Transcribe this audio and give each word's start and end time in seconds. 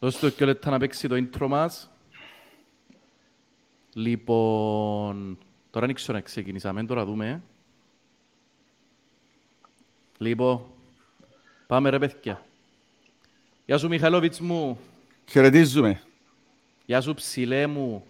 Δώσ' 0.00 0.18
του 0.18 0.34
και 0.34 0.44
λεπτά 0.44 0.70
να 0.70 0.78
παίξει 0.78 1.08
το 1.08 1.16
intro 1.16 1.46
μας. 1.46 1.90
Λοιπόν, 3.94 5.38
τώρα 5.70 5.86
δεν 5.86 5.94
ξέρω 5.94 6.16
να 6.16 6.22
ξεκινήσαμε, 6.24 6.84
τώρα 6.84 7.04
δούμε. 7.04 7.42
Λοιπόν, 10.18 10.64
πάμε 11.66 11.90
ρε 11.90 11.98
παιδιά. 11.98 12.44
Γεια 13.66 13.78
σου 13.78 13.88
Μιχαλόβιτς 13.88 14.40
μου. 14.40 14.78
Χαιρετίζουμε. 15.30 16.00
Γεια 16.86 17.00
σου 17.00 17.14
ψηλέ 17.14 17.66
μου. 17.66 18.04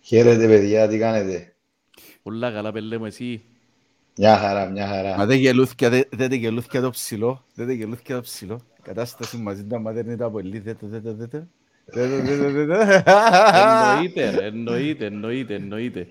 Χαίρετε 0.00 0.46
παιδιά, 0.46 0.88
τι 0.88 0.98
κάνετε; 0.98 1.54
Πολλά 2.22 2.52
καλά 2.52 2.72
πελέ 2.72 2.98
μου 2.98 3.04
εσύ. 3.04 3.42
Μια 4.16 4.38
χαρά, 4.38 4.70
μια 4.70 4.86
χαρά. 4.86 5.16
Μα 5.16 5.26
δεν 5.26 5.38
γελούθηκε, 5.38 5.88
δεν 5.88 6.04
δεν 6.10 6.32
γελούθηκε 6.32 6.80
το 6.80 6.90
ψηλό. 6.90 7.44
Δεν 7.54 7.66
δεν 7.66 7.76
γελούθηκε 7.76 8.14
το 8.14 8.20
ψηλό. 8.20 8.60
Η 8.80 8.82
κατάσταση 8.82 9.36
μαζί 9.36 9.64
του, 9.64 9.76
άμα 9.76 9.92
δεν 9.92 10.06
είναι 10.06 10.16
το 10.16 10.24
απολύ, 10.24 10.58
δεν 10.58 10.76
το, 10.80 10.86
δεν 10.86 11.02
το, 11.02 11.14
δεν 11.14 11.30
το. 11.30 11.46
Δεν 11.84 12.10
το, 12.10 12.16
δεν 12.22 12.38
το, 12.38 12.50
δεν 12.50 12.68
το. 12.68 13.02
Εννοείται 13.54 14.30
ρε, 14.30 14.44
εννοείται, 14.46 15.04
εννοείται, 15.04 15.54
εννοείται. 15.54 16.06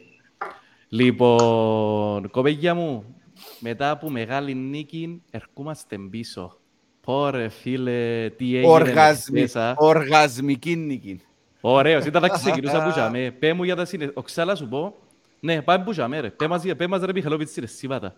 Λοιπόν, 0.90 2.30
κοπέγια 2.30 2.74
μου, 2.76 3.16
μετά 3.60 3.90
από 3.90 4.10
μεγάλη 4.10 4.54
νίκη, 4.54 5.22
ερχόμαστε 5.32 5.98
πίσω. 6.10 6.58
Πόρε 7.02 7.50
φίλε, 7.50 8.30
τι 8.30 8.56
έγινε 8.56 8.72
Οργασμι- 8.72 9.42
μέσα. 9.42 9.74
Οργασμική 9.78 10.76
νίκη. 10.76 11.22
Ωραίος, 11.62 12.06
ήταν 12.06 12.22
να 12.22 12.28
ξεκινούσα 12.28 12.84
που 12.84 12.90
είχαμε. 12.90 13.36
Πέ 13.40 13.54
μου 13.54 13.64
για 13.64 13.76
τα 13.76 13.86
συνε... 13.86 14.12
Ο 14.14 14.22
Ξάλα 14.22 14.56
σου 14.56 14.68
πω. 14.68 14.96
Ναι, 15.40 15.62
πάμε 15.62 15.84
που 15.84 15.92
είχαμε 15.92 16.20
ρε. 16.20 16.30
Πέ 16.30 16.48
μας, 16.48 16.64
πέ 16.78 16.88
μας 16.88 17.02
ρε 17.02 17.12
Μιχαλόβιτς 17.14 17.56
ρε 17.56 17.66
σύβατα. 17.66 18.16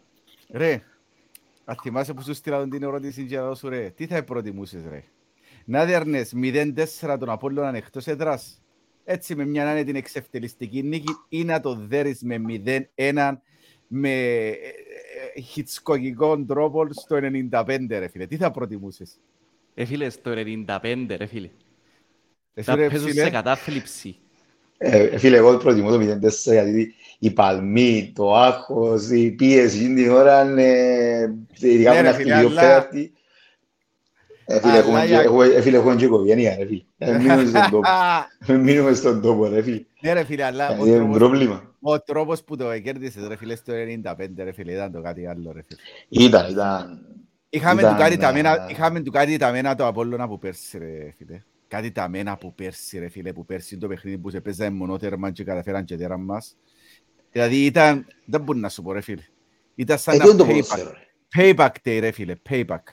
Ρε, 0.52 0.82
αν 1.66 1.76
θυμάσαι 1.82 2.14
που 2.14 2.22
σου 2.22 2.34
στείλα 2.34 2.60
τον 2.60 2.70
την 2.70 2.84
ερώτηση 2.84 3.26
και 3.26 3.38
να 3.40 3.56
σου 3.56 3.70
ρε, 3.70 3.90
τι 3.90 4.08
θα 4.08 4.24
προτιμούσες 4.24 4.84
ρε; 4.90 5.04
Να 5.66 5.86
διαρνες 5.86 6.34
0-4 6.36 7.18
τον 7.20 7.30
Απόλλωνα 7.30 7.78
εκτός 7.78 8.08
έδρας, 8.08 8.62
έτσι 9.04 9.36
με 9.36 9.46
μια 9.46 9.70
άνετη 9.70 9.98
εξευτελιστική 9.98 10.84
νίκη 10.84 11.16
ή 11.30 11.44
να 11.44 11.60
το 11.60 11.76
δέρεις 11.76 12.22
με 12.24 12.42
0-1 12.96 13.38
με 13.88 14.12
ε, 14.48 14.52
ε, 15.36 15.42
χιτσκοκικό 15.42 16.46
τρόπο 16.46 16.88
στο 16.94 17.20
95 17.50 17.86
ρε 17.90 18.08
φίλε. 18.08 18.28
Τι 18.28 18.38
θα 18.38 18.52
προτιμούσες; 18.52 19.20
Ε 19.74 19.86
φίλε, 19.86 20.10
στο 20.10 20.32
95 20.36 21.06
ρε 21.18 21.26
φίλε. 21.26 21.50
Εσύ 22.54 22.70
Θα 22.70 22.76
ρε 22.76 22.90
παίζω 22.90 23.08
φίλε, 23.08 23.24
σε 23.24 23.30
κατάθλιψη. 23.30 24.20
Ε, 24.84 25.18
φίλε, 25.18 25.38
εγώ 25.38 25.58
προτιμώ 25.58 25.90
το 25.90 25.98
0-4 26.00 26.30
γιατί 26.52 26.94
η 27.20 27.32
παλμή, 27.32 28.12
το 28.16 28.36
άγχος, 28.36 29.10
η 29.10 29.32
πίεση 29.32 29.78
εκείνη 29.78 30.02
την 30.02 30.12
ώρα 30.12 30.44
είναι 30.44 30.72
ειδικά 31.60 31.90
Ναι, 31.90 31.96
με 31.96 32.02
ρε 32.02 32.08
ένα 32.08 32.18
φίλε, 32.18 32.34
χτυπείο 32.34 32.50
αλλά- 32.50 32.62
πέρτη. 32.62 33.12
Ε, 34.46 34.60
φίλε, 34.60 34.72
Αλλά 34.72 34.80
έχουμε 34.80 35.00
και- 35.00 35.06
για- 35.06 35.22
έχουμε- 35.22 35.48
ε, 35.56 35.62
φίλε, 35.62 35.78
έχουμε 35.78 35.96
και 35.96 36.06
οικογένεια, 36.06 36.56
ρε 36.60 36.66
φίλε. 36.66 36.82
Ε, 36.98 37.18
Μείνουμε 37.18 37.46
στον 37.46 37.70
τόπο. 37.72 37.88
Ε, 38.48 38.54
Μείνουμε 38.64 38.94
στον 38.94 39.22
τόπο, 39.22 39.48
ρε 39.48 39.62
φίλε. 39.62 39.82
Ναι 40.02 40.14
ρε 40.14 40.24
φίλε, 40.24 40.44
αλλά 40.44 40.70
ο 40.70 40.86
Ε, 40.86 40.88
Είναι 40.88 40.98
τρόπος, 40.98 41.18
πρόβλημα. 41.18 41.76
ο 41.82 42.00
τρόπος 42.02 42.44
που 42.44 42.56
το 42.58 42.80
κέρδισες 42.80 43.28
ρε 43.28 43.36
φίλε 43.36 43.56
στο 43.56 43.74
95 43.74 44.44
ρε 44.44 44.52
φίλε 44.52 44.72
ήταν 44.72 44.92
το 44.92 45.02
κάτι 45.02 45.28
άλλο 45.28 45.52
ρε 45.56 45.62
φίλε. 45.68 46.26
Ήταν, 46.26 46.52
ήταν. 46.52 47.06
Είχαμε 47.50 47.82
Ήταν, 47.82 47.94
του 47.96 48.00
κάτι 48.02 48.18
τα 48.18 48.34
μένα, 48.34 48.50
ε, 48.54 48.66
είχαμε 48.72 49.00
του 49.00 49.12
κάτι 49.12 49.38
τα 49.38 49.52
μένα 49.52 49.76
το 49.76 49.86
Απόλλωνα 49.88 50.28
που 50.28 50.38
πέρσι 50.40 50.78
ρε 50.78 51.14
φίλε. 51.18 51.42
Κάτι 51.72 51.92
τα 51.92 52.10
μένα 52.10 52.38
που 52.38 52.54
πέρσι 52.56 53.00
ρε 53.00 53.10
φίλε, 53.10 53.34
που 53.34 53.46
πέρσι 53.46 53.78
το 53.78 53.88
παιχνίδι 53.88 54.18
που 54.18 54.30
σε 54.30 54.42
παίζαμε 54.42 54.78
μονότερμα 54.78 55.32
και 55.32 55.44
καταφέραν 55.44 55.86
και 55.86 55.98
τέραν 55.98 56.22
μας. 56.22 56.58
Δηλαδή 57.32 57.66
ήταν, 57.66 58.06
δεν 58.26 58.42
μπορεί 58.42 58.60
να 58.60 58.70
σου 58.70 58.82
πω 58.82 58.92
ρε 58.92 59.02
φίλε. 59.02 59.22
Ήταν 59.76 59.98
σαν 59.98 60.14
Ε, 60.14 60.18
να 60.18 60.24
τι 60.24 60.30
είναι 60.30 60.38
το 60.38 60.44
payback, 60.44 60.50
ποδόσφαιρο, 60.50 60.92
ρε; 60.92 61.54
payback 61.54 61.70
day 61.84 61.98
ρε 62.00 62.12
φίλε, 62.12 62.36
payback. 62.50 62.84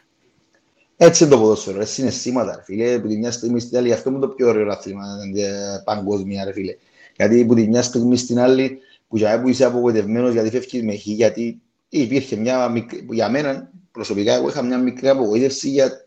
Έτσι 0.97 1.25
είναι 1.25 1.33
το 1.33 1.39
ποδόσφαιρο, 1.39 1.79
ρε, 1.79 1.85
συναισθήματα, 1.85 2.57
ρε 2.57 2.63
φίλε. 2.63 2.99
Που 2.99 3.09
τη 3.09 3.17
μια 3.17 3.31
στιγμή 3.31 3.61
στην 3.61 3.77
άλλη, 3.77 3.93
αυτό 3.93 4.11
είναι 4.11 4.19
το 4.19 4.29
πιο 4.29 4.49
ωραίο 4.49 4.71
άθλημα 4.71 5.05
ε, 5.35 5.83
παγκόσμια, 5.85 6.45
ρε 6.45 6.53
φίλε. 6.53 6.77
Γιατί 7.17 7.45
που 7.45 7.55
τη 7.55 7.69
μια 7.69 7.83
στιγμή 7.83 8.17
στην 8.17 8.39
άλλη, 8.39 8.79
που 9.09 9.17
για 9.17 9.41
που 9.41 9.49
είσαι 9.49 9.65
απογοητευμένος 9.65 10.33
γιατί 10.33 10.51
φεύγεις 10.51 10.83
με 10.83 10.97
χ, 10.97 11.07
γιατί 11.07 11.61
υπήρχε 11.89 12.37
μια 12.37 12.69
μικρή, 12.69 13.03
που 13.03 13.13
για 13.13 13.31
μένα 13.31 13.71
προσωπικά 13.91 14.35
εγώ 14.35 14.49
είχα 14.49 14.63
μια 14.63 14.79
μικρή 14.79 15.09
απογοήτευση 15.09 15.69
για 15.69 16.07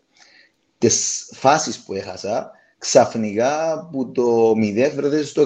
τις 0.77 1.29
φάσεις 1.33 1.79
που 1.79 1.93
έχασα, 1.93 2.51
ξαφνικά 2.81 3.87
που 3.91 4.11
το 4.11 4.51
0 4.51 4.91
βρέθες 4.95 5.29
στο 5.29 5.43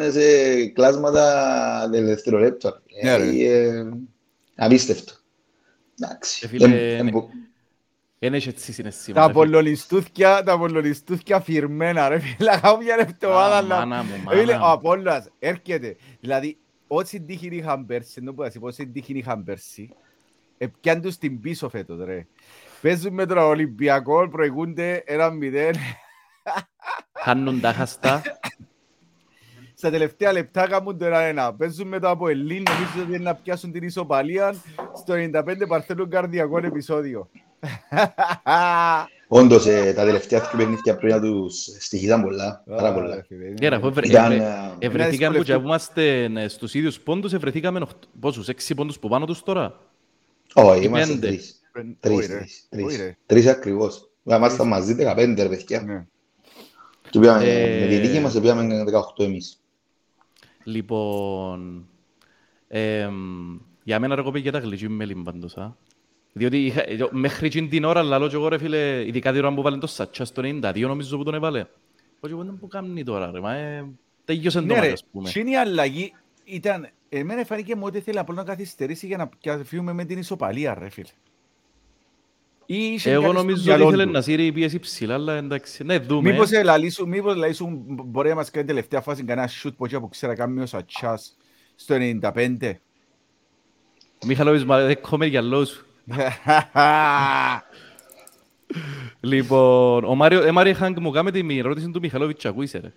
100 0.00 0.10
σε 0.10 0.66
κλάσματα 0.66 1.88
δευτερολέπτων. 1.90 2.82
Ναι, 3.02 3.16
ρε. 3.16 3.24
Ε, 3.24 3.66
ε, 3.78 3.88
Απίστευτο. 4.54 5.12
Εντάξει. 6.00 6.40
Ε, 6.44 6.48
φίλε, 6.48 6.66
Ε, 6.76 6.96
ε, 6.96 7.02
ναι. 7.02 7.10
μπο- 7.10 7.28
Εν 8.18 8.34
έχεις 8.34 8.46
έτσι 8.46 8.66
Τα 8.66 8.72
συναισθήματα. 8.72 9.26
ρε 9.26 9.32
φίλε. 9.32 9.40
απολωνιστούθια, 9.46 10.42
τα 10.42 10.52
απολωνιστούθια 10.52 11.40
φυρμένα 11.40 12.08
ρε 12.08 12.18
φίλε, 12.18 12.50
αγάπη 12.50 12.84
μια 12.84 12.96
εβδομάδα 12.98 13.54
Α, 13.54 13.56
αλλά... 13.58 13.76
μάνα 13.86 14.02
μου, 14.02 14.10
Ε, 14.30 14.36
Φίλε, 14.38 14.52
μάνα 14.52 14.64
ο 14.64 14.66
μου. 14.66 14.72
Απόλλωνας 14.72 15.28
έρχεται. 15.38 15.96
Δηλαδή, 16.20 16.58
όση 16.86 17.20
τύχη 17.20 17.48
είχαν 17.52 17.86
πέρσι, 17.86 18.14
ενώ 18.20 18.32
που 18.34 18.42
θα 18.42 18.50
σου 18.50 18.60
πω, 18.60 18.66
όση 18.66 18.86
τύχη 18.88 19.12
είχαν 19.18 19.44
πέρσι, 19.44 19.88
επιάν 20.58 21.00
τους 21.00 21.16
την 21.18 21.40
πίσω 21.40 21.68
φέτος, 21.68 22.04
ρε. 22.04 22.26
Παίζουν 22.82 23.14
με 23.14 23.26
τον 23.26 23.38
Ολυμπιακό, 23.38 24.28
προηγούνται 24.28 25.02
ένα 25.06 25.30
μηδέν. 25.30 25.74
Χάνουν 27.12 27.60
τα 27.60 27.72
χαστά. 27.72 28.22
Στα 29.74 29.90
τελευταία 29.90 30.32
λεπτά 30.32 30.68
κάνουν 30.68 30.98
το 30.98 31.04
ένα-ένα. 31.04 31.54
Παίζουν 31.54 31.88
μετά 31.88 32.10
από 32.10 32.28
Ελλήν, 32.28 32.62
νομίζω 32.68 33.02
ότι 33.06 33.14
είναι 33.14 33.18
να 33.24 33.34
πιάσουν 33.34 33.72
την 33.72 33.82
ισοπαλία. 33.82 34.54
Στο 34.96 35.14
95 35.14 35.66
παρθένουν 35.68 36.10
καρδιακό 36.10 36.58
επεισόδιο. 36.58 37.28
Όντως, 39.28 39.66
ε, 39.66 39.92
τα 39.92 40.04
τελευταία 40.04 40.40
δύο 40.40 40.50
παιχνίδια 40.58 40.96
πριν 40.96 41.14
να 41.14 41.20
τους 41.20 41.54
στοιχίζαν 41.78 42.22
πολλά, 42.22 42.62
πάρα 42.66 42.88
Α, 42.88 42.92
πολλά. 42.92 43.14
ρε 43.14 43.22
φίλε, 43.28 43.44
είναι- 43.44 43.54
Ναι, 43.60 43.68
ρε, 43.68 43.76
αφού 43.76 43.86
ευρε- 43.86 44.06
Ήταν, 44.06 44.32
ευρε- 44.32 44.42
ε, 44.78 44.86
Ευρεθήκαμε 44.86 45.36
που 45.38 45.44
δυσκολευτεί. 45.44 45.52
και 45.52 45.58
που 45.58 45.62
είμαστε 45.66 46.24
ε, 46.44 46.48
στους 46.48 46.74
ίδιους 46.74 47.00
πόντους, 47.00 47.32
ευρεθήκαμε 47.32 47.80
οχτ- 47.80 48.04
πόσους, 48.20 48.48
έξι 48.48 48.74
πόντους 48.74 48.98
που 48.98 49.08
πάνω 49.08 49.26
τους 49.26 49.42
τώρα; 49.42 49.78
όχι, 50.54 50.80
ή 50.80 50.84
είμαστε 50.86 51.12
πέντε. 51.14 51.26
τρεις. 51.26 51.60
Όχι, 51.76 51.96
Τρεις, 52.00 52.26
ρε. 52.28 52.36
τρεις, 52.36 52.66
Όχι, 52.72 52.84
τρεις. 52.86 52.96
ρε. 52.96 53.16
Τρεις 53.26 53.46
ακριβώς. 53.46 54.10
Είμαστε 54.24 54.64
μαζί 54.64 54.94
15 54.94 55.42
ρε 55.42 55.48
παιδιά. 55.48 56.06
Ναι. 57.06 57.10
Και 57.10 57.18
πήγαμε, 57.18 57.44
Ε, 57.44 57.80
με 57.80 57.86
τη 57.86 57.96
δική 58.06 58.20
μας 58.20 58.40
πήγαμε 58.40 58.84
18 59.16 59.24
εμείς. 59.24 59.60
Λοιπόν, 60.64 61.86
εμ, 62.68 63.58
για 63.82 64.00
μένα 64.00 64.14
ρε 64.14 64.22
κοπέγια 64.22 64.52
τα 64.52 64.58
γλυκή 64.58 64.88
με 64.88 65.06
πάντως, 65.24 65.56
α. 65.56 65.76
Διότι 66.32 66.64
είχα, 66.64 66.88
ε, 66.88 67.08
μέχρι 67.10 67.46
εκείνη 67.46 67.68
την 67.68 67.84
ώρα, 67.84 68.02
λαλό 68.02 68.28
και 68.28 68.34
εγώ 68.34 68.48
ρε 68.48 68.58
φίλε, 68.58 69.06
ειδικά 69.06 69.32
την 69.32 69.44
ώρα 69.44 69.54
που 69.54 69.62
βάλει 69.62 69.78
το 69.78 69.86
Σατσά 69.86 70.24
στο 70.24 70.42
92 70.44 70.80
νομίζω 70.80 71.16
που 71.16 71.22
τον 71.22 71.34
έβαλε. 71.34 71.64
Όχι, 72.20 72.32
εγώ 72.32 72.44
δεν 72.44 72.58
που 72.58 72.68
κάνει 72.68 73.04
τώρα 73.04 73.30
ρε, 73.30 73.40
μα 73.40 73.54
ε, 73.54 73.86
τελειώσε 74.24 74.58
το 74.60 74.66
Ναι, 74.66 74.74
μάτι, 74.74 74.86
ρε, 74.86 74.92
ας 74.92 75.04
πούμε. 75.12 75.28
εκείνη 75.28 75.50
η 75.50 75.56
αλλαγή 75.56 76.12
ήταν... 76.44 76.88
Εμένα 77.08 77.44
φάνηκε 77.44 77.76
μου 77.76 77.82
ότι 77.84 78.00
θέλει 78.00 78.18
απλώς 78.18 78.36
να 78.36 78.44
καθυστερήσει 78.44 79.06
για 79.06 79.16
να 79.16 79.28
πιάσουμε 79.28 79.92
με 79.92 80.04
την 80.04 80.18
ισοπαλία, 80.18 80.74
ρε 80.74 80.88
φίλε. 80.88 81.08
Ή 82.66 82.76
είχε 82.76 83.10
Εγώ 83.10 83.22
κάτι 83.22 83.32
στο 83.32 83.42
νομίζω 83.42 83.60
ότι 83.60 83.68
μυαλό 83.68 83.86
ήθελε 83.86 84.04
του. 84.04 84.10
να 84.10 84.20
σύρει 84.20 84.46
η 84.46 84.52
πίεση 84.52 84.78
ψηλά, 84.78 85.14
αλλά 85.14 85.34
εντάξει, 85.34 85.84
ναι, 85.84 85.98
δούμε. 85.98 86.30
Μήπως 86.30 86.50
ε, 86.50 86.62
λαλήσουν, 86.62 87.08
μήπως 87.08 87.36
λαλήσουν, 87.36 87.84
μπορεί 87.86 88.28
να 88.28 88.34
μας 88.34 88.50
κάνει 88.50 88.66
τελευταία 88.66 89.00
φάση 89.00 89.24
κανένα 89.24 89.48
shoot 89.62 89.70
που 89.76 89.84
έτσι 89.84 90.00
που 90.00 90.08
ξέρα 90.08 90.34
κάνει 90.34 90.60
ο 90.60 90.66
Σατσάς 90.66 91.36
στο 91.74 91.94
95. 92.22 92.72
Μιχαλόβης, 94.26 94.64
μα 94.64 94.80
δεν 94.80 95.00
κόμε 95.00 95.26
για 95.26 95.42
λόγους 95.42 95.68
σου. 95.68 95.86
Λοιπόν, 99.20 100.04
ο 100.04 100.14
Μάριο, 100.14 100.42
ε, 100.42 100.50
Μάριο 100.50 100.74
Χάγκ 100.74 100.96
μου 101.00 101.10
κάμε 101.10 101.30
την 101.30 101.50
ερώτηση 101.50 101.90
του 101.90 102.00
Μιχαλόβιτς, 102.00 102.44
ακούησε 102.44 102.78
ρε. 102.78 102.92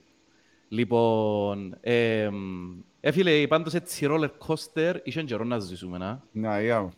Λοιπόν, 0.69 1.77
ε, 1.81 2.29
ε, 2.99 3.11
φίλε, 3.11 3.47
πάντως 3.47 3.73
έτσι 3.73 4.07
roller 4.09 4.29
coaster, 4.47 4.95
είχε 5.03 5.23
καιρό 5.23 5.43
να 5.43 5.59
ζήσουμε, 5.59 5.97
να. 5.97 6.23
Να, 6.31 6.61
για 6.61 6.81
μου. 6.81 6.91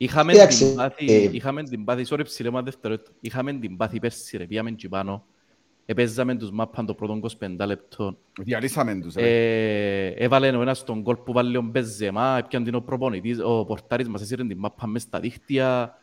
Είχαμε 0.00 0.32
Κοίταξε, 0.32 0.66
την 0.66 0.76
πάθη, 0.76 1.12
ε, 1.12 1.28
είχαμε 1.32 1.62
την 1.62 1.84
πάθη, 1.84 2.04
sorry 2.08 2.20
ψηλέ 2.24 2.50
μα 2.50 2.62
δευτερόλεπτο, 2.62 3.10
είχαμε 3.20 3.52
την 3.52 3.76
πάθη 3.76 3.98
πέρσι 4.00 4.36
ρε, 4.36 4.44
πήγαμε 4.46 4.70
εκεί 4.70 4.88
πάνω, 4.88 5.24
επέζαμε 5.86 6.34
τους 6.36 6.50
μάπαν 6.50 6.86
το 6.86 6.94
πρώτο 6.94 7.20
25 7.40 7.66
λεπτό, 7.66 8.18
Διαλύσαμε 8.40 9.00
τους, 9.00 9.14
ρε. 9.14 9.22
ε, 9.22 10.06
έβαλε 10.24 10.56
ο 10.56 10.60
ένας 10.62 10.84
τον 10.84 11.00
γκολ 11.00 11.16
που 11.16 11.32
βάλει 11.32 11.56
ο 11.56 11.62
Μπεζεμά, 11.62 12.38
έπιαν 12.38 12.64
την 12.64 12.74
ο 12.74 12.80
προπονητής, 12.80 13.38
ο 13.42 13.64
πορτάρης 13.64 14.08
μας 14.08 14.22
έσυρε 14.22 14.44
την 14.44 14.58
μάπα 14.58 14.86
μες 14.86 15.02
στα 15.02 15.20
δίχτυα, 15.20 15.98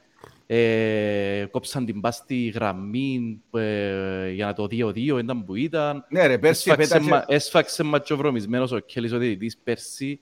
ε, 0.46 1.46
κόψαν 1.52 1.86
την 1.86 2.02
πας 2.02 2.16
στη 2.16 2.48
γραμμή 2.48 3.42
ε, 3.52 4.30
για 4.30 4.46
να 4.46 4.54
το 4.54 4.64
2-2, 4.72 4.96
ήταν 4.96 5.46
που 5.46 5.56
ήταν. 5.56 6.06
Ναι, 6.10 6.28
ρε, 6.28 6.38
πέρσι 6.38 6.70
Έσφαξε 6.70 7.00
μα- 7.00 7.06
επέταξε... 7.06 7.36
Έσφαξε 7.36 7.84
ματσοβρωμισμένος 7.84 8.72
ο 8.72 8.80
Κέλλης 8.80 9.12
ο 9.12 9.18
διαιτητής 9.18 9.58
πέρσι. 9.64 10.20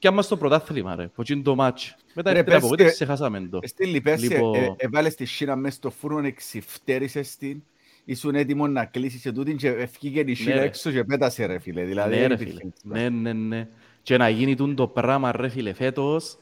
Και 0.00 0.08
άμα 0.08 0.22
στο 0.22 0.36
πρωτάθλημα 0.36 0.94
ρε, 0.94 1.06
που 1.06 1.22
είναι 1.28 1.42
το 1.42 1.54
μάτς. 1.54 1.96
Μετά 2.14 2.32
Ρε, 2.32 2.38
ήρθε 2.38 2.42
την 2.42 2.44
πέρσι, 2.60 2.66
απογοήτευση, 2.66 3.04
χάσαμε 3.04 3.40
το. 3.50 3.60
Στείλει 3.62 4.00
πέρσι, 4.00 4.26
Λοιπόν- 4.26 4.54
ε, 4.54 4.74
έβαλες 4.76 5.14
τη 5.14 5.24
Σίνα 5.24 5.56
μες 5.56 5.74
στο 5.74 5.90
φούρνο, 5.90 6.26
εξυφτέρισες 6.26 7.36
την, 7.36 7.62
ήσουν 8.04 8.34
έτοιμο 8.34 8.66
να 8.66 8.84
κλείσεις 8.84 9.22
και 9.22 9.32
τούτην 9.32 9.56
και 9.56 9.68
ευκήγε 9.68 10.20
η 10.26 10.34
Σίνα 10.34 10.54
ρε. 10.54 10.62
έξω 10.62 10.90
και 10.90 11.04
πέτασε, 11.04 11.44
ρε, 11.46 11.58
φίλε. 11.58 11.84
Δηλαδή, 11.84 12.14
Ναι 12.14 12.18
δεν 12.20 12.28
ρε 12.28 12.34
υπήρχε 12.34 12.52
φίλε, 12.58 12.70
τίποτα. 12.82 13.00
ναι 13.00 13.08
ναι 13.08 13.32
ναι. 13.32 13.68
Και 14.02 14.16
να 14.16 14.28
γίνει 14.28 14.54
τούν 14.56 14.74
το 14.74 14.86
πράγμα 14.88 15.32
ρε 15.32 15.48
φίλε 15.48 15.72
φέτος, 15.72 16.36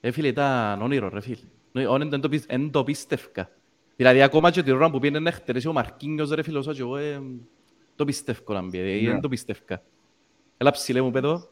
ε 0.00 0.10
φίλε 0.10 0.28
ήταν 0.28 0.82
όνειρο 0.82 1.08
ρε 1.08 1.20
φίλε. 1.20 1.36
Ναι, 1.72 1.86
όν- 1.86 2.12
Εν 2.12 2.20
το 2.20 2.28
πι- 2.28 2.44
εν 2.46 2.70
το 2.70 2.84
πίστευκα. 2.84 3.50
Δηλαδή 3.96 4.22
ακόμα 4.22 4.50
και 4.50 4.62
την 4.62 4.72
ώρα 4.74 4.90
που 4.90 4.98
πήγαινε 4.98 5.18
να 5.18 5.32
χτερέσει 5.32 5.68
ο 5.68 5.72
Μαρκίνιος 5.72 6.30
ρε 6.30 6.42
φίλος 6.42 6.66
και 6.66 6.80
εγώ 6.80 6.96
ε, 6.96 7.22
το 7.96 8.04
πιστεύω 8.04 8.52
να 8.52 8.62
μπει, 8.62 8.78
ε, 8.78 9.10
δεν 9.10 9.20
το 9.20 9.28
πιστεύω. 9.28 9.60
Έλα 10.56 10.70
ψηλέ 10.70 11.00
μου 11.00 11.10
πέτω. 11.10 11.48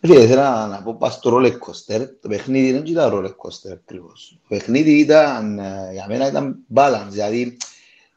Φίλε, 0.00 0.22
ήθελα 0.22 0.66
να 0.66 0.82
πω 0.82 0.94
πας 0.94 1.14
στο 1.14 1.30
roller 1.36 1.52
coaster. 1.52 2.06
Το 2.20 2.28
παιχνίδι 2.28 2.72
δεν 2.72 2.84
ήταν 2.86 3.10
roller 3.12 3.28
coaster 3.30 3.72
ακριβώς. 3.72 4.38
Το 4.42 4.46
παιχνίδι 4.48 4.98
ήταν, 4.98 5.58
ε, 5.58 5.88
για 5.92 6.06
μένα 6.08 6.26
ήταν 6.28 6.56
balance, 6.74 7.06
δηλαδή 7.08 7.56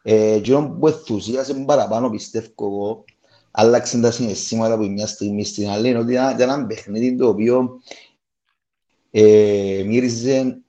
ε, 0.01 0.31
εκείνο 0.33 0.77
που 0.79 0.87
ενθουσίασε 0.87 1.53
παραπάνω 1.53 2.09
πιστεύω 2.09 2.47
εγώ, 2.59 3.05
άλλαξαν 3.51 4.01
τα 4.01 4.11
συναισθήματα 4.11 4.73
από 4.73 4.83
μια 4.83 5.07
στιγμή 5.07 5.45
στην 5.45 5.69
άλλη, 5.69 5.89
είναι 5.89 5.99
ότι 5.99 6.11
ήταν 6.11 6.39
ένα 6.39 6.65
παιχνίδι 6.65 7.15
το 7.15 7.27
οποίο 7.27 7.81
ε, 9.11 9.83
μύριζε 9.85 10.61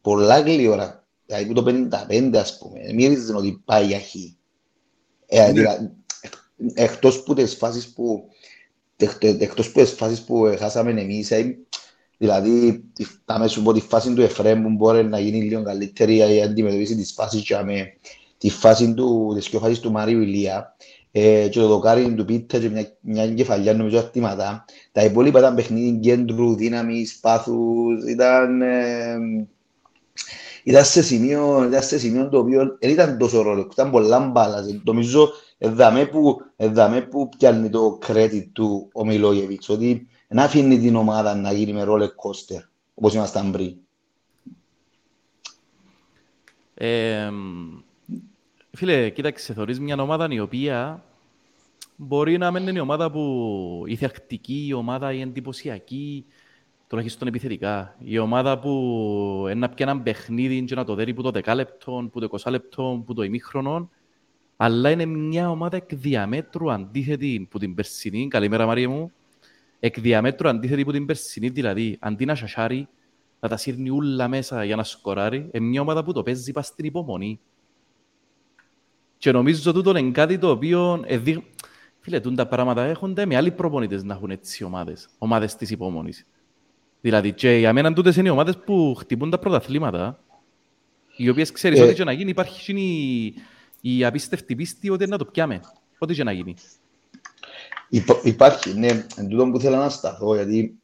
πολλά 0.00 0.40
γλυόρα, 0.40 1.06
δηλαδή 1.26 1.46
που 1.46 1.52
το 1.52 1.88
55 2.08 2.30
ας 2.34 2.58
πούμε, 2.58 2.92
μύριζε 2.94 3.34
ότι 3.34 3.62
πάει 3.64 3.86
για 3.86 4.00
χ. 4.00 4.14
Ε, 5.26 5.46
Ναι. 5.46 5.52
δηλαδή, 5.52 5.90
εκτός 6.74 7.22
που 7.22 7.34
τις 7.34 7.54
φάσεις 7.56 7.92
που 7.92 8.28
εκτός 9.38 9.72
που 9.72 9.80
τις 9.80 9.90
φάσεις 9.92 10.22
που 10.22 10.54
χάσαμε 10.58 11.00
εμείς, 11.00 11.30
ε, 11.30 11.58
δηλαδή 12.18 12.84
τη- 12.92 13.06
τα 13.24 13.38
μέσα 13.38 13.60
από 13.60 13.72
τη 13.72 13.80
φάση 13.80 14.12
του 14.14 14.22
Εφραίμ 14.22 14.62
που 14.62 14.70
μπορεί 14.70 15.04
να 15.04 15.18
γίνει 15.18 15.42
λίγο 15.42 15.62
καλύτερη 15.62 16.16
η 16.16 16.42
αντιμετωπίση 16.42 16.96
της 16.96 17.12
φάσης 17.12 17.42
και 17.42 17.56
με 17.64 17.92
τη 18.38 18.50
φάση 18.50 18.94
του, 18.94 19.32
τις 19.34 19.48
πιο 19.50 19.58
φάσεις 19.58 19.80
του 19.80 19.90
Μάριου 19.90 20.20
Ηλία 20.20 20.76
ε, 21.12 21.48
και 21.50 21.58
το 21.60 21.66
δοκάρι 21.66 22.14
του 22.14 22.24
Πίτα 22.24 22.58
και 22.58 22.68
μια, 22.68 22.96
μια 23.00 23.28
κεφαλιά 23.28 23.74
νομίζω 23.74 23.98
αρτήματα. 23.98 24.64
Τα 24.92 25.04
υπόλοιπα 25.04 25.38
ήταν 25.38 25.54
παιχνίδι 25.54 25.98
κέντρου, 25.98 26.54
δύναμης, 26.54 27.18
πάθους, 27.18 28.04
ήταν, 28.08 28.62
ε, 28.62 29.16
ήταν, 30.64 30.84
σε 30.84 31.02
σημείο, 31.02 31.64
ήταν 31.68 31.82
σε 31.82 31.98
σημείο 31.98 32.28
το 32.28 32.38
οποίο 32.38 32.76
δεν 32.80 32.90
ήταν 32.90 33.18
τόσο 33.18 33.42
ρόλο, 33.42 33.68
ήταν 33.72 33.90
πολλά 33.90 34.20
μπάλα. 34.20 34.64
Νομίζω 34.84 35.32
εδαμε 35.64 36.06
που, 36.06 36.40
εδαμε 36.56 37.00
που 37.00 37.28
πιάνει 37.28 37.70
το 37.70 37.98
credit 38.06 38.46
του 38.52 38.90
ο 38.92 39.04
Μιλόγεβιτς, 39.04 39.68
ότι 39.68 40.08
να 40.28 40.42
αφήνει 40.42 40.78
την 40.78 40.96
ομάδα 40.96 41.34
να 41.34 41.52
γίνει 41.52 41.72
με 41.72 41.84
roller 41.86 42.00
coaster, 42.06 42.62
όπως 42.94 43.14
ήμασταν 43.14 43.52
πριν. 43.52 43.76
Ε, 46.74 47.30
φίλε, 48.70 49.10
κοίταξε, 49.10 49.52
θωρείς 49.52 49.80
μια 49.80 49.96
ομάδα 50.02 50.28
η 50.30 50.40
οποία 50.40 51.04
μπορεί 51.96 52.38
να 52.38 52.50
μην 52.50 52.62
είναι 52.62 52.78
η 52.78 52.80
ομάδα 52.80 53.10
που 53.10 53.84
η 53.86 53.96
θεακτική, 53.96 54.66
η 54.68 54.72
ομάδα 54.72 55.12
η 55.12 55.20
εντυπωσιακή, 55.20 56.24
τουλάχιστον 56.86 57.28
επιθετικά. 57.28 57.96
Η 57.98 58.18
ομάδα 58.18 58.58
που 58.58 59.46
ένα 59.48 59.68
πια 59.68 59.86
ένα 59.90 60.00
παιχνίδι 60.00 60.64
και 60.64 60.74
να 60.74 60.84
το 60.84 60.94
δέρει 60.94 61.14
που 61.14 61.22
το 61.22 61.30
δεκάλεπτο, 61.30 62.08
που 62.12 62.20
το 62.20 62.28
20 62.44 62.50
λεπτό, 62.50 63.02
που 63.06 63.14
το 63.14 63.22
ημίχρονο, 63.22 63.90
αλλά 64.64 64.90
είναι 64.90 65.04
μια 65.04 65.50
ομάδα 65.50 65.76
εκ 65.76 65.94
διαμέτρου 65.94 66.72
αντίθετη 66.72 67.46
που 67.50 67.58
την 67.58 67.74
περσινή, 67.74 68.28
καλημέρα 68.28 68.66
Μαρία 68.66 68.88
μου, 68.88 69.12
εκ 69.80 70.00
διαμέτρου 70.00 70.48
αντίθετη 70.48 70.84
που 70.84 70.92
την 70.92 71.06
περσινή, 71.06 71.48
δηλαδή 71.48 71.96
αντί 72.00 72.24
να 72.24 72.34
σασάρει, 72.34 72.88
να 73.40 73.48
τα 73.48 73.56
σύρνει 73.56 73.90
ούλα 73.90 74.28
μέσα 74.28 74.64
για 74.64 74.76
να 74.76 74.82
σκοράρει, 74.82 75.48
είναι 75.52 75.66
μια 75.66 75.80
ομάδα 75.80 76.04
που 76.04 76.12
το 76.12 76.22
παίζει 76.22 76.52
πας 76.52 76.66
στην 76.66 76.84
υπομονή. 76.84 77.40
Και 79.18 79.32
νομίζω 79.32 79.72
τούτο 79.72 79.96
είναι 79.96 80.10
κάτι 80.10 80.38
το 80.38 80.50
οποίο... 80.50 81.02
ε, 81.06 81.18
δείχ- 81.18 81.44
Φίλε, 82.00 82.20
τούν 82.20 82.34
τα 82.34 82.46
πράγματα 82.46 82.82
έχονται 82.82 83.26
με 83.26 83.36
άλλοι 83.36 83.50
προπονητές 83.50 84.02
να 84.02 84.14
έχουν 84.14 84.30
έτσι 84.30 84.64
ομάδες, 84.64 85.08
ομάδες 85.18 85.56
της 85.56 85.70
υπομονής. 85.70 86.26
Δηλαδή, 87.00 87.32
και 87.32 87.50
για 87.50 87.72
μένα 87.72 87.92
τούτες 87.92 88.16
είναι 88.16 88.28
οι 88.28 88.30
ομάδες 88.30 88.58
που 88.58 88.94
χτυπούν 88.98 89.30
τα 89.30 89.38
πρωταθλήματα, 89.38 90.18
οι 91.16 91.28
οποίες 91.28 91.52
ξέρεις 91.52 91.78
Ε. 91.78 91.82
ότι 91.82 91.94
και 91.94 92.04
να 92.04 92.12
γίνει 92.12 92.30
υπάρχει 92.30 92.60
η, 93.82 93.98
η 93.98 94.04
απίστευτη 94.04 94.56
πίστη 94.56 94.90
ότι 94.90 95.06
να 95.06 95.18
το 95.18 95.24
πιάμε. 95.24 95.60
Ό,τι 95.98 96.14
και 96.14 96.24
να 96.24 96.32
γίνει. 96.32 96.54
Υπά- 97.88 98.24
Υπάρχει, 98.24 98.74
ναι, 98.78 99.06
εν 99.16 99.28
τούτο 99.28 99.50
που 99.50 99.60
θέλω 99.60 99.76
να 99.76 99.88
σταθώ, 99.88 100.34
γιατί 100.34 100.74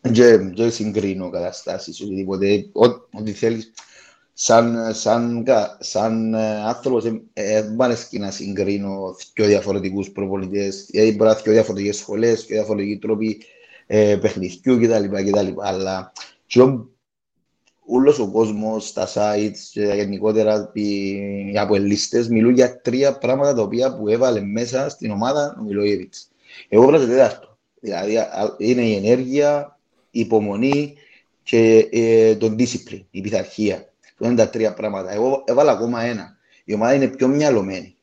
δεν 0.00 0.52
και 0.52 0.70
συγκρίνω 0.70 1.30
καταστάσεις, 1.30 2.00
οτιδήποτε, 2.00 2.68
ό- 2.72 3.08
ό,τι 3.18 3.32
θέλεις. 3.32 3.72
Σαν, 4.32 4.94
σαν, 4.94 5.44
κα- 5.44 5.76
σαν 5.80 6.34
ε, 6.34 6.60
άνθρωπος, 6.64 7.04
ε, 7.04 7.22
ε, 7.32 7.62
δεν 7.62 7.72
μ' 7.74 7.82
αρέσει 7.82 8.18
να 8.18 8.30
συγκρίνω 8.30 9.16
δύο 9.34 9.46
διαφορετικούς 9.46 10.10
προπονητές, 10.10 10.86
γιατί 10.90 11.10
μπορεί 11.10 11.22
να 11.22 11.30
είναι 11.30 11.40
δύο 11.44 11.52
διαφορετικές 11.52 11.96
σχολές, 11.96 12.44
δύο 12.46 12.56
διαφορετικοί 12.56 12.98
τρόποι 12.98 13.42
ε, 13.86 14.16
παιχνιδιού 14.20 14.78
κτλ. 14.80 15.04
κτλ. 15.30 15.48
Αλλά 15.60 16.12
και 16.46 16.60
ο- 16.62 16.90
όλος 17.90 18.18
ο 18.18 18.30
κόσμος 18.30 18.86
στα 18.86 19.08
sites 19.14 19.58
και 19.72 19.82
γενικότερα 19.82 20.70
οι 20.72 21.16
οι 21.52 21.58
αποελίστες 21.58 22.28
μιλούν 22.28 22.54
για 22.54 22.80
τρία 22.80 23.18
πράγματα 23.18 23.54
τα 23.54 23.62
οποία 23.62 23.96
που 23.96 24.08
έβαλε 24.08 24.40
μέσα 24.40 24.88
στην 24.88 25.10
ομάδα 25.10 25.56
ο 25.60 25.62
Μιλόγεβιτς. 25.62 26.30
Εγώ 26.68 26.86
πρέπει 26.86 27.02
να 27.02 27.08
τέταρτο. 27.08 27.58
Δηλαδή 27.80 28.16
α- 28.16 28.54
είναι 28.58 28.82
η 28.82 28.94
ενέργεια, 28.94 29.78
η 30.10 30.20
υπομονή 30.20 30.94
και 31.42 31.88
ε, 31.92 32.36
το 32.36 32.54
discipline, 32.58 33.04
η 33.10 33.20
πειθαρχία. 33.20 33.92
Αυτό 34.04 34.26
είναι 34.26 34.34
τα 34.34 34.48
τρία 34.48 34.74
πράγματα. 34.74 35.12
Εγώ 35.12 35.44
έβαλα 35.46 35.72
ακόμα 35.72 36.02
ένα. 36.02 36.36
Η 36.64 36.74
ομάδα 36.74 36.94
είναι 36.94 37.08
πιο 37.08 37.28
μυαλωμένη. 37.28 37.96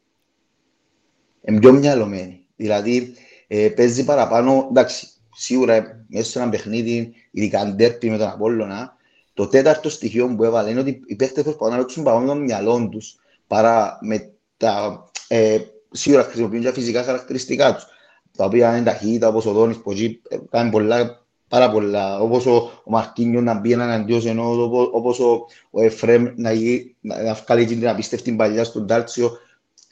Είναι 1.42 1.60
πιο 1.60 1.72
μυαλωμένη. 1.72 2.46
Δηλαδή 2.56 3.14
ε, 3.48 3.70
παίζει 3.70 4.04
παραπάνω, 4.04 4.68
εντάξει, 4.70 5.08
σίγουρα 5.36 5.74
ε, 5.74 6.06
μέσα 6.08 6.30
σε 6.30 6.40
ένα 6.40 6.50
παιχνίδι, 6.50 7.14
ειδικά 7.32 7.66
ντέρπι 7.66 8.10
με 8.10 8.18
τον 8.18 8.28
Απόλλωνα, 8.28 8.95
το 9.36 9.48
τέταρτο 9.48 9.90
στοιχείο 9.90 10.36
που 10.36 10.44
έβαλε 10.44 10.70
είναι 10.70 10.80
ότι 10.80 11.02
οι 11.06 11.16
παίχτες 11.16 11.44
προσπαθούν 11.44 11.74
να 11.74 11.78
παίξουν 11.80 12.04
παραπάνω 12.04 12.34
με 12.34 12.38
το 12.40 12.44
μυαλό 12.44 12.90
τους 12.92 13.16
παρά 13.48 13.98
με 14.02 14.32
τα 14.58 15.04
ε, 15.28 15.60
σίγουρα 15.92 16.24
χρησιμοποιούν 16.24 16.62
και 16.62 16.68
τα 16.68 16.74
φυσικά 16.74 17.04
χαρακτηριστικά 17.04 17.74
τους 17.74 17.86
τα 18.38 18.46
οποία 18.46 18.78
είναι 18.78 18.86
ταχύτητα 18.86 19.28
όπως 19.28 19.46
ο 19.46 19.52
Δόνης 19.52 19.78
που 19.78 19.92
εκεί 19.92 20.22
ε, 20.30 20.38
κάνει 20.50 20.70
πολλά, 20.70 21.26
πάρα 21.48 21.72
πολλά 21.72 22.20
όπως 22.20 22.46
ο, 22.46 22.56
ο 22.84 22.92
Μαρκίνιος 22.92 23.44
να 23.44 23.54
μπει 23.54 23.72
εναντίον 23.72 24.28
ενός 24.28 24.58
όπως, 24.58 24.90
όπως 24.92 25.20
ο, 25.20 25.46
ο 25.70 25.82
Εφρέμ 25.82 26.28
να, 26.36 26.52
γι- 26.52 26.96
να, 27.02 27.22
να 27.24 27.34
βγάλει 27.34 27.62
εκείνη 27.62 27.80
την 27.80 27.90
απίστευτη 27.90 28.32
παλιά 28.32 28.64
στον 28.64 28.88
Τάλτσιο. 28.88 29.32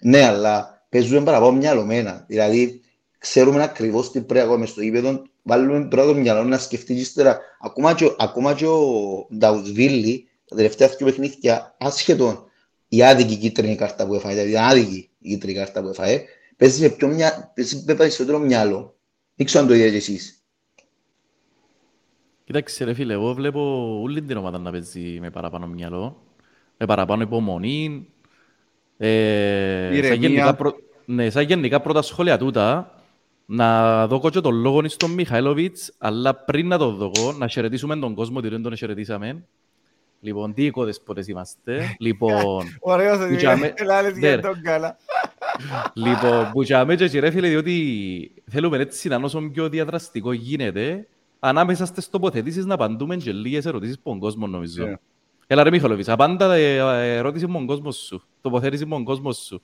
Ναι 0.02 0.26
αλλά 0.26 0.86
παίζουμε 0.90 1.24
παραπάνω 1.24 1.52
μυαλωμένα 1.52 2.24
δηλαδή 2.28 2.82
ξέρουμε 3.18 3.64
ακριβώς 3.64 4.12
τι 4.12 4.22
πρέπει 4.22 4.34
να 4.40 4.46
κάνουμε 4.46 4.66
στο 4.66 4.82
γήπεδο 4.82 5.22
βάλουμε 5.44 5.88
τώρα 5.88 6.06
το 6.06 6.14
μυαλό 6.14 6.44
να 6.44 6.58
σκεφτείς 6.58 6.96
και 6.96 7.02
ύστερα 7.02 7.40
ακόμα 7.62 7.94
και, 7.94 8.06
ο- 8.06 8.16
ακόμα 8.20 8.54
και 8.54 8.66
ο 8.66 9.28
Νταουσβίλη 9.38 10.28
τα 10.50 10.56
τελευταία 10.56 10.88
δύο 10.88 11.06
παιχνίδια 11.08 11.76
άσχετον 11.80 12.44
η 12.88 13.04
άδικη 13.04 13.36
κίτρινη 13.36 13.76
κάρτα 13.76 14.08
που 14.08 14.16
έφαγε, 14.16 14.44
δηλαδή 14.44 14.58
άδικη 14.58 15.10
η 15.20 15.30
κίτρινη 15.30 15.58
κάρτα 15.58 15.82
που 15.82 15.88
έφαγε, 15.88 16.24
παίζει 16.58 16.82
με, 16.82 16.90
πιο 16.90 17.08
μια, 17.08 17.52
παίζει 17.56 17.84
με 17.88 17.94
περισσότερο 17.96 18.40
μυαλό. 18.40 18.96
Δεν 19.36 19.46
ξέρω 19.46 19.64
αν 19.64 19.70
το 19.70 19.76
είδατε 19.76 19.90
κι 19.90 19.96
εσείς. 19.96 20.44
Κοίταξε 22.44 22.84
ρε 22.84 22.94
φίλε, 22.94 23.14
εγώ 23.14 23.34
βλέπω 23.34 23.62
όλη 24.02 24.22
την 24.22 24.38
ομάδα 24.38 24.58
να 24.60 24.72
παίζει 24.72 25.18
με 25.22 25.30
παραπάνω 25.30 25.68
μυαλό, 25.68 26.24
με 26.78 26.86
παραπάνω 26.86 27.22
υπομονή. 27.22 28.08
Ε, 28.98 30.02
σαν, 30.04 30.16
Ηρεμία. 30.16 30.16
γενικά, 30.16 30.56
πρω... 30.56 30.74
ναι, 31.06 31.30
σαν 31.30 31.44
γενικά 31.44 31.82
πρώτα 31.82 32.02
σχόλια 32.02 32.38
τούτα, 32.38 32.96
να 33.46 34.08
δω 34.08 34.30
και 34.30 34.40
τον 34.42 34.56
λόγο 34.56 34.90
στον 34.90 35.12
Μιχαήλοβιτς, 35.12 35.94
αλλά 35.98 36.36
πριν 36.36 36.68
να 36.68 36.78
το 36.78 36.92
δω, 36.92 37.32
να 37.38 37.48
χαιρετήσουμε 37.48 37.96
τον 37.96 38.14
κόσμο, 38.16 38.38
ότι 38.38 38.48
δεν 38.48 38.62
τον 38.62 38.76
χαιρετήσαμε. 38.76 39.44
Λοιπόν, 40.22 40.54
τι 40.54 40.66
οικοδεσπότες 40.66 41.28
είμαστε. 41.28 41.96
λοιπόν, 42.00 42.64
Ωραίος 42.80 43.18
ότι 43.20 43.30
Κουτσάμε- 43.30 43.84
λάλες 43.86 44.18
για 44.18 44.36
Ναι. 44.36 44.42
τον 44.42 44.62
καλά. 44.62 44.98
Λοιπόν, 45.94 46.52
που 46.52 46.64
και 46.64 46.76
αμέσως 46.76 47.02
έτσι 47.02 47.20
ρε 47.20 47.32
φίλε, 47.32 47.48
διότι 47.48 48.32
θέλουμε 48.50 48.78
έτσι 48.78 49.08
να 49.08 49.16
είναι 49.16 49.26
όσο 49.26 49.42
πιο 49.54 49.70
διαδραστικό 49.70 50.32
γίνεται, 50.32 51.08
ανάμεσα 51.40 51.86
στις 51.86 52.10
τοποθετήσεις 52.10 52.66
να 52.66 52.74
απαντούμε 52.74 53.16
και 53.16 53.32
λίγες 53.32 53.66
ερωτήσεις 53.66 53.96
από 53.96 54.10
τον 54.10 54.20
κόσμος 54.20 54.50
νομίζω. 54.50 54.86
Ναι. 54.86 54.94
Έλα 55.48 55.64
ρε 55.64 55.70
Μιχαλοβίτς, 55.70 56.10
απάντα 56.10 56.54
ε, 56.54 56.76
ε, 56.76 57.16
ερώτηση 57.16 57.44
από 57.44 57.54
τον 57.54 57.66
κόσμος 57.66 57.96
σου, 57.98 58.24
τοποθέτηση 58.42 58.84
από 58.84 58.92
τον 58.92 59.04
κόσμος 59.04 59.38
σου. 59.38 59.62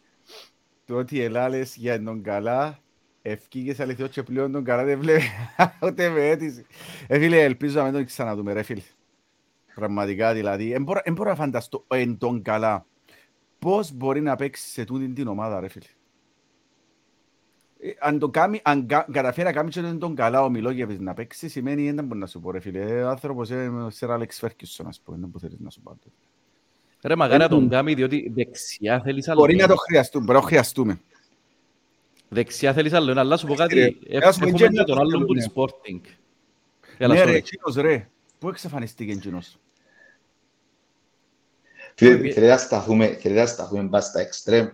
Το 0.85 0.95
ότι 0.95 1.21
ελάλες 1.21 1.75
για 1.75 2.03
τον 2.03 2.21
καλά, 2.23 2.79
ευκήγες 3.21 3.79
αληθιώς 3.79 4.09
και 4.09 4.23
πλέον 4.23 4.51
τον 4.51 4.63
καλά 4.63 4.83
δεν 4.83 4.99
βλέπει 4.99 5.23
ούτε 5.85 6.09
με 6.09 6.27
αίτηση. 6.29 6.65
Ε, 7.07 7.19
φίλε, 7.19 7.43
ελπίζω 7.43 7.77
να 7.77 7.83
μην 7.83 7.93
τον 7.93 8.05
ξαναδούμε, 8.05 8.53
ρε 8.53 8.63
φίλε. 8.63 8.81
Πραγματικά, 9.75 10.33
δηλαδή, 10.33 10.71
δεν 10.71 10.83
μπορώ, 10.83 10.99
εν 11.03 11.13
μπορώ 11.13 11.29
να 11.29 11.35
φανταστώ 11.35 11.85
εν 11.87 12.17
τον 12.17 12.41
καλά. 12.41 12.85
Πώς 13.59 13.91
μπορεί 13.91 14.21
να 14.21 14.35
παίξει 14.35 14.67
σε 14.69 14.83
τούτη 14.83 15.07
την 15.09 15.27
ομάδα, 15.27 15.59
ρε 15.59 15.67
φίλε. 15.67 15.85
Ε, 17.81 17.89
αν, 17.99 18.19
το 18.19 18.29
κάνει, 18.29 18.59
αν 18.63 18.85
κα, 18.85 19.07
καταφέρει 19.11 19.47
να 19.47 19.53
κάνει 19.53 19.69
και 19.69 19.81
τον 19.81 20.15
καλά 20.15 20.43
ο 20.43 20.49
Μιλόγεβης 20.49 20.99
να 20.99 21.13
παίξει, 21.13 21.49
σημαίνει 21.49 21.91
δεν 21.91 22.05
μπορεί 22.05 22.19
να 22.19 22.27
σου 22.27 22.39
πω, 22.39 22.51
ρε 22.51 22.59
φίλε. 22.59 22.79
Ε, 22.79 23.01
Ο 23.03 23.09
άνθρωπος 23.09 23.49
είναι 23.49 23.83
ο 23.83 23.89
Σερ 23.89 24.11
Άλεξ 24.11 24.37
Φέρκισον, 24.37 24.87
ας 24.87 24.99
πούμε, 24.99 25.17
δεν 25.17 25.29
μπορείς 25.29 25.59
να 25.59 25.69
σου 25.69 25.81
πω. 25.81 25.97
Ρε 27.03 27.15
μακάρι 27.15 27.37
να 27.37 27.43
Εν- 27.43 27.49
τον 27.49 27.69
κάνει, 27.69 27.93
διότι 27.93 28.31
δεξιά 28.35 29.01
θέλεις 29.01 29.27
άλλο. 29.27 29.39
Μπορεί 29.39 29.55
να 29.55 29.67
το 29.67 29.75
χρειαστούμε, 29.75 30.23
μπορεί 30.25 30.35
να 30.37 30.41
το 30.41 30.47
χρειαστούμε. 30.47 31.01
Δεξιά 32.29 32.73
θέλεις 32.73 32.93
άλλο, 32.93 33.11
ένα, 33.11 33.19
αλλά 33.21 33.37
σου 33.37 33.45
πω 33.47 33.53
Ρε, 33.55 33.59
κάτι, 33.59 33.99
ε, 34.07 34.17
ας 34.17 34.37
πούμε 34.37 34.49
έχουμε 34.49 34.67
και 34.67 34.73
και 34.77 34.83
τον 34.83 34.95
μια- 34.95 35.05
άλλον 35.05 35.25
που 35.25 35.33
ναι. 35.33 35.41
είναι 35.41 35.51
Sporting. 35.55 35.99
Έλα, 36.97 37.13
Ναι 37.13 37.23
ρε, 37.23 37.31
sorry. 37.31 37.35
εκείνος 37.35 37.75
ρε. 37.75 38.09
Πού 38.39 38.49
εξαφανιστήκε 38.49 39.11
εκείνος. 39.11 39.57
Φίλε, 41.95 42.17
θέλετε 42.17 42.47
να 42.47 42.57
σταθούμε, 42.57 43.05
θέλετε 43.07 43.39
να 43.41 43.45
σταθούμε 43.45 43.81
μπας 43.81 44.05
στα 44.05 44.19
εξτρέμ. 44.19 44.67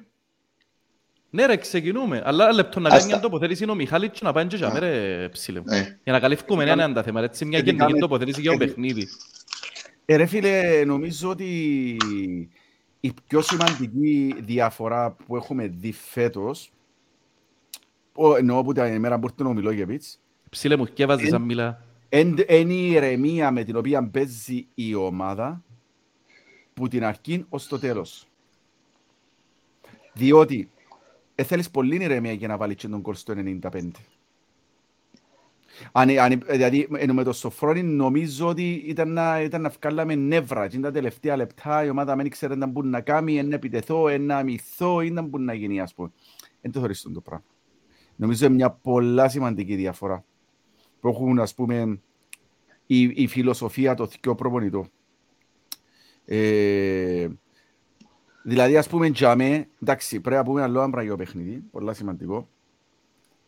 Ναι 1.29 1.45
ρε, 1.45 1.55
ξεκινούμε. 1.57 2.21
Αλλά 2.25 2.53
λεπτό 2.53 2.79
να 2.79 2.87
Ας 2.89 2.93
κάνει 2.95 3.05
μια 3.05 3.15
τα- 3.15 3.21
τοποθέτηση 3.21 3.63
είναι 3.63 3.71
ο 3.71 3.75
Μιχάλης 3.75 4.09
και 4.09 4.19
να 4.21 4.31
πάει 4.33 4.47
και 4.47 4.55
για 4.55 4.71
μέρα 4.73 4.89
ρε 4.89 5.29
ψήλε 5.29 5.59
μου. 5.59 5.65
Ναι. 5.67 5.97
Για 6.03 6.13
να 6.13 6.19
καλύφουμε 6.19 6.63
ένα 6.63 6.71
ένα 6.83 6.93
τα 6.93 7.03
θέματα. 7.03 7.25
Έτσι 7.25 7.45
μια 7.45 7.57
Σχετικά 7.59 7.77
γενική 7.83 7.93
με- 7.93 8.07
τοποθέτηση 8.07 8.41
για 8.41 8.51
το 8.51 8.57
παιχνίδι. 8.57 9.07
Ε, 10.05 10.15
ρε 10.15 10.25
φίλε, 10.25 10.83
νομίζω 10.85 11.29
ότι 11.29 11.47
η 12.99 13.13
πιο 13.27 13.41
σημαντική 13.41 14.35
διαφορά 14.39 15.11
που 15.25 15.35
έχουμε 15.35 15.67
δει 15.67 15.91
φέτος, 15.91 16.71
ο- 16.71 16.74
εννοώ 18.37 18.63
που 18.63 18.73
την 18.73 18.83
ημέρα 18.93 19.19
που 19.19 19.27
ήρθε 19.29 19.49
ο 19.49 19.53
Μιλόγεβιτς, 19.53 20.19
Ψήλε 20.49 20.75
μου, 20.77 20.85
κέβαζε 20.85 21.23
Εν- 21.23 21.29
σαν 21.29 21.41
μιλά. 21.41 21.85
είναι 22.09 22.73
η 22.73 22.91
ηρεμία 22.91 23.51
με 23.51 23.63
την 23.63 23.75
οποία 23.75 24.07
παίζει 24.09 24.67
η 24.73 24.95
ομάδα 24.95 25.63
που 26.73 26.87
την 26.87 27.03
αρχή 27.03 27.45
ως 27.49 27.67
το 27.67 27.79
τέλος. 27.79 28.27
Διότι 30.13 30.69
ε, 31.35 31.43
θέλεις 31.43 31.69
πολύ 31.71 32.03
ηρεμία 32.03 32.31
για 32.31 32.47
να 32.47 32.57
βάλεις 32.57 32.75
και 32.75 32.87
τον 32.87 33.01
κόλ 33.01 33.15
στο 33.15 33.33
95. 33.37 33.91
Αν, 35.91 36.09
αν, 36.09 36.41
δηλαδή, 36.49 36.87
ενώ 36.97 37.13
με 37.13 37.23
το 37.23 37.33
Σοφρόνι 37.33 37.83
νομίζω 37.83 38.47
ότι 38.47 38.73
ήταν 38.85 39.13
να, 39.13 39.41
ήταν 39.41 39.61
να 39.61 39.69
βγάλαμε 39.69 40.15
νεύρα. 40.15 40.67
Και 40.67 40.79
τα 40.79 40.91
τελευταία 40.91 41.35
λεπτά 41.35 41.83
η 41.85 41.89
ομάδα 41.89 42.15
δεν 42.15 42.29
ξέρει 42.29 42.57
να 42.57 42.65
μπορεί 42.65 42.87
να 42.87 43.01
κάνει, 43.01 43.43
να 43.43 43.55
επιτεθώ, 43.55 44.17
να 44.17 44.43
μυθώ 44.43 45.01
ή 45.01 45.09
να 45.11 45.21
μπορεί 45.21 45.43
να 45.43 45.53
γίνει, 45.53 45.81
ας 45.81 45.93
πούμε. 45.93 46.11
Δεν 46.61 46.71
το 46.71 46.79
θεωρείς 46.79 47.01
το 47.13 47.21
πράγμα. 47.21 47.45
Νομίζω 48.15 48.45
είναι 48.45 48.55
μια 48.55 48.69
πολλά 48.71 49.29
σημαντική 49.29 49.75
διαφορά 49.75 50.23
που 50.99 51.07
έχουν, 51.07 51.39
ας 51.39 51.53
πούμε, 51.53 51.99
η, 52.87 53.01
η 53.01 53.27
φιλοσοφία 53.27 53.93
των 53.93 54.07
δυο 54.21 54.35
προπονητών. 54.35 54.89
Ε, 56.25 57.27
δηλαδή, 58.43 58.77
ας 58.77 58.87
πούμε, 58.87 59.07
για 59.07 59.35
μέ, 59.35 59.67
εντάξει, 59.81 60.19
πρέπει 60.19 60.35
να 60.37 60.43
πούμε 60.43 60.61
ένα 60.61 60.69
λόγο 60.69 61.01
για 61.01 61.09
το 61.11 61.15
παιχνίδι, 61.15 61.63
πολλά 61.71 61.93
σημαντικό. 61.93 62.47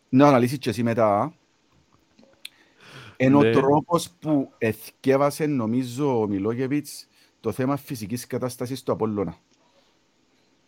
Να 0.08 0.28
αναλύσεις 0.28 0.58
και 0.58 0.70
εσύ 0.70 0.82
μετά. 0.82 1.32
Ενώ 3.16 3.38
ο 3.38 3.42
Ναι. 3.42 3.50
τρόπος 3.52 4.10
που 4.10 4.52
εθκεύασε, 4.58 5.46
νομίζω, 5.46 6.20
ο 6.20 6.26
Μιλόγεβιτς, 6.26 7.08
το 7.40 7.52
θέμα 7.52 7.76
φυσικής 7.76 8.26
κατάστασης 8.26 8.82
του 8.82 8.92
Απόλλωνα. 8.92 9.36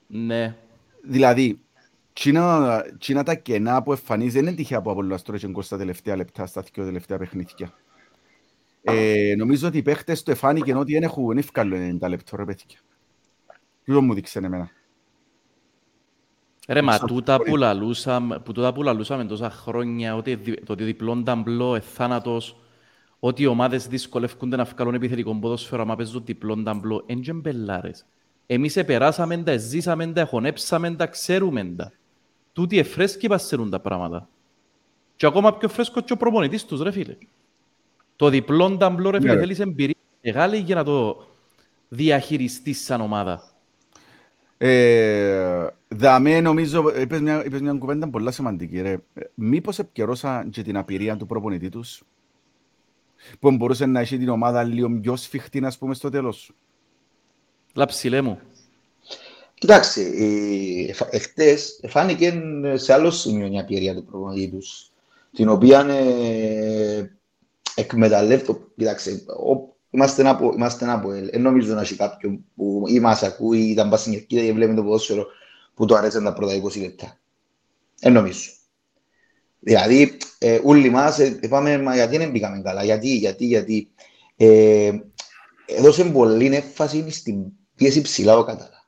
Ναι. 0.07 0.57
Δηλαδή, 1.03 1.61
τσίνα, 2.13 2.83
τσίνα 2.99 3.23
τα 3.23 3.35
κενά 3.35 3.83
που 3.83 3.91
εμφανίζει 3.93 4.31
δεν 4.31 4.47
είναι 4.47 4.55
τυχαία 4.57 4.79
από 4.79 4.91
Απόλλωνας 4.91 5.23
τώρα 5.23 5.39
και 5.39 5.49
γκολ 5.49 5.63
στα 5.63 5.79
τελευταία 5.79 6.17
λεπτά, 6.17 6.47
στα 6.47 6.65
δύο 6.73 6.85
τελευταία 6.85 7.19
παιχνίδια. 7.19 7.73
Ε, 8.83 9.35
νομίζω 9.37 9.69
ότι 9.69 9.79
οι 9.79 9.83
παίχτες 9.83 10.23
του 10.23 10.31
εφάνηκε 10.31 10.75
ότι 10.75 10.93
δεν 10.93 11.03
έχουν 11.03 11.39
εύκολο 11.39 11.77
90 12.01 12.09
λεπτό 12.09 12.37
ρε 12.37 12.45
παιδιά. 12.45 12.79
Τι 13.85 13.93
μου 13.93 14.15
δείξε 14.15 14.39
εμένα. 14.39 14.71
Ρε, 16.69 16.83
μα 16.83 16.93
Σαν 16.93 17.07
τούτα 17.07 17.37
που 17.37 17.45
φορεί. 17.47 17.61
λαλούσαμε, 17.61 18.39
που 18.39 18.53
τούτα 18.53 18.73
που 18.73 18.83
λαλούσαμε 18.83 19.25
τόσα 19.25 19.51
χρόνια, 19.51 20.15
ότι 20.17 20.35
δι- 20.35 20.65
το 20.65 20.73
ότι 20.73 20.85
διπλόν 20.85 21.25
ταμπλό, 21.25 21.75
ε, 21.75 21.81
θάνατος, 21.81 22.61
ότι 23.19 23.43
οι 23.43 23.47
ομάδες 23.47 23.87
δυσκολεύκονται 23.87 24.57
να 24.57 24.65
βγάλουν 24.65 24.95
επιθετικό 24.95 25.35
ποδόσφαιρο, 25.39 25.83
άμα 25.83 25.97
παίζουν 25.97 26.23
διπλόν 26.25 26.65
ταμπλό, 26.65 27.03
εν 27.07 27.21
και 27.21 27.33
μπελάρες. 27.33 28.07
Εμείς 28.47 28.77
επεράσαμε 28.77 29.37
τα, 29.37 29.57
ζήσαμε 29.57 30.07
τα, 30.07 30.25
χωνέψαμε 30.25 30.95
τα, 30.95 31.07
ξέρουμε 31.07 31.65
τα. 31.65 31.93
Τούτοι 32.53 32.79
εφρέσκοι 32.79 33.29
πασσερούν 33.29 33.71
τα 33.71 33.81
πράγματα. 33.81 34.29
Και 35.17 35.27
ακόμα 35.27 35.57
πιο 35.57 35.69
φρέσκο 35.69 36.01
και 36.01 36.13
ο 36.13 36.17
προπονητής 36.17 36.65
τους, 36.65 36.81
ρε 36.83 36.91
φίλε. 36.91 37.17
Το 38.17 38.29
διπλόν 38.29 38.79
ταμπλό, 38.79 39.11
ρε 39.11 39.17
Ναι, 39.19 39.23
φίλε, 39.23 39.35
ρε. 39.35 39.41
θέλεις 39.41 39.59
εμπειρία 39.59 39.95
μεγάλη 40.23 40.57
για 40.57 40.75
να 40.75 40.85
το 40.85 41.27
διαχειριστείς 41.89 42.85
σαν 42.85 43.01
ομάδα. 43.01 43.43
Ε, 44.59 45.67
δαμέ 45.89 46.41
νομίζω, 46.41 47.01
είπες 47.01 47.21
μια, 47.21 47.45
είπες 47.45 47.61
μια 47.61 47.73
κουβέντα 47.73 48.09
πολλά 48.11 48.31
σημαντική 48.31 48.81
ρε. 48.81 48.93
Ε, 48.93 49.21
Μήπως 49.35 49.79
επικαιρώσαν 49.79 50.51
και 50.51 50.63
την 50.63 50.77
απειρία 50.77 51.17
του 51.17 51.27
προπονητή 51.27 51.69
τους; 51.69 52.03
Που 53.39 53.51
μπορούσε 53.57 53.87
να 53.87 54.01
έχει 54.01 54.19
την 54.19 54.29
ομάδα 54.29 54.63
λίγο 54.63 55.01
πιο 55.01 55.17
σφιχτή, 55.17 55.65
ας 55.65 55.79
πούμε, 55.79 55.95
στο 55.95 56.09
τέλος. 56.11 56.53
Λαψιλέ 57.75 58.21
μου. 58.21 58.41
Κοιτάξτε, 59.61 60.01
ε, 60.01 60.91
εφα- 60.91 61.15
εχθές 61.15 61.81
φάνηκε 61.89 62.43
σε 62.75 62.93
άλλο 62.93 63.11
σημείο 63.11 63.49
μια 63.49 63.65
πιερία 63.65 63.95
του 63.95 64.05
προπονητή 64.05 64.49
τους, 64.57 64.93
την 65.33 65.49
οποία 65.49 65.81
ε, 65.81 67.11
εκμεταλλεύτω, 67.75 68.61
κοιτάξτε, 68.77 69.11
ο, 69.27 69.77
είμαστε 69.91 70.21
ένα, 70.21 70.31
από- 70.31 70.53
είμαστε 70.55 70.85
ένα 70.85 70.95
από 70.95 71.13
ελ. 71.13 71.31
Δεν 71.31 71.43
νομίζω 71.43 71.75
να 71.75 71.81
έχει 71.81 71.97
κάποιον 71.97 72.45
που 72.57 72.85
ή 72.87 73.01
μας 73.01 73.23
ακούει 73.23 73.59
ή 73.59 73.71
ήταν 73.71 73.89
πας 73.91 74.01
στην 74.01 74.13
κερκίδα 74.13 74.43
και 74.43 74.53
βλέπει 74.53 74.75
το 74.75 74.83
ποδόσφαιρο 74.83 75.27
που 75.75 75.85
του 75.87 75.97
αρέσαν 75.97 76.25
τα 76.25 76.33
πρώτα 76.33 76.55
20 76.63 76.81
λεπτά. 76.81 77.19
Δεν 78.01 78.13
νομίζω. 78.13 78.51
Δηλαδή, 79.61 80.17
ε, 80.39 80.61
όλοι 80.65 80.91
μας 80.91 81.19
ε, 81.19 81.39
είπαμε, 81.43 81.79
μα 81.79 81.95
γιατί 81.95 82.17
δεν 82.17 82.31
μπήκαμε 82.31 82.61
καλά, 82.63 82.85
γιατί, 82.85 83.17
γιατί, 83.17 83.45
γιατί. 83.45 83.91
Ε, 84.37 84.91
έδωσε 85.67 86.05
πολύ 86.05 86.55
έμφαση 86.55 87.11
στην 87.11 87.45
πίεση 87.75 88.01
ψηλά 88.01 88.37
ο 88.39 88.45
Κατάλας. 88.45 88.80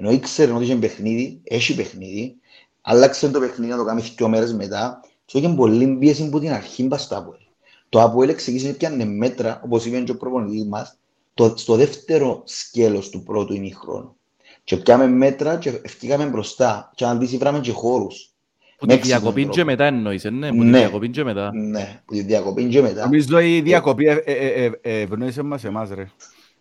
Ενώ 0.00 0.10
ήξερε 0.10 0.52
ότι 0.52 0.64
είχε 0.64 0.76
παιχνίδι, 0.76 1.40
έχει 1.44 1.74
παιχνίδι, 1.74 2.36
άλλαξε 2.80 3.28
το 3.28 3.40
παιχνίδι 3.40 3.70
να 3.70 3.76
το 3.76 3.84
κάνει 3.84 4.00
δύο 4.16 4.28
μέρες 4.28 4.54
μετά 4.54 5.00
και 5.24 5.38
είχε 5.38 5.48
πολύ 5.48 5.86
πίεση 5.86 6.28
που 6.28 6.40
την 6.40 6.52
αρχή 6.52 6.84
πας 6.86 7.02
στο 7.02 7.16
Αποέλ. 7.16 7.40
Το 7.88 8.02
Αποέλ 8.02 8.34
ξεκίνησε 8.34 8.66
και 8.68 8.76
πιάνε 8.76 9.04
μέτρα, 9.04 9.60
όπως 9.64 9.84
είπε 9.86 10.00
και 10.00 10.10
ο 10.10 10.16
προπονητής 10.16 10.64
μας, 10.64 10.98
το, 11.34 11.54
στο 11.56 11.74
δεύτερο 11.76 12.42
σκέλος 12.44 13.08
του 13.08 13.22
πρώτου 13.22 13.54
ημιχρόνου. 13.54 14.16
Και 14.64 14.76
πιάμε 14.76 15.06
μέτρα 15.06 15.56
και 15.56 15.80
ευκήκαμε 15.82 16.24
μπροστά 16.24 16.92
και 16.94 17.04
αν 17.04 17.18
δεις 17.18 17.36
βράμε 17.36 17.60
και 17.60 17.72
χώρους. 17.72 18.32
Που 18.78 18.86
Με 18.86 18.92
τη 18.92 18.98
έξυπνο 18.98 19.18
διακοπή 19.18 19.40
τρόπο. 19.40 19.56
και 19.56 19.64
μετά 19.64 19.84
εννοείσαι, 19.84 20.30
ναι, 20.30 20.48
που 20.48 20.58
τη 20.58 20.64
Ναι. 20.64 20.78
διακοπή 20.78 21.08
και 21.08 21.24
μετά. 21.24 21.50
Ναι, 21.54 22.02
που 22.04 22.14
τη 22.14 22.20
διακοπή 22.20 22.64
και 22.68 22.80
μετά. 22.80 23.02
Νομίζω 23.02 23.38
η 23.38 23.60
διακοπή 23.60 24.06
ε, 24.06 24.22
ε, 24.24 24.32
ε, 24.32 24.64
ε, 24.64 24.70
ε, 24.80 25.00
ευνόησε 25.00 25.42
μας 25.42 25.64
εμάς, 25.64 25.90
ρε. 25.90 26.10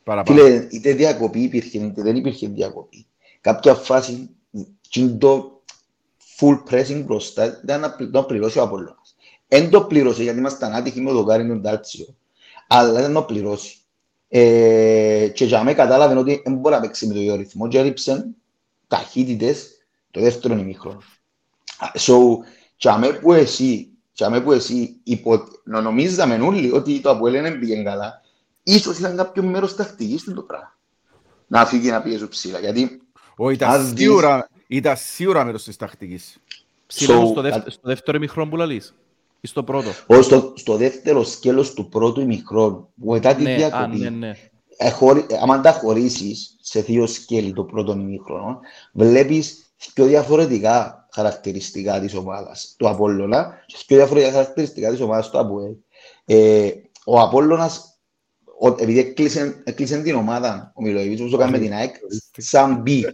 Παραπάνω. 0.03 0.39
Φίλε, 0.41 0.67
είτε 0.69 0.93
διακοπή 0.93 1.39
υπήρχε, 1.39 1.77
είτε 1.77 2.01
δεν 2.01 2.15
υπήρχε 2.15 2.47
διακοπή. 2.47 3.05
Κάποια 3.47 3.75
φάση, 3.75 4.29
τσιν 4.89 5.17
το 5.17 5.61
full 6.37 6.63
pressing 6.69 7.03
μπροστά, 7.05 7.59
ήταν 7.63 7.79
να 7.79 7.91
πλη- 7.91 8.13
να 8.13 8.23
πληρώσει 8.23 8.59
ο 8.59 8.61
Απολλώνας. 8.61 9.15
Εν 9.47 9.69
το 9.69 9.83
πλήρωσε 9.83 10.23
γιατί 10.23 10.39
ήμασταν 10.39 10.73
άτυχοι 10.73 11.01
με 11.01 11.11
το 11.11 11.23
Γκάρι 11.23 11.47
τον 11.47 11.61
Τάλτσιο, 11.61 12.05
αλλά 12.67 12.91
δεν 12.91 13.13
το 13.13 13.23
πληρώσει. 13.23 13.77
Ε, 14.27 15.27
και 15.33 15.45
για 15.45 15.63
μένα 15.63 15.77
κατάλαβε 15.77 16.15
ότι 16.15 16.41
δεν 16.45 16.55
μπορεί 16.55 16.75
να 16.75 16.81
παίξει 16.81 17.07
με 17.07 17.13
το 17.13 17.19
ίδιο 17.19 17.35
ρυθμό 17.35 17.67
και 17.67 17.77
έριψε 17.77 18.29
ταχύτητες 18.87 19.67
το 20.11 20.21
δεύτερο 20.21 20.53
ημίχρονο. 20.57 21.01
So, 21.99 22.17
για 22.77 22.97
μένα 22.97 23.19
που 23.19 23.33
εσύ, 23.33 23.89
για 24.13 24.29
μένα 24.29 24.43
που 24.43 24.51
εσύ 24.51 24.99
υπο... 25.03 25.43
νο- 25.63 25.81
νομίζαμε 25.81 26.35
όλοι 26.35 26.71
ότι 26.71 26.99
το 26.99 27.09
Αποέλ 27.09 27.41
δεν 27.41 27.59
πήγαινε 27.59 27.83
καλά, 27.83 28.21
ίσως 28.63 28.99
ήταν 28.99 29.15
κάποιο 29.15 29.43
μέρος 29.43 29.75
τακτικής 29.75 30.23
του 30.23 30.33
το 30.33 30.41
πράγμα. 30.41 30.75
Να 31.47 31.65
φύγει 31.65 31.89
να 31.89 32.01
πιέζω 32.01 32.27
ψηλά, 32.27 32.59
γιατί 32.59 33.01
Όχι, 33.37 33.53
ήταν 33.55 33.69
αν 33.69 33.89
δεις- 33.89 33.99
σίγουρα, 33.99 34.49
ήταν 34.67 34.95
σίγουρα 34.97 35.43
μέρος 35.43 35.63
της 35.63 35.75
τακτικής. 35.75 36.37
Ψηλέ 36.87 37.15
μου 37.15 37.27
So, 37.27 37.31
στο, 37.31 37.41
δεύ- 37.41 37.63
κα- 37.63 37.69
στο 37.69 37.81
δεύτερο 37.83 38.17
ημιχρόνο 38.17 38.49
που 38.49 38.55
λαλείς. 38.55 38.93
Ή 39.41 39.47
στο 39.47 39.63
πρώτο; 39.63 39.89
ως 40.07 40.25
στο, 40.25 40.53
στο 40.55 40.75
δεύτερο 40.75 41.23
σκέλος 41.23 41.73
του 41.73 41.89
πρώτου 41.89 42.21
ημιχρόνου, 42.21 42.89
που 43.01 43.11
μετά 43.11 43.35
τη 43.35 43.43
Ναι, 43.43 43.53
α, 43.53 43.55
διακοπή, 43.55 43.97
ναι, 43.97 44.09
ναι. 44.09 44.31
ε, 44.77 44.89
χωρί- 44.89 45.31
ε, 45.31 45.37
άμα 45.41 45.61
τα 45.61 45.71
χωρίσεις 45.71 46.55
σε 46.61 46.81
δύο 46.81 47.07
σκέλη 47.07 47.53
το 47.53 47.63
πρώτο 47.63 47.91
ημιχρόνο, 47.91 48.59
βλέπεις 48.93 49.71
πιο 49.93 50.05
διαφορετικά 50.05 51.07
χαρακτηριστικά 51.13 51.99
της 51.99 52.13
ομάδας 52.15 52.73
του 52.77 52.89
Απόλλωνα 52.89 53.63
και 53.65 53.75
πιο 53.87 53.95
διαφορετικά 53.97 54.31
χαρακτηριστικά 54.31 54.89
της 54.91 55.01
ομάδας 55.01 55.29
του 55.29 55.39
Αποέλ. 55.39 55.71
Ε, 56.25 56.69
ο 57.05 57.19
Απόλλωνας, 57.19 57.99
ο, 58.59 58.67
επειδή 58.67 58.99
έκλεισε, 58.99 59.61
έκλεισε 59.63 60.01
την 60.01 60.15
ομάδα, 60.15 60.71
ο 60.75 60.81
Μιλοεβίτσος, 60.81 61.19
όπως 61.19 61.31
το 61.31 61.37
κάνει 61.37 61.51
με 61.51 61.59
την 61.59 61.73
ΑΕΚ, 61.73 61.95
σαν 62.37 62.75
μπι. 62.81 63.05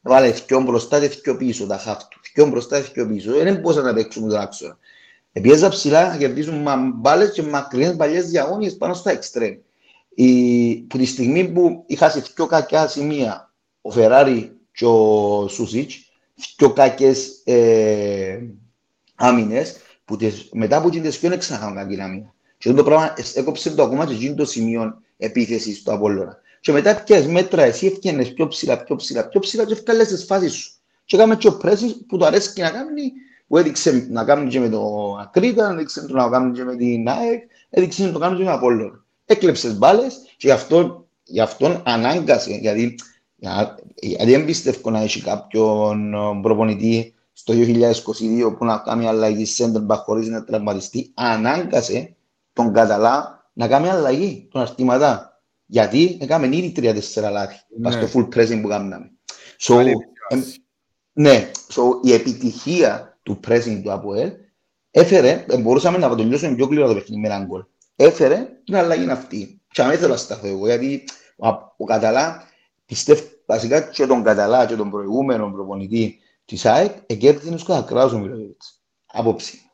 Βάλε 0.00 0.30
δυο 0.30 0.60
μπροστά 0.60 1.06
και 1.06 1.20
δυο 1.22 1.36
πίσω 1.36 1.66
τα 1.66 1.78
χαφ 1.78 2.08
του. 2.08 2.20
Δυο 2.34 2.46
μπροστά 2.46 2.80
και 2.80 2.88
δυο 2.92 3.06
πίσω. 3.06 3.32
Δεν 3.32 3.56
μπορούσαν 3.60 3.84
να 3.84 3.94
παίξουν 3.94 4.28
τον 4.28 4.38
άξονα. 4.38 4.78
Επίεζα 5.32 5.68
ψηλά 5.68 6.08
να 6.08 6.16
κερδίζουν 6.16 6.62
μα- 6.62 6.92
μπάλες 6.94 7.32
και 7.32 7.42
μακρινές 7.42 7.96
παλιές 7.96 8.28
διαγώνιες 8.30 8.76
πάνω 8.76 8.94
στα 8.94 9.10
εξτρέμ. 9.10 9.54
Η, 10.14 10.76
που 10.76 10.98
τη 10.98 11.04
στιγμή 11.04 11.48
που 11.48 11.84
είχα 11.86 12.10
σε 12.10 12.20
δυο 12.34 12.46
κακιά 12.46 12.88
σημεία 12.88 13.52
ο 13.80 13.90
Φεράρι 13.90 14.56
και 14.72 14.84
ο 14.84 15.48
Σούσιτς, 15.48 16.12
δυο 16.56 16.72
κακές 16.72 17.40
ε, 17.44 18.38
άμυνες, 19.14 19.76
που 20.04 20.16
τις, 20.16 20.48
μετά 20.52 20.76
από 20.76 20.90
τις 20.90 21.00
δυο 21.18 21.28
δεν 21.30 21.38
ξαναχάμε 21.38 21.80
κακή 21.80 22.00
άμυνα. 22.00 22.34
Και 22.58 22.68
αυτό 22.68 22.82
το 22.82 22.88
πράγμα 22.88 23.14
ε, 23.16 23.22
έκοψε 23.34 23.70
το 23.70 23.82
ακόμα 23.82 24.06
και 24.06 24.14
εκείνο 24.14 24.34
το 24.34 24.44
σημείο 24.44 25.00
επίθεσης 25.16 25.82
του 25.82 25.92
Απόλλωνα. 25.92 26.38
Και 26.60 26.72
μετά 26.72 27.02
πιες 27.02 27.26
μέτρα, 27.26 27.62
εσύ 27.62 27.86
έφτιανες 27.86 28.32
πιο 28.32 28.48
ψηλά, 28.48 28.82
πιο 28.82 28.96
ψηλά, 28.96 29.28
πιο 29.28 29.40
ψηλά 29.40 29.64
και 29.64 29.72
έφκαλες 29.72 30.08
τις 30.08 30.24
φάσεις 30.24 30.52
σου. 30.52 30.72
Και 31.04 31.16
έκαμε 31.16 31.36
και 31.36 31.48
ο 31.48 31.56
πρέσης 31.56 31.96
που 32.08 32.16
το 32.16 32.24
αρέσει 32.24 32.52
και 32.52 32.62
να 32.62 32.70
κάνει, 32.70 33.12
που 33.46 33.56
έδειξε 33.56 34.06
να 34.10 34.24
κάνει 34.24 34.50
και 34.50 34.60
με 34.60 34.68
το 34.68 35.16
Ακρίτα, 35.20 35.70
έδειξε 35.70 36.06
το 36.06 36.12
να 36.14 36.28
κάνει 36.28 36.52
και 36.52 36.64
με 36.64 36.76
την 36.76 37.08
ΑΕΚ, 37.08 37.42
έδειξε 37.70 38.06
να 38.06 38.12
το 38.12 38.18
κάνει 38.18 38.36
και 38.36 38.42
με 38.42 38.48
τον 38.48 38.58
Απόλλωνα. 38.58 39.04
Έκλεψες 39.24 39.78
μπάλες 39.78 40.14
και 40.36 40.46
γι' 40.46 40.50
αυτό, 40.50 41.06
γι' 41.24 41.40
αυτό 41.40 41.82
ανάγκασε, 41.84 42.50
γιατί 42.52 42.94
Για- 43.36 43.78
Γιατί 43.94 44.30
δεν 44.30 44.44
πιστεύω 44.44 44.90
να 44.90 45.00
έχει 45.00 45.22
κάποιον 45.22 46.14
ε, 46.14 46.40
προπονητή 46.42 47.14
στο 47.32 47.54
2022 47.54 48.56
που 48.58 48.64
να 48.64 48.76
κάνει 48.78 49.06
αλλαγή 49.06 49.46
center 49.56 49.86
back 49.86 49.98
χωρίς 50.04 50.28
να 50.28 50.44
τραυματιστεί. 50.44 51.10
Ανάγκασε 51.14 52.14
τον 52.52 52.72
Καταλά 52.72 53.44
να 53.52 53.68
κάνει 53.68 53.88
αλλαγή 53.88 54.48
τον 54.50 54.60
αρτήματα. 54.60 55.29
Γιατί 55.72 56.18
έκαμε 56.20 56.46
ήδη 56.46 56.72
3-4 56.76 57.30
λάθη 57.30 57.56
Ναι. 57.78 57.96
ναι. 57.96 58.06
στο 58.06 58.20
full 58.20 58.34
pressing 58.36 58.60
που 58.62 58.68
κάναμε. 58.68 59.10
So, 59.60 59.74
Πάλι 59.74 59.90
εμ, 59.90 59.98
επικράτηση. 60.00 60.64
ναι, 61.12 61.50
so, 61.68 61.82
η 62.06 62.12
επιτυχία 62.12 63.18
του 63.22 63.40
pressing 63.46 63.80
του 63.82 63.92
ΑΠΟΕΛ 63.92 64.30
έφερε, 64.90 65.44
ε, 65.48 65.56
μπορούσαμε 65.58 65.98
να 65.98 66.08
το 66.08 66.14
τελειώσουμε 66.14 66.54
πιο 66.54 66.66
γλύωρα 66.66 66.88
το 66.88 66.94
παιχνίδι 66.94 67.20
με 67.20 67.28
έναν 67.28 67.46
γκολ. 67.46 67.64
Έφερε 67.96 68.48
την 68.64 68.76
αλλαγή 68.76 69.10
αυτή. 69.10 69.60
Και 69.72 69.82
αν 69.82 69.90
ήθελα 69.92 70.08
να 70.08 70.16
σταθώ 70.16 70.46
εγώ, 70.46 70.66
γιατί 70.66 71.04
ο, 71.36 71.48
ο 71.76 71.84
Καταλά, 71.84 72.48
πιστεύω 72.86 73.22
βασικά 73.46 73.80
και 73.80 74.06
τον 74.06 74.22
Καταλά 74.22 74.66
και 74.66 74.76
τον 74.76 74.90
προηγούμενο 74.90 75.50
προπονητή 75.50 76.18
της 76.44 76.66
ΑΕΚ, 76.66 76.96
εγκέρδισε 77.06 77.50
τους 77.52 77.64
κατακράους 77.64 78.12
ο 78.12 78.18
Μιλόγεβιτς. 78.18 78.82
Απόψη. 79.06 79.70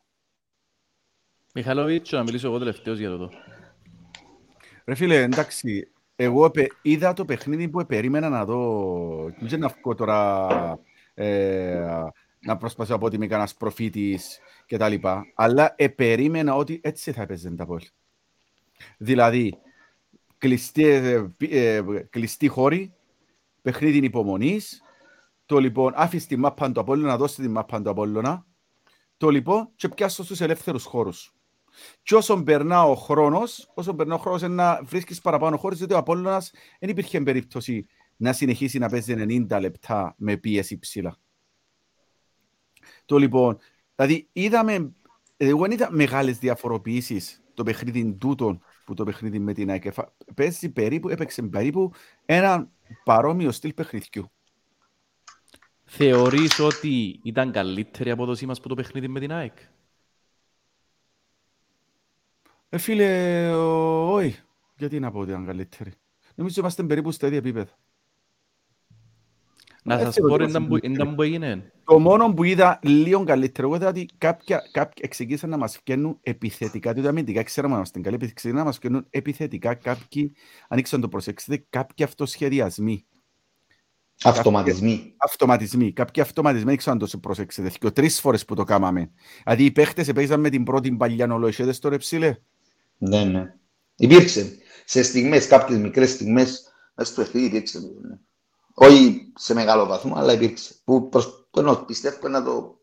Μιχαλόβιτς, 1.54 2.10
να 2.10 2.22
μιλήσω 2.22 2.46
εγώ 2.46 2.58
τελευταίος 2.58 2.98
για 2.98 3.08
το 3.10 3.30
Ρε 4.86 4.94
φίλε, 4.94 5.22
εντάξει, 5.22 5.88
εγώ 6.16 6.44
επε- 6.44 6.72
είδα 6.82 7.12
το 7.12 7.24
παιχνίδι 7.24 7.68
που 7.68 7.86
περίμενα 7.86 8.28
να 8.28 8.44
δω. 8.44 9.32
Δεν 9.40 9.60
να 9.60 9.68
βγω 9.68 9.94
τώρα 9.94 10.48
ε, 11.14 12.04
να 12.40 12.56
προσπαθήσω 12.56 12.94
από 12.94 13.06
ότι 13.06 13.16
είμαι 13.16 13.26
κανένας 13.26 13.54
προφήτης 13.54 14.38
και 14.66 14.76
τα 14.76 14.88
λοιπά. 14.88 15.24
Αλλά 15.34 15.74
επερίμενα 15.76 16.54
ότι 16.54 16.80
έτσι 16.82 17.12
θα 17.12 17.22
έπαιζε 17.22 17.50
τα 17.50 17.66
πόλη. 17.66 17.88
Δηλαδή, 18.98 19.58
κλειστή, 20.38 20.84
ε, 20.84 21.32
πι- 21.36 21.52
ε, 21.52 21.82
κλειστή 22.10 22.48
χώρη, 22.48 22.92
παιχνίδι 23.62 23.98
υπομονής, 23.98 24.82
το 25.46 25.58
λοιπόν, 25.58 25.92
άφησε 25.96 26.26
τη 26.26 26.36
μάπα 26.36 26.72
του 26.72 26.80
Απόλλωνα, 26.80 27.16
δώσει 27.16 27.42
τη 27.42 27.48
μάπα 27.48 27.82
του 27.82 27.90
Απόλλωνα, 27.90 28.46
το 29.16 29.30
λοιπόν 29.30 29.68
και 29.76 29.88
πιάσω 29.88 30.24
στους 30.24 30.40
ελεύθερους 30.40 30.84
χώρους. 30.84 31.35
Και 32.02 32.14
όσο 32.14 32.42
περνά 32.42 32.82
ο 32.84 32.94
χρόνος, 32.94 33.70
όσο 33.74 33.94
περνά 33.94 34.14
ο 34.14 34.18
χρόνος, 34.18 34.42
να 34.42 34.80
βρίσκεις 34.84 35.20
παραπάνω 35.20 35.56
χώρες, 35.56 35.78
διότι 35.78 35.94
ο 35.94 35.96
Απόλλωνας 35.96 36.50
δεν 36.80 36.88
υπήρχε 36.90 37.20
περίπτωση 37.20 37.86
να 38.16 38.32
συνεχίσει 38.32 38.78
να 38.78 38.88
παίζει 38.88 39.14
90 39.48 39.60
λεπτά 39.60 40.14
με 40.18 40.36
πίεση 40.36 40.78
ψηλά. 40.78 41.16
Το 43.04 43.18
λοιπόν, 43.18 43.58
δηλαδή 43.94 44.28
είδαμε, 44.32 44.92
εγώ 45.36 45.60
δεν 45.60 45.70
είδα 45.70 45.88
μεγάλες 45.92 46.38
διαφοροποιήσεις 46.38 47.40
το 47.54 47.62
παιχνίδι 47.62 48.14
τούτον 48.14 48.62
που 48.84 48.94
το 48.94 49.04
παιχνίδι 49.04 49.38
με 49.38 49.52
την 49.52 49.70
ΑΕΚ. 49.70 49.84
Εφα- 49.84 50.12
Παίζει 50.34 50.70
περίπου, 50.70 51.08
έπαιξε 51.08 51.42
περίπου 51.42 51.92
ένα 52.24 52.70
παρόμοιο 53.04 53.50
στυλ 53.52 53.72
παιχνιδιού. 53.72 54.30
Θεωρείς 55.84 56.58
ότι 56.58 57.20
ήταν 57.22 57.52
καλύτερη 57.52 58.08
η 58.08 58.12
απόδοσή 58.12 58.46
μας 58.46 58.60
που 58.60 58.68
το 58.68 58.74
παιχνίδι 58.74 59.08
με 59.08 59.20
την 59.20 59.32
ΑΕΚ; 59.32 59.58
Ε, 62.68 62.78
φίλε, 62.78 63.48
ο- 63.54 64.12
όχι. 64.14 64.38
Γιατί 64.76 65.00
να 65.00 65.10
πω 65.10 65.18
ότι 65.18 65.30
ήταν 65.30 65.46
καλύτερη. 65.46 65.92
Νομίζω 66.34 66.60
είμαστε 66.60 66.82
περίπου 66.82 67.10
στα 67.10 67.26
ίδια 67.26 67.38
επίπεδα. 67.38 67.70
Να 69.82 69.94
Έτσι 69.94 70.04
σας 70.06 70.14
το 70.14 70.20
πω 70.26 70.36
λέω 70.38 70.48
ήταν 70.48 70.66
που, 70.68 70.76
στην 70.76 70.92
ήταν 70.92 71.14
που 71.14 71.22
έγινε. 71.22 71.72
Το 71.84 71.98
μόνο 71.98 72.34
που 72.34 72.44
είδα 72.44 72.78
λίγο 72.82 73.24
καλύτερο, 73.24 73.66
εγώ 73.66 73.76
είδα 73.76 73.88
ότι 73.88 74.08
κάποια, 74.18 74.62
κάποια 74.72 75.04
εξηγήσαν 75.04 75.50
να 75.50 75.56
μας 75.56 75.80
βγαίνουν 75.84 76.18
επιθετικά, 76.22 76.92
διότι 76.92 77.08
αμυντικά 77.08 77.42
ξέραμε 77.42 77.72
να 77.72 77.78
είμαστε 77.78 78.00
καλοί, 78.00 78.16
ξεκίνησαν 78.18 78.54
να 78.54 78.64
μας 78.64 78.78
βγαίνουν 78.78 79.06
επιθετικά 79.10 79.74
κάποιοι, 79.74 80.32
ανοίξαν 80.68 81.00
το 81.00 81.08
προσέξετε, 81.08 81.66
κάποιοι 81.70 82.04
αυτοσχεδιασμοί, 82.04 83.06
Αυτοματισμοί. 84.22 85.14
αυτοματισμοί, 85.16 85.92
κάποιοι 85.92 86.22
αυτοματισμοί, 86.22 86.66
δεν 86.68 86.76
ξέρω 86.76 86.96
αν 87.00 87.08
το 87.08 87.18
προσέξετε, 87.18 87.70
και 87.70 87.90
τρεις 87.90 88.20
φορές 88.20 88.44
που 88.44 88.54
το 88.54 88.64
κάμαμε. 88.64 89.10
Δηλαδή 89.44 89.64
οι 89.64 89.70
παίχτες 89.70 90.12
παίζαν 90.12 90.40
με 90.40 90.48
την 90.50 90.64
πρώτη 90.64 90.92
παλιά 90.92 91.26
νολοϊσέδες 91.26 91.76
στο 91.76 91.88
ρεψίλε. 91.88 92.36
Ναι, 92.98 93.24
ναι. 93.24 93.54
Υπήρξε. 93.96 94.58
Σε 94.84 95.02
στιγμές, 95.02 95.46
κάποιες 95.46 95.78
μικρές 95.78 96.10
στιγμές, 96.10 96.72
μέσα 96.94 97.12
στο 97.12 97.22
παιχνίδι 97.22 97.46
υπήρξε. 97.46 97.78
Ναι. 97.78 98.18
Όχι 98.74 99.32
σε 99.34 99.54
μεγάλο 99.54 99.86
βαθμό, 99.86 100.14
αλλά 100.16 100.32
υπήρξε. 100.32 100.74
Που 100.84 101.08
προς, 101.08 101.48
ενώ, 101.56 101.76
πιστεύω 101.76 102.28
να 102.28 102.44
το, 102.44 102.80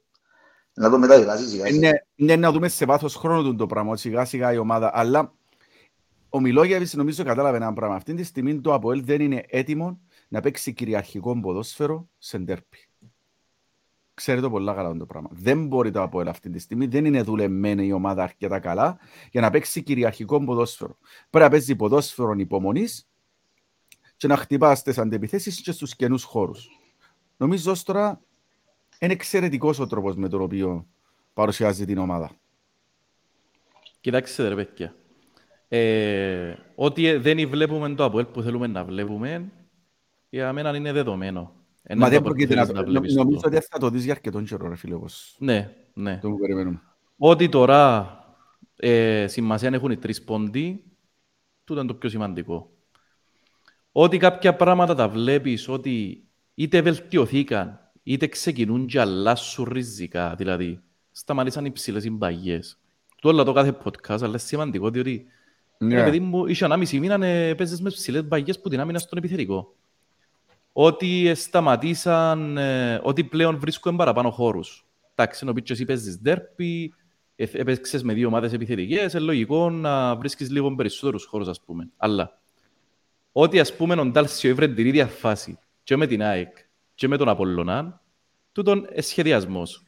να 0.73 0.89
το 0.89 0.97
μεταβιβάσεις 0.97 1.49
σιγά 1.49 1.65
σιγά. 1.65 1.75
Είναι, 1.75 2.05
είναι 2.15 2.35
να 2.35 2.51
δούμε 2.51 2.67
σε 2.67 2.85
βάθος 2.85 3.15
χρόνου 3.15 3.43
του 3.43 3.55
το 3.55 3.65
πράγμα, 3.65 3.97
σιγά 3.97 4.25
σιγά 4.25 4.53
η 4.53 4.57
ομάδα, 4.57 4.91
αλλά 4.93 5.33
ο 6.29 6.39
Μιλόγεβης 6.39 6.93
νομίζω 6.93 7.23
κατάλαβε 7.23 7.57
ένα 7.57 7.73
πράγμα. 7.73 7.95
Αυτή 7.95 8.13
τη 8.13 8.23
στιγμή 8.23 8.61
το 8.61 8.73
ΑΠΟΕΛ 8.73 9.03
δεν 9.03 9.21
είναι 9.21 9.45
έτοιμο 9.47 9.99
να 10.27 10.41
παίξει 10.41 10.73
κυριαρχικό 10.73 11.39
ποδόσφαιρο 11.39 12.09
σε 12.17 12.37
ντέρπι. 12.37 12.87
Ξέρετε 14.13 14.49
πολλά 14.49 14.73
καλά 14.73 14.97
το 14.97 15.05
πράγμα. 15.05 15.29
Δεν 15.31 15.67
μπορεί 15.67 15.91
το 15.91 16.01
ΑΠΟΕΛ 16.01 16.27
αυτή 16.27 16.49
τη 16.49 16.59
στιγμή, 16.59 16.85
δεν 16.85 17.05
είναι 17.05 17.21
δουλεμένη 17.21 17.85
η 17.85 17.91
ομάδα 17.91 18.23
αρκετά 18.23 18.59
καλά 18.59 18.99
για 19.31 19.41
να 19.41 19.49
παίξει 19.49 19.83
κυριαρχικό 19.83 20.43
ποδόσφαιρο. 20.43 20.97
Πρέπει 21.29 21.45
να 21.45 21.51
παίζει 21.51 21.75
ποδόσφαιρο 21.75 22.33
υπομονής 22.37 23.07
και 24.17 24.27
να 24.27 24.37
χτυπά 24.37 24.75
στις 24.75 24.97
αντεπιθέσει 24.97 25.61
και 25.61 25.71
στους 25.71 25.95
καινούς 25.95 26.23
χώρους. 26.23 26.67
Νομίζω 27.37 27.71
ως 27.71 27.83
τώρα 27.83 28.21
είναι 28.99 29.13
εξαιρετικός 29.13 29.79
ο 29.79 29.87
τρόπος 29.87 30.15
με 30.15 30.29
τον 30.29 30.41
οποίο 30.41 30.87
παρουσιάζει 31.33 31.85
την 31.85 31.97
ομάδα. 31.97 32.31
Κοιτάξτε 33.99 34.47
ρε 34.47 34.55
παιδιά. 34.55 34.95
Ε, 35.67 36.55
ότι 36.75 37.15
δεν 37.15 37.49
βλέπουμε 37.49 37.95
το 37.95 38.03
Αποέλ 38.03 38.25
που 38.25 38.41
θέλουμε 38.41 38.67
να 38.67 38.83
βλέπουμε, 38.83 39.51
για 40.29 40.53
μένα 40.53 40.75
είναι 40.75 40.91
δεδομένο. 40.91 41.62
Ε, 41.83 41.95
Μα 41.95 42.07
είναι 42.07 42.15
δεν 42.15 42.23
το 42.23 42.29
Αποέλ 42.29 42.47
που 42.47 42.47
πρόκειται 42.47 42.55
να 42.55 42.65
θέλεις 42.65 42.81
το... 42.81 42.85
βλέπεις 42.89 43.15
Νομίζω 43.15 43.39
το. 43.39 43.47
ότι 43.47 43.59
θα 43.69 43.77
το 43.79 43.89
δεις 43.89 44.03
για 44.03 44.13
αρκετόν 44.13 44.45
καιρό, 44.45 44.67
ρε 44.67 44.75
φίλε, 44.75 44.93
όπως 44.93 45.35
Ναι, 45.39 45.73
ναι. 45.93 46.17
το 46.21 46.29
που 46.29 46.39
περιμένουμε. 46.39 46.81
Ότι 47.17 47.49
τώρα 47.49 48.17
ε, 48.75 49.25
σημασία 49.27 49.69
έχουν 49.73 49.91
οι 49.91 49.97
τρεις 49.97 50.23
πόντοι, 50.23 50.83
τούτο 51.63 51.79
είναι 51.79 51.89
το 51.89 51.95
πιο 51.95 52.09
σημαντικό. 52.09 52.69
Ότι 53.91 54.17
κάποια 54.17 54.55
πράγματα 54.55 54.95
τα 54.95 55.09
βλέπεις 55.09 55.67
ότι 55.67 56.23
είτε 56.53 56.81
βελτιωθήκαν, 56.81 57.91
είτε 58.03 58.27
ξεκινούν 58.27 58.85
και 58.85 58.99
αλλάσουν 58.99 59.67
ριζικά. 59.71 60.35
Δηλαδή, 60.35 60.79
σταματήσαν 61.11 61.65
οι 61.65 61.71
ψηλές 61.71 62.01
συμπαγίες. 62.01 62.77
Το 63.21 63.29
όλο 63.29 63.43
το 63.43 63.53
κάθε 63.53 63.77
podcast, 63.83 64.07
αλλά 64.07 64.27
είναι 64.27 64.37
σημαντικό, 64.37 64.89
διότι 64.89 65.25
Ναι. 65.77 65.95
Ρε 65.95 66.03
παιδί 66.03 66.19
μου, 66.19 66.45
είχε 66.45 66.65
ένα 66.65 66.77
μισή 66.77 66.99
μήνα 66.99 67.25
ε, 67.25 67.53
παίζες 67.53 67.81
με 67.81 67.89
ψηλές 67.89 68.23
μπαγιές 68.27 68.61
που 68.61 68.69
την 68.69 68.79
άμυνα 68.79 68.99
στον 68.99 69.17
επιθετικό. 69.17 69.75
Ότι 70.73 71.27
ε, 71.27 71.33
σταματήσαν, 71.33 72.57
ε, 72.57 72.99
ότι 73.03 73.23
πλέον 73.23 73.59
βρίσκουν 73.59 73.95
παραπάνω 73.95 74.31
χώρους. 74.31 74.85
Εντάξει, 75.15 75.39
ενώ 75.43 75.53
πείτε 75.53 75.73
εσύ 75.73 75.85
παίζεις 75.85 76.19
ντέρπι, 76.21 76.93
ε, 77.35 77.45
έπαιξες 77.51 78.03
με 78.03 78.13
δύο 78.13 78.27
ομάδες 78.27 78.53
επιθετικές, 78.53 79.13
είναι 79.13 79.21
λογικό 79.21 79.69
να 79.69 80.15
βρίσκεις 80.15 80.49
λίγο 80.49 80.75
περισσότερους 80.75 81.25
χώρους, 81.25 81.47
ας 81.47 81.61
πούμε. 81.61 81.89
Αλλά, 81.97 82.39
ότι 83.31 83.59
ας 83.59 83.75
πούμε 83.75 83.93
ο 83.95 84.05
Ντάλσιο 84.05 84.51
έφερε 84.51 84.67
την 84.73 84.85
ίδια 84.85 85.07
φάση 85.07 85.57
και 85.83 85.95
με 85.95 86.07
την 86.07 86.23
ΑΕΚ 86.23 86.57
και 86.95 87.07
με 87.07 87.17
τον 87.17 87.29
Απολλωνά, 87.29 88.01
τούτον 88.51 88.87
ε, 88.91 89.01
σχεδιασμός. 89.01 89.83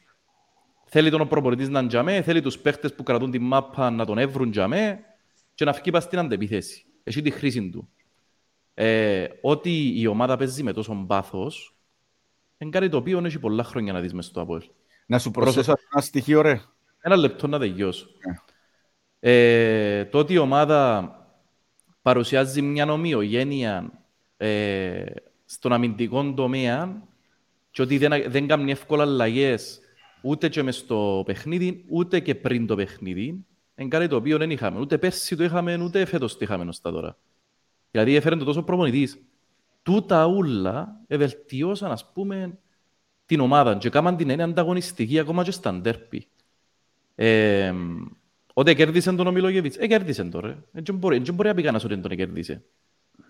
Θέλει 0.84 1.10
τον 1.10 1.28
προπονητής 1.28 1.68
να 1.68 1.78
είναι 1.78 1.88
τζαμέ, 1.88 2.22
θέλει 2.22 2.40
τους 2.40 2.58
παίχτες 2.58 2.94
που 2.94 3.02
κρατούν 3.02 3.30
την 3.30 3.42
μάπα 3.42 3.90
να 3.90 4.04
τον 4.04 4.18
έβρουν 4.18 4.50
τζαμέ 4.50 5.00
και 5.54 5.64
να 5.64 5.72
βγει 5.72 5.90
πας 5.90 6.02
στην 6.02 6.18
αντεπίθεση. 6.18 6.84
Έχει 7.02 7.22
τη 7.22 7.30
χρήση 7.30 7.70
του. 7.70 7.88
Ε, 8.78 9.26
ότι 9.40 10.00
η 10.00 10.06
ομάδα 10.06 10.36
παίζει 10.36 10.62
με 10.62 10.72
τόσο 10.72 11.04
πάθος, 11.06 11.76
είναι 12.58 12.70
κάτι 12.70 12.88
το 12.88 12.96
οποίο 12.96 13.22
έχει 13.24 13.38
πολλά 13.38 13.64
χρόνια 13.64 13.92
να 13.92 14.00
δεις 14.00 14.14
μες 14.14 14.26
στο 14.26 14.40
Αποέλ. 14.40 14.62
Να 15.06 15.18
σου 15.18 15.30
προσθέσω 15.30 15.74
ένα 15.92 16.02
στοιχείο, 16.02 16.40
ρε. 16.40 16.60
Ένα 17.00 17.16
λεπτό 17.16 17.46
να 17.46 17.58
τελειώσω. 17.58 18.06
Ε, 19.20 20.04
το 20.04 20.18
ότι 20.18 20.32
η 20.32 20.38
ομάδα 20.38 21.10
παρουσιάζει 22.02 22.62
μια 22.62 22.92
ομοιογένεια 22.92 23.92
ε, 24.36 25.04
στον 25.44 25.72
αμυντικό 25.72 26.32
τομέα 26.32 27.02
και 27.70 27.82
ότι 27.82 27.98
δεν, 27.98 28.12
δεν 28.26 28.46
κάνει 28.46 28.70
εύκολα 28.70 29.02
αλλαγές 29.02 29.80
ούτε 30.22 30.48
και 30.48 30.62
μες 30.62 30.76
στο 30.76 31.22
παιχνίδι, 31.26 31.84
ούτε 31.88 32.20
και 32.20 32.34
πριν 32.34 32.66
το 32.66 32.74
παιχνίδι, 32.76 33.44
είναι 33.76 33.88
κάτι 33.88 34.08
το 34.08 34.16
οποίο 34.16 34.38
δεν 34.38 34.50
είχαμε. 34.50 34.80
Ούτε 34.80 34.98
πέρσι 34.98 35.36
το 35.36 35.44
είχαμε, 35.44 35.82
ούτε 35.82 36.04
φέτος 36.04 36.32
το 36.32 36.38
είχαμε 36.42 36.64
ως 36.64 36.80
τα 36.80 36.92
τώρα. 36.92 37.18
Δηλαδή 37.96 38.16
έφερε 38.16 38.36
το 38.36 38.44
τόσο 38.44 38.62
προπονητής. 38.62 39.18
Τούτα 39.82 40.26
ούλα 40.26 41.00
ευελτιώσαν, 41.06 41.90
ας 41.90 42.12
πούμε, 42.12 42.58
την 43.26 43.40
ομάδα 43.40 43.76
και 43.76 43.90
κάμαν 43.90 44.16
την 44.16 44.28
είναι 44.28 44.42
ανταγωνιστική 44.42 45.18
ακόμα 45.18 45.44
και 45.44 45.50
στα 45.50 45.74
ντέρπι. 45.74 46.26
Ε, 47.14 47.72
ότι 48.52 48.74
κέρδισε 48.74 49.12
τον 49.12 49.26
ο 49.26 49.30
Μιλόγεβιτς, 49.30 49.76
ε, 49.76 49.86
κέρδισε 49.86 50.24
τον 50.24 50.40
ρε. 50.40 50.56
Δεν 50.70 50.96
μπορεί, 50.96 51.18
δεν 51.18 51.34
μπορεί 51.34 51.48
να 51.48 51.54
πει 51.54 51.60
κανένας 51.60 51.84
ότι 51.84 51.94
δεν 51.94 52.02
τον 52.02 52.16
κέρδισε. 52.16 52.64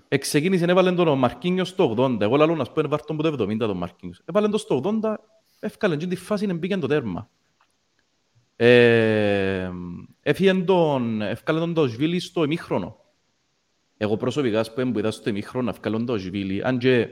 Εξεκίνησε, 0.08 0.64
έβαλε 0.64 0.92
τον 0.92 1.08
ο 1.08 1.16
Μαρκίνιος 1.16 1.68
στο 1.68 1.94
80. 1.98 2.20
Εγώ 2.20 2.36
λαλώ 2.36 2.54
να 2.54 2.64
σου 2.64 2.72
πω, 2.72 2.80
είναι 2.80 2.88
βάρτον 2.88 3.26
από 3.26 3.36
το 3.36 3.44
70 3.44 3.58
τον 3.58 3.76
Μαρκίνιος. 3.76 4.22
Έβαλε 4.24 4.48
τον 4.48 4.58
στο 4.58 5.00
80, 5.02 5.14
έφκαλε 5.60 5.96
και 5.96 6.06
τη 6.06 6.16
φάση, 6.16 6.52
μπήκε 6.52 6.76
το 6.76 6.86
τέρμα. 6.86 7.28
Ε, 8.56 9.70
έφυγε 10.22 10.54
τον, 10.54 11.22
έφκαλε 11.22 11.58
τον 11.58 11.74
το 11.74 11.86
Σβίλη 11.86 12.20
στο 12.20 12.44
ημίχρονο. 12.44 13.05
Εγώ 13.96 14.16
προσωπικά, 14.16 14.60
ας 14.60 14.74
πούμε, 14.74 14.92
που 14.92 14.98
είδα 14.98 15.10
στο 15.10 15.30
ημίχρονο, 15.30 15.70
έφκαλε 15.70 15.96
τον 15.96 16.06
το 16.06 16.18
Σβίλη, 16.18 16.64
αν 16.64 16.78
και 16.78 17.08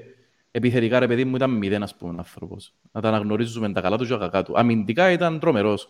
Επιθετικά 0.56 0.98
ρε 0.98 1.06
παιδί 1.06 1.24
μου 1.24 1.36
ήταν 1.36 1.50
μηδέν 1.50 1.82
ας 1.82 1.96
πούμε 1.96 2.14
άνθρωπος. 2.18 2.74
Να 2.92 3.00
τα 3.00 3.08
αναγνωρίζουμε 3.08 3.72
τα 3.72 3.80
καλά 3.80 3.96
του 3.96 4.04
και 4.04 4.10
τα 4.10 4.18
κακά 4.18 4.42
του. 4.42 4.58
Αμυντικά 4.58 5.10
ήταν 5.10 5.38
τρομερός. 5.38 5.88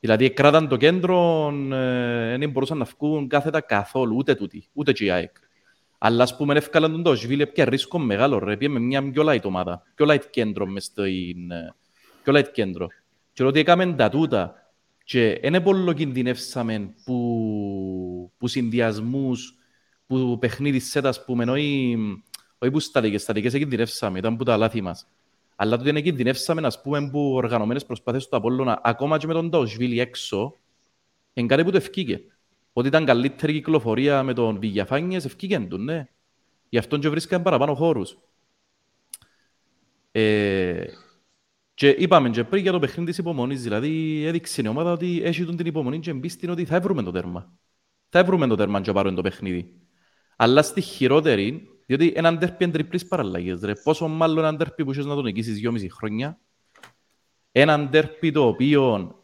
Δηλαδή 0.00 0.30
κράταν 0.30 0.68
το 0.68 0.76
κέντρο, 0.76 1.48
ε, 1.72 2.36
δεν 2.38 2.50
μπορούσαν 2.50 2.78
να 2.78 2.84
βγουν 2.84 3.28
κάθετα 3.28 3.60
καθόλου, 3.60 4.16
ούτε 4.16 4.34
τούτη, 4.34 4.68
ούτε 4.72 4.92
και 4.92 5.04
η 5.04 5.10
ΑΕΚ. 5.10 5.36
Αλλά 5.98 6.22
ας 6.22 6.36
πούμε 6.36 6.54
εύκολα 6.54 6.90
τον 6.90 7.02
το 7.02 7.14
Σβίλε 7.14 7.46
πια 7.46 7.64
ρίσκο 7.64 7.98
μεγάλο 7.98 8.38
ρε, 8.38 8.56
πήγε 8.56 8.72
με 8.72 8.78
μια 8.78 9.10
πιο 9.10 9.24
light 9.26 9.42
ομάδα, 9.42 9.82
πιο 9.94 10.06
light 10.08 10.24
κέντρο 10.30 10.66
μες 10.66 10.84
στην... 10.84 11.50
ε, 11.50 11.74
πιο 12.22 12.32
light 12.36 12.48
κέντρο. 12.52 12.86
Και 13.32 13.44
ότι 13.44 13.60
έκαμε 13.60 13.92
τα 13.92 14.08
τούτα 14.08 14.54
και 15.04 15.40
δεν 15.42 15.62
πολύ 15.62 15.94
κινδυνεύσαμε 15.94 16.94
που, 17.04 18.32
που 18.38 18.48
συνδυασμούς, 18.48 19.57
που 20.08 20.38
παιχνίδι 20.38 20.78
σέτα, 20.78 21.08
ας 21.08 21.24
πούμε, 21.24 21.44
όχι, 21.44 21.96
όχι 22.58 22.72
που 22.72 22.80
στατικές, 22.80 23.22
στατικές 23.22 23.52
κινδυνεύσαμε, 23.52 24.18
ήταν 24.18 24.36
που 24.36 24.44
τα 24.44 24.56
λάθη 24.56 24.80
μας. 24.80 25.08
Αλλά 25.56 25.76
τότε 25.76 25.88
είναι 25.88 26.00
κινδυνεύσαμε, 26.00 26.66
ας 26.66 26.80
πούμε, 26.82 27.10
που 27.10 27.32
οργανωμένες 27.34 27.86
προσπάθειες 27.86 28.28
του 28.28 28.36
Απόλλωνα, 28.36 28.80
ακόμα 28.84 29.18
και 29.18 29.26
με 29.26 29.32
τον 29.32 29.48
Νταοσβίλη 29.48 30.00
έξω, 30.00 30.54
είναι 31.32 31.46
κάτι 31.46 31.64
που 31.64 31.70
το 31.70 31.76
ευκήκε. 31.76 32.20
Ότι 32.72 32.88
ήταν 32.88 33.04
καλύτερη 33.04 33.52
κυκλοφορία 33.52 34.22
με 34.22 34.32
τον 34.32 34.58
Βηγιαφάνιες, 34.58 35.24
ευκήκε 35.24 35.58
του, 35.58 35.78
ναι. 35.78 36.08
Γι' 36.68 36.78
αυτόν 36.78 37.00
και 37.00 37.08
βρίσκαν 37.08 37.42
παραπάνω 37.42 37.74
χώρους. 37.74 38.18
Ε, 40.12 40.84
και 41.74 41.88
είπαμε 41.88 42.30
και 42.30 42.44
πριν 42.44 42.62
για 42.62 42.72
το 42.72 42.78
παιχνίδι 42.78 43.10
της 43.10 43.18
υπομονής, 43.18 43.62
δηλαδή 43.62 44.24
έδειξε 44.24 44.62
η 44.64 44.68
ομάδα 44.68 44.92
ότι 44.92 45.22
έχει 45.22 45.44
τον 45.44 45.56
την 45.56 45.66
υπομονή 45.66 45.98
και 46.00 46.10
εμπίστην 46.10 46.50
ότι 46.50 46.64
θα 46.64 46.80
βρούμε 46.80 47.02
το 47.02 47.10
τέρμα. 47.10 47.52
Θα 48.08 48.24
βρούμε 48.24 48.46
το 48.46 48.54
τέρμα 48.54 48.80
και 48.80 48.92
πάρουμε 48.92 49.14
το 49.14 49.22
παιχνίδι. 49.22 49.87
Αλλά 50.40 50.62
στη 50.62 50.80
χειρότερη, 50.80 51.68
διότι 51.86 52.12
έναν 52.16 52.38
τέρπι 52.38 52.64
είναι 52.64 52.72
τριπλής 52.72 53.06
παραλλαγές, 53.06 53.60
ρε. 53.60 53.74
Πόσο 53.74 54.08
μάλλον 54.08 54.38
έναν 54.38 54.56
τέρπι 54.56 54.84
που 54.84 54.92
είχες 54.92 55.04
να 55.04 55.14
τον 55.14 55.24
νικήσεις 55.24 55.54
δυόμιση 55.58 55.90
χρόνια. 55.90 56.38
Έναν 57.52 57.90
τέρπι 57.90 58.32
το 58.32 58.46
οποίο 58.46 59.14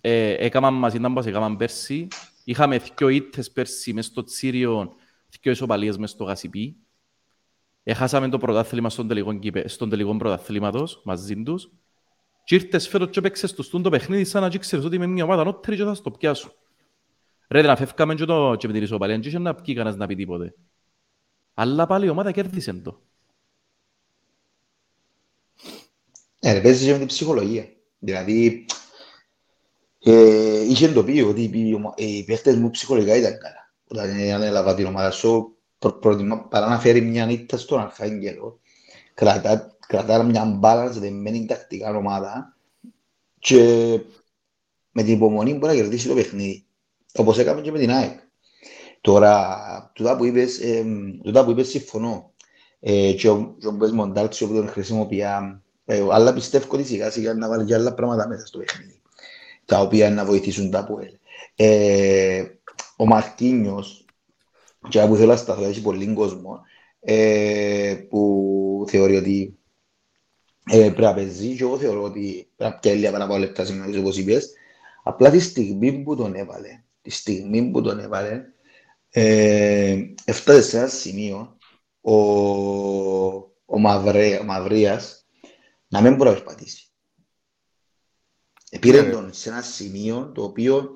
ε, 0.00 0.30
έκαναν 0.30 0.74
μαζί, 0.74 0.96
ήταν 0.96 1.14
πως 1.14 1.26
έκαναν 1.26 1.56
πέρσι. 1.56 2.08
Είχαμε 2.44 2.78
δυο 2.78 3.08
ήττες 3.08 3.50
πέρσι 3.50 3.92
μες 3.92 4.06
στο 4.06 4.24
Τσίριο, 4.24 4.92
δυο 5.40 5.52
ισοπαλίες 5.52 5.98
μες 5.98 6.10
στο 6.10 6.24
Γασιπί. 6.24 6.76
Έχασαμε 7.82 8.28
το 8.28 8.38
πρωτάθλημα 8.38 8.90
στον 8.90 9.08
τελικό, 9.08 9.38
κύπε- 9.38 9.68
στον 9.68 9.88
τελικό 9.88 10.16
πρωταθλήματος 10.16 11.00
μαζί 11.04 11.42
τους. 11.42 11.70
Και 12.44 12.54
ήρθες 12.54 12.88
φέτος 12.88 13.10
και 13.10 13.20
παίξες 13.20 13.52
τους 13.52 13.68
το 13.68 13.90
παιχνίδι 13.90 14.24
σαν 14.24 14.42
να 14.42 14.48
και 14.48 14.58
ξέρεις 14.58 14.84
ότι 14.84 14.98
με 14.98 15.06
μια 15.06 15.24
ομάδα 15.24 15.44
νότερη 15.44 15.76
και 15.76 15.84
θα 15.84 15.94
στο 15.94 16.10
πιάσω. 16.10 16.52
Ρε, 17.52 17.62
να 17.62 17.76
φεύγαμε 17.76 18.14
και, 18.14 18.24
το, 18.24 18.56
και 18.58 18.66
με 18.66 18.72
την 18.72 18.82
ισοπαλία, 18.82 19.18
και 19.18 19.28
είχε 19.28 19.38
να 19.38 19.54
πει 19.54 19.74
κανένας 19.74 19.96
να 19.96 20.06
πει 20.06 20.14
τίποτε. 20.14 20.54
Αλλά 21.54 21.86
πάλι 21.86 22.06
η 22.06 22.08
ομάδα 22.08 22.32
κέρδισε 22.32 22.72
το. 22.72 23.00
Ε, 26.40 26.52
ρε, 26.52 26.60
παίζεις 26.60 26.86
και 26.86 26.92
με 26.92 26.98
την 26.98 27.06
ψυχολογία. 27.06 27.68
Δηλαδή, 27.98 28.66
ε, 29.98 30.60
είχε 30.60 30.88
το 30.88 31.04
πει 31.04 31.20
ότι 31.20 31.50
οι, 31.52 31.74
ομα- 31.74 31.94
οι 31.96 32.24
παίχτες 32.24 32.56
μου 32.56 32.70
ψυχολογικά 32.70 33.16
ήταν 33.16 33.38
καλά. 33.38 33.72
Όταν 33.88 34.10
ανέλαβα 34.10 34.74
την 34.74 34.86
ομάδα 34.86 35.10
σου, 35.10 35.56
προ, 35.78 35.92
προτιμά, 35.92 36.48
παρά 36.48 36.68
να 36.68 36.78
φέρει 36.78 37.00
μια 37.00 37.26
νύχτα 37.26 37.56
στον 37.56 37.80
Αρχάγγελο, 37.80 38.60
κρατά, 39.14 39.76
κρατά 39.86 40.22
μια 40.22 40.44
μπάλα 40.44 40.90
δεμένη 40.90 41.46
τακτικά 41.46 41.96
ομάδα 41.96 42.56
και 43.38 43.58
με 44.90 45.02
την 45.02 45.14
υπομονή 45.14 45.54
μπορεί 45.54 45.76
να 45.76 45.80
κερδίσει 45.82 46.08
το 46.08 46.14
παιχνίδι. 46.14 46.66
Όπως 47.16 47.38
έκαμε 47.38 47.60
και 47.60 47.70
με 47.70 47.78
την 47.78 47.90
ΑΕΚ. 47.90 48.18
Τώρα, 49.00 49.58
τούτα 49.94 50.16
που 50.16 50.24
είπες, 50.24 50.58
ε, 50.58 50.84
τούτα 51.22 51.44
που 51.44 51.50
είπες 51.50 51.68
συμφωνώ. 51.68 52.32
Ε, 52.80 53.12
και 53.12 53.28
ο, 53.28 53.56
και 53.58 53.66
ο 53.66 53.70
Μπες 53.70 53.90
Μοντάλτσιο 53.90 54.46
που 54.46 54.54
τον 54.54 54.68
χρησιμοποιεί, 54.68 55.22
ε, 55.84 56.06
αλλά 56.10 56.32
πιστεύω 56.32 56.66
ότι 56.70 56.84
σιγά 56.84 57.10
σιγά 57.10 57.34
να 57.34 57.48
βάλει 57.48 57.64
και 57.64 57.74
άλλα 57.74 57.94
πράγματα 57.94 58.28
μέσα 58.28 58.46
στο 58.46 58.58
παιχνίδι, 58.58 59.00
τα 59.64 59.80
οποία 59.80 60.10
να 60.10 60.24
βοηθήσουν 60.24 60.70
τα 60.70 60.84
ΠΟΕΛ. 60.84 61.12
Ε, 61.56 62.44
ο 62.96 63.06
Μαρτίνιος, 63.06 64.04
και 64.88 65.06
που 65.06 65.16
θέλω 65.16 65.30
να 65.30 65.36
σταθώ, 65.36 65.64
έχει 65.64 65.82
πολύ 65.82 66.12
κόσμο, 66.14 66.60
ε, 67.00 67.94
που 68.08 68.84
θεωρεί 68.88 69.16
ότι 69.16 69.58
ε, 70.70 70.78
πρέπει 70.78 71.00
να 71.00 71.14
παίζει 71.14 71.56
και 71.56 71.62
εγώ 71.62 71.78
θεωρώ 71.78 72.02
ότι 72.02 72.48
πρέπει 72.56 72.72
να 72.72 72.78
πιέλει 72.78 72.98
λίγα 72.98 73.24
από 73.24 73.38
λεπτά 73.38 73.64
συγγνώμη 73.64 73.96
όπως 73.96 74.18
είπες. 74.18 74.52
Απλά 75.02 75.30
τη 75.30 75.40
στιγμή 75.40 75.92
που 75.92 76.16
τον 76.16 76.34
έβαλε, 76.34 76.82
τη 77.02 77.10
στιγμή 77.10 77.70
που 77.70 77.82
τον 77.82 77.98
έβαλε, 77.98 78.44
ε, 79.10 79.98
έφτασε 80.24 80.62
σε 80.62 80.78
ένα 80.78 80.88
σημείο 80.88 81.56
ο, 82.00 82.14
ο, 83.64 83.78
Μαυρέ, 83.78 84.38
ο 84.38 84.44
Μαυρίας 84.44 85.26
να 85.88 86.00
μην 86.00 86.14
μπορεί 86.14 86.28
να 86.30 86.34
περπατήσει. 86.36 86.86
Επήρε 88.70 89.02
Ναι. 89.02 89.10
τον 89.10 89.32
σε 89.32 89.48
ένα 89.48 89.62
σημείο 89.62 90.32
το 90.34 90.42
οποίο 90.42 90.90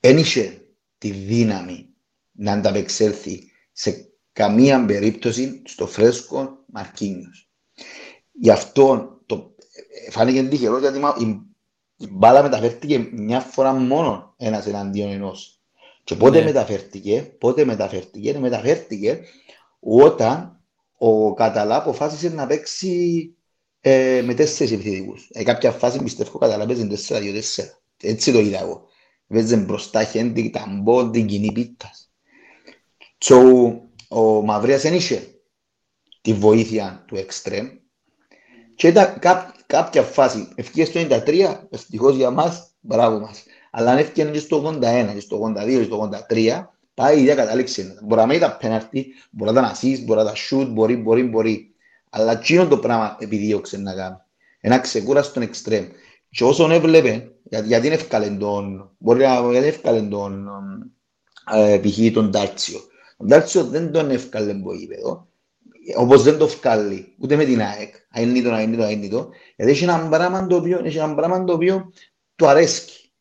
δεν 0.00 0.18
είχε 0.18 0.66
τη 0.98 1.10
δύναμη 1.10 1.88
να 2.32 2.52
ανταπεξέλθει 2.52 3.50
σε 3.72 4.12
καμία 4.32 4.84
περίπτωση 4.84 5.62
στο 5.66 5.86
φρέσκο 5.86 6.64
Μαρκίνιος. 6.66 7.50
Γι' 8.32 8.50
αυτό 8.50 9.18
το, 9.26 9.54
ε, 10.06 10.10
φάνηκε 10.10 10.42
τυχερό 10.42 10.78
γιατί 10.78 10.98
μα- 10.98 11.16
η, 11.20 11.40
η 11.96 12.08
μπάλα 12.10 12.42
μεταφέρθηκε 12.42 13.08
μια 13.12 13.40
φορά 13.40 13.72
μόνο 13.72 14.34
ένας 14.36 14.66
εναντίον 14.66 15.10
ενός. 15.10 15.60
Και 16.04 16.14
πότε 16.14 16.38
Ναι. 16.38 16.44
μεταφέρθηκε, 16.44 17.34
πότε 17.38 17.64
μεταφέρθηκε, 17.64 18.38
μεταφέρθηκε 18.38 19.20
όταν 19.80 20.60
ο 20.98 21.34
Καταλά 21.34 21.76
αποφάσισε 21.76 22.28
να 22.28 22.46
παίξει 22.46 23.34
ε, 23.80 24.22
με 24.24 24.34
τέσσερις 24.34 24.72
επιθετικούς. 24.72 25.28
Ε, 25.32 25.42
κάποια 25.42 25.70
φάση 25.72 26.02
πιστεύω 26.02 26.30
ο 26.34 26.38
Καταλά 26.38 26.66
παίζει 26.66 26.86
4-2-4. 27.08 27.40
Έτσι 28.02 28.32
το 28.32 28.38
είδα 28.38 28.60
εγώ. 28.60 28.86
Παίζει 29.26 29.56
μπροστά 29.56 30.04
χέντη, 30.04 30.50
ταμπό, 30.50 31.10
την 31.10 31.26
κοινή 31.26 31.52
πίτας. 31.52 32.10
So, 33.24 33.36
ο 34.08 34.42
Μαυρίας 34.42 34.82
δεν 34.82 34.94
είχε 34.94 35.28
τη 36.20 36.32
βοήθεια 36.32 37.04
του 37.06 37.16
εξτρέμ 37.16 37.68
και 38.74 38.88
ήταν 38.88 39.18
κά, 39.18 39.53
κάποια 39.66 40.02
φάση, 40.02 40.48
ευκαιρίες 40.54 40.88
στο 40.88 41.00
93, 41.00 41.66
ευτυχώς 41.70 42.16
για 42.16 42.30
μας, 42.30 42.70
μπράβο 42.80 43.18
μας. 43.18 43.42
Αλλά 43.70 43.90
αν 43.90 43.98
ευκαιρίες 43.98 44.32
και 44.34 44.38
στο 44.40 44.56
81, 44.56 45.12
και 45.14 45.20
στο 45.20 45.36
82, 45.36 45.78
και 45.78 45.82
στο 45.82 46.10
83, 46.28 46.70
πάει 46.94 47.16
η 47.18 47.20
ίδια 47.20 47.34
κατάληξη. 47.34 47.94
Μπορεί 48.02 48.20
να 48.20 48.26
μην 48.26 48.36
ήταν 48.36 48.56
πέναρτη, 48.60 49.06
μπορεί 49.30 49.52
να 49.52 49.60
ήταν 49.60 49.72
assist, 49.72 50.00
μπορεί 50.04 50.22
να 50.22 50.22
ήταν 50.22 50.34
shoot, 50.50 50.66
μπορεί, 50.70 50.96
μπορεί, 50.96 51.22
μπορεί. 51.22 51.74
Αλλά 52.10 52.32
εκείνο 52.32 52.66
το 52.68 52.78
πράγμα 52.78 53.16
επιδίωξε 53.20 53.76
να 53.78 53.94
κάνει. 53.94 54.16
Ένα 54.60 54.78
ξεκούραστο 54.78 55.40
εξτρέμ. 55.40 55.84
Και 56.30 56.44
όσον 56.44 56.70
έβλεπε, 56.70 57.32
για- 57.42 57.60
γιατί 57.60 57.86
είναι 57.86 57.94
εύκολο 57.94 58.36
τον, 58.38 58.90
μπορεί 58.98 59.24
να 59.24 59.50
γιατί 59.50 59.66
εύκολο 59.66 60.08
τον, 60.08 60.48
ε, 61.54 61.80
π.χ. 61.82 62.12
τον 62.12 62.30
Ντάρτσιο. 62.30 62.80
Ο 63.16 63.24
Ντάρτσιο 63.24 63.64
δεν 63.64 63.92
τον 63.92 64.10
εύκολε 64.10 64.50
από 64.50 64.74
γήπεδο, 64.74 65.28
όπως 65.96 66.22
δεν 66.22 66.38
το 66.38 66.46
βγάλει 66.46 67.14
ούτε 67.18 67.36
με 67.36 67.44
την 67.44 67.60
ΑΕΚ, 67.60 67.94
αέννητο, 68.10 68.50
αέννητο, 68.50 68.82
αέννητο, 68.82 69.28
γιατί 69.56 69.72
έχει 69.72 69.84
ένα 69.84 70.08
πράγμα 70.08 70.46
το 70.46 70.56
οποίο, 70.56 70.80
έχει 70.84 70.96
ένα 70.96 71.14
πράγμα 71.14 71.44
το 71.44 71.52
οποίο 71.52 71.92
του 72.36 72.46
αρέσκει. 72.46 73.12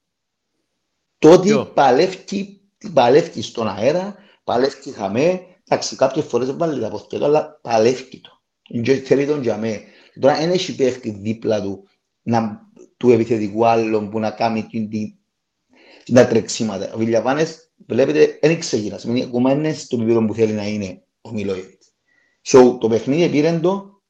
Το 1.17 1.31
ότι 1.31 1.47
Ποιο; 1.47 1.65
παλεύει, 1.65 2.61
παλεύει 2.93 3.41
στον 3.41 3.67
αέρα, 3.67 4.15
παλεύει 4.43 4.91
χαμέ, 4.91 5.41
εντάξει, 5.67 5.95
κάποιες 5.95 6.25
φορές 6.25 6.47
δεν 6.47 6.57
βάλει 6.57 6.81
τα 6.81 6.89
πόθηκια 6.89 7.19
του, 7.19 7.25
αλλά 7.25 7.59
παλεύει 7.61 8.21
το. 8.21 8.41
Και 8.81 8.95
θέλει 8.95 9.25
τον 9.25 9.41
για 9.41 9.57
μέ. 9.57 9.81
Τώρα 10.19 10.35
δεν 10.35 10.51
έχει 10.51 10.75
παίχτη 10.75 11.09
δίπλα 11.09 11.61
του, 11.61 11.87
να, 12.21 12.69
του 12.97 13.09
επιθετικού 13.09 13.65
άλλον 13.65 14.09
που 14.09 14.19
να 14.19 14.31
κάνει 14.31 14.63
την, 14.63 14.89
την, 14.89 15.15
την 16.03 16.15
τα 16.15 16.27
τρεξίματα. 16.27 16.93
Ο 16.93 16.97
Βιλιαβάνες, 16.97 17.71
βλέπετε, 17.87 18.37
δεν 18.41 18.59
ξεκινάς. 18.59 19.01
Σημαίνει 19.01 19.23
ακόμα 19.23 19.51
είναι 19.51 19.73
στο 19.73 19.95
επίπεδο 19.95 20.25
που 20.25 20.33
θέλει 20.33 20.51
να 20.51 20.67
είναι 20.67 21.03
ο 21.21 21.31
Μιλόιβιτς. 21.31 21.82
So, 22.45 22.77
το 22.79 22.87
παιχνίδι 22.87 23.29
πήρε 23.29 23.59
το 23.59 24.01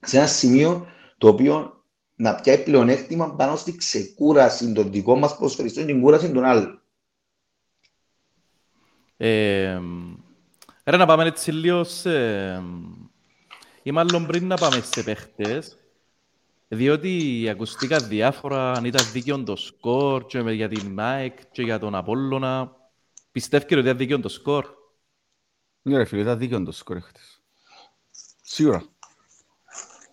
σε 0.00 0.16
ένα 0.16 0.26
σημείο 0.26 0.86
το 1.18 1.28
οποίο 1.28 1.84
να 2.14 2.34
πιάει 2.34 2.62
πλεονέκτημα 2.62 3.34
πάνω 3.34 3.56
στη 3.56 3.76
ξεκούραση 3.76 4.72
των 4.72 4.90
δικών 4.92 5.18
μας 5.18 5.36
προσφεριστών 5.36 5.86
και 5.86 5.92
την 5.92 6.02
κούραση 6.02 6.32
των 6.32 6.44
άλλων. 6.44 6.82
Ε, 9.16 9.80
ρε 10.84 10.96
να 10.96 11.06
πάμε 11.06 11.24
έτσι 11.24 11.52
λίγο 11.52 11.84
σε... 11.84 12.10
Ή 13.82 13.90
μάλλον 13.90 14.26
πριν 14.26 14.46
να 14.46 14.56
πάμε 14.56 14.80
σε 14.80 15.02
παίχτες, 15.02 15.78
διότι 16.68 17.46
ακουστήκα 17.50 17.98
διάφορα 17.98 18.72
αν 18.72 18.84
ήταν 18.84 19.06
δίκαιο 19.12 19.42
το 19.42 19.56
σκορ 19.56 20.26
και 20.26 20.42
με- 20.42 20.52
για 20.52 20.68
την 20.68 21.00
ΑΕΚ 21.00 21.50
και 21.50 21.62
για 21.62 21.78
τον 21.78 21.94
Απόλλωνα. 21.94 22.76
Πιστεύετε 23.32 23.74
ότι 23.74 23.84
ήταν 23.84 23.96
δίκαιο 23.96 24.20
το 24.20 24.28
σκορ; 24.28 24.66
Ναι 25.82 25.96
ρε 25.96 26.04
φίλε, 26.04 26.20
ήταν 26.20 26.38
δίκαιο 26.38 26.62
το 26.62 26.72
σκορ 26.72 27.00
χτες. 27.00 27.31
Σίγουρα. 28.54 28.84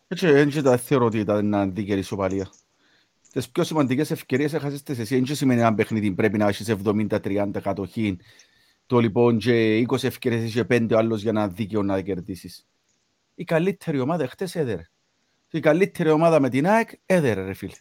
Έτσι, 0.08 0.28
έτσι 0.28 0.62
τα 0.62 0.78
θεωρώ 0.78 1.06
ότι 1.06 1.20
ήταν 1.20 1.38
ένα 1.38 1.68
δίκαιη 1.68 1.98
ισοπαλία. 1.98 2.50
Τις 3.32 3.50
πιο 3.50 3.64
σημαντικές 3.64 4.12
ευκαιρίες 4.12 4.54
έχασες 4.54 4.84
τις 4.84 5.00
εσύ. 5.00 5.16
Έτσι 5.16 5.36
σημαίνει 5.36 5.60
ένα 5.60 5.74
παιχνίδι 5.74 6.12
πρέπει 6.12 6.38
να 6.38 6.48
έχεις 6.48 6.76
70-30 6.86 7.50
κατοχή. 7.62 8.18
Το 8.86 9.00
λοιπόν 9.00 9.38
και 9.38 9.86
20 9.88 10.04
ευκαιρίες 10.04 10.44
είχε 10.44 10.66
5 10.70 10.88
ο 10.92 10.98
άλλος 10.98 11.22
για 11.22 11.32
να 11.32 11.48
δίκαιο 11.48 11.84
να 11.84 12.02
κερδίσεις. 12.02 12.68
η 13.36 13.44
καλύτερη 13.44 14.00
ομάδα 14.00 14.28
χτες 14.28 14.56
έδερε. 14.56 14.90
Η 15.52 15.60
καλύτερη 15.60 16.10
ομάδα 16.10 16.40
με 16.40 16.50
την 16.50 16.68
ΑΕΚ 16.68 16.90
έδερε 17.06 17.44
ρε 17.44 17.54
φίλε. 17.54 17.76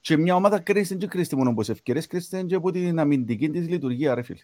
Και 0.00 0.16
μια 0.16 0.34
ομάδα 0.34 0.58
κρίστη 0.58 0.96
και 0.96 1.06
κρίστη 1.06 1.36
μόνο 1.36 1.50
από 1.50 1.62
ευκαιρίες, 1.68 2.06
κρίστη 2.06 2.44
και 2.46 2.54
από 2.54 2.70
την 2.70 2.98
αμυντική 2.98 3.50
της 3.50 3.68
λειτουργία 3.68 4.14
ρε 4.14 4.22
φίλε. 4.22 4.42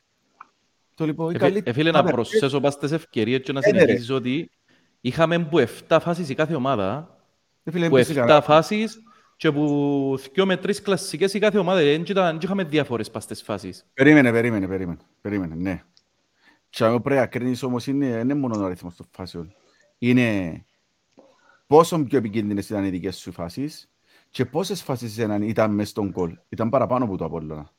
Το 0.95 1.07
λοιπόν, 1.07 1.35
η 1.35 1.39
καλύτερη... 1.39 1.71
Εφίλε 1.71 1.91
να 1.91 2.05
προσθέσω 2.05 2.61
πας 2.61 2.79
τις 2.79 2.93
ευκαιρίες 2.93 3.41
και 3.41 3.53
να 3.53 3.61
συνεχίσεις 3.63 4.11
ότι 4.11 4.51
είχαμε 5.01 5.39
που 5.39 5.59
7 5.89 5.99
φάσεις 6.01 6.29
η 6.29 6.35
κάθε 6.35 6.55
ομάδα, 6.55 7.19
που 7.63 7.97
7 7.97 8.41
φάσεις 8.43 9.03
και 9.37 9.53
που 9.53 10.19
δυο 10.33 10.47
με 10.47 10.57
τρεις 10.57 10.83
κλασσικές 10.83 11.35
η 11.35 11.39
κάθε 11.39 11.59
ομάδα, 11.59 11.81
δεν 11.81 12.05
είχαμε 12.41 12.65
διάφορες 12.65 13.11
πας 13.11 13.23
στις 13.23 13.43
φάσεις. 13.43 13.87
Περίμενε, 13.95 14.31
περίμενε, 14.31 14.67
περίμενε, 14.67 14.99
περίμενε, 15.21 15.55
ναι. 15.55 15.83
Και 16.69 16.85
αν 16.85 17.03
πρέπει 17.03 17.21
να 17.21 17.27
κρίνεις 17.27 17.63
όμως 17.63 17.87
είναι, 17.87 18.07
είναι 18.07 18.35
μόνο 18.35 18.63
ο 18.63 18.65
αριθμός 18.65 18.97
των 18.97 19.07
φάσεων. 19.11 19.55
Είναι 19.99 20.65
πόσο 21.67 22.05
πιο 22.05 22.19
επικίνδυνες 22.19 22.69
ήταν 22.69 22.85
οι 22.85 22.89
δικές 22.89 23.17
σου 23.17 23.33
φάσεις 23.33 23.91
και 24.31 24.45
πόσες 24.45 24.83
φάσεις 24.83 25.17
ήταν 25.41 25.75
μέσα 25.75 25.91
στον 25.91 26.13
κόλ. 26.13 26.39
Ήταν 26.49 26.69
παραπάνω 26.69 27.05
από 27.05 27.17
το 27.17 27.25
Απόλλωνα. 27.25 27.71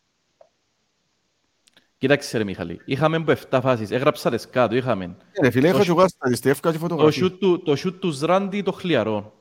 Κοίταξε 2.02 2.38
ρε 2.38 2.44
Μιχαλή, 2.44 2.82
είχαμε 2.86 3.18
από 3.18 3.34
7 3.50 3.60
φάσεις, 3.62 3.92
έγραψα 3.92 4.30
τις 4.30 4.50
κάτω, 4.50 4.76
είχαμε. 4.76 5.16
Ναι, 5.42 5.50
φίλε, 5.50 5.68
είχα 5.68 5.84
και 5.84 5.90
εγώ 5.90 6.08
στατιστεύκα 6.08 6.72
και 6.72 6.78
φωτογραφία. 6.78 7.38
Το 7.64 7.76
σούτ 7.76 8.00
του 8.00 8.10
Ζράντι 8.10 8.62
το 8.62 8.72
χλιαρό. 8.72 9.34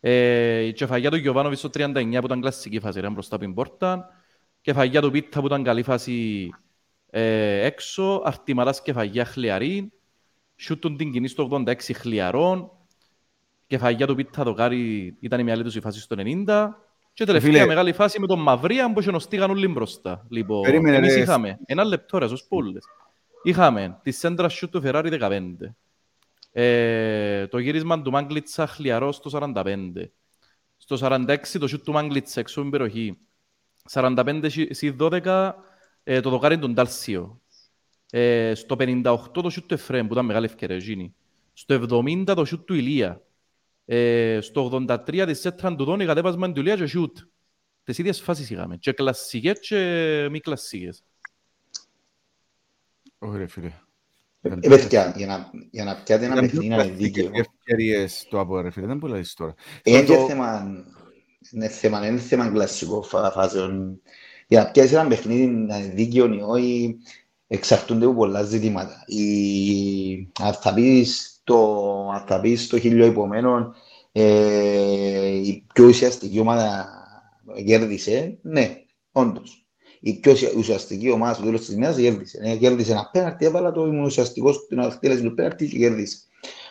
Ε, 0.00 0.60
η 0.60 0.72
κεφαγιά 0.72 1.10
του 1.10 1.16
Γιωβάνοβιτς 1.16 1.60
στο 1.60 1.70
39 1.74 1.92
που 1.94 2.24
ήταν 2.24 2.40
κλασική 2.40 2.80
φάση, 2.80 2.98
ήταν 2.98 3.12
μπροστά 3.12 3.34
από 3.34 3.44
την 3.44 3.54
πόρτα. 3.54 4.08
Κεφαγιά 4.60 5.00
του 5.00 5.10
Πίτα 5.10 5.40
που 5.40 5.46
ήταν 5.46 5.62
καλή 5.62 5.82
φάση 5.82 6.48
ε, 7.10 7.66
έξω. 7.66 8.22
Αρτιμαράς 8.24 8.82
κεφαγιά 8.82 9.24
χλιαρή. 9.24 9.92
Σούτουν 10.56 10.96
την 10.96 11.12
κοινή 11.12 11.28
στο 11.28 11.48
86 11.66 11.74
χλιαρών. 11.94 12.70
Κεφαγιά 13.66 14.06
του 14.06 14.14
Πίτα 14.14 14.44
το 14.44 14.52
κάρι 14.54 15.16
ήταν 15.20 15.40
η 15.40 15.42
μια 15.42 15.52
άλλη 15.52 15.80
φάση 15.80 16.00
στο 16.00 16.16
90. 16.18 16.68
Και 17.18 17.24
τελευταία 17.24 17.52
Φίλε. 17.52 17.66
μεγάλη 17.66 17.92
φάση 17.92 18.20
με 18.20 18.26
τον 18.26 18.40
Μαυρία 18.40 18.92
που 18.92 19.00
χιονοστήγαν 19.00 19.50
όλοι 19.50 19.68
μπροστά. 19.68 20.26
Λοιπόν, 20.28 20.62
Περίμενε, 20.62 20.96
εμείς 20.96 21.16
είχαμε 21.16 21.58
ένα 21.64 21.84
λεπτό 21.84 22.18
ρε, 22.18 22.26
στους 22.26 22.44
πούλες. 22.48 22.84
Είχαμε 23.42 23.98
τη 24.02 24.10
σέντρα 24.10 24.48
σούτ 24.48 24.70
του 24.70 24.80
Φεράρι 24.80 25.18
15. 25.20 25.40
Ε, 26.52 27.46
το 27.46 27.58
γύρισμα 27.58 28.02
του 28.02 28.10
Μάγκλιτσα 28.10 28.66
χλιαρό 28.66 29.12
στο 29.12 29.50
45. 29.54 30.10
Στο 30.76 30.96
46 31.00 31.36
το 31.58 31.66
σούτ 31.66 31.84
του 31.84 31.92
Μάγκλιτσα 31.92 32.40
έξω 32.40 32.60
την 32.60 32.70
περιοχή. 32.70 33.18
45 33.90 34.46
σι 34.70 34.96
12 35.00 35.50
ε, 36.02 36.20
το 36.20 36.30
δοκάρι 36.30 36.58
του 36.58 36.70
Ντάλσιο. 36.70 37.40
Ε, 38.10 38.54
στο 38.54 38.76
58 38.78 39.18
το 39.32 39.50
σούτ 39.50 39.66
του 39.66 39.74
Εφρέμ 39.74 40.06
που 40.06 40.12
ήταν 40.12 40.24
μεγάλη 40.24 40.44
ευκαιρία. 40.44 41.10
Στο 41.52 41.86
70 41.90 42.24
το 42.26 42.44
σούτ 42.44 42.66
του 42.66 42.74
Ηλία. 42.74 43.22
Ε, 43.90 44.38
στο 44.40 44.84
83 44.86 45.24
της 45.26 45.40
Σέτραν 45.40 45.76
του 45.76 45.84
Δόνη 45.84 46.06
κατέβασμα 46.06 46.52
του 46.52 46.60
Ηλία 46.60 46.76
και 46.76 46.86
σούτ. 46.86 47.18
Τις 47.84 47.98
ίδιες 47.98 48.20
φάσεις 48.20 48.50
είχαμε. 48.50 48.76
Και 48.76 48.92
κλασσικές 48.92 49.58
και 49.60 50.28
μη 50.30 50.40
κλασσικές. 50.40 51.02
Ωραία 53.18 53.48
φίλε. 53.48 53.72
Ε, 54.40 54.68
παιδιά, 54.68 55.14
για 55.16 55.26
να, 55.26 55.50
για 55.70 55.84
να 55.84 55.94
πιάτε 56.02 56.24
ένα 56.24 56.40
παιχνίδι 56.40 56.68
να 56.68 56.84
είναι 56.84 56.94
δίκαιο. 56.94 57.30
Ευκαιρίες 57.32 58.26
το 58.30 58.40
από 58.40 58.60
ρε 58.60 58.70
φίλε, 58.70 58.86
δεν 58.86 58.96
μπορεί 58.96 59.12
να 59.12 59.18
δεις 59.18 59.34
τώρα. 59.34 59.54
Είναι 59.82 60.02
και 60.02 60.16
θέμα, 60.16 60.66
είναι 61.50 61.68
θέμα, 61.68 62.06
είναι 62.06 62.18
θέμα 62.18 62.48
κλασσικό 62.50 63.02
φάσεων. 63.32 64.00
Για 64.46 64.62
να 64.62 64.70
πιάσεις 64.70 64.92
ένα 64.92 65.08
παιχνίδι 65.08 65.46
να 65.46 65.78
είναι 65.78 65.94
δίκαιο 65.94 66.32
ή 66.32 66.40
όχι, 66.40 66.98
εξαρτούνται 67.46 68.04
από 68.04 68.14
πολλά 68.14 68.42
ζητήματα. 68.42 69.04
Η, 69.06 70.28
αν 70.40 70.52
θα 70.52 70.74
πεις 70.74 71.37
το, 71.48 72.08
αν 72.10 72.24
θα 72.26 72.40
πεις 72.40 72.66
το 72.66 72.78
χίλιο 72.78 73.06
υπομένων, 73.06 73.74
ε, 74.12 75.26
η 75.26 75.64
πιο 75.74 75.86
ουσιαστική 75.86 76.40
ομάδα 76.40 76.88
κέρδισε, 77.64 78.38
ναι, 78.42 78.76
όντως 79.12 79.68
η 80.00 80.12
πιο 80.14 80.32
ουσιαστική 80.56 81.10
ομάδα 81.10 81.34
στο 81.34 81.44
τέλος 81.44 81.60
της 81.60 81.74
ημέρας 81.74 81.96
κέρδισε. 81.96 82.38
Ε, 82.42 82.56
κέρδισε 82.56 82.92
ένα 82.92 83.10
πέναρτι, 83.12 83.44
έβαλα 83.44 83.72
το 83.72 83.86
ήμουν 83.86 84.04
ουσιαστικός 84.04 84.54
στην 84.54 84.78
εκτέλεση 84.78 85.22
του 85.22 85.34
πέναρτι 85.34 85.68
και 85.68 85.78
κέρδισε. 85.78 86.16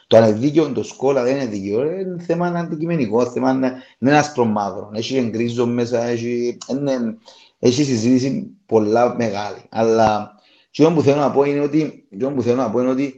Το 0.08 0.18
αν 0.18 0.30
είναι 0.30 0.38
δίκαιο, 0.38 0.72
το 0.72 0.84
σκόλα 0.84 1.24
δεν 1.24 1.36
είναι 1.36 1.46
δίκαιο, 1.46 1.82
ε, 1.82 2.00
είναι 2.00 2.24
θέμα 2.24 2.48
αντικειμενικό, 2.48 3.26
θέμα 3.26 3.52
είναι 3.52 3.74
ένα 4.00 4.20
άσπρο 4.20 4.46
μαύρο. 4.46 4.92
Έχει 4.94 5.18
εγκρίζο 5.18 5.66
μέσα, 5.66 6.04
έχει, 6.04 6.58
είναι, 6.70 7.18
έχει 7.60 7.84
συζήτηση 7.84 8.58
πολλά 8.66 9.16
μεγάλη. 9.16 9.62
Αλλά 9.70 10.36
το 10.72 10.92
που 10.92 11.02
θέλω 11.02 11.20
να 11.20 11.32
πω 11.32 11.44
είναι 11.44 11.60
ότι, 11.60 12.08
που 12.36 12.42
θέλω 12.42 12.56
να 12.56 12.70
πω 12.70 12.80
είναι 12.80 12.90
ότι 12.90 13.14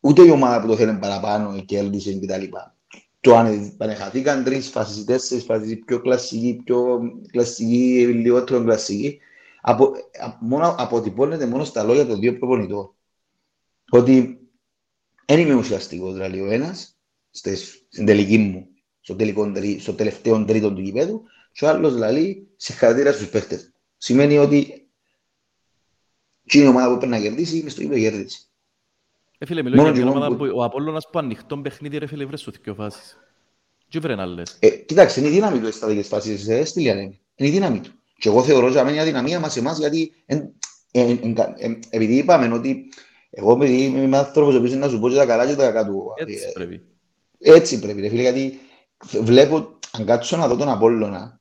ούτε 0.00 0.22
η 0.22 0.30
ομάδα 0.30 0.60
που 0.60 0.66
το 0.66 0.76
θέλει 0.76 0.98
παραπάνω 0.98 1.60
κέρδισε 1.64 2.18
κτλ. 2.18 2.44
Το 3.20 3.36
αν 3.36 3.74
πανεχαθήκαν 3.76 4.44
τρεις 4.44 4.68
φάσεις, 4.68 5.04
τέσσερις 5.04 5.44
φάσεις, 5.44 5.78
πιο 5.84 6.00
κλασική, 6.00 6.60
πιο 6.64 7.00
κλασική, 7.30 8.06
λιγότερο 8.06 8.64
κλασική, 8.64 9.18
απο, 9.60 9.92
μόνο, 10.40 10.74
αποτυπώνεται 10.78 11.46
μόνο 11.46 11.64
στα 11.64 11.82
λόγια 11.82 12.06
των 12.06 12.20
δύο 12.20 12.38
προπονητών. 12.38 12.94
Ότι 13.90 14.38
δεν 15.26 15.38
είμαι 15.38 15.54
ουσιαστικός, 15.54 16.12
δηλαδή 16.12 16.40
ο 16.40 16.50
ένας 16.50 16.98
στην 17.88 18.06
τελική 18.06 18.38
μου, 18.38 18.68
στο, 19.00 19.16
τελικό, 19.16 19.52
στο 19.78 19.92
τελευταίο 19.92 20.44
τρίτο 20.44 20.72
του 20.72 20.80
γηπέδου, 20.80 21.22
και 21.52 21.64
ο 21.64 21.68
άλλος 21.68 21.94
δηλαδή 21.94 22.48
συγχαρητήρια 22.56 23.12
στους 23.12 23.28
παίχτες. 23.28 23.72
Σημαίνει 23.96 24.38
ότι 24.38 24.88
είναι 26.42 26.64
η 26.64 26.68
ομάδα 26.68 26.92
που 26.92 26.96
πρέπει 26.96 27.12
να 27.12 27.20
κερδίσει, 27.20 27.58
είμαι 27.58 27.70
στο 27.70 27.82
γήπεδο 27.82 28.00
κερδίσει. 28.00 28.47
Ε, 29.38 29.46
φίλε, 29.46 29.62
μιλώ 29.62 29.90
για 29.90 30.08
ομάδα 30.08 30.36
που 30.36 30.52
ο 30.54 30.64
Απόλλωνας 30.64 31.08
που 31.12 31.18
ανοιχτό 31.18 31.58
παιχνίδι, 31.58 31.98
ρε 31.98 32.06
φίλε, 32.06 32.24
βρες 32.24 32.40
σου 32.40 32.52
δύο 32.62 32.74
φάσεις. 32.74 33.16
Τι 33.90 33.98
βρε 33.98 34.14
να 34.14 34.26
λες. 34.26 34.56
Ε, 34.58 34.68
κοιτάξτε, 34.68 35.20
είναι 35.20 35.28
η 35.28 35.32
δύναμη 35.32 35.58
του 35.58 35.72
στα 35.72 35.86
δικές 35.86 36.06
φάσεις, 36.06 36.48
ε, 36.48 36.64
στη 36.64 36.82
Είναι 36.82 37.18
η 37.34 37.50
δύναμη 37.50 37.80
του. 37.80 37.90
Και 38.18 38.28
εγώ 38.28 38.42
θεωρώ 38.42 38.66
ότι 38.66 38.78
είναι 38.78 39.00
αδυναμία 39.00 39.40
μας 39.40 39.56
εμάς, 39.56 39.78
γιατί 39.78 40.12
εν, 40.26 40.52
εν, 40.90 41.18
εν, 41.22 41.36
εν, 41.56 41.78
επειδή 41.90 42.16
είπαμε 42.16 42.54
ότι 42.54 42.92
εγώ 43.30 43.52
επειδή 43.52 43.84
είμαι 43.84 44.16
άνθρωπος 44.16 44.54
ο 44.54 44.58
οποίος 44.58 44.72
να 44.72 44.88
σου 44.88 44.98
πω 44.98 45.08
και 45.08 45.16
τα 45.16 45.26
καλά 45.26 45.46
και 45.46 45.54
τα 45.54 45.70
κακά 45.70 45.86
του. 45.86 46.12
Έτσι 46.16 46.44
ε, 46.48 46.52
πρέπει. 46.52 46.82
Έτσι 47.38 47.78
πρέπει, 47.78 48.00
ρε 48.00 48.08
φίλε, 48.08 48.20
γιατί 48.20 48.58
βλέπω, 49.20 49.78
αν 49.90 50.04
κάτσω 50.04 50.36
να 50.36 50.48
δω 50.48 50.56
τον 50.56 50.68
Απόλλωνα, 50.68 51.40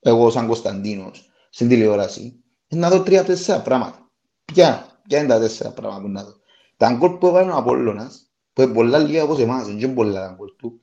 εγώ 0.00 0.30
σαν 0.30 0.46
Κωνσταντίνος, 0.46 1.30
στην 1.50 1.68
τηλεόραση, 1.68 2.44
να 2.68 2.90
δω 2.90 3.02
τρία-τέσσερα 3.02 3.60
πράγματα. 3.60 4.10
Ποια, 4.44 5.00
ποια 5.08 5.18
είναι 5.18 5.28
τα 5.28 5.38
τέσσερα 5.38 5.70
πράγματα 5.70 6.02
που 6.02 6.08
να 6.08 6.24
δω. 6.24 6.42
Τα 6.76 6.92
γκολ 6.92 7.10
που 7.10 7.26
έβαλε 7.26 7.50
ο 7.50 7.56
Απόλλωνας, 7.56 8.30
που 8.52 8.62
είναι 8.62 8.72
πολλά 8.72 8.98
λίγα 8.98 9.22
όπως 9.22 9.38
εμάς, 9.38 9.66
δεν 9.66 9.78
είναι 9.78 9.94
πολλά 9.94 10.20
τα 10.20 10.34
γκολ 10.36 10.48
του, 10.56 10.80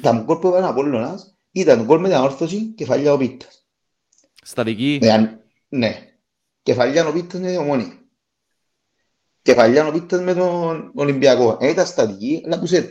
τα 0.00 0.12
γκολ 0.12 0.36
που 0.36 0.46
έβαλε 0.46 0.66
ο 0.66 0.68
Απόλλωνας 0.68 1.36
ήταν 1.50 1.84
γκολ 1.84 2.00
με 2.00 2.08
την 2.08 2.16
όρθωση 2.16 2.66
και 2.66 2.84
φαλιά 2.84 3.12
ο 3.12 3.16
Πίτας. 3.16 3.66
Στατική. 4.42 4.98
Ναι, 5.02 5.38
ναι. 5.68 6.12
Κεφαλιά 6.62 7.06
ο 7.06 7.12
Πίτας 7.12 7.40
με 7.40 7.56
ομόνη. 7.56 7.92
Κεφαλιά 9.42 9.86
ο 9.86 9.92
Πίτας 9.92 10.20
με 10.20 10.34
τον 10.34 10.90
Ολυμπιακό. 10.94 11.56
Ε, 11.60 11.68
ήταν 11.68 11.86
στατική, 11.86 12.42
αλλά 12.44 12.58
που 12.58 12.66
σε 12.66 12.88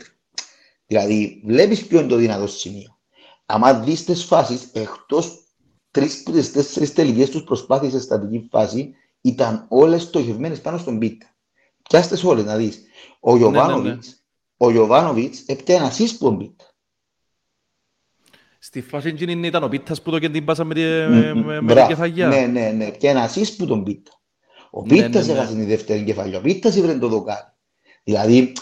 Δηλαδή, 0.86 1.42
βλέπεις 1.44 1.86
ποιο 1.86 1.98
είναι 1.98 2.08
το 2.08 2.16
δυνατό 2.16 2.46
σημείο. 2.46 2.98
Αν 3.46 3.84
δεις 3.84 4.04
τις 4.04 4.24
φάσεις, 4.24 4.70
εκτός 4.72 5.44
τρεις 5.90 6.20
από 6.20 6.30
τις 6.30 6.52
τέσσερις 6.52 6.92
τελικές 6.92 7.30
τους 7.30 7.44
προσπάθειες 7.44 7.92
σε 7.92 8.00
στατική 8.00 8.48
φάση, 8.50 8.94
ήταν 9.20 9.66
όλες 9.68 10.02
στοχευμένες 10.02 10.60
πάνω 10.60 10.78
στον 10.78 10.98
Πίτα. 10.98 11.26
Πιάστες 11.88 12.24
όλες 12.24 12.44
να 12.44 12.56
δεις. 12.56 12.82
Ο 13.20 13.36
Γιωβάνοβιτς, 13.36 13.84
ναι, 13.84 13.90
ναι, 13.90 13.96
ναι. 13.96 14.00
ο 14.56 14.70
Γιωβάνοβιτς 14.70 15.42
έπιανε 15.46 15.86
ασύς 15.86 16.18
που 16.18 16.24
τον 16.24 16.38
Πίτα. 16.38 16.64
Στη 18.58 18.82
φάση 18.82 19.08
εκείνη 19.08 19.46
ήταν 19.46 19.62
ο 19.62 19.68
Πίτας 19.68 20.02
που 20.02 20.10
το 20.10 20.18
και 20.18 20.28
την 20.28 20.44
πάσα 20.44 20.64
με, 20.64 20.74
με, 21.34 21.60
με 21.60 21.74
την 21.74 21.86
κεφαλιά. 21.86 22.28
Ναι, 22.28 22.46
ναι, 22.46 22.70
ναι. 22.70 22.90
Και 22.90 23.08
ένα 23.08 23.22
ασύς 23.22 23.56
που 23.56 23.66
τον 23.66 23.82
Πίτα. 23.84 24.10
Ο 24.70 24.82
ναι, 24.82 24.88
Πίτας 24.88 25.26
ναι, 25.26 25.32
ναι, 25.32 25.38
έχασε 25.38 25.54
τη 25.54 25.64
δεύτερη 25.64 26.04
κεφαλιά. 26.04 26.38
Ο 26.38 26.40
Πίτας 26.40 26.76
ήβρε 26.76 26.98
το 26.98 27.08
δοκάρι. 27.08 27.52
Δηλαδή, 28.04 28.52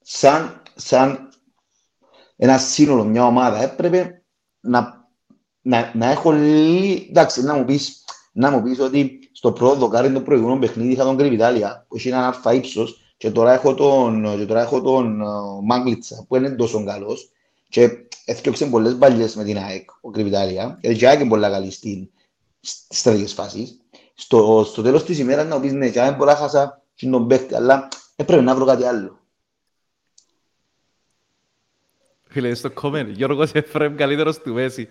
σαν, 0.00 0.62
σαν 0.74 1.28
ένα 2.36 2.58
σύνολο, 2.58 3.04
μια 3.04 3.26
ομάδα, 3.26 3.62
έπρεπε 3.62 4.24
να, 4.60 5.08
να, 5.60 5.92
να 5.94 6.10
έχω 6.10 6.32
λίγη... 6.32 7.06
Εντάξει, 7.10 7.42
να 7.42 7.54
μου 7.54 7.64
πεις, 7.64 8.04
να 8.32 8.50
μου 8.50 8.62
πεις 8.62 8.80
ότι 8.80 9.23
στο 9.36 9.52
πρώτο 9.52 9.74
δοκάρι 9.74 10.12
το 10.12 10.20
προηγούμενο 10.20 10.58
παιχνίδι 10.58 10.92
είχα 10.92 11.04
τον 11.04 11.16
Κρυβιτάλια, 11.16 11.84
που 11.88 11.96
έχει 11.96 12.08
έναν 12.08 12.22
αλφα 12.22 12.54
ύψος, 12.54 13.14
και 13.16 13.30
τώρα 13.30 13.52
έχω 13.52 13.74
τον, 13.74 14.36
και 14.38 14.44
τώρα 14.44 14.60
έχω 14.60 14.80
τον 14.82 15.20
uh, 15.22 15.64
Μάγκλιτσα, 15.64 16.24
που 16.28 16.36
είναι 16.36 16.50
τόσο 16.50 16.84
καλός, 16.84 17.30
και 17.68 17.90
έφτιαξε 18.24 18.66
πολλές 18.66 18.96
μπαλιές 18.96 19.34
με 19.34 19.44
την 19.44 19.58
ΑΕΚ, 19.58 19.90
ο 20.00 20.10
Κρυβιτάλια, 20.10 20.78
γιατί 20.80 20.96
και 20.96 21.04
η 21.04 21.08
ΑΕΚ 21.08 21.20
είναι 21.20 21.28
πολλά 21.28 21.50
καλή 21.50 21.70
στην, 21.70 22.08
στις 22.60 23.02
τέτοιες 23.02 23.32
φάσεις. 23.32 23.78
Στο, 24.14 24.64
στο 24.66 24.82
τέλος 24.82 25.04
της 25.04 25.18
ημέρας 25.18 25.46
να 25.46 25.60
πεις 25.60 25.72
ναι, 25.72 25.90
και 25.90 26.00
αν 26.00 26.16
πολλά 26.16 26.36
χάσα 26.36 26.82
και 26.94 27.08
τον 27.08 27.26
παίχτη, 27.26 27.54
αλλά 27.54 27.88
έπρεπε 28.16 28.42
να 28.42 28.54
βρω 28.54 28.64
κάτι 28.64 28.84
άλλο. 28.84 29.18
Φίλε, 32.28 32.54
στο 32.54 32.70
κόμμεν, 32.70 33.08
Γιώργος 33.08 33.52
Εφραίμ 33.52 33.94
καλύτερος 33.94 34.38
του 34.38 34.52
Μέση. 34.52 34.88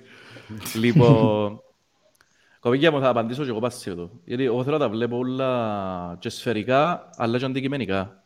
λοιπόν, 0.74 1.62
κοπήγια 2.64 2.92
μου 2.92 3.00
θα 3.00 3.10
απαντήσω 3.10 3.44
και 3.44 3.50
εγώ 3.50 3.60
πάση 3.60 3.90
εδώ. 3.90 4.10
Γιατί 4.26 4.44
εγώ 4.44 4.64
θέλω 4.64 4.78
να 4.78 4.84
τα 4.84 4.90
βλέπω 4.90 5.18
όλα 5.18 6.18
και 6.20 6.30
σφαιρικά, 6.30 7.10
αλλά 7.16 7.38
και 7.38 7.46
αντικειμενικά. 7.46 8.24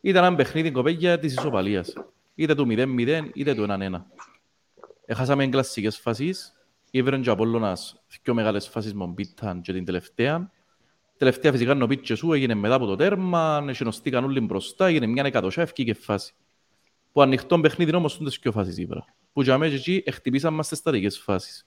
Ήταν 0.00 0.24
ένα 0.24 0.36
παιχνίδι 0.36 0.70
κοπέγια 0.70 1.18
της 1.18 1.32
ισοπαλίας. 1.32 1.92
είτε 2.34 2.54
του 2.54 2.66
0-0, 2.68 3.30
είτε 3.34 3.54
του 3.54 3.62
1-1. 3.62 4.04
Έχασαμε 5.06 5.46
κλασσικές 5.46 5.98
φάσεις, 5.98 6.52
ήβρεν 6.90 7.22
και 7.22 7.28
ο 7.28 7.32
Απόλλωνας 7.32 8.02
πιο 8.22 8.34
μεγάλες 8.34 8.68
φάσεις 8.68 8.94
με 8.94 9.06
Μπίταν 9.06 9.60
και 9.60 9.72
την 9.72 9.84
τελευταία. 9.84 10.50
Τελευταία 11.16 11.52
φυσικά 11.52 11.76
ο 11.82 11.86
Πίτσες 11.86 12.18
σου 12.18 12.32
έγινε 12.32 12.54
μετά 12.54 12.74
από 12.74 12.86
το 12.86 12.96
τέρμα, 12.96 13.64
εσυνοστήκαν 13.68 14.24
όλοι 14.24 14.40
μπροστά, 14.40 14.86
έγινε 14.86 15.06
μια 15.06 15.22
εκατοσιά 15.26 15.62
ευκήκε 15.62 15.94
φάση. 15.94 16.34
Που 17.12 17.22
ανοιχτό 17.22 17.60
παιχνίδι 17.60 17.94
όμως 17.94 18.16
είναι 18.16 18.30
πιο 18.40 18.52
φάσεις 18.52 18.78
ήβρα. 18.78 19.04
Που 19.32 19.42
για 19.42 19.58
μέσα 19.58 19.74
εκεί 19.74 20.04
χτυπήσαν 20.12 20.54
μας 20.54 20.66
στις 20.66 20.78
στατικές 20.78 21.18
φάσεις. 21.18 21.66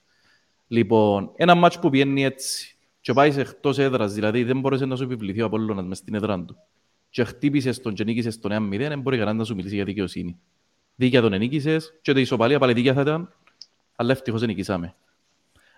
Λοιπόν, 0.68 1.32
ένα 1.36 1.54
μάτσο 1.54 1.78
που 1.78 1.90
πιένει 1.90 2.24
έτσι 2.24 2.76
και 3.00 3.12
πάει 3.12 3.32
σε 3.32 3.40
εκτός 3.40 3.78
έδρας, 3.78 4.12
δηλαδή 4.12 4.44
δεν 4.44 4.60
μπορούσε 4.60 4.84
να 4.84 4.96
σου 4.96 5.02
επιβληθεί 5.02 5.42
ο 5.42 5.46
Απόλλωνας 5.46 5.84
μες 5.84 5.98
στην 5.98 6.14
έδρα 6.14 6.44
του 6.44 6.56
και 7.10 7.24
χτύπησες 7.24 7.80
τον 7.80 7.94
και 7.94 8.04
νίκησες 8.04 8.38
τον 8.38 8.70
1-0, 8.72 8.76
δεν 8.78 9.00
μπορεί 9.00 9.16
κανένας 9.18 9.38
να 9.38 9.44
σου 9.44 9.54
μιλήσει 9.54 9.74
για 9.74 9.84
δικαιοσύνη. 9.84 10.38
Δίκαια 10.94 11.20
τον 11.20 11.32
ενίκησες 11.32 11.98
και 12.02 12.12
το 12.12 12.20
ισοπαλία 12.20 12.58
πάλι 12.58 12.72
δίκαια 12.72 12.94
θα 12.94 13.00
ήταν, 13.00 13.32
αλλά 13.96 14.12
ευτυχώς 14.12 14.42
νικήσαμε. 14.42 14.94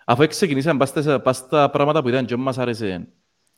Αφού 0.04 0.26
ξεκινήσαμε 0.26 0.86
πας 1.22 1.38
στα 1.38 1.70
πράγματα 1.70 2.02
που 2.02 2.08
ήταν 2.08 2.26
και 2.26 2.36
μας 2.36 2.58
άρεσε, 2.58 3.08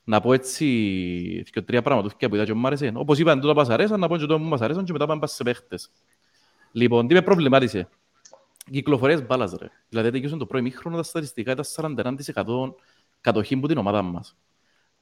να 0.05 0.21
πω 0.21 0.33
έτσι 0.33 1.45
και 1.53 1.63
τρία 1.63 1.83
πράγματα 1.83 2.17
που 2.29 2.35
ήταν 2.35 2.47
και 2.47 2.55
μου 2.55 2.67
άρεσε. 2.67 2.93
Όπως 2.95 3.19
είπαν 3.19 3.41
τότε 3.41 3.55
μας 3.55 3.69
αρέσαν, 3.69 4.01
να 4.01 4.09
πω 4.09 4.17
και 4.17 4.27
τότε 4.27 4.43
που 4.43 4.49
μας 4.49 4.61
αρέσαν 4.61 4.85
και 4.85 4.93
μετά 4.93 5.07
πάμε 5.07 5.27
σε 5.27 5.43
παίχτες. 5.43 5.91
Λοιπόν, 6.73 7.07
τι 7.07 7.15
με 7.15 7.23
προβλημάτισε. 7.23 7.89
Κυκλοφορίες 8.71 9.27
μπάλας 9.27 9.53
ρε. 9.53 9.69
Δηλαδή, 9.89 10.11
τέτοιος 10.11 10.31
το 10.31 10.47
πρώτο 10.47 10.63
μήχρονο, 10.63 10.97
τα 10.97 11.03
στατιστικά 11.03 11.53
ήταν 11.53 11.65
41% 11.65 12.75
κατοχή 13.21 13.57
που 13.57 13.67
την 13.67 13.79
ομάδα 13.79 14.03
μας. 14.03 14.37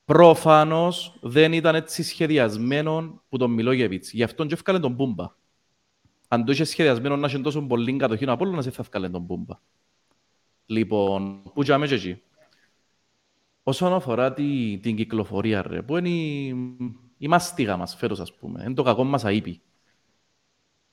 Προφανώς 0.05 1.19
δεν 1.21 1.53
ήταν 1.53 1.75
έτσι 1.75 2.03
σχεδιασμένο 2.03 3.23
που 3.29 3.37
τον 3.37 3.51
Μιλόγεβιτς. 3.51 4.13
Γι' 4.13 4.23
αυτόν 4.23 4.49
και 4.49 4.55
έφκαλε 4.55 4.79
τον 4.79 4.93
Μπούμπα. 4.93 5.35
Αν 6.29 6.45
το 6.45 6.53
είχες 6.53 6.69
σχεδιασμένο 6.69 7.17
να 7.17 7.27
είχε 7.27 7.39
τόσο 7.39 7.63
πολύ 7.63 7.97
κατοχή 7.97 8.25
από 8.25 8.45
όλο, 8.45 8.55
να 8.55 8.63
σε 8.63 8.71
θα 8.71 8.83
έφκαλε 8.83 9.09
τον 9.09 9.23
Μπούμπα. 9.23 9.61
Λοιπόν, 10.67 11.43
πού 11.55 11.63
και 11.63 11.73
αμέσως 11.73 12.05
εκεί. 12.05 12.23
Όσον 13.63 13.93
αφορά 13.93 14.33
τη, 14.33 14.79
την 14.79 14.97
κυκλοφορία, 14.97 15.63
ρε, 15.63 15.83
που 15.83 15.97
είναι 15.97 16.09
η, 16.09 16.47
η 17.19 17.29
μάστιγα 17.29 17.77
μας 17.77 17.95
φέτος, 17.95 18.21
ας 18.21 18.35
πούμε, 18.35 18.63
είναι 18.63 18.75
το 18.75 18.83
κακό 18.83 19.05
μας 19.05 19.25
αείπη. 19.25 19.61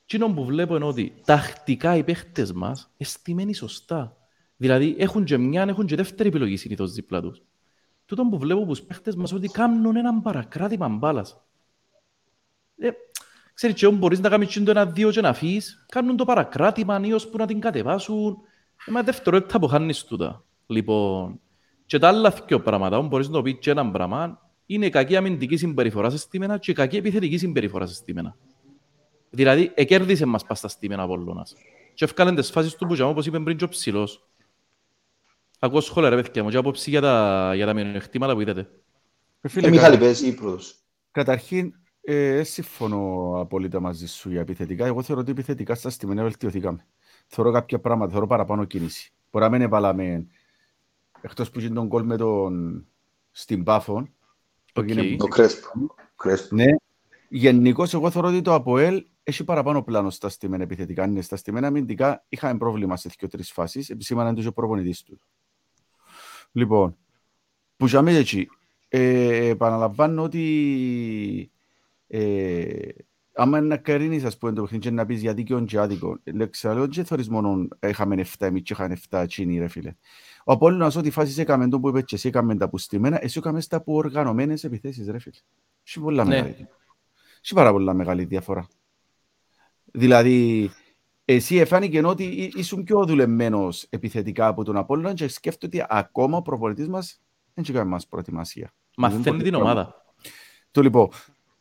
Τι 0.05 0.17
που 0.17 0.45
βλέπω 0.45 0.75
είναι 0.75 0.85
ότι 0.85 1.13
τακτικά 1.25 1.95
οι 1.95 2.03
παίχτες 2.03 2.51
μας 2.51 2.91
εστιμένοι 2.97 3.53
σωστά. 3.53 4.17
Δηλαδή 4.57 4.95
έχουν 4.97 5.23
και 5.23 5.37
μια, 5.37 5.63
έχουν 5.63 5.85
και 5.85 5.95
δεύτερη 5.95 6.29
επιλογή 6.29 6.57
συνήθως 6.57 6.93
δίπλα 6.93 7.21
τους 7.21 7.41
τούτο 8.05 8.23
που 8.23 8.37
βλέπω 8.37 8.59
από 8.59 8.69
τους 8.69 8.81
παίχτες 8.81 9.15
μας 9.15 9.33
ότι 9.33 9.47
κάνουν 9.47 9.95
έναν 9.95 10.21
παρακράτημα 10.21 10.87
μπάλας. 10.87 11.41
Ε, 12.77 12.89
ξέρεις, 13.53 13.75
και 13.75 13.89
μπορείς 13.89 14.19
να 14.19 14.29
κάνεις 14.29 14.63
το 14.63 14.71
ένα-δύο 14.71 15.11
και 15.11 15.21
να 15.21 15.29
αφήσεις, 15.29 15.85
κάνουν 15.87 16.17
το 16.17 16.25
παρακράτημα 16.25 17.01
ή 17.03 17.09
που 17.09 17.37
να 17.37 17.45
την 17.45 17.59
κατεβάσουν. 17.59 18.37
Ε, 18.85 18.91
μα 18.91 19.03
δευτερόλεπτα 19.03 19.59
που 19.59 19.67
χάνεις 19.67 20.03
τούτα. 20.03 20.43
Λοιπόν, 20.65 21.39
και 21.85 21.99
τα 21.99 22.07
άλλα 22.07 22.33
δύο 22.47 22.61
πράγματα, 22.61 23.01
μπορείς 23.01 23.27
να 23.27 23.33
το 23.33 23.41
πεις 23.41 23.57
και 23.59 23.71
έναν 23.71 23.91
πράγμα, 23.91 24.39
είναι 24.65 24.85
η 24.85 24.89
κακή 24.89 25.15
αμυντική 25.15 25.57
συμπεριφορά 25.57 26.09
σε 26.09 26.17
στήμενα 26.17 26.57
και 26.57 26.71
η 26.71 26.73
κακή 26.73 26.97
επιθετική 26.97 27.37
συμπεριφορά 27.37 27.85
σε 27.85 27.93
στήμενα. 27.93 28.37
Δηλαδή, 29.35 29.71
εκέρδισε 29.75 30.25
μας 30.25 30.45
πας 30.45 30.57
στα 30.57 30.67
στήμενα 30.67 31.03
Απόλλωνας. 31.03 31.55
Και 31.93 32.03
ευκάλεν 32.03 32.35
τις 32.35 32.51
φάσεις 32.51 32.75
του 32.75 32.87
που 32.87 32.95
όπως 32.99 33.25
είπε 33.25 33.39
πριν 33.39 33.57
και 33.57 33.63
ο 33.63 33.67
ψηλός. 33.67 34.27
Ακούω 35.59 35.81
σχόλια 35.81 36.09
ρε 36.09 36.15
παιδιά 36.15 36.43
μου 36.43 36.49
και 36.49 36.57
άποψη 36.57 36.89
για 36.89 37.01
τα, 37.01 37.51
για 37.55 37.65
τα 37.65 37.73
μειονεκτήματα 37.73 38.33
που 38.33 38.41
είδατε. 38.41 38.69
Ε, 39.41 39.47
φίλε, 39.47 39.67
ε, 39.67 39.69
Μιχάλη, 39.69 39.97
πες 39.97 40.21
ή 40.21 40.33
πρώτος. 40.33 40.75
Καταρχήν, 41.11 41.73
ε, 42.01 42.43
συμφωνώ 42.43 43.33
απόλυτα 43.39 43.79
μαζί 43.79 44.07
σου 44.07 44.29
για 44.29 44.41
επιθετικά. 44.41 44.85
Εγώ 44.85 45.01
θεωρώ 45.01 45.21
ότι 45.21 45.31
επιθετικά 45.31 45.75
στα 45.75 45.89
στιγμένα 45.89 46.23
βελτιωθήκαμε. 46.23 46.85
Θεωρώ 47.27 47.51
κάποια 47.51 47.79
πράγματα, 47.79 48.11
θεωρώ 48.11 48.27
παραπάνω 48.27 48.63
κίνηση. 48.63 49.11
Μπορεί 49.31 49.45
να 49.45 49.51
μην 49.51 49.61
επαλάμε 49.61 50.27
εκτός 51.21 51.49
που 51.49 51.59
γίνει 51.59 51.75
τον 51.75 51.87
κόλ 51.87 52.03
με 52.03 52.17
τον 52.17 52.85
στην 53.31 53.63
Πάφον. 53.63 54.13
Okay. 54.73 55.15
Το 55.17 55.27
Κρέσπο. 55.27 56.55
Ναι. 56.55 56.65
Γενικώς, 57.29 57.93
εγώ 57.93 58.09
θεωρώ 58.09 58.27
ότι 58.27 58.41
το 58.41 58.53
ΑΠΟΕΛ 58.53 59.05
έχει 59.23 59.43
παραπάνω 59.43 59.83
πλάνο 59.83 60.09
στα 60.09 60.29
στημένα 60.29 60.63
επιθετικά. 60.63 61.05
Είναι 61.05 61.21
στα 61.21 61.35
στημένα 61.35 61.67
αμυντικά 61.67 62.25
είχαμε 62.29 62.57
πρόβλημα 62.57 62.97
σε 62.97 63.09
δύο-τρεις 63.19 63.51
φάσεις. 63.51 63.89
Επισήμαναν 63.89 64.35
του 64.35 64.43
ο 64.47 64.51
προπονητής 64.51 65.03
του. 65.03 65.19
Λοιπόν, 66.51 66.97
που 67.77 67.85
για 67.85 68.01
μένα 68.01 68.17
έτσι, 68.17 68.47
ε, 68.87 69.47
επαναλαμβάνω 69.47 70.23
ότι 70.23 71.51
ε, 72.07 72.89
άμα 73.33 73.57
είναι 73.57 73.67
να 73.67 73.77
καρίνεις 73.77 74.23
ας 74.23 74.37
πούμε 74.37 74.53
το 74.53 74.61
παιχνίδι 74.61 74.91
να 74.91 75.05
πεις 75.05 75.21
για 75.21 75.33
δίκαιο 75.33 75.63
και 75.65 75.79
άδικο, 75.79 76.19
λέω 76.63 76.87
και 76.87 77.03
θωρείς 77.03 77.29
μόνο 77.29 77.67
είχαμε 77.79 78.15
7, 78.15 78.23
εμείς 78.37 78.61
και 78.61 78.73
είχαμε 78.73 78.97
7 79.09 79.25
τσίνοι 79.27 79.59
ρε 79.59 79.67
φίλε. 79.67 79.95
Ο 80.43 80.51
Απόλλωνας 80.51 80.95
ό,τι 80.95 81.09
φάσεις 81.09 81.37
έκαμε 81.37 81.67
το 81.67 81.79
που 81.79 81.89
είπε 81.89 82.01
και 82.01 82.15
εσύ 82.15 82.27
έκαμε 82.27 82.55
τα 82.55 82.69
πουστημένα, 82.69 83.23
εσύ 83.23 83.37
έκαμες 83.39 83.67
τα 83.67 83.81
που 83.81 83.93
οργανωμένες 83.93 84.63
επιθέσεις 84.63 85.07
ρε 85.07 85.19
φίλε. 85.19 85.35
Έχει 85.87 85.99
πολλά 85.99 86.23
ναι. 86.23 86.35
μεγάλη. 86.35 86.67
Έχει 87.45 87.53
πάρα 87.53 87.71
πολλά 87.71 87.93
μεγάλη 87.93 88.23
διαφορά. 88.23 88.67
Δηλαδή, 89.91 90.69
εσύ 91.25 91.55
εφάνηκε 91.57 92.05
ότι 92.05 92.51
ήσουν 92.55 92.83
πιο 92.83 93.05
δουλεμένος 93.05 93.85
επιθετικά 93.89 94.47
από 94.47 94.63
τον 94.63 94.77
Απόλλωνα 94.77 95.13
και 95.13 95.27
σκέφτομαι 95.27 95.75
ότι 95.75 95.85
ακόμα 95.89 96.37
ο 96.37 96.41
προπονητής 96.41 96.87
μας 96.87 97.21
δεν 97.53 97.73
κάνει 97.73 97.89
μας 97.89 98.07
προετοιμασία. 98.07 98.73
Μαθαίνει 98.97 99.43
την 99.43 99.53
ομάδα. 99.53 100.05
Το 100.71 100.81
λοιπόν, 100.81 101.09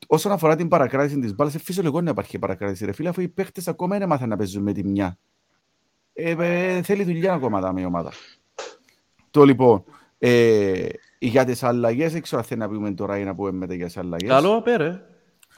όσον 0.06 0.32
αφορά 0.32 0.56
την 0.56 0.68
παρακράτηση 0.68 1.18
της 1.18 1.34
μπάλας, 1.34 1.56
φυσιολογικό 1.62 2.00
να 2.00 2.10
υπάρχει 2.10 2.38
παρακράτηση. 2.38 2.84
Ρε 2.84 2.92
φίλε, 2.92 3.08
αφού 3.08 3.20
οι 3.20 3.28
παίχτες 3.28 3.68
ακόμα 3.68 3.98
δεν 3.98 4.08
μάθαν 4.08 4.28
να 4.28 4.36
παίζουν 4.36 4.62
με 4.62 4.72
τη 4.72 4.84
μια. 4.84 5.18
Ε, 6.12 6.34
ε, 6.38 6.82
θέλει 6.82 7.04
δουλειά 7.04 7.32
ακόμα 7.32 7.72
με 7.72 7.80
η 7.80 7.84
ομάδα. 7.84 8.12
Το 9.30 9.44
λοιπόν, 9.44 9.84
ε, 10.18 10.88
για 11.18 11.44
τις 11.44 11.62
αλλαγές, 11.62 12.12
δεν 12.12 12.22
ξέρω 12.22 12.40
αν 12.40 12.46
θέλει 12.46 12.60
να 12.60 12.68
πούμε 12.68 12.92
τώρα 12.92 13.18
ή 13.18 13.24
να 13.24 13.34
πούμε 13.34 13.50
μετά 13.50 13.74
για 13.74 13.86
τις 13.86 13.96
αλλαγές. 13.96 14.28
Καλό, 14.28 14.62
πέρε. 14.62 15.12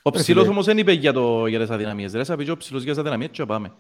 Ο 0.07 0.11
ψηλός 0.11 0.49
όμως 0.49 0.65
δεν 0.65 0.79
είπε 0.79 0.93
για, 0.93 1.13
το, 1.13 1.47
για 1.47 1.59
τις 1.59 1.71
αδυναμίες. 1.71 2.13
Δεν 2.13 2.25
θα 2.25 2.37
πει 2.37 2.51
ο 2.51 2.57
ψηλός 2.57 2.83
για 2.83 2.93
τις 2.93 3.01
αδυναμίες 3.01 3.31
και 3.33 3.45
πάμε. 3.45 3.73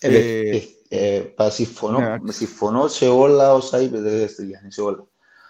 Ε, 0.00 0.16
ε, 0.16 0.62
ε, 0.88 1.22
ε 1.36 1.50
συμφωνώ, 1.50 1.98
ναι. 1.98 2.32
συμφωνώ 2.32 2.88
σε 2.88 3.08
όλα 3.08 3.52
όσα 3.54 3.80
είπε, 3.80 4.26
Στυλιάνη, 4.26 4.72
σε 4.72 4.80
όλα. 4.80 5.06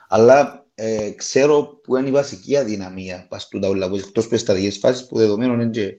Αλλά 0.09 0.67
ε, 0.75 1.11
ξέρω 1.11 1.63
που 1.83 1.97
είναι 1.97 2.09
η 2.09 2.13
βασική 2.13 2.57
αδυναμία 2.57 3.27
πας 3.29 3.49
του 3.49 3.59
τα 3.59 3.69
όλα, 3.69 3.91
εκτός 3.95 4.29
που 4.29 4.37
στρατηγικές 4.37 4.79
φάσεις 4.79 5.07
που 5.07 5.17
δεδομένων 5.17 5.61
είναι 5.61 5.71
και, 5.71 5.97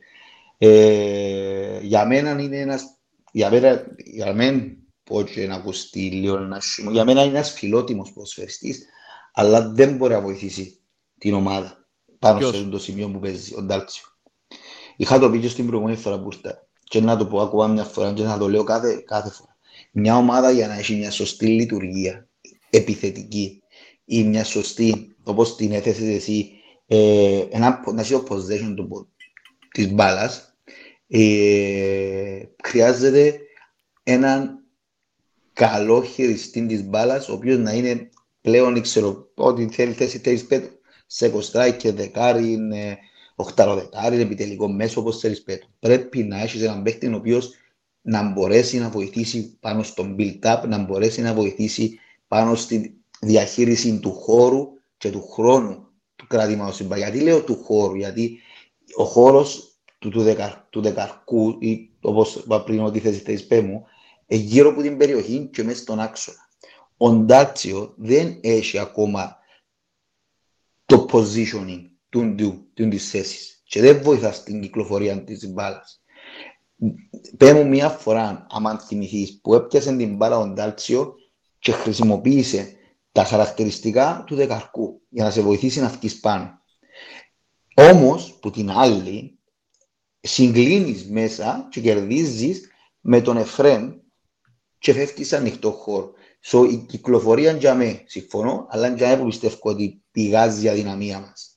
ε, 0.58 1.80
για 1.82 2.06
μένα 2.06 2.42
είναι 2.42 2.60
ένας, 2.60 2.84
για 3.32 3.50
μένα, 3.50 3.86
για 3.98 4.34
μένα 4.34 4.64
πω 5.04 5.22
και 5.22 5.48
να 5.48 5.56
ακουστεί 5.56 6.00
λίγο 6.00 6.38
να 6.38 6.60
σου, 6.60 6.92
για 6.92 7.06
μένα 7.06 7.22
είναι 7.22 7.38
ένας 7.38 7.52
φιλότιμος 7.52 8.12
ποδοσφαιριστής, 8.14 8.86
αλλά 9.34 9.72
δεν 9.72 9.96
μπορεί 9.96 10.14
να 10.14 10.22
βοηθήσει 10.22 10.80
την 11.18 11.34
ομάδα 11.34 11.87
πάνω 12.20 12.38
Ποιος; 12.38 12.56
σε 12.56 12.64
το 12.64 12.80
σημείο 12.80 13.10
που 13.10 13.20
παίζει, 13.20 13.56
ο 13.56 13.62
Ντάλτσιο. 13.62 14.08
Είχα 14.98 15.20
το 15.20 15.30
πει 15.30 15.40
και 15.40 15.48
στην 15.48 15.68
προηγούμενη 15.68 15.98
φορά 15.98 16.20
που 16.20 16.30
ήρθα 16.32 16.68
και 16.84 17.02
να 17.02 17.18
το 17.18 17.26
πω 17.26 17.42
ακόμα 17.42 17.68
μια 17.68 17.84
φορά 17.84 18.14
και 18.14 18.24
να 18.24 18.38
το 18.38 18.50
λέω 18.50 18.64
κάθε, 18.64 19.04
κάθε 19.06 19.30
φορά. 19.30 19.58
Μια 19.92 20.18
ομάδα 20.18 20.52
για 20.52 20.68
να 20.68 20.78
έχει 20.78 20.96
μια 20.96 21.12
σωστή 21.12 21.46
λειτουργία 21.46 22.28
επιθετική 22.70 23.62
ή 24.06 24.24
μια 24.24 24.44
σωστή, 24.44 25.16
όπως 25.24 25.56
την 25.56 25.72
έθεσες 25.72 26.16
εσύ, 26.16 26.52
ε, 26.88 27.46
ένα, 27.50 27.84
να 27.94 28.02
έχει 28.02 28.24
possession 28.30 28.74
του, 28.76 29.12
της 29.72 29.92
μπάλας, 29.92 30.56
ε, 31.08 32.44
χρειάζεται 32.64 33.40
έναν 34.04 34.64
καλό 35.54 36.04
χειριστή 36.04 36.66
της 36.66 36.84
μπάλας, 36.84 37.30
ο 37.30 37.34
οποίος 37.34 37.58
να 37.58 37.72
είναι 37.72 38.10
πλέον, 38.42 38.82
ξέρω, 38.82 39.32
ό,τι 39.36 39.68
θέλει 39.68 39.94
θέση 39.94 40.18
θέση 40.18 40.48
πέτω, 40.48 40.77
σε 41.08 41.30
κοστράει 41.30 41.74
και 41.74 41.92
δεκάρι, 41.92 42.52
είναι 42.52 42.98
οχταροδεκάρι, 43.36 44.22
επιτελικό 44.22 44.68
μέσο, 44.68 45.02
όπως 45.02 45.20
θέλεις 45.20 45.44
πέτω. 45.44 45.68
Πρέπει 45.80 46.24
να 46.24 46.42
έχεις 46.42 46.62
έναν 46.62 46.84
παίχτη 46.84 47.08
ο 47.08 47.16
οποίος 47.16 47.54
να 48.02 48.32
μπορέσει 48.32 48.78
να 48.78 48.90
βοηθήσει 48.90 49.58
πάνω 49.60 49.84
στον 49.84 50.16
build-up, 50.20 50.64
να 50.68 50.78
μπορέσει 50.78 51.22
να 51.22 51.34
βοηθήσει 51.34 52.00
πάνω 52.28 52.56
στη 52.56 52.98
διαχείριση 53.20 54.00
του 54.00 54.14
χώρου 54.14 54.68
και 54.98 55.10
του 55.10 55.28
χρόνου 55.32 55.88
του 56.16 56.28
κρατήματος. 56.28 56.80
Γιατί 56.80 57.20
λέω 57.20 57.44
του 57.44 57.64
χώρου, 57.64 57.96
γιατί 57.96 58.40
ο 58.96 59.04
χώρος 59.04 59.78
του, 60.00 60.10
του, 60.10 60.22
δεκαρ, 60.22 60.52
του 60.70 60.82
δεκαρκού 60.82 61.58
ή 61.60 61.90
όπως 62.02 62.36
είπα 62.36 62.64
πριν 62.64 62.80
ότι 62.80 63.00
θες 63.00 63.22
θες 63.22 63.62
μου, 63.62 63.86
γύρω 64.28 64.70
από 64.70 64.82
την 64.82 64.98
περιοχή 64.98 65.50
και 65.54 65.64
μέσα 65.64 65.80
στον 65.80 66.00
άξονα. 66.00 66.50
Ο 66.98 67.10
Ντάτσιο 67.10 67.94
δεν 67.98 68.40
έχει 68.42 68.80
ακόμα 68.80 69.37
το 70.88 71.06
positioning 71.12 71.82
του, 72.10 72.36
του, 72.36 72.72
του 72.74 72.88
της 72.88 73.10
θέσης 73.10 73.62
και 73.64 73.82
δεν 73.82 74.02
βοηθάς 74.02 74.36
στην 74.36 74.62
κυκλοφορία 74.62 75.24
της 75.24 75.48
μπάλας. 75.54 76.02
Πέμω 77.38 77.64
μια 77.64 77.90
φορά, 77.90 78.48
αν 78.50 78.80
θυμηθείς, 78.80 79.40
που 79.42 79.54
έπιασε 79.54 79.96
την 79.96 80.16
μπάλα 80.16 80.38
ο 80.38 80.48
Ντάλτσιο 80.48 81.16
και 81.60 81.72
χρησιμοποίησε 81.72 82.76
τα 83.12 83.24
χαρακτηριστικά 83.24 84.24
του 84.26 84.36
δεκαρκού 84.36 85.02
για 85.10 85.24
να 85.24 85.32
σε 85.32 85.42
βοηθήσει 85.42 85.80
να 85.80 85.88
βγεις 85.88 86.20
πάνω. 86.20 86.62
Όμως, 87.76 88.38
που 88.42 88.50
την 88.52 88.72
άλλη, 88.72 89.40
συγκλίνεις 90.20 91.06
μέσα 91.06 91.68
και 91.72 91.82
κερδίζεις 91.82 92.70
με 93.00 93.22
τον 93.22 93.38
Εφρέμ 93.38 93.94
και 94.78 94.94
φεύγεις 94.94 95.28
σε 95.28 95.38
ανοιχτό 95.38 95.72
χώρο. 95.72 96.12
So, 96.44 96.68
η 96.72 96.76
κυκλοφορία 96.76 97.52
για 97.52 97.76
με 97.76 98.02
συμφωνώ, 98.06 98.68
αλλά 98.70 98.88
για 98.88 99.08
μέ 99.08 99.18
που 99.18 99.26
πιστεύω 99.26 99.56
ότι 99.62 100.02
πηγάζει 100.12 100.66
η 100.66 100.70
αδυναμία 100.70 101.20
μας. 101.20 101.52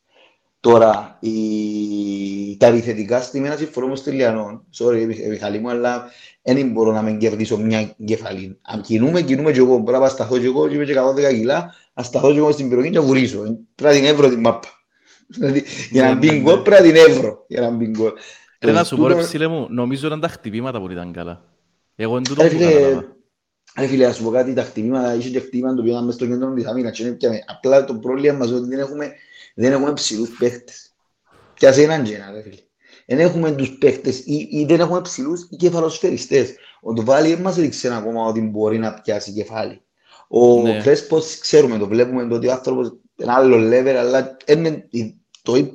Τώρα, 0.60 1.18
η... 1.20 2.56
τα 2.56 2.66
επιθετικά 2.66 3.20
στιγμένα 3.20 3.56
συμφωνώ 3.56 3.86
με 3.86 3.98
τον 4.04 4.14
Λιανό. 4.14 4.64
Sorry, 4.78 5.06
Μιχαλή 5.28 5.58
μου, 5.58 5.70
αλλά 5.70 6.10
δεν 6.42 6.70
μπορώ 6.70 6.92
να 6.92 7.02
με 7.02 7.12
κερδίσω 7.12 7.58
μια 7.58 7.94
κεφαλή. 8.04 8.58
Αν 8.62 8.80
κινούμε, 8.80 9.22
κινούμε 9.22 9.52
και 9.52 9.58
εγώ. 9.58 9.78
Μπορώ 9.78 9.98
να 9.98 10.08
σταθώ 10.08 10.38
και 10.38 10.46
εγώ 10.46 10.68
και 10.68 10.74
είμαι 10.74 10.84
και 10.84 10.94
110 11.30 11.34
κιλά, 11.34 11.74
να 11.94 12.02
σταθώ 12.02 12.32
και 12.32 12.38
εγώ 12.38 12.52
στην 12.52 12.68
περιοχή 12.68 12.90
και 12.90 12.98
να 12.98 13.04
βουρήσω. 13.04 13.38
Πρέπει 13.74 13.94
να 13.94 14.00
την 14.00 14.04
εύρω 14.04 14.28
την 14.28 14.40
μάπα. 14.40 14.68
Δηλαδή, 15.26 15.64
για 15.90 16.02
να 16.02 16.14
μπει 16.14 16.40
γκολ 16.40 16.58
πρέπει 16.58 16.88
να 16.88 16.92
την 16.92 17.12
εύρω. 17.12 17.44
Για 17.48 17.60
να 17.60 17.70
μπει 17.70 17.86
γκολ. 17.86 18.12
Ρε 18.60 18.72
να 18.72 18.84
σου 18.84 18.96
πω 18.96 19.06
ρε 19.06 19.14
ψηλέ 19.14 19.46
μου, 19.46 19.66
νομίζω 19.70 20.06
ήταν 20.06 20.20
τα 20.20 20.28
χτυπήματα 20.28 20.80
που 20.80 20.90
ήταν 20.90 21.12
καλά. 21.12 21.44
Εγώ 21.96 22.16
εν 22.16 22.22
τούτο 22.22 22.42
Ρε 22.42 22.48
που 22.48 22.56
φίλε, 22.56 22.72
κατάλαβα. 22.72 23.16
Ρε 23.78 23.86
φίλε, 23.86 24.06
ας 24.06 24.16
σου 24.16 24.22
πω 24.24 24.30
κάτι, 24.30 24.52
τα 24.54 24.62
χτυπήματα, 24.62 25.14
είχε 25.14 25.28
και 25.28 25.40
χτυπήματα 25.40 25.74
το 25.74 25.80
οποίο 25.80 25.92
ήταν 25.92 26.04
μες 26.04 26.14
στο 26.14 26.26
κέντρο 26.26 26.52
της 26.52 26.66
άμυνας 26.66 26.96
και 26.96 27.02
είναι 27.02 27.12
πια- 27.12 27.44
Απλά 27.46 27.84
το 27.84 27.94
πρόβλημα 27.94 28.38
μας 28.38 28.48
είναι 28.48 28.56
ότι 28.58 28.68
δεν 28.68 28.78
έχουμε, 28.78 29.12
δεν 29.54 29.72
έχουμε 29.72 29.92
ψηλούς 29.92 30.30
παίχτες. 30.38 30.94
Πιάσε 31.54 31.82
έναν 31.82 32.02
και 32.04 32.14
ένα, 32.14 32.30
ρε 32.30 32.42
φίλε. 32.42 32.56
Δεν 33.06 33.18
έχουμε 33.18 33.52
τους 33.52 33.70
παίχτες 33.78 34.18
ή, 34.18 34.48
ή 34.50 34.64
δεν 34.68 34.80
έχουμε 34.80 35.00
ψηλούς 35.00 35.46
ή 35.50 35.56
κεφαλοσφαιριστές. 35.56 36.54
Ο 36.80 36.92
Ντουβάλι 36.92 37.28
δεν 37.34 37.40
μας 37.42 37.58
έδειξε 37.58 37.94
ακόμα 37.94 38.24
ότι 38.24 38.40
μπορεί 38.40 38.78
να 38.78 38.94
πιάσει 38.94 39.32
κεφάλι. 39.32 39.82
Ο 40.28 40.62
Ναι. 40.62 40.80
Κρέσπος 40.82 41.38
ξέρουμε, 41.38 41.78
το 41.78 41.86
βλέπουμε 41.86 42.26
το 42.28 42.34
ότι 42.34 42.46
ο 42.46 42.52
άνθρωπος 42.52 42.92
είναι 43.16 43.32
άλλο 43.32 43.56
level, 43.56 43.94
αλλά 43.98 44.36
είναι, 44.46 44.88
το, 45.42 45.56
ύ- 45.56 45.72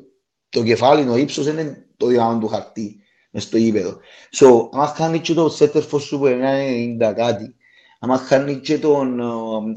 το 0.50 0.64
κεφάλι, 0.64 1.06
το 1.06 1.16
ύψος 1.16 1.48
είναι 1.48 1.86
το 1.98 2.08
διάμον 2.08 2.40
του 2.40 2.48
χαρτί 2.48 3.00
μες 3.32 3.44
στο 3.44 3.58
γήπεδο. 3.58 3.98
So, 4.40 4.70
άμα 4.72 4.88
χάνει 4.88 5.20
και 5.20 5.34
το 5.34 5.50
σέτερφος 5.50 6.04
σου 6.04 6.18
που 6.20 6.28
είναι 6.28 6.98
90 7.00 7.14
κάτι, 7.16 7.56
άμα 8.06 8.18
χάνει 8.18 8.56
και 8.56 8.80
τον, 8.80 9.20
ε, 9.20 9.24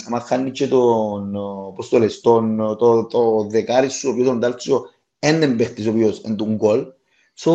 άμα 0.06 0.20
χάνει 0.20 0.50
και 0.50 0.68
τον, 0.68 1.34
ε, 1.34 1.38
πώς 1.74 1.88
το 1.88 1.98
λες, 1.98 2.20
τον, 2.20 2.60
ε, 2.60 2.76
το, 2.76 3.06
το 3.06 3.46
δεκάρι 3.50 3.88
σου, 3.88 4.08
ο 4.08 4.12
οποίος 4.12 4.26
τον 4.26 4.40
Τάλτσιο, 4.40 4.84
είναι 5.18 5.48
παίχτης 5.48 5.86
ο 5.86 5.90
οποίος 5.90 6.20
είναι 6.24 6.34
τον 6.34 6.54
γκολ, 6.54 6.86
so, 7.38 7.52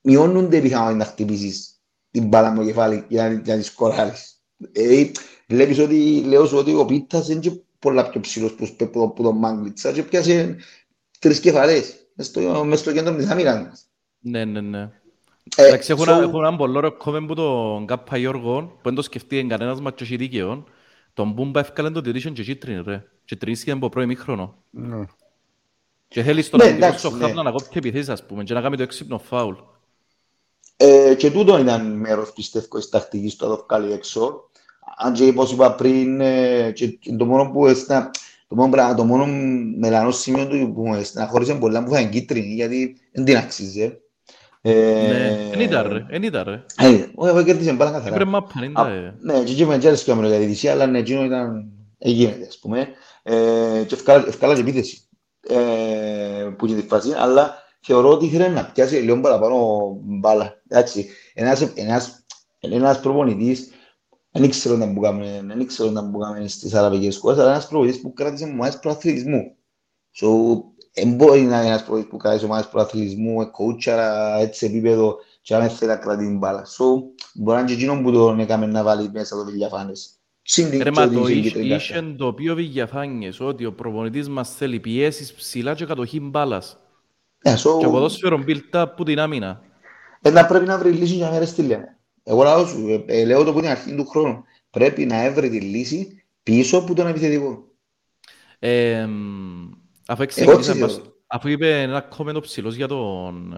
μειώνονται 0.00 0.56
οι 0.56 0.60
πιθανότητες 0.60 0.98
να 0.98 1.12
χτυπήσεις 1.12 1.80
την 2.10 2.26
μπάλα 2.26 2.50
με 2.50 2.58
το 2.58 2.64
κεφάλι 2.64 3.04
για, 3.08 3.28
να- 3.28 3.40
για 3.44 3.54
να 3.54 3.60
τη 3.60 3.66
σκοράρεις. 3.66 4.42
Ε, 4.72 5.10
βλέπεις 5.48 5.78
ότι, 5.78 6.22
λέω 6.26 6.46
σου 6.46 6.56
ότι 6.56 6.74
ο 6.74 6.84
Πίτας 6.84 7.28
είναι 7.28 7.40
και 7.40 7.52
πολλά 7.78 8.08
πιο 8.10 8.20
ψηλός 8.20 8.54
που, 8.54 8.68
που, 8.76 8.90
που, 8.90 9.12
που 9.12 9.22
τον 9.22 9.36
Μάγκλητσα 9.36 9.92
και 9.92 10.02
πιάσε 10.02 10.56
τρεις 11.18 11.40
κεφαλές 11.40 11.94
μες 12.14 12.26
στο, 12.26 12.64
μες 12.64 12.78
στο 12.78 12.92
κέντρο 12.92 13.14
της 13.16 13.28
άμυνας 13.30 13.62
μας. 13.62 13.84
Ναι, 14.18 14.44
ναι, 14.44 14.60
ναι. 14.60 14.90
Ε, 15.56 15.66
Εντάξει, 15.66 15.92
έχουν 15.92 16.04
so- 16.08 16.22
έχουν 16.22 16.38
έναν 16.38 16.56
πολύ 16.56 16.76
ωραίο 16.76 16.96
comment 17.04 17.24
που 17.26 17.34
τον 17.34 17.86
Κάπα 17.86 18.16
Γιώργο, 18.16 18.62
που 18.62 18.80
δεν 18.82 18.94
το 18.94 19.02
σκεφτεί 19.02 19.46
κανένας 19.48 19.80
μας 19.80 19.92
και 19.96 20.04
έχει 20.04 20.16
δίκαιο. 20.16 20.64
Τον 21.12 21.30
Μπούμπα 21.32 21.60
έφκαλε 21.60 21.90
το 21.90 22.00
διορίσιο 22.00 22.30
και 22.30 22.42
κίτρινη, 22.42 22.82
ρε. 22.86 23.04
Και 23.24 23.36
τρινίστηκε 23.36 23.70
από 23.70 23.88
πρώην 23.88 24.08
μήχρονο. 24.08 24.54
Ναι. 24.70 25.04
Και 26.08 26.22
θέλει 26.22 26.42
στον 26.42 26.58
Ναι, 26.58 26.64
αντίπαλο 26.64 26.86
εντάξει, 26.86 27.06
στο 27.06 27.16
ναι. 27.16 27.24
χάπ 27.26 27.44
να 27.44 27.50
κόψει 27.50 27.68
επιθέσεις, 27.74 28.08
ας 28.08 28.26
πούμε, 28.26 28.42
και 28.42 28.54
να 28.54 28.60
κάνει 28.60 28.76
το 28.76 28.82
έξυπνο 28.82 29.18
φάουλ. 29.18 29.54
Ε, 30.76 31.14
και 31.14 31.30
τούτο 31.30 31.58
ήταν 31.58 31.86
μέρος 31.96 32.32
πιστεύω 32.32 32.78
της 32.78 32.88
τακτικής 32.88 33.36
του 33.36 33.48
να 33.48 33.56
το 33.56 33.64
βγάλει 33.68 33.92
έξω. 33.92 34.50
Αν 34.96 35.12
και 35.12 35.28
όπως 35.28 35.52
είπα 35.52 35.74
πριν, 35.74 36.20
ε, 36.20 36.70
και, 36.74 36.86
και 36.86 37.12
το 37.12 37.24
μόνο 37.24 37.50
που 37.50 37.66
έστω, 37.66 38.10
το 38.48 38.54
μόνο, 38.54 38.70
πράγμα, 38.70 38.94
το 38.94 39.04
μόνο 39.04 39.26
μελανό 39.78 40.10
σημείο 40.10 40.46
του 40.46 40.72
που 40.74 40.88
με 40.88 41.02
στεναχώρησε 41.02 41.54
πολλά 41.54 41.84
που 41.84 41.90
ήταν 41.90 42.10
κίτρινη, 42.10 42.54
γιατί 42.54 42.96
δεν 43.12 43.24
την 43.24 43.36
αξίζε. 43.36 44.00
Ε, 44.62 44.72
Ναι, 45.08 45.48
εν 45.52 45.60
ήταν 45.60 45.88
ρε, 45.92 46.06
εν 46.08 46.22
ήταν 46.22 46.44
ρε. 46.46 46.64
Ε, 46.76 47.06
όχι, 47.14 47.30
εγώ 47.30 47.42
κέρδισε 47.44 47.72
μπάλα 47.72 47.90
καθαρά. 47.90 48.14
Έπρεπε 48.14 48.30
μάπα, 48.30 48.52
εν 48.56 48.64
Α, 48.64 48.66
ήταν, 48.68 48.92
ε. 48.92 49.16
Ναι, 49.20 49.42
και 49.42 49.52
εκεί 49.52 49.64
με 49.64 49.78
τζέρες 49.78 50.04
και 50.04 50.14
με 50.14 50.28
διαιτησία, 50.28 50.72
αλλά 50.72 50.86
ναι, 50.86 50.98
εκείνο 50.98 51.24
ήταν, 51.24 51.70
έγινε, 51.98 52.46
ας 52.48 52.58
πούμε. 52.58 52.88
Ε, 53.22 53.84
και 53.86 53.94
ευκάλα 53.94 54.24
ευκάλα 54.26 54.54
και 54.54 54.60
επίθεση 54.60 55.08
ε, 55.40 56.48
που 56.56 56.66
είχε 56.66 56.74
τη 56.74 56.86
φάση, 56.86 57.12
αλλά 57.16 57.54
θεωρώ 57.80 58.10
ότι 58.10 58.26
ήθελε 58.26 58.48
να 58.48 58.64
πιάσει 58.64 58.96
λίγο 58.96 59.20
παραπάνω 59.20 59.90
μπάλα. 60.02 60.62
Εντάξει, 60.68 61.08
ένας, 61.34 61.60
ένας, 61.74 62.24
ένας 62.60 63.00
προπονητής, 63.00 63.70
δεν 64.30 64.42
ήξερα 64.44 64.76
να 64.76 64.92
που 64.92 65.00
κάνουμε, 65.00 65.40
δεν 65.46 65.60
ήξερα 65.60 65.90
να 65.90 66.10
που 66.10 66.18
κάνουμε 66.18 66.48
στις 66.48 66.74
αραβικές 66.74 67.16
χώρες, 67.16 67.38
αλλά 67.38 67.50
ένας 67.50 67.68
προπονητής 67.68 68.00
που 68.00 68.12
κράτησε 68.12 68.44
ομάδες 68.44 68.78
προαθλητισμού. 68.78 69.54
So, 70.20 70.26
δεν 70.92 71.12
μπορεί 71.12 71.40
να 71.40 71.56
είναι 71.58 71.66
ένας 71.66 71.80
προπονητής 71.80 72.10
που 72.10 72.16
κράτησε 72.16 72.44
ομάδες 72.44 72.68
προαθλητισμού, 72.68 73.50
κόουτσαρα, 73.50 74.36
έτσι 74.38 74.66
επίπεδο, 74.66 75.16
και 75.42 75.54
να 75.54 75.60
μην 75.60 75.70
θέλει 75.70 75.90
να 75.90 75.96
κρατήσει 75.96 76.28
την 76.28 76.38
μπάλα. 76.38 76.64
So, 76.66 76.84
μπορεί 77.34 77.54
να 77.56 77.58
είναι 77.62 77.68
και 77.68 77.74
εκείνο 77.76 78.02
που 78.02 78.12
τον 78.12 78.40
έκαμε 78.40 78.66
να 78.66 78.82
βάλει 78.82 79.10
μέσα 79.12 79.36
το 79.36 79.44
Βιλιαφάνες. 79.44 80.10
Συν 80.42 80.70
την- 80.70 80.78
Ρε 80.82 80.84
και 80.84 80.90
μα 80.90 81.02
ότι 81.02 81.14
το 81.14 81.20
είχε 81.20 81.32
είχε 81.32 81.40
κίτρινη 81.48 81.68
κάρτα. 81.68 81.84
είχε 81.84 82.14
το 82.18 82.26
οποίο 82.26 82.54
Βηγιαφάνιες, 82.54 83.40
ότι 83.40 83.64
ο 83.64 83.72
προπονητής 83.72 84.28
μας 84.28 84.54
θέλει 84.54 84.80
πιέσεις 84.80 85.32
ψηλά 85.34 85.74
και 85.74 85.84
κατοχή 85.84 86.20
μπάλας. 86.20 86.78
Ναι, 87.44 87.54
so, 87.54 87.78
Και 87.78 87.86
ποδόσφαιρος 87.86 88.40
build-up 88.46 88.86
που 88.96 89.04
την 89.04 89.18
άμυνα. 89.20 89.60
ε, 90.22 90.30
να 90.30 90.46
πρέπει 90.46 90.66
να 90.66 90.78
βρει 90.78 90.90
λύση 90.90 91.14
για 91.14 91.30
να 91.30 91.38
μην 91.38 91.46
στη 91.46 91.62
λέμε. 91.62 91.98
Εγώ 92.22 92.42
λέω, 92.42 92.66
σου, 92.66 93.04
ε, 93.06 93.20
ε, 93.20 93.24
λέω 93.24 93.44
το 93.44 93.52
που 93.52 93.58
είναι 93.58 93.68
αρχή 93.68 93.94
του 93.94 94.06
χρόνου. 94.06 94.42
Πρέπει 94.70 95.04
να 95.06 95.24
έβρει 95.24 95.50
τη 95.50 95.60
λύση 95.60 96.24
πίσω 96.42 96.78
από 96.78 96.94
τον 96.94 97.06
επιθετικό. 97.06 97.64
Ε, 98.58 99.08
αφού, 100.10 100.22
Εγώ 100.22 100.22
εξηγήσαμε, 100.22 100.60
ξέρω. 100.60 100.78
μας- 100.86 101.00
αφού 101.26 101.48
είπε 101.48 101.82
ένα 101.82 102.08
comment 102.18 102.34
ο 102.34 102.40
ψηλός 102.40 102.74
για 102.74 102.88
τον, 102.88 103.54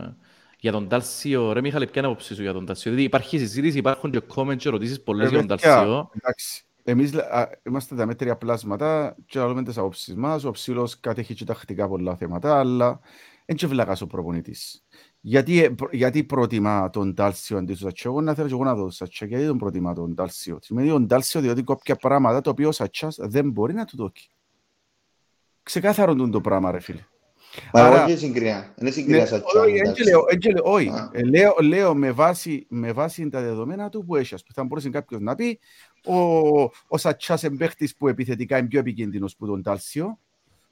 για 0.58 0.72
τον 0.72 0.88
Τάλσιο, 0.88 1.52
ρε 1.52 1.60
Μιχάλη, 1.60 1.84
ποια 1.84 1.94
είναι 1.96 2.06
η 2.06 2.10
άποψη 2.10 2.34
σου 2.34 2.42
για 2.42 2.52
τον 2.52 2.66
Τάλσιο. 2.66 2.90
Δηλαδή 2.90 3.06
υπάρχει 3.06 3.38
συζήτηση, 3.38 3.78
υπάρχουν 3.78 4.10
και 4.10 4.20
comment 4.34 4.56
και 4.56 4.68
ερωτήσεις 4.68 5.02
πολλές 5.02 5.28
για 5.30 5.38
τον 5.38 5.46
Ρε, 5.48 5.54
παιδιά, 5.54 5.74
Τάλσιο. 5.74 6.10
Εντάξει. 6.14 6.64
Εμείς 6.84 7.12
λέ- 7.12 7.24
α, 7.32 7.50
είμαστε 7.66 7.94
τα 7.94 8.06
μέτρια 8.06 8.36
πλάσματα 8.36 9.16
και 9.26 9.38
λέμε 9.40 9.62
τις 9.62 9.78
απόψεις 9.78 10.14
μας. 10.14 10.44
Ο 10.44 10.50
ψηλός 10.50 11.00
κατέχει 11.00 11.34
και 11.34 11.44
τακτικά 11.44 11.88
πολλά 11.88 12.16
θέματα, 12.16 12.58
αλλά 12.58 13.00
δεν 13.46 13.56
και 13.56 13.66
βλάκας 13.66 14.00
ο 14.00 14.06
προπονητής. 14.06 14.82
Γιατί, 15.20 15.62
ε, 15.64 15.68
προ- 15.68 15.92
γιατί 15.94 16.24
προτιμά 16.24 16.90
τον 16.90 17.14
Τάλσιο 17.14 17.56
αντί 17.58 17.72
του 17.72 17.80
Σατσιά, 17.80 18.08
εγώ 18.08 18.20
να 18.20 18.34
θέλω 18.34 18.46
και 18.48 18.54
εγώ 18.54 18.64
να 18.64 18.74
δω 18.74 18.80
τον 18.80 18.90
Σατσιά, 18.90 19.26
γιατί 19.26 19.46
τον 19.46 19.58
προτιμά 19.58 19.94
τον 19.94 20.14
Τάλσιο. 20.14 20.58
Σημαίνει 20.60 20.88
τον 20.88 21.06
Τάλσιο 21.06 21.40
διότι 21.40 21.62
κάποια 21.62 21.96
πράγματα 21.96 22.40
τα 22.40 22.50
οποία 22.50 22.68
ο 22.68 22.72
Σατσιάς 22.72 23.16
δεν 23.20 23.50
μπορεί 23.50 23.74
να 23.74 23.84
του 23.84 23.96
δώσει. 23.96 24.28
Ξεκάθαρο 25.72 26.14
τούτο 26.14 26.30
το 26.30 26.40
πράγμα 26.40 26.70
ρε 26.70 26.80
φίλε. 26.80 27.00
Μα 27.72 27.80
Άρα- 27.80 28.04
όχι 28.04 28.16
συγκριά. 28.16 28.56
Είναι 28.56 28.72
Ναι, 28.80 28.90
συγκριά 28.90 29.26
σαν 29.26 29.42
όχι, 29.44 29.72
τσάμπι, 29.72 29.88
εν 29.88 29.92
και 29.94 30.02
λέω- 30.04 30.24
εν 30.28 30.38
και 30.38 30.50
λέω, 30.52 30.62
όχι. 30.64 30.88
Α. 30.88 31.10
Ε, 31.12 31.22
Λέω, 31.24 31.54
λέω 31.62 31.94
με, 31.94 32.10
βάση, 32.12 32.66
με 32.68 32.92
βάση 32.92 33.28
τα 33.28 33.40
δεδομένα 33.40 33.88
του 33.88 34.04
που 34.04 34.16
έχει. 34.16 34.34
Ας 34.34 34.40
πούμε, 34.42 34.52
θα 34.54 34.64
μπορούσε 34.64 34.90
κάποιος 34.90 35.20
να 35.20 35.34
πει 35.34 35.58
ο, 36.04 36.14
ο 36.88 36.96
Σατσάς 36.98 37.44
εμπαίχτης 37.44 37.96
που 37.96 38.08
επιθετικά 38.08 38.58
είναι 38.58 38.66
πιο 38.68 38.78
επικίνδυνος 38.78 39.36
που 39.36 39.46
τον 39.46 39.62
Τάλσιο. 39.62 40.18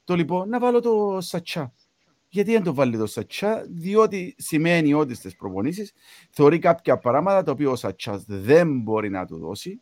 Το 0.03 0.15
λοιπόν, 0.15 0.49
να 0.49 0.59
βάλω 0.59 0.79
το 0.79 1.17
Σατσά. 1.21 1.73
Γιατί 2.29 2.51
δεν 2.51 2.63
το 2.63 2.73
βάλει 2.73 2.97
το 2.97 3.05
Σατσά, 3.05 3.65
διότι 3.69 4.35
σημαίνει 4.37 4.93
ότι 4.93 5.13
στις 5.13 5.35
προπονήσεις 5.35 5.91
θεωρεί 6.29 6.59
κάποια 6.59 6.97
πράγματα 6.97 7.43
τα 7.43 7.51
οποία 7.51 7.69
ο 7.69 7.75
Σατσάς 7.75 8.23
δεν 8.27 8.79
μπορεί 8.81 9.09
να 9.09 9.25
του 9.25 9.37
δώσει 9.37 9.81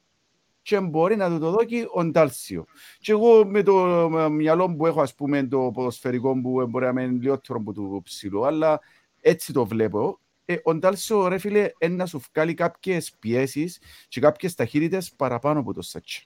και 0.70 0.80
μπορεί 0.80 1.15
να 1.15 1.30
του 1.30 1.39
το 1.39 1.51
δώσει 1.51 1.88
ο 1.93 2.11
Τάλσιο. 2.11 2.65
Και 2.99 3.11
εγώ 3.11 3.45
με 3.45 3.63
το 3.63 3.88
ε, 4.17 4.30
μυαλό 4.30 4.76
που 4.76 4.86
έχω, 4.86 5.01
ας 5.01 5.15
πούμε, 5.15 5.43
το 5.43 5.72
ποδοσφαιρικό 5.74 6.41
που 6.41 6.67
μπορεί 6.70 6.93
να 6.93 7.01
είναι 7.01 7.20
λιότερο 7.22 7.59
από 7.59 7.74
το 7.74 8.01
ψηλό, 8.03 8.43
αλλά 8.43 8.80
έτσι 9.22 9.53
το 9.53 9.65
βλέπω. 9.65 10.20
Ε, 10.45 10.55
ο 10.63 10.76
Ντάλσο, 10.76 11.28
ρε 11.28 11.38
φίλε, 11.38 11.72
είναι 11.80 11.95
να 11.95 12.05
σου 12.05 12.22
βγάλει 12.32 12.53
κάποιες 12.53 13.15
πιέσεις 13.20 13.82
και 14.07 14.20
κάποιες 14.20 14.55
ταχύτητες 14.55 15.13
παραπάνω 15.15 15.59
από 15.59 15.74
το 15.74 15.82
Σάτσα. 15.82 16.22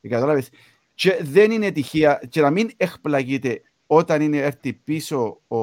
Ε, 0.00 0.08
Κατάλαβες; 0.08 0.48
Και 0.94 1.18
δεν 1.22 1.50
είναι 1.50 1.70
τυχαία 1.70 2.20
και 2.28 2.40
να 2.40 2.50
μην 2.50 2.70
εκπλαγείτε 2.76 3.62
όταν 3.86 4.22
είναι 4.22 4.38
έρθει 4.38 4.72
πίσω 4.72 5.40
ο, 5.48 5.56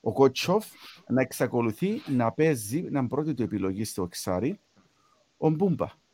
ο 0.00 0.12
Κότσοφ 0.12 0.66
να 1.08 1.20
εξακολουθεί 1.20 2.02
να 2.06 2.32
παίζει, 2.32 2.80
να 2.80 2.98
είναι 2.98 3.08
πρώτη 3.08 3.34
του 3.34 3.42
επιλογή 3.42 3.84
στο 3.84 4.02
εξάρι, 4.02 4.58
ο 5.36 5.48
Μπούμπα. 5.48 6.04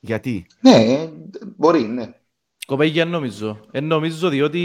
Γιατί; 0.00 0.46
Ναι, 0.60 0.74
ε, 0.74 1.08
μπορεί, 1.56 1.82
ναι. 1.82 2.14
Κοπέγια 2.66 3.02
εν 3.02 3.08
νομίζω. 3.08 3.60
Εν 3.70 3.84
νομίζω 3.84 4.28
διότι... 4.28 4.60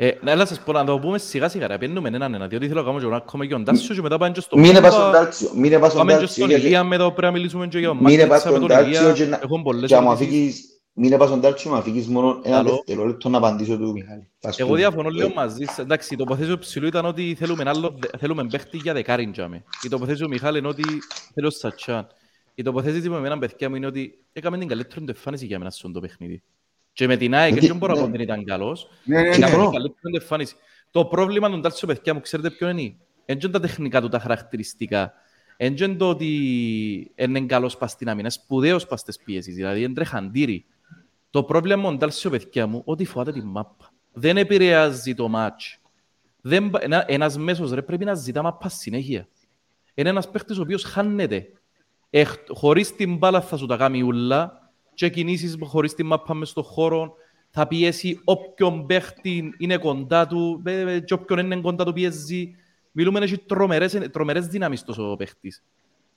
Ε, 0.00 0.10
να 0.22 0.30
έλα 0.30 0.46
σας 0.46 0.60
πω 0.60 0.72
να 0.72 0.84
το 0.84 0.98
πούμε 0.98 1.18
σιγά 1.18 1.48
σιγά, 1.48 1.66
ρε, 1.66 1.78
πιένουμε 1.78 2.08
έναν 2.08 2.34
ένα, 2.34 2.46
διότι 2.46 2.68
θέλω 2.68 2.80
να 2.80 2.86
κάνω 2.86 2.98
και 2.98 3.06
ένα 3.06 3.16
ακόμα 3.16 3.46
και 3.46 3.52
τον 3.52 3.64
Τάσιο 3.64 3.94
και 3.94 4.02
μετά 4.02 4.18
πάμε 4.18 4.32
και 4.32 4.40
στο 4.40 4.56
Μην 4.56 4.64
είναι 4.64 4.74
Πούμπα. 4.74 4.88
πας 4.88 4.94
στον 4.98 5.12
Τάλτσιο. 5.12 5.50
Μην 5.54 5.64
είναι 5.64 5.78
πας 5.78 5.86
στον 5.92 5.98
Πάμε 5.98 6.12
και 6.12 6.18
Τάλτσιο. 6.18 6.36
στον 6.36 6.48
γιατί- 6.48 6.66
Ηλία 6.66 6.84
μετά 6.84 7.04
πρέπει 7.12 7.22
να 7.22 7.30
μιλήσουμε 7.30 7.66
και 7.66 7.78
για 7.78 7.88
τον 7.88 7.96
Μην 7.96 8.08
είναι 8.08 8.26
πας 8.26 8.28
Μάρτιτσα 8.44 8.50
με 8.50 8.56
στον 8.56 8.68
τον 8.68 8.76
Τάλτσιο 8.76 9.02
Ηλία. 9.02 9.12
και 9.24 9.24
να- 9.30 9.40
Έχουν 9.42 9.62
πολλές 9.62 9.88
και 9.88 9.94
άμα 9.96 10.10
ερωτήσεις. 10.10 10.32
φύγεις- 10.34 10.66
Μην 10.92 11.06
είναι 11.06 11.16
πας 11.18 11.28
στον 11.28 11.40
Τάλτσιο, 11.40 11.70
να 11.70 11.80
φύγεις 11.82 12.06
μόνο 12.06 12.40
ένα 12.42 12.56
Καλό. 12.56 12.70
δευτερόλεπτο 12.70 13.28
να 13.28 13.38
απαντήσω 13.38 13.76
του 13.78 13.92
Μιχάλη. 13.92 14.30
Ας 14.42 14.58
Εγώ 14.58 14.68
πούμε. 14.68 14.80
διαφωνώ 14.80 15.08
λίγο 15.08 15.26
Ε, 15.26 15.32
μαζί 15.34 15.64
σας. 15.64 15.78
Εντάξει, 15.78 16.14
η 16.14 16.16
τοποθέτηση 16.16 16.52
του 16.52 16.58
ψηλού 16.58 16.86
ήταν 16.86 17.04
ότι 17.04 17.34
θέλουμε, 17.38 17.62
άλλο, 17.66 17.98
θέλουμε 18.18 18.46
παίχτη 18.50 18.76
για 18.76 18.92
δεκάριν 18.92 19.32
τζάμε. 19.32 19.64
Η 19.84 19.88
τοποθέτηση 19.88 20.22
του 20.22 20.28
Μιχάλη 20.28 20.58
είναι 20.58 20.68
ότι 20.68 20.82
θέλω 21.34 21.46
ο 21.46 21.50
Σατσάν. 21.50 22.06
Η 22.58 22.62
τοποθέτηση 22.62 23.08
μου 23.08 23.20
με 23.20 23.26
έναν 23.26 23.38
παιδιά 23.38 23.68
μου 23.68 23.74
είναι 23.74 23.86
ότι 23.86 24.18
έκαμε 24.32 24.58
την 24.58 24.68
καλύτερη 24.68 25.04
του 25.04 25.10
εμφάνιση 25.10 25.46
για 25.46 25.58
μένα 25.58 25.70
στον 25.70 25.92
το 25.92 26.00
παιχνίδι. 26.00 26.42
Και 26.92 27.06
με 27.06 27.16
την 27.16 27.34
ΑΕΚ, 27.34 27.52
Γιατί- 27.52 27.66
δεν 27.66 27.76
μπορώ 27.76 27.92
να 27.92 27.98
πω 28.00 28.06
ναι. 28.06 28.14
ότι 28.14 28.24
δεν 28.24 28.26
ήταν 28.26 28.44
καλός. 28.44 28.88
Ναι, 29.04 29.20
ναι, 29.20 29.28
Έκαμε 29.28 29.46
Συμφωνώ. 29.46 29.62
την 29.62 29.72
καλύτερη 29.72 30.10
του 30.10 30.20
εμφάνιση. 30.20 30.54
Το 30.90 31.04
πρόβλημα 31.04 31.50
των 31.50 31.62
Τάλσιο, 31.62 31.88
παιδιά 31.88 32.14
μου, 32.14 32.20
ξέρετε 32.20 32.50
ποιο 32.50 32.68
είναι; 32.68 32.94
Δεν 33.26 33.38
είναι 33.42 33.52
τα 33.52 33.60
τεχνικά 33.60 34.00
του 34.00 34.08
τα 34.08 34.18
χαρακτηριστικά. 34.18 35.12
Δεν 35.56 35.76
είναι 35.76 35.94
το 35.94 36.08
ότι 36.08 36.26
είναι 37.14 37.40
καλός 37.40 37.76
πας 37.76 37.90
στην 37.90 38.08
άμυνα, 38.08 38.20
είναι 38.20 38.30
σπουδαίος 38.30 38.86
πας 38.86 39.00
στις 39.00 39.18
πίεσεις, 39.18 39.54
δηλαδή 39.54 39.82
είναι 39.82 39.94
τρεχαντήρι. 39.94 40.64
Το 41.30 41.42
πρόβλημα 41.42 41.82
με 41.82 41.88
τον 41.88 41.98
Τάλσιο, 41.98 42.30
παιδιά 42.30 42.66
μου, 42.66 42.82
ότι 42.84 43.04
φοβάται 43.04 43.32
τη 43.32 43.42
μάπα. 43.44 43.92
Δεν 44.12 44.36
επηρεάζει 44.36 45.14
το 45.14 45.28
μάτς. 45.28 45.78
Δεν, 46.40 46.70
ένα, 46.80 47.04
ένας 47.08 47.38
μέσος 47.38 47.72
ρε, 47.72 47.82
πρέπει 47.82 48.04
να 48.04 48.14
ζητά 48.14 48.42
μάπα 48.42 48.68
συνέχεια. 48.68 49.28
Είναι 49.94 50.08
ένας 50.08 50.30
παίχτης 50.30 50.58
ο 50.58 50.62
οποίος 50.62 50.82
χάνεται. 50.84 51.50
Εχ, 52.10 52.34
χωρίς 52.48 52.94
την 52.96 53.16
μπάλα 53.16 53.40
θα 53.40 53.56
σου 53.56 53.66
τα 53.66 53.76
κάνει 53.76 54.02
ούλα 54.02 54.70
και 54.94 55.08
κινήσεις 55.08 55.56
χωρίς 55.60 55.94
την 55.94 56.06
μάπα 56.06 56.34
μες 56.34 56.48
στον 56.48 56.64
χώρο 56.64 57.14
θα 57.50 57.66
πιέσει 57.66 58.20
όποιον 58.24 58.86
παίχτη 58.86 59.54
είναι 59.58 59.76
κοντά 59.76 60.26
του 60.26 60.62
και 61.04 61.14
όποιον 61.14 61.38
είναι 61.38 61.60
κοντά 61.60 61.84
του 61.84 61.92
πιέζει. 61.92 62.54
Μιλούμε 62.92 63.20
έχει 63.20 63.38
τρομερές, 63.38 63.98
τρομερές 64.12 64.46
δυνάμεις 64.46 64.84
τόσο 64.84 65.10
ο 65.10 65.16
παίχτης. 65.16 65.64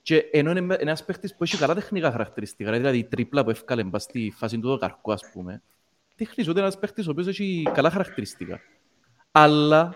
Και 0.01 0.17
ενώ 0.31 0.51
είναι 0.51 0.75
ένας 0.79 1.05
παίχτης 1.05 1.35
που 1.35 1.43
έχει 1.43 1.57
καλά 1.57 1.73
τεχνικά 1.73 2.11
χαρακτηριστικά, 2.11 2.71
δηλαδή 2.71 2.97
η 2.97 3.03
τρίπλα 3.03 3.43
που 3.43 3.49
έφκαλε 3.49 3.83
μπας 3.83 4.03
στη 4.03 4.33
φάση 4.35 4.59
του 4.59 4.77
καρκού, 4.79 5.11
ας 5.11 5.21
πούμε, 5.33 5.61
δείχνεις 6.15 6.47
ότι 6.47 6.57
είναι 6.57 6.67
ένας 6.67 6.79
παίχτης 6.79 7.07
ο 7.07 7.11
οποίος 7.11 7.27
έχει 7.27 7.63
καλά 7.73 7.89
χαρακτηριστικά. 7.89 8.59
Αλλά 9.31 9.95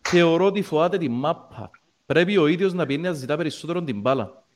θεωρώ 0.00 0.44
ότι 0.44 0.62
φοβάται 0.62 0.98
τη 0.98 1.08
μάπα. 1.08 1.70
Πρέπει 2.06 2.36
ο 2.36 2.46
ίδιος 2.46 2.72
να 2.72 2.86
πιένει 2.86 3.02
να 3.02 3.12
ζητά 3.12 3.36
περισσότερο 3.36 3.82
την 3.82 4.00
μπάλα. 4.00 4.46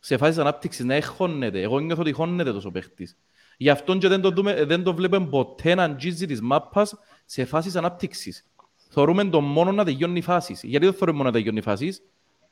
Σε 0.00 0.16
φάση 0.16 0.40
ανάπτυξης 0.40 0.84
να 0.84 0.94
έχωνεται. 0.94 1.60
Εγώ 1.60 1.78
νιώθω 1.78 2.00
ότι 2.00 2.12
χώνεται 2.12 2.52
τόσο 2.52 2.70
παίχτης. 2.70 3.16
Γι' 3.56 3.70
αυτό 3.70 3.96
και 3.96 4.08
δεν 4.08 4.20
το, 4.20 4.30
δούμε, 4.30 4.64
δεν 4.64 4.82
το 4.82 4.94
βλέπουμε 4.94 5.26
ποτέ 5.26 5.74
να 5.74 5.82
αγγίζει 5.82 6.26
της 6.26 6.40
μάπας 6.40 6.94
σε 7.24 7.44
φάσεις 7.44 7.76
ανάπτυξης. 7.76 8.46
Θεωρούμε 8.90 9.24
το 9.24 9.40
μόνο 9.40 9.72
να 9.72 9.84
τελειώνει 9.84 10.20
φάσεις. 10.20 10.62
Γιατί 10.62 10.84
δεν 10.84 10.94
θεωρούμε 10.94 11.16
μόνο 11.16 11.28
να 11.28 11.34
τελειώνει 11.34 11.60
φάσεις; 11.60 12.02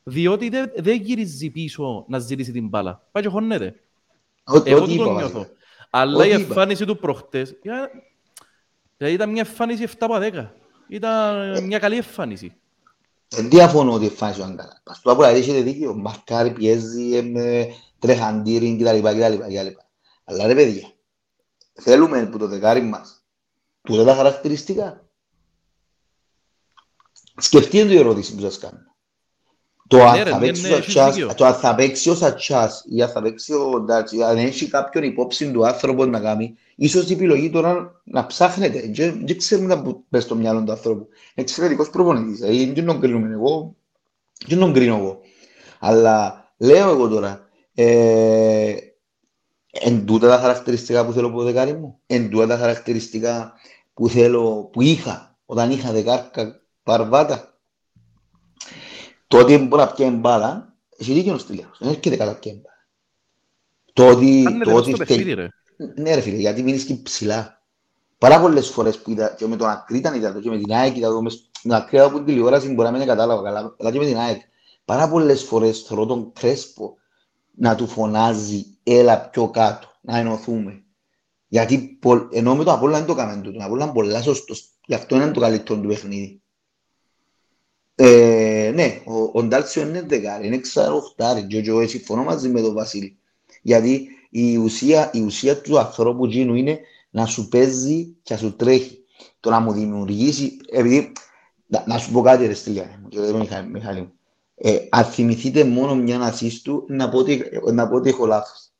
Διότι 0.02 0.48
δεν, 0.48 0.72
δεν 0.76 1.00
γυρίζει 1.00 1.50
πίσω 1.50 2.04
να 2.08 2.18
ζητήσει 2.18 2.52
την 2.52 2.68
μπάλα. 2.68 3.02
Πάει 3.12 3.22
και 3.22 3.28
χωνέται. 3.28 3.74
Εγώ 4.64 4.86
το 4.86 5.12
νιώθω. 5.12 5.46
Αλλά 5.90 6.26
η 6.26 6.30
εμφάνιση 6.30 6.84
του 6.84 6.96
προχτές 6.96 7.54
δηλαδή 8.96 9.14
ήταν 9.14 9.30
μια 9.30 9.44
εμφάνιση 9.46 9.86
7 9.88 9.92
από 9.98 10.18
10. 10.20 10.48
Ήταν 10.88 11.64
μια 11.64 11.78
καλή 11.78 11.96
εμφάνιση. 11.96 12.56
Δεν 13.28 13.50
διαφωνώ 13.50 13.92
ότι 13.92 14.04
εμφάνιση 14.06 14.40
ήταν 14.40 14.56
καλά. 14.56 14.82
Ας 14.84 15.00
το 15.00 15.10
απολύτως 15.10 15.38
έχετε 15.38 15.60
δίκιο. 15.60 15.94
Μαρκάρι, 15.94 16.52
πιέζει, 16.52 17.32
τρεχαντήρι 17.98 18.76
κτλ. 18.76 19.06
Αλλά 20.24 20.46
ρε 20.46 20.54
παιδιά, 20.54 20.92
θέλουμε 21.72 22.26
που 22.26 22.38
το 22.38 22.46
δεκάρι 22.46 22.80
μας 22.80 23.24
τούτα 23.82 24.04
τα 24.04 24.14
χαρακτηριστικά. 24.14 25.08
Σκεφτείτε 27.36 27.88
την 27.88 27.98
ερώτηση 27.98 28.34
που 28.34 28.40
σας 28.40 28.58
κάνω. 28.58 28.85
Το 29.86 30.02
αν 30.02 30.26
θα 30.26 30.38
παίξει 30.38 30.72
ο 30.72 30.76
Ατσάς, 30.76 31.16
το 31.36 31.44
αν 31.44 31.54
θα 31.54 31.74
παίξει 31.74 32.10
ο 32.10 32.16
Ατσάς 32.22 32.84
ή 32.88 33.02
αν 33.02 33.08
θα 33.08 33.22
παίξει 33.22 33.52
ο 33.52 33.80
Ντάτσι, 33.80 34.22
αν 34.22 34.36
έχει 34.36 34.68
κάποιον 34.68 35.04
υπόψη 35.04 35.50
του 35.50 35.66
άνθρωπο 35.66 36.06
να 36.06 36.20
κάνει, 36.20 36.54
ίσως 36.76 37.10
η 37.10 37.12
επιλογή 37.12 37.50
τώρα 37.50 38.00
να 38.04 38.26
ψάχνεται. 38.26 38.90
Δεν 39.24 39.36
ξέρουμε 39.36 39.74
να 39.74 39.82
πες 40.08 40.22
στο 40.22 40.34
μυαλό 40.34 40.62
του 40.62 40.72
άνθρωπου. 40.72 41.08
Είναι 41.08 41.46
εξαιρετικός 41.46 41.90
προπονητής. 41.90 42.38
Δεν 42.74 42.86
τον 42.86 43.00
κρίνουμε 43.00 43.32
εγώ. 43.32 43.74
Δεν 44.46 44.58
τον 44.58 44.72
κρίνω 44.72 44.96
εγώ. 44.96 45.20
Αλλά 45.78 46.48
λέω 46.56 46.90
εγώ 46.90 47.08
τώρα, 47.08 47.48
ε, 47.74 48.74
Εν 49.80 50.06
τούτα 50.06 50.28
τα 50.28 50.38
χαρακτηριστικά 50.38 51.06
που 51.06 51.12
θέλω 51.12 51.26
από 51.26 51.36
το 51.36 51.44
δεκάρι 51.44 51.72
μου. 51.72 51.98
Εν 52.06 52.30
τούτα 52.30 52.46
τα 52.46 52.56
χαρακτηριστικά 52.56 53.52
που 53.94 54.08
θέλω, 54.08 54.68
που 54.72 54.82
είχα 54.82 55.36
όταν 55.46 55.70
είχα 55.70 55.92
δεκάρκα 55.92 56.60
παρβάτα. 56.82 57.55
Το 59.26 59.38
ότι 59.38 59.58
μπορεί 59.58 59.82
να 59.82 59.92
πιέει 59.92 60.10
μπάλα, 60.10 60.74
έχει 60.96 61.12
δίκιο 61.12 61.34
ο 61.34 61.38
Στυλιάς. 61.38 61.76
Δεν 61.78 61.88
έρχεται 61.88 62.16
καλά 62.16 62.34
πιέει 62.34 62.62
μπάλα. 62.62 62.86
Το 63.92 64.08
ότι... 64.08 64.44
Το 64.64 64.74
ότι 64.74 64.94
ναι 65.94 66.14
ρε 66.14 66.20
φίλε, 66.20 66.36
γιατί 66.36 66.62
μείνεις 66.62 67.00
ψηλά. 67.02 67.60
Πάρα 68.18 68.40
πολλές 68.40 68.68
φορές 68.68 68.98
που 68.98 69.10
είδα 69.10 69.34
και 69.38 69.46
με 69.46 69.56
τον 69.56 69.68
Ακρίταν 69.68 70.14
είδα 70.14 70.40
και 70.40 70.48
με 70.48 70.58
την 70.58 70.72
ΑΕΚ 70.72 70.96
είδα 70.96 71.22
με 71.22 71.30
την 71.62 71.74
Ακρίτα 71.74 72.10
που 72.10 72.24
τηλεόραση 72.24 72.68
μπορεί 72.68 72.90
να 72.90 72.98
μην 72.98 73.06
κατάλαβα 73.06 73.42
καλά, 73.42 73.74
αλλά 73.78 73.90
και 73.90 73.98
με 73.98 74.04
την 74.04 74.16
ΑΕΚ. 74.16 74.40
Πάρα 74.84 75.08
πολλές 75.08 75.42
φορές 75.42 75.80
θεωρώ 75.80 76.06
τον 76.06 76.32
Κρέσπο 76.32 76.96
να 77.54 77.74
του 77.74 77.86
φωνάζει 77.86 78.64
έλα 78.82 79.28
πιο 79.28 79.48
κάτω, 79.48 79.88
να 80.00 80.18
ενωθούμε. 80.18 80.84
Γιατί 81.48 81.98
ενώ 82.30 82.54
με 82.54 82.64
το 82.64 82.72
Απόλλα 82.72 82.96
δεν 82.96 83.06
το 83.06 83.12
έκαμε 83.12 83.42
τούτο, 83.42 83.58
το 83.58 83.64
Απόλλα 83.64 83.92
πολλά 83.92 84.22
σωστός, 84.22 84.68
γι' 84.86 84.94
αυτό 84.94 85.14
είναι 85.14 85.30
το 85.30 85.40
καλύτερο 85.40 85.80
του 85.80 85.88
παιχνίδι. 85.88 86.42
Ε, 87.98 88.72
ναι, 88.74 89.00
ο, 89.04 89.38
ο 89.38 89.42
Ντάλσιο 89.42 89.82
είναι 89.82 90.02
δεκάρι, 90.02 90.46
είναι 90.46 90.58
ξαροχτάρι 90.58 91.46
και 91.46 91.62
εγώ 91.66 91.88
συμφωνώ 91.88 92.24
μαζί 92.24 92.48
με 92.48 92.60
τον 92.60 92.74
Βασίλη. 92.74 93.18
Γιατί 93.62 94.08
η 94.30 94.56
ουσία, 94.56 95.10
η 95.12 95.20
ουσία 95.20 95.60
του 95.60 95.78
ανθρώπου 95.78 96.26
γίνου 96.26 96.54
είναι 96.54 96.80
να 97.10 97.26
σου 97.26 97.48
παίζει 97.48 98.16
και 98.22 98.34
να 98.34 98.40
σου 98.40 98.56
τρέχει. 98.56 99.04
Το 99.40 99.50
να 99.50 99.60
μου 99.60 99.72
δημιουργήσει, 99.72 100.56
επειδή, 100.70 101.12
να, 101.66 101.84
να 101.86 101.98
σου 101.98 102.12
πω 102.12 102.20
κάτι 102.20 102.46
ρε 102.46 102.54
στήλια, 102.54 103.00
Μιχάλη 103.72 104.00
μου. 104.00 104.12
Ε, 104.54 104.78
αν 104.90 105.04
θυμηθείτε 105.04 105.64
μόνο 105.64 105.94
μια 105.94 106.20
ασίστ 106.20 106.64
του, 106.64 106.84
να 106.88 107.08
πω 107.08 107.18
ότι, 107.18 107.42
να 107.72 107.88
πω 107.88 107.96
ότι 107.96 108.08
έχω 108.08 108.26
λάθος. 108.26 108.70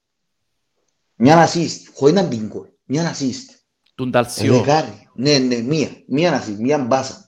Μια 1.16 1.48
assist, 1.48 1.90
χωρίς 1.94 2.14
να 2.14 2.28
την 2.28 2.48
κόλ. 2.48 2.66
Μια 2.84 3.14
assist. 3.14 3.54
Τον 3.94 4.10
Ταλσιό. 4.10 4.54
Δεκάρι. 4.54 5.08
Ναι, 5.14 5.38
ναι, 5.38 5.56
μία. 5.56 5.88
Μία 6.06 6.42
assist, 6.42 6.56
μία 6.58 6.78
μπάσα. 6.78 7.25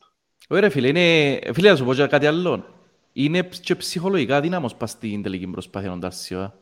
Ωραία 0.51 0.70
φίλε, 0.70 0.88
είναι... 0.88 1.38
φίλε 1.53 1.70
να 1.70 1.76
σου 1.76 1.84
πω 1.84 1.94
και 1.94 2.07
κάτι 2.07 2.26
άλλο. 2.26 2.64
Είναι 3.12 3.49
και 3.61 3.74
ψυχολογικά 3.74 4.40
δύναμος 4.40 4.74
πας 4.74 4.90
στην 4.90 5.22
τελική 5.22 5.46
προσπάθεια 5.46 5.90
των 5.90 6.01
Ταλσιό. 6.01 6.55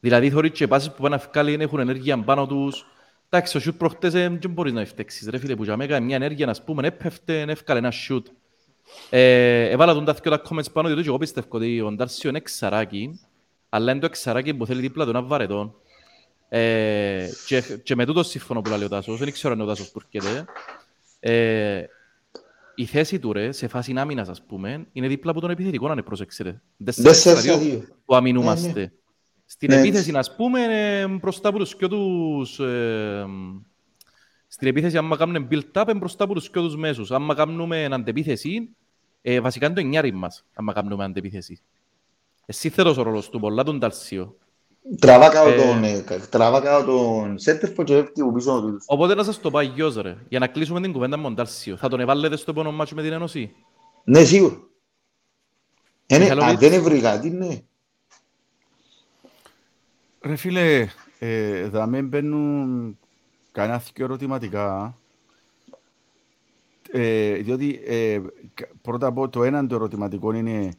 Δηλαδή 0.00 0.30
θεωρείς 0.30 0.50
και 0.50 0.66
πάσεις 0.68 0.90
που 0.90 1.02
πάνε 1.02 1.16
να 1.16 1.22
βγάλει 1.30 1.56
έχουν 1.60 1.80
ενέργεια 1.80 2.18
πάνω 2.18 2.46
τους. 2.46 2.86
Εντάξει, 3.28 3.56
ο 3.56 3.60
σιούτ 3.60 3.76
προχτές 3.76 4.12
δεν 4.12 4.40
μπορείς 4.50 4.72
να 4.72 4.80
ευτέξεις. 4.80 5.28
Ρε 5.28 5.38
φίλε, 5.38 5.56
που 5.56 5.64
για 5.64 5.76
μέγα 5.76 6.00
μια 6.00 6.16
ενέργεια 6.16 6.46
να 6.46 6.54
πούμε, 6.64 6.86
έπεφτε, 6.86 7.40
εύκαλε 7.40 7.78
ένα 7.78 7.90
σιούτ. 7.90 8.26
Ε, 9.10 9.68
έβαλα 9.68 9.94
τον 9.94 10.04
ταθκιο 10.04 10.30
τα 10.30 10.42
comments 10.48 10.72
πάνω, 10.72 10.88
διότι 10.88 11.06
εγώ 11.06 11.18
πιστεύω 11.18 11.46
ότι 11.50 11.80
ο 11.80 11.92
Ντάρσιο 11.92 12.28
είναι 12.28 12.38
εξαράκι, 12.38 13.20
αλλά 13.68 13.90
είναι 13.90 14.00
το 14.00 14.06
εξαράκι 14.06 14.54
που 14.54 14.66
θέλει 14.66 14.80
δίπλα 14.80 15.04
του 15.04 15.10
ένα 15.10 15.22
βαρετό. 15.22 15.74
Ε, 16.48 17.28
και, 17.46 17.62
και 17.82 17.94
με 17.94 18.04
τούτο 18.04 18.22
σύμφωνο 18.22 18.60
που 18.60 18.70
λέει 18.70 18.84
ο 18.84 18.88
Τάσος, 18.88 19.18
δεν 19.18 19.32
ξέρω 19.32 19.52
αν 19.52 19.60
ο 19.60 19.64
Τάσος 19.64 19.90
που 19.90 20.00
έρχεται, 20.04 20.44
ε, 21.20 21.84
η 22.74 22.84
θέση 22.84 23.18
του 23.18 23.32
ρε, 23.32 23.52
σε 23.52 23.68
φάση 23.68 23.94
άμυνας 23.96 24.28
ας 24.28 24.42
πούμε, 24.42 24.86
είναι 24.92 25.08
δίπλα 25.08 25.30
από 25.30 25.40
τον 25.40 25.50
επιθετικό 25.50 25.86
να 25.86 25.92
είναι 25.92 26.02
προσέξετε. 26.02 26.62
Δεν 26.76 27.14
που 28.04 28.14
αμυνούμαστε. 28.14 28.72
Ναι, 28.72 28.80
ναι. 28.80 28.90
Στην 29.46 29.70
ναι. 29.70 29.78
επίθεση, 29.80 30.12
ας 30.14 30.36
πούμε, 30.36 30.60
μπροστά 31.20 31.48
από 31.48 31.58
τους 31.58 31.76
και 31.76 31.88
τους... 31.88 32.58
Ε, 32.58 33.26
στην 34.46 34.68
επίθεση, 34.68 34.96
άμα 34.96 35.16
κάνουμε 35.16 35.48
build-up, 35.50 35.92
μπροστά 35.96 36.24
από 36.24 36.34
τους 36.34 36.50
και 36.50 36.60
τους 36.60 36.76
μέσους. 36.76 37.10
Άμα 37.10 37.34
κάνουμε 37.34 37.84
αντεπίθεση, 37.84 38.76
ε, 39.22 39.40
βασικά 39.40 39.66
είναι 39.66 39.74
το 39.74 39.80
εννιάρι 39.80 40.12
μας, 40.12 40.44
άμα 40.54 40.72
κάνουμε 40.72 41.04
αντεπίθεση. 41.04 41.60
Εσύ 42.46 42.68
θέλεις 42.68 42.96
ο 42.96 43.02
ρόλος 43.02 43.30
του, 43.30 43.40
πολλά 43.40 43.62
τον 43.64 43.78
Ταλσίο. 43.78 44.36
Τραβά 44.98 45.28
κάτω 45.28 45.48
ε, 45.50 45.56
τον, 45.56 45.84
ε, 45.84 46.04
τραβά 46.30 46.60
κάτω 46.60 46.84
τον 46.84 47.38
σέντερ 47.38 47.72
και 47.72 47.96
έφτιε 47.96 48.24
που 48.24 48.32
πίσω 48.32 48.60
τους. 48.60 48.84
Οπότε 48.86 49.14
να 49.14 49.24
σας 49.24 49.40
το 49.40 49.50
πάει 49.50 49.66
γιος 49.66 49.96
ρε, 49.96 50.16
για 50.28 50.38
να 50.38 50.46
κλείσουμε 50.46 50.80
την 50.80 50.92
κουβέντα 50.92 51.16
με 51.16 51.22
τον 51.22 51.34
Τάρσιο. 51.34 51.76
Θα 51.76 51.88
τον 51.88 52.00
εβάλλετε 52.00 52.36
στο 52.36 52.50
επόμενο 52.50 52.76
μάτσο 52.76 52.94
με 52.94 53.02
την 53.02 53.12
Ένωση; 53.12 53.54
Ναι, 54.04 54.24
σίγουρα. 54.24 54.60
Είναι, 56.06 56.30
αν 56.30 56.58
δεν 56.58 56.72
έβρει 56.72 57.00
κάτι, 57.00 57.30
ναι. 57.30 57.60
Ρε 60.20 60.36
φίλε, 60.36 60.88
ε, 61.18 61.68
θα 61.68 61.86
μην 61.86 62.08
μπαίνουν 62.08 62.98
κανένα 63.52 63.82
δύο 63.94 64.04
ερωτηματικά. 64.04 64.96
Ε, 66.90 67.34
διότι 67.34 67.82
ε, 67.86 68.20
πρώτα 68.82 69.06
απ' 69.06 69.28
το 69.30 69.44
έναν 69.44 69.68
το 69.68 69.74
ερωτηματικό 69.74 70.32
είναι 70.32 70.70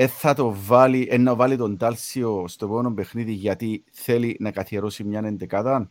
ε, 0.00 0.06
θα 0.06 0.34
το 0.34 0.54
βάλει, 0.66 1.08
ε, 1.10 1.18
να 1.18 1.34
βάλει 1.34 1.56
τον 1.56 1.76
Τάλσιο 1.76 2.44
στο 2.48 2.64
επόμενο 2.64 2.92
παιχνίδι 2.92 3.32
γιατί 3.32 3.84
θέλει 3.90 4.36
να 4.40 4.50
καθιερώσει 4.50 5.04
μια 5.04 5.22
εντεκάδα. 5.24 5.90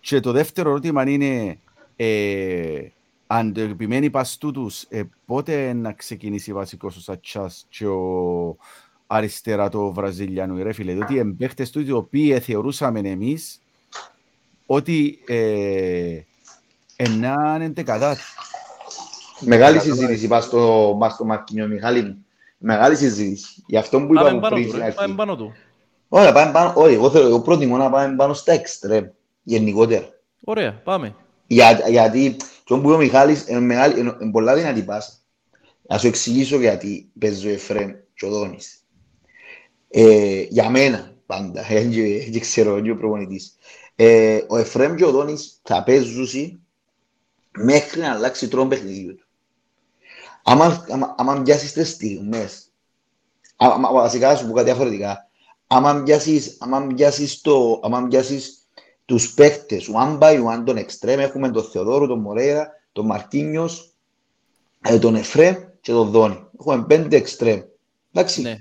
Και 0.00 0.20
το 0.20 0.32
δεύτερο 0.32 0.70
ερώτημα 0.70 1.10
είναι 1.10 1.58
ε, 1.96 2.88
αν 3.26 3.52
το 3.52 3.60
επιμένει 3.60 4.10
πας 4.10 4.38
τούτους, 4.38 4.82
ε, 4.88 5.02
πότε 5.26 5.72
να 5.72 5.92
ξεκινήσει 5.92 6.52
βασικός 6.52 6.96
ο 6.96 7.00
Σατσάς 7.00 7.66
και 7.68 7.86
ο 7.86 8.56
αριστερά 9.06 9.68
το 9.68 9.92
Βραζιλιάνο, 9.92 10.62
ρε 10.62 10.72
φίλε, 10.72 10.92
διότι 10.92 11.18
εμπαίχτες 11.18 11.70
του 11.70 11.80
οι 11.80 11.90
οποίοι 11.90 12.40
θεωρούσαμε 12.40 12.98
εμείς 12.98 13.60
ότι 14.66 15.18
ε, 15.26 16.20
ενάν 16.96 17.62
εντεκαδά. 17.62 18.16
Μεγάλη 19.40 19.78
συζήτηση 19.78 20.28
πας 20.28 20.44
στο, 20.44 20.98
στο 21.10 21.24
Μαρκινιό, 21.24 21.66
Μιχάλη 21.66 22.02
μου. 22.02 22.24
Μεγάλη 22.62 22.96
συζήτηση. 22.96 23.64
Γι' 23.66 23.76
αυτό 23.76 24.00
που 24.00 24.14
είπαμε 24.14 24.48
πριν. 24.48 24.70
Πάμε 24.94 25.14
πάνω 25.14 25.36
του. 25.36 25.52
Ωραία, 26.08 26.32
πάμε 26.32 26.52
πάνω. 26.52 26.72
Όχι, 26.76 26.94
εγώ, 26.94 27.10
θέλω, 27.10 27.26
εγώ 27.26 27.40
προτιμώ 27.40 27.76
να 27.76 27.90
πάμε 27.90 28.16
πάνω 28.16 28.34
στα 28.34 28.52
εξτρέμ. 28.52 29.06
Γενικότερα. 29.42 30.08
Ωραία, 30.44 30.80
πάμε. 30.84 31.14
Για, 31.46 31.88
γιατί 31.88 32.36
το 32.64 32.78
που 32.78 32.86
είπε 32.86 32.92
ο 32.92 32.98
Μιχάλης 32.98 33.48
είναι, 33.48 33.60
μεγάλη, 33.60 34.00
είναι, 34.00 34.16
είναι 34.20 34.30
πολλά 34.30 34.54
δυνατή 34.54 34.82
πάσα. 34.82 35.12
Να 35.82 35.98
σου 35.98 36.06
εξηγήσω 36.06 36.58
γιατί 36.58 37.10
παίζει 37.18 37.48
ο 37.48 37.50
Εφρέμ 37.50 37.90
και 38.14 38.26
ο 38.26 38.28
Δόνης. 38.28 38.84
Ε, 39.88 40.42
για 40.48 40.70
μένα 40.70 41.14
πάντα, 41.26 41.62
δεν 42.30 42.40
ξέρω, 42.40 42.76
είναι 42.76 42.90
ο 42.90 42.96
προπονητής. 42.96 43.56
Ε, 43.96 44.40
ο 44.48 44.56
Εφρέμ 44.56 44.94
και 44.94 45.04
ο 45.04 45.10
Δόνης 45.10 45.60
θα 45.62 45.82
παίζουν 45.82 46.60
μέχρι 47.58 48.00
να 48.00 48.12
αλλάξει 48.12 48.48
τρόπο 48.48 48.68
παιχνιδιού 48.68 49.14
του. 49.14 49.26
Άμα, 50.42 50.86
άμα, 50.90 51.14
άμα 51.18 51.42
πιάσεις 51.42 51.72
τις 51.72 51.88
στιγμές, 51.88 52.72
άμα, 53.56 53.92
βασικά 53.92 54.36
σου 54.36 54.46
πω 54.46 54.52
κάτι 54.52 54.64
διαφορετικά, 54.64 55.28
άμα 55.66 56.02
πιάσεις, 56.02 56.56
άμα 56.60 56.86
πιάσεις, 56.86 57.40
το, 57.40 57.80
άμα 57.82 58.06
πιάσεις 58.08 58.60
τους 59.04 59.34
παίκτες, 59.34 59.90
one 59.94 60.18
by 60.18 60.44
one, 60.44 60.62
τον 60.64 60.76
Εκστρέμ, 60.76 61.20
έχουμε 61.20 61.50
τον 61.50 61.64
Θεοδόρου, 61.64 62.06
τον 62.06 62.20
Μορέιρα, 62.20 62.68
τον 62.92 63.06
Μαρτίνιος, 63.06 63.94
ε, 64.80 64.98
τον 64.98 65.14
Εφρέμ 65.14 65.54
και 65.80 65.92
τον 65.92 66.10
Δόνι. 66.10 66.46
Έχουμε 66.60 66.84
πέντε 66.86 67.16
Εκστρέμ. 67.16 67.60
Εντάξει. 68.12 68.42
Ναι. 68.42 68.56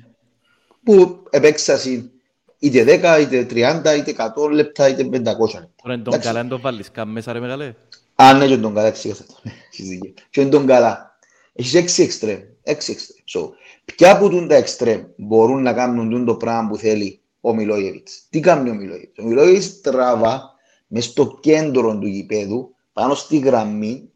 Που 0.84 1.24
επέξασαν 1.30 2.12
είτε 2.60 2.84
10, 2.84 3.20
είτε 3.22 3.48
30, 3.50 3.96
είτε 3.98 4.16
100 4.36 4.50
λεπτά, 4.52 4.90
είτε 4.90 5.04
500 5.04 5.10
λεπτά. 5.10 5.70
Τώρα 5.82 5.94
είναι 5.94 6.04
τον 6.04 6.20
καλά 6.20 6.44
να 6.44 6.50
τον 6.50 6.62
βάλεις 6.62 6.92
καν 6.92 7.10
μέσα 7.10 7.34
ρε 7.34 7.40
μεγάλε. 7.40 7.74
Α, 8.16 8.34
ναι, 8.34 8.48
και 8.48 8.58
τον 8.58 8.74
καλά, 8.74 8.88
εξήγασα 8.88 9.26
το. 9.26 9.36
Έχεις 9.72 9.88
δίκιο. 9.88 10.14
Και 10.30 10.46
τον 10.46 10.66
καλά. 10.66 11.09
Έχεις 11.54 11.74
έξι 11.74 12.04
εξτρέμ. 12.04 12.40
Έξι 12.64 12.92
εξτρέμ. 12.92 13.18
So, 13.34 13.50
ποια 13.86 14.12
από 14.12 14.30
τούν 14.30 14.48
τα 14.48 14.56
εξτρέμ 14.56 15.02
μπορούν 15.18 15.62
να 15.62 15.74
κάνουν 15.74 16.10
τούν 16.10 16.26
το 16.26 16.36
πράγμα 16.36 16.70
που 16.70 16.78
θέλει 16.78 17.22
ο 17.42 17.54
Μιλόγεβιτς; 17.54 18.28
Τι 18.30 18.40
κάνει 18.40 18.70
ο 18.70 18.74
Μιλόγεβιτς; 18.74 19.20
Ο 19.20 19.24
Μιλόγεβιτς 19.24 19.82
τραβά 19.82 20.54
μες 20.88 21.06
στο 21.06 21.38
κέντρο 21.40 21.98
του 21.98 22.08
γηπέδου, 22.08 22.76
πάνω 22.94 23.14
στη 23.14 23.38
γραμμή, 23.38 24.10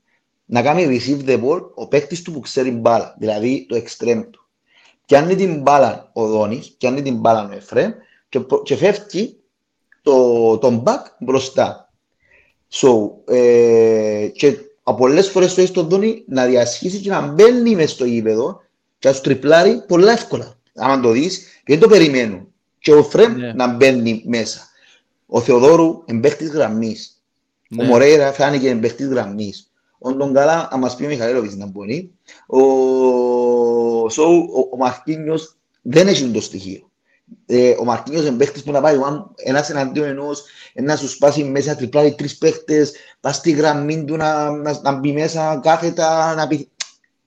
να 0.45 0.61
κάνει 0.61 0.99
receive 0.99 1.29
the 1.29 1.43
ball 1.43 1.61
ο 1.73 1.87
παίκτης 1.87 2.21
του 2.21 2.31
που 2.31 2.39
ξέρει 2.39 2.71
μπάλα, 2.71 3.15
δηλαδή 3.19 3.65
το 3.69 3.75
εξτρέμ 3.75 4.21
του. 4.29 4.47
Πιάνει 5.05 5.35
την 5.35 5.61
μπάλα 5.61 6.09
ο 6.13 6.27
Δόνης, 6.27 6.71
πιάνει 6.71 7.01
την 7.01 7.15
μπάλα 7.15 7.49
ο 7.49 7.53
Εφρέμ 7.53 7.91
και, 8.29 8.39
και 8.63 8.75
φεύγει 8.75 9.37
το, 10.01 10.57
τον 10.57 10.83
back 10.85 11.01
μπροστά. 11.19 11.93
So, 12.71 12.89
ε, 13.25 14.27
και 14.33 14.57
από 14.83 14.97
πολλές 14.97 15.29
φορές 15.29 15.53
το 15.53 15.61
έχει 15.61 15.71
τον 15.71 15.87
Δόνη 15.87 16.23
να 16.27 16.45
διασχίσει 16.45 16.99
και 16.99 17.09
να 17.09 17.21
μπαίνει 17.21 17.75
μες 17.75 17.91
στο 17.91 18.05
γήπεδο 18.05 18.61
και 18.99 19.07
να 19.07 19.13
σου 19.13 19.21
τριπλάρει 19.21 19.83
πολλά 19.87 20.11
εύκολα. 20.11 20.53
Αν 20.75 21.01
το 21.01 21.09
δεις, 21.11 21.47
δεν 21.65 21.79
το 21.79 21.87
περιμένουν. 21.87 22.47
Και 22.79 22.93
ο 22.93 23.03
Φρέμ 23.03 23.35
Ναι. 23.37 23.53
να 23.53 23.67
μπαίνει 23.75 24.23
μέσα. 24.25 24.67
Ο 25.25 25.41
Θεοδόρου 25.41 26.03
εμπαίχτης 26.05 26.49
γραμμής. 26.49 27.21
Ναι. 27.67 27.83
Ο 27.83 27.85
Μορέιρα 27.85 28.31
φάνηκε 28.33 28.69
εμπαίχτης 28.69 29.07
γραμμής. 29.07 29.71
Ο 29.97 30.11
Ντογκάλα, 30.13 30.67
αν 30.71 30.79
μας 30.79 30.95
πει 30.95 31.03
ο 31.03 31.07
Μιχαήλοβιτς 31.07 31.55
να 31.55 31.65
μπορεί, 31.65 32.11
ο, 32.47 32.59
so, 34.05 34.23
ο, 34.53 34.59
ο 34.71 34.77
Μαρκίνιος 34.77 35.55
δεν 35.81 36.07
έχει 36.07 36.31
το 36.31 36.41
στοιχείο. 36.41 36.89
Ε, 37.45 37.75
ο 37.79 37.83
Μαρκίνιος 37.83 38.25
είναι 38.25 38.37
παίχτης 38.37 38.63
που 38.63 38.71
να 38.71 38.81
πάει 38.81 38.95
one- 38.97 39.25
ένας 39.35 39.69
εναντίον 39.69 40.07
ενός, 40.07 40.43
να 40.73 40.95
σου 40.95 41.07
σπάσει 41.07 41.43
μέσα, 41.43 41.75
τριπλάρει 41.75 42.15
τρεις 42.15 42.37
παίχτες, 42.37 42.93
πας 43.19 43.35
στη 43.35 43.51
γραμμή 43.51 44.03
του 44.03 44.15
να, 44.15 44.49
να, 44.49 44.79
να 44.81 44.91
μπει 44.91 45.11
μέσα 45.11 45.59
κάθετα, 45.63 46.35
να 46.35 46.47
πει... 46.47 46.69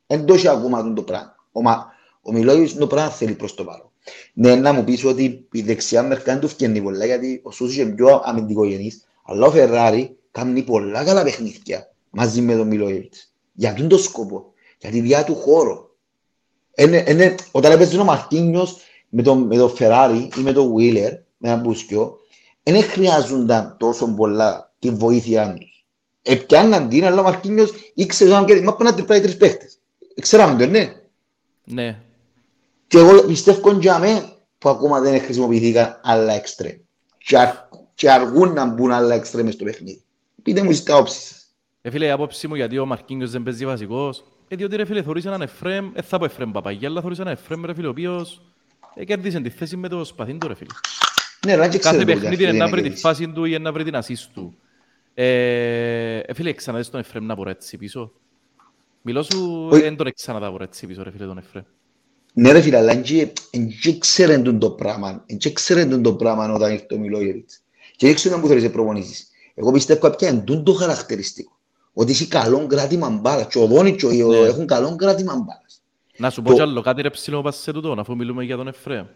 Εν 0.06 0.24
το 0.24 0.34
έχει 0.34 0.48
ακόμα 0.48 0.78
αυτό 0.78 0.92
το 0.92 1.02
πράγμα. 1.02 1.36
Ο, 1.52 1.62
Μα- 1.62 1.86
ο 2.22 2.32
Μιλόγιος 2.32 2.74
το 2.74 2.86
πράγμα 2.86 3.10
θέλει 3.10 3.32
προς 3.32 3.54
το 3.54 3.64
παρόν. 3.64 3.90
Ναι, 4.32 4.54
να 4.54 4.72
μου 4.72 4.84
πεις 4.84 5.04
ότι 5.04 5.46
η 5.52 5.62
δεξιά 5.62 6.02
μερκά 6.02 6.38
του 6.38 6.48
φτιάχνει 6.48 6.80
πολλά, 6.82 7.04
γιατί 7.04 7.40
ο 7.44 7.50
Σούσης 7.50 7.76
είναι 7.76 7.94
πιο 7.94 8.22
αμυντικογενής, 8.24 9.04
αλλά 9.24 9.46
ο 9.46 9.50
Φερράρι 9.50 10.16
κάνει 10.30 10.62
πολλά 10.62 11.04
καλά 11.04 11.22
παιχνίδια 11.22 11.92
μαζί 12.10 12.40
με 12.40 12.56
τον 12.56 12.66
Μιλόγεβιτς. 12.66 13.32
Για 13.52 13.70
αυτόν 13.70 13.88
τον 13.88 13.98
σκοπό, 13.98 14.52
για 14.78 14.90
τη 14.90 15.00
διά 15.00 15.24
του 15.24 15.34
χώρο. 15.34 15.90
Είναι, 16.76 17.04
είναι, 17.08 17.34
όταν 17.50 17.72
έπαιζε 17.72 17.98
ο 17.98 18.04
Μαρτίνιος 18.04 18.76
με 19.16 19.22
τον, 19.22 19.38
με 19.38 19.56
τον 19.56 19.70
Φεράρι 19.70 20.28
ή 20.36 20.40
με 20.40 20.52
τον 20.52 20.74
Βίλερ, 20.74 21.12
με 21.12 21.48
έναν 21.48 21.60
μπουσκιό, 21.60 22.18
δεν 22.62 22.82
χρειάζονταν 22.82 23.76
τόσο 23.78 24.14
πολλά 24.14 24.74
τη 24.78 24.90
βοήθεια 24.90 25.54
τους. 25.58 25.84
Επιάνναν 26.22 26.88
την, 26.88 27.04
αλλά 27.04 27.20
ο 27.20 27.22
Μαρτίνιος 27.22 27.72
ήξερε 27.94 28.34
ότι 28.34 28.60
μα 28.60 28.74
πρέπει 28.74 28.90
να 28.90 28.94
τριπλάει 28.94 29.20
τρεις 29.20 29.36
παίχτες. 29.36 29.78
Ξέραμε 30.20 30.64
το, 30.64 30.70
ναι. 30.70 30.92
Ναι. 31.64 32.00
Και 32.86 32.98
εγώ 32.98 33.22
πιστεύω 33.22 33.72
για 33.72 33.98
μέ 33.98 34.32
που 34.58 34.68
ακόμα 34.68 35.00
δεν 35.00 35.20
χρησιμοποιηθήκαν 35.20 36.00
άλλα 36.02 36.32
εξτρέμ. 36.32 36.76
Και, 37.18 37.38
αρ, 37.38 37.48
και 37.94 38.10
αργούν 38.10 38.52
να 38.52 38.66
μπουν 38.66 38.92
άλλα 38.92 39.14
εξτρέμ 39.14 39.48
στο 39.48 39.64
παιχνίδι. 39.64 40.02
Πείτε 40.42 40.62
μου 40.62 40.72
στις 40.72 40.94
όψεις 40.94 41.28
σας. 41.28 41.46
Ε, 41.82 41.90
φίλε, 41.90 42.06
η 42.06 42.10
άποψη 42.10 42.48
μου 42.48 42.54
γιατί 42.54 42.78
ο 42.78 42.86
Μαρκίνιος 42.86 43.30
δεν 43.30 43.42
παίζει 43.42 43.66
βασικός, 43.66 44.24
ε, 44.48 44.56
διότι 44.56 44.76
ρε 44.76 44.84
φίλε, 44.84 45.02
θωρείς 45.02 45.24
έναν 45.24 45.42
Εφρέμ, 45.42 45.90
ε, 45.94 46.02
θα 46.02 46.18
πω 46.18 46.24
Εφρέμ 46.24 46.50
Παπαγιά, 46.50 46.88
αλλά 46.88 47.00
θωρείς 47.00 47.18
έναν 47.18 47.32
Εφρέμ, 47.32 47.64
ρε 47.64 47.74
φίλε, 47.74 47.86
ο 47.86 47.90
οποίος 47.90 48.40
ε, 48.96 49.04
κέρδισε 49.04 49.40
τη 49.40 49.50
θέση 49.50 49.76
με 49.76 49.88
το 49.88 50.04
σπαθί 50.04 50.34
του, 50.38 50.48
ρε 50.48 50.54
φίλε. 50.54 50.70
Ναι, 51.46 51.52
αλλά 51.52 51.68
και 51.68 51.78
Κάθε 51.78 51.96
ξέρετε 51.96 52.12
ότι 52.12 52.20
παιχνίδι 52.20 52.44
αυτή 52.44 52.56
είναι 52.56 52.58
να 52.58 52.64
δεν 52.64 52.68
βρει 52.70 52.80
τη 52.82 52.86
κερδίσει. 52.86 53.02
φάση 53.06 53.28
του 53.28 53.44
ή 53.44 53.58
να 53.58 53.72
βρει 53.72 53.84
την 53.84 53.96
ασίστ 53.96 54.30
του. 54.34 54.56
Ε, 55.14 56.18
ε, 56.18 56.34
φίλε, 56.34 56.52
ξαναδείς 56.52 56.90
τον 56.90 57.00
Εφρέμ 57.00 57.24
να 57.24 57.34
μπορεί 57.34 57.50
έτσι 57.50 57.76
πίσω. 57.76 58.12
Μιλώ 59.02 59.22
σου, 59.22 59.68
Όχι. 59.70 59.82
δεν 59.82 59.96
τον 59.96 60.12
ξαναδά 60.14 60.50
μπορεί 60.50 60.64
έτσι 60.64 60.86
πίσω, 60.86 61.02
ρε 61.02 61.10
φίλε, 61.10 61.24
τον 61.26 61.38
Εφρέμ. 61.38 61.62
Ναι 62.32 62.52
ρε 62.52 62.60
φίλε, 62.60 62.76
αλλά 62.76 63.00
δεν 63.80 63.98
ξέρουν 63.98 64.42
τον 64.42 64.58
το 64.58 64.70
πράγμα. 64.70 65.24
Δεν 65.26 65.52
ξέρουν 65.52 65.90
τον 65.90 66.02
το 66.02 66.14
πράγμα 66.14 66.52
όταν 66.52 66.72
ήρθε 66.72 66.94
ο 66.94 66.98
Μιλόγεβιτς. 66.98 67.60
Και 67.96 68.06
δεν 68.06 68.14
ξέρουν 68.14 68.40
που 68.40 68.46
θέλεις 68.48 68.62
να 68.62 68.70
προπονήσεις. 68.70 69.28
Εγώ 69.54 69.72
πιστεύω 69.72 70.10
πια 70.10 70.28
είναι 70.28 70.40
τούτο 70.40 70.62
το 70.62 70.72
χαρακτηριστικό. 70.72 71.58
Ότι 71.92 72.12
έχει 72.12 72.28
καλό 72.28 72.66
κράτημα 72.66 73.10
μπάλα. 73.10 73.44
Και 73.44 73.58
ο 73.58 73.66
Δόνι 73.66 73.96
και 73.96 74.06
ο 74.06 74.12
Ιω 74.12 74.28
Ναι. 74.30 74.36
έχουν 74.38 74.66
καλό 74.66 74.96
κράτημα 74.96 75.34
μπάλας. 75.34 75.75
Να 76.18 76.30
σου 76.30 76.42
πω 76.42 76.48
Το- 76.48 76.54
κι 76.54 76.60
άλλο 76.60 76.80
κάτι 76.80 77.02
ρε 77.02 77.10
ψηλό 77.10 77.42
πας 77.42 77.56
σε 77.56 77.72
τούτο, 77.72 77.94
αφού 77.98 78.16
μιλούμε 78.16 78.44
για 78.44 78.56
τον 78.56 78.68
Εφρέμ. 78.68 79.06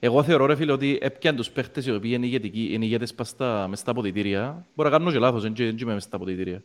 Εγώ 0.00 0.22
θεωρώ 0.22 0.46
ρε 0.46 0.56
φίλε 0.56 0.72
ότι 0.72 0.98
έπιαν 1.00 1.36
τους 1.36 1.50
παίχτες 1.50 1.86
οι 1.86 1.92
οποίοι 1.92 2.10
είναι 2.14 2.26
ηγετικοί, 2.26 2.68
είναι 2.72 2.84
ηγέτες 2.84 3.14
πας 3.14 3.28
στα, 3.28 3.66
μες 3.68 3.78
στα 3.78 3.90
αποδητήρια. 3.90 4.66
Μπορώ 4.74 4.88
να 4.90 4.96
κάνω 4.98 5.10
και 5.10 5.18
λάθος, 5.18 5.42
δεν 5.42 5.54
δεν 5.54 5.76
είμαι 5.78 5.92
μες 5.92 6.02
στα 6.02 6.16
αποδητήρια. 6.16 6.62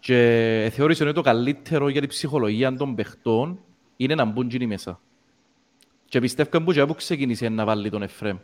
Και 0.00 0.70
θεώρησε 0.74 1.04
ότι 1.04 1.12
το 1.12 1.20
καλύτερο 1.20 1.88
για 1.88 2.00
την 2.00 2.08
ψυχολογία 2.08 2.74
των 2.76 2.94
παιχτών 2.94 3.58
είναι 3.96 4.14
να 4.14 4.24
μπουν 4.24 4.48
γίνει 4.48 4.66
μέσα. 4.66 5.00
Και 6.04 6.20
πιστεύω 6.20 6.62
που 6.62 6.72
και 6.72 6.84
που 6.86 6.94
ξεκίνησε 6.94 7.48
να 7.48 7.64
βάλει 7.64 7.90
τον 7.90 8.02
Εφρέμ. 8.02 8.36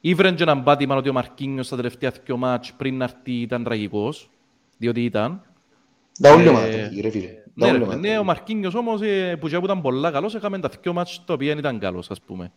Ήβρεν 0.00 0.34
και 0.34 0.42
έναν 0.42 0.62
πάτημα 0.62 0.96
ότι 0.96 1.08
ο 1.08 1.12
Μαρκίνιος 1.12 1.66
στα 1.66 1.76
τελευταία 1.76 2.12
δύο 2.24 2.36
μάτς 2.36 2.72
πριν 2.72 2.96
να 2.96 3.04
έρθει 3.04 3.32
ήταν 3.32 3.64
τραγικός, 3.64 4.30
διότι 4.78 5.04
ήταν. 5.04 5.42
Τα 6.22 6.32
όλοι 6.32 6.44
Ε, 6.44 6.48
ομάδα 6.48 6.68
τραγική, 6.68 7.00
ρε 7.00 7.10
φίλε. 7.10 7.28
Τα 7.58 7.66
Ναι, 7.66 7.70
όλοι 7.72 7.78
ρε, 7.78 7.84
ομάδα 7.84 7.94
ναι, 7.94 8.00
τραγική. 8.02 8.20
ο 8.20 8.24
Μαρκίνιος 8.24 8.74
όμως 8.74 9.00
ε, 9.02 9.36
που 9.40 9.48
και 9.48 9.58
που 9.58 9.64
ήταν 9.64 9.80
πολλά 9.80 10.10
καλός, 10.10 10.34
έκαμε 10.34 10.58
τα 10.58 10.70
δυο 10.82 10.92
μάτς 10.92 11.22
τα 11.26 11.32
οποία 11.34 11.52
ήταν 11.56 11.78
καλός, 11.78 12.10
ας 12.10 12.20
πούμε. 12.20 12.52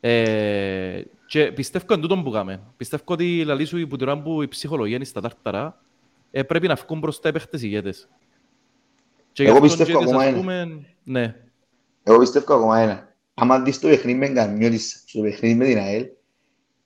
Ε, 0.00 1.02
και 1.26 1.52
πιστεύω 1.52 1.84
εν 1.94 2.00
τούτον 2.00 2.22
που 2.24 2.30
κάμε. 2.30 2.60
Πιστεύω 2.76 3.02
ότι 3.06 3.44
λαλή 3.44 3.64
σου 3.64 3.86
που 3.86 3.96
τώρα 3.96 4.22
που 4.22 4.42
η 4.42 4.48
ψυχολογία 4.48 4.96
είναι 4.96 5.04
στα 5.04 5.20
τάρταρα, 5.20 5.82
ε, 6.30 6.42
πρέπει 6.42 6.66
να 6.66 6.74
βγουν 6.74 6.98
μπροστά 6.98 7.28
οι 7.28 7.32
παίχτες 7.32 7.62
ηγέτες. 7.62 8.08
Και 9.32 9.42
Εγώ 9.42 9.58
γι' 9.58 9.58
αυτόν 9.64 9.76
πιστεύω 9.78 9.98
και 9.98 10.04
ακόμα 10.04 10.22
ας 10.22 10.28
ένα. 10.28 10.38
πούμε, 10.38 10.84
Ναι, 11.04 11.34
Εγώ 12.02 12.18
πιστεύω 12.18 12.54
ακόμα 12.54 12.78
ένα. 12.78 13.14
Άμα 13.34 13.60
δεις 13.60 13.78
το 13.80 13.88
παιχνίδι 13.88 14.18
με 14.18 14.28
Γκανιώτης, 14.28 15.04
στο 15.06 15.20
παιχνίδι 15.20 15.54
με 15.54 15.64
την 15.64 15.78
ΑΕΛ, 15.78 16.06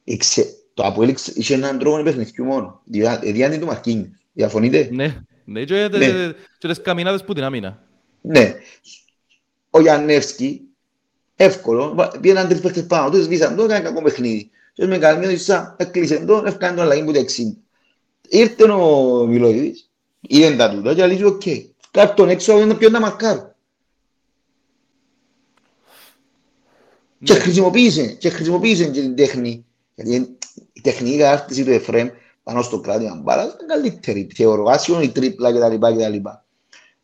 εξε- 0.05 0.49
το 0.75 0.83
Αποέλ 0.83 1.09
εξε- 1.09 1.37
είχε 1.37 1.55
έναν 1.55 1.79
τρόπο 1.79 2.03
παιχνιδιού 2.03 2.45
μόνο. 2.45 2.81
Διά- 2.85 3.21
Διάντη 3.23 3.59
του 3.59 3.67
Μαρκίνιους. 3.67 4.19
Διαφωνείτε? 4.33 4.89
ναι, 4.93 5.21
ναι, 5.45 5.65
και, 5.65 5.89
Ναι. 5.93 6.33
και 6.59 6.69
τις 6.69 6.81
καμινάδες 6.81 7.25
που 7.25 7.33
την 7.33 7.43
άμυνα. 7.45 7.83
Ναι. 8.21 8.55
Ο 9.71 9.81
Γιαννεύσκι, 9.81 10.61
εύκολο, 11.37 11.95
βα- 11.95 12.19
πήγαιναν 12.21 12.49
τρεις 12.49 12.61
παίκτες 12.61 12.87
πάνω 12.87 13.11
του, 13.11 13.23
σβήσαν 13.23 13.57
το, 13.57 13.65
έκανε 13.65 13.81
κακό 13.81 14.03
παιχνίδι. 14.03 14.51
Και 14.73 14.87
με 14.87 14.99
Γκανιώτης, 14.99 15.45
σαν, 15.45 15.75
έκλεισε 15.79 16.25
το, 16.25 16.43
έφκανε 16.47 16.75
τον 16.77 16.85
αλλαγή 16.85 17.05
που 17.05 17.13
το 17.13 17.19
60. 17.19 17.57
Ήρθε 18.29 18.71
ο 18.71 19.27
Μιλόγιδης, 19.27 19.91
είδαν 20.21 20.57
τα 20.57 20.71
τούτα 20.71 20.95
και 20.95 21.07
λέει, 21.07 21.23
οκ, 21.23 21.43
κάτω 21.91 22.15
τον 22.15 22.29
έξω, 22.29 22.59
δεν 22.59 22.77
ποιον 22.77 22.93
να 22.93 23.01
μαρκάρω. 23.01 23.55
Και 27.23 27.33
Ναι. 27.33 27.39
χρησιμοποίησε, 27.39 28.07
και 28.07 28.29
χρησιμοποίησε 28.29 28.85
και 28.85 29.01
την 29.01 29.15
τέχνη. 29.17 29.65
Γιατί 29.95 30.37
η 30.73 30.81
τεχνική 30.81 31.17
κατάρτιση 31.19 31.65
του 31.65 31.71
Εφρέμ 31.71 32.09
πάνω 32.45 32.63
στο 32.63 32.81
κράτημα 32.81 33.21
μπάλα 33.25 33.45
ήταν 33.45 33.67
καλύτερη. 33.67 34.29
Θεωρώ, 34.35 34.65
άσχημα 34.65 35.03
η 35.03 35.09
τρίπλα 35.09 35.53
κτλ. 35.53 35.79
κτλ. 35.87 36.17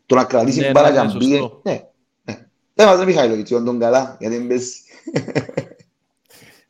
Το 0.06 0.14
να 0.14 0.24
κρατήσει 0.24 0.60
Ναι, 0.60 0.70
μπάλα 0.70 0.88
ναι, 0.90 0.94
και 0.96 1.00
ναι, 1.02 1.12
να 1.12 1.16
μπει. 1.18 1.24
σωστό. 1.24 1.60
Ναι, 1.64 1.82
ναι. 2.24 2.46
Δεν 2.74 2.86
μας 2.86 2.96
λέει 2.96 3.06
Μιχαήλοβιτς, 3.06 3.50
τον 3.50 3.78
καλά, 3.78 4.16
γιατί 4.20 4.36
δεν 4.36 4.46
πες. 4.46 4.80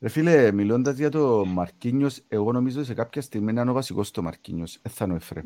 Ρε 0.01 0.09
φίλε, 0.09 0.53
μιλώντας 0.53 0.97
για 0.97 1.09
το 1.11 1.45
Μαρκίνιος, 1.47 2.21
εγώ 2.29 2.53
νομίζω 2.53 2.85
σε 2.85 2.95
κάποια 2.95 3.23
στιγμή 3.23 3.51
είναι 3.51 3.71
ο 3.71 3.73
βασικός 3.73 4.11
το 4.11 4.23
Μαρκίνιος. 4.23 4.79
Ε, 4.83 4.89
θα 4.89 5.05
είναι 5.05 5.13
ο 5.15 5.17
Εφρέμ. 5.17 5.45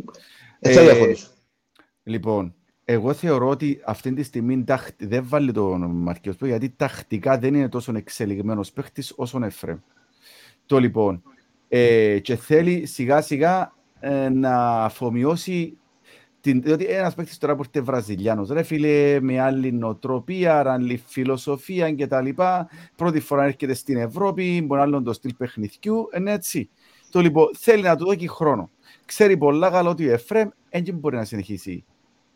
Δεν 0.61 0.73
θα 0.75 0.81
Ε, 0.81 0.85
διαφωνήσω. 0.85 1.29
Λοιπόν, 2.03 2.55
εγώ 2.85 3.13
θεωρώ 3.13 3.49
ότι 3.49 3.81
αυτή 3.85 4.13
τη 4.15 4.23
στιγμή 4.23 4.65
ταχ- 4.65 4.95
δεν 4.99 5.25
βάλει 5.29 5.53
τον 5.53 5.81
Μαρκίνιος 5.91 6.41
γιατί 6.43 6.71
τακτικά 6.71 7.39
δεν 7.39 7.55
είναι 7.55 7.69
τόσο 7.69 7.93
εξελιγμένος 7.97 8.73
παίχτης 8.73 9.13
όσο 9.17 9.39
ο 9.39 9.45
Εφρέμ. 9.45 9.79
Το 10.67 10.79
λοιπόν, 10.79 11.23
ε, 11.69 12.19
και 12.19 12.37
θέλει 12.37 12.87
σιγά 12.87 13.21
σιγά 13.21 13.73
ε, 14.01 14.29
να 14.29 14.85
αφομοιώσει 14.85 15.79
την, 16.41 16.63
διότι 16.63 16.85
ένας 16.85 17.15
παίκτης 17.15 17.39
τώρα 17.39 17.55
που 17.55 17.61
έρχεται 17.61 17.81
Βραζιλιάνος, 17.81 18.49
ρε 18.49 18.63
φίλε, 18.63 19.21
με 19.21 19.41
άλλη 19.41 19.73
νοοτροπία, 19.73 20.73
άλλη 20.73 21.03
φιλοσοφία 21.07 21.95
κτλ. 21.95 22.29
Πρώτη 22.97 23.21
φορά 23.21 23.45
έρχεται 23.45 23.75
στην 23.75 23.97
Ευρώπη, 23.97 24.63
μπορεί 24.63 24.81
να 24.81 24.87
άλλο 24.87 25.03
το 25.03 25.13
στυλ 25.13 25.35
παιχνιδιού, 25.37 26.09
είναι 26.17 26.33
έτσι. 26.33 26.69
Το 27.11 27.21
λοιπόν 27.21 27.51
θέλει 27.59 27.83
να 27.83 27.97
του 27.97 28.05
δώσει 28.05 28.29
χρόνο. 28.29 28.71
Ξέρει 29.05 29.37
πολλά 29.37 29.71
καλά 29.71 29.91
ότι 29.91 30.09
ο 30.09 30.13
Εφρέμ 30.13 30.49
δεν 30.71 30.95
μπορεί 30.95 31.17
να 31.17 31.25
συνεχίσει 31.25 31.85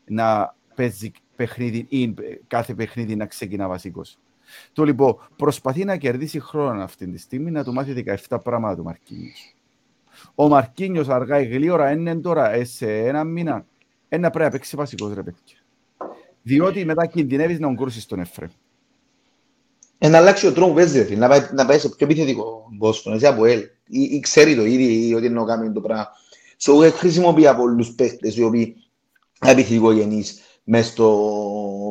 να 0.05 0.55
παίζει 0.75 1.11
παιχνίδι 1.37 1.87
ή 1.89 2.15
κάθε 2.47 2.75
παιχνίδι 2.75 3.17
να 3.17 3.27
ξεκινά 3.27 3.69
βασικός. 3.69 4.19
Το 4.73 4.85
λοιπόν 4.85 5.29
προσπαθεί 5.37 5.85
να 5.85 5.97
κερδίσει 5.97 6.41
χρόνο 6.41 6.83
αυτή 6.83 7.07
τη 7.07 7.19
στιγμή 7.19 7.51
να 7.51 7.65
του 7.65 7.73
μάθει 7.73 8.05
17 8.29 8.39
πράγματα 8.43 8.77
του 8.77 8.83
Μαρκίνιος. 8.83 9.55
Ο 10.35 10.49
Μαρκίνιος 10.49 11.09
αργά 11.09 11.41
ή 11.41 11.47
γλύωρα 11.47 11.91
είναι 11.91 12.17
τώρα 12.17 12.53
ε, 12.53 12.65
σε 12.65 12.99
ένα 12.99 13.25
μήνα 13.25 13.67
ένα 14.09 14.31
πρέπει 14.31 14.45
να 14.45 14.51
παίξει 14.51 14.77
βασικός 14.77 15.15
ρε 15.15 15.23
παιδιά. 15.23 15.57
Διότι 16.43 16.85
μετά 16.85 17.07
κινδυνεύεις 17.07 17.59
να 17.59 17.69
ογκρούσεις 17.69 18.07
τον 18.07 18.21
Εφρέμ. 18.21 18.51
Να 19.99 20.19
αλλάξει 20.19 20.47
ο 20.47 20.53
τρόπο 20.53 20.69
που 20.69 20.75
παίζει, 20.77 21.17
να 21.17 21.29
πάει, 21.29 21.49
να 21.53 21.67
πάει 21.67 21.79
σε 21.79 21.89
πιο 21.89 22.07
επιθετικό 22.07 22.69
Μπόστον, 22.73 23.15
εσύ 23.15 23.27
από 23.27 23.45
ελ. 23.45 23.61
Ή, 23.89 24.03
ή 24.03 24.21
ξέρει 24.21 24.57
το 24.57 24.65
ήδη 24.65 25.15
ότι 25.15 25.27
είναι 25.27 25.41
να 25.41 25.45
κάνει 25.45 25.73
το 25.73 25.81
πράγμα. 25.81 26.09
So, 26.61 26.85
ε, 26.85 26.91
χρησιμοποιεί 26.91 27.47
από 27.47 27.63
όλους 27.63 27.95
παίχτες 27.95 28.37
οι 28.37 28.43
οποίοι 28.43 28.77
είναι 29.43 29.53
επιθετικογενείς 29.53 30.41
μες 30.65 30.87
στο, 30.87 31.31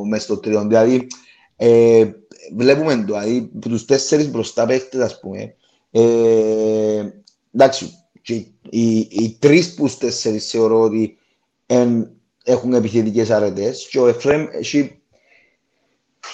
μες 0.07 0.23
στο 0.23 0.37
τριόν. 0.37 0.67
Δηλαδή, 0.67 1.07
ε, 1.55 2.09
βλέπουμε 2.55 2.95
το, 2.95 3.03
δηλαδή, 3.03 3.41
που 3.41 3.69
τους 3.69 3.85
τέσσερις 3.85 4.29
μπροστά 4.29 4.65
παίχτες, 4.65 5.01
ας 5.01 5.19
πούμε, 5.19 5.55
ε, 5.91 7.09
εντάξει, 7.53 7.91
και 8.21 8.33
οι, 8.69 8.97
οι 8.97 9.37
τρεις 9.39 9.73
που 9.73 9.83
τους 9.83 9.97
τέσσερις 9.97 10.49
θεωρώ 10.49 10.81
ότι 10.81 11.17
εν, 11.65 12.11
έχουν 12.43 12.73
επιθετικές 12.73 13.29
αρετές 13.29 13.87
και 13.87 13.99
ο 13.99 14.07
Εφραίμ 14.07 14.47
έχει, 14.51 15.01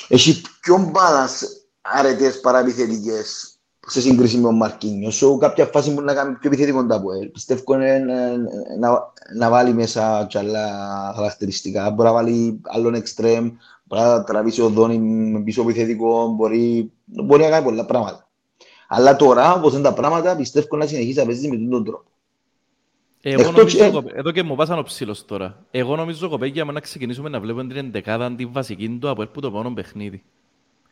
έχει 0.08 0.42
πιο 0.62 0.90
μπάλας 0.92 1.44
αρετές 1.82 2.40
παρά 2.40 2.60
επιθετικές 2.60 3.54
σε 3.88 4.02
σύγκριση 4.02 4.36
με 4.38 4.44
τον 4.44 4.56
Μαρκίνιο. 4.56 5.10
So, 5.10 5.40
κάποια 5.40 5.66
φάση 5.66 5.92
μπορεί 5.92 6.06
να 6.06 6.14
κάνει 6.14 6.36
πιο 6.36 6.50
επιθετικό 6.50 6.86
το 6.86 6.96
Αποέλ. 6.96 7.30
Πιστεύω 7.30 7.74
είναι 7.74 7.98
να, 8.00 8.38
να, 8.80 9.14
να, 9.36 9.50
βάλει 9.50 9.74
μέσα 9.74 10.26
και 10.30 10.38
άλλα 10.38 10.68
χαρακτηριστικά. 11.16 11.90
Μπορεί 11.90 12.08
να 12.08 12.14
βάλει 12.14 12.62
άλλον 12.64 12.94
εξτρέμ, 12.94 13.52
μπορεί 13.94 14.08
να 14.08 14.24
τραβήσει 14.24 14.62
ο 14.62 14.70
Δόνι 14.70 14.98
με 14.98 15.40
πίσω 15.40 15.62
επιθετικό, 15.62 16.28
μπορεί, 16.28 16.92
μπορεί 17.06 17.42
να 17.42 17.50
κάνει 17.50 17.66
πολλά 17.66 17.86
πράγματα. 17.86 18.28
Αλλά 18.88 19.16
τώρα, 19.16 19.54
όπως 19.54 19.74
είναι 19.74 19.82
τα 19.82 19.94
πράγματα, 19.94 20.36
πιστεύω 20.36 20.78
να 20.78 20.86
συνεχίσει 20.86 21.20
να 21.20 21.26
παίζει 21.26 21.50
με 21.50 21.70
τον 21.70 21.84
τρόπο. 21.84 22.04
Εγώ 23.26 23.52
νομίζω, 23.52 23.84
ε... 23.84 23.92
εδώ 24.14 24.32
και 24.32 24.44
μου 24.44 24.56
βάσαν 24.56 24.80
ο 24.80 24.84
ψήλος 24.84 25.26
τώρα. 25.26 25.66
Εγώ 25.72 25.96
νομίζω, 25.96 26.30
κοπέγια, 26.30 26.64
να 26.64 26.80
ξεκινήσουμε 26.80 27.30
να 27.30 27.40
βλέπουμε 27.40 27.68
την 27.68 27.78
εντεκάδα 27.78 28.36
την 28.36 28.52
βασική 28.52 28.98
του 29.02 29.10
από 29.10 29.42
το 29.42 29.52
μόνο 29.52 29.74
παιχνίδι. 29.74 30.24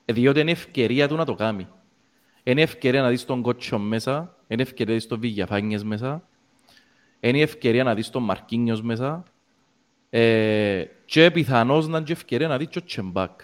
Ε, 0.05 0.13
διότι 0.13 0.39
είναι 0.39 0.51
ευκαιρία 0.51 1.07
του 1.07 1.15
να 1.15 1.25
το 1.25 1.33
κάνει. 1.33 1.67
Είναι 2.43 2.61
ευκαιρία 2.61 3.01
να 3.01 3.09
δεις 3.09 3.25
τον 3.25 3.41
Κότσο 3.41 3.79
μέσα, 3.79 4.35
είναι 4.47 4.61
ευκαιρία 4.61 4.93
να 4.93 4.99
δεις 4.99 5.07
τον 5.07 5.19
Βηγιαφάνιες 5.19 5.83
μέσα, 5.83 6.23
είναι 7.19 7.39
ευκαιρία 7.39 7.83
να 7.83 7.93
δεις 7.93 8.09
τον 8.09 8.23
Μαρκίνιος 8.23 8.81
μέσα 8.81 9.23
ε, 10.13 10.83
και 11.05 11.31
πιθανώς 11.31 11.87
να 11.87 11.97
είναι 11.97 12.07
ευκαιρία 12.09 12.47
να 12.47 12.57
δεις 12.57 12.67
και 12.67 12.77
ο 12.77 12.83
Τσεμπάκ. 12.83 13.39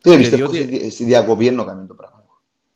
Τι 0.00 0.16
πιστεύω 0.16 0.50
διότι... 0.50 0.90
στη 0.90 1.04
διακοπή 1.04 1.46
εννοώ 1.46 1.64
κάνει 1.64 1.86
το 1.86 1.94
πράγμα; 1.94 2.24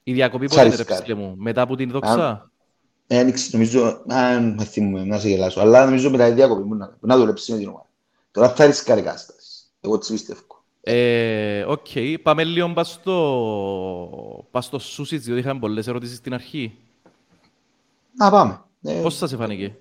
Η 0.02 0.12
διακοπή 0.12 0.46
πότε 0.46 0.84
ρε 1.06 1.14
μου, 1.14 1.34
μετά 1.36 1.62
από 1.62 1.76
την 1.76 1.90
δόξα; 1.90 2.50
Ένιξε, 3.06 3.48
νομίζω, 3.52 4.02
αν 4.06 4.58
θυμούμε, 4.60 5.04
να 5.04 5.18
σε 5.18 5.28
γελάσω, 5.28 5.60
αλλά 5.60 5.84
νομίζω 5.84 6.10
μετά 6.10 6.28
τη 6.28 6.32
διακοπή 6.32 6.62
μου 6.62 6.74
να, 6.74 6.96
να 7.00 7.16
δουλέψει 7.16 7.52
με 7.52 7.58
την 7.58 7.68
ομάδα. 7.68 7.88
Τώρα 8.30 8.48
θα 8.48 8.66
ρισκάρει 8.66 9.02
κατάσταση. 9.02 9.62
Εγώ 9.80 9.98
τις 9.98 10.10
πιστεύω. 10.10 10.40
Ε, 10.80 11.64
οκ, 11.64 11.86
okay. 11.94 12.16
πάμε 12.22 12.44
λίγο 12.44 12.72
πας 12.72 12.90
στο, 12.90 14.46
πας 14.50 14.64
στο 14.64 14.78
Σούσιτς, 14.78 15.24
διότι 15.24 15.40
είχαμε 15.40 15.60
πολλές 15.60 15.86
ερωτήσεις 15.86 16.16
στην 16.16 16.34
αρχή. 16.34 16.78
Να 18.16 18.30
πάμε. 18.30 18.60
Ε, 18.82 19.00
Πώς 19.02 19.16
σας 19.16 19.34
φάνηκε; 19.34 19.76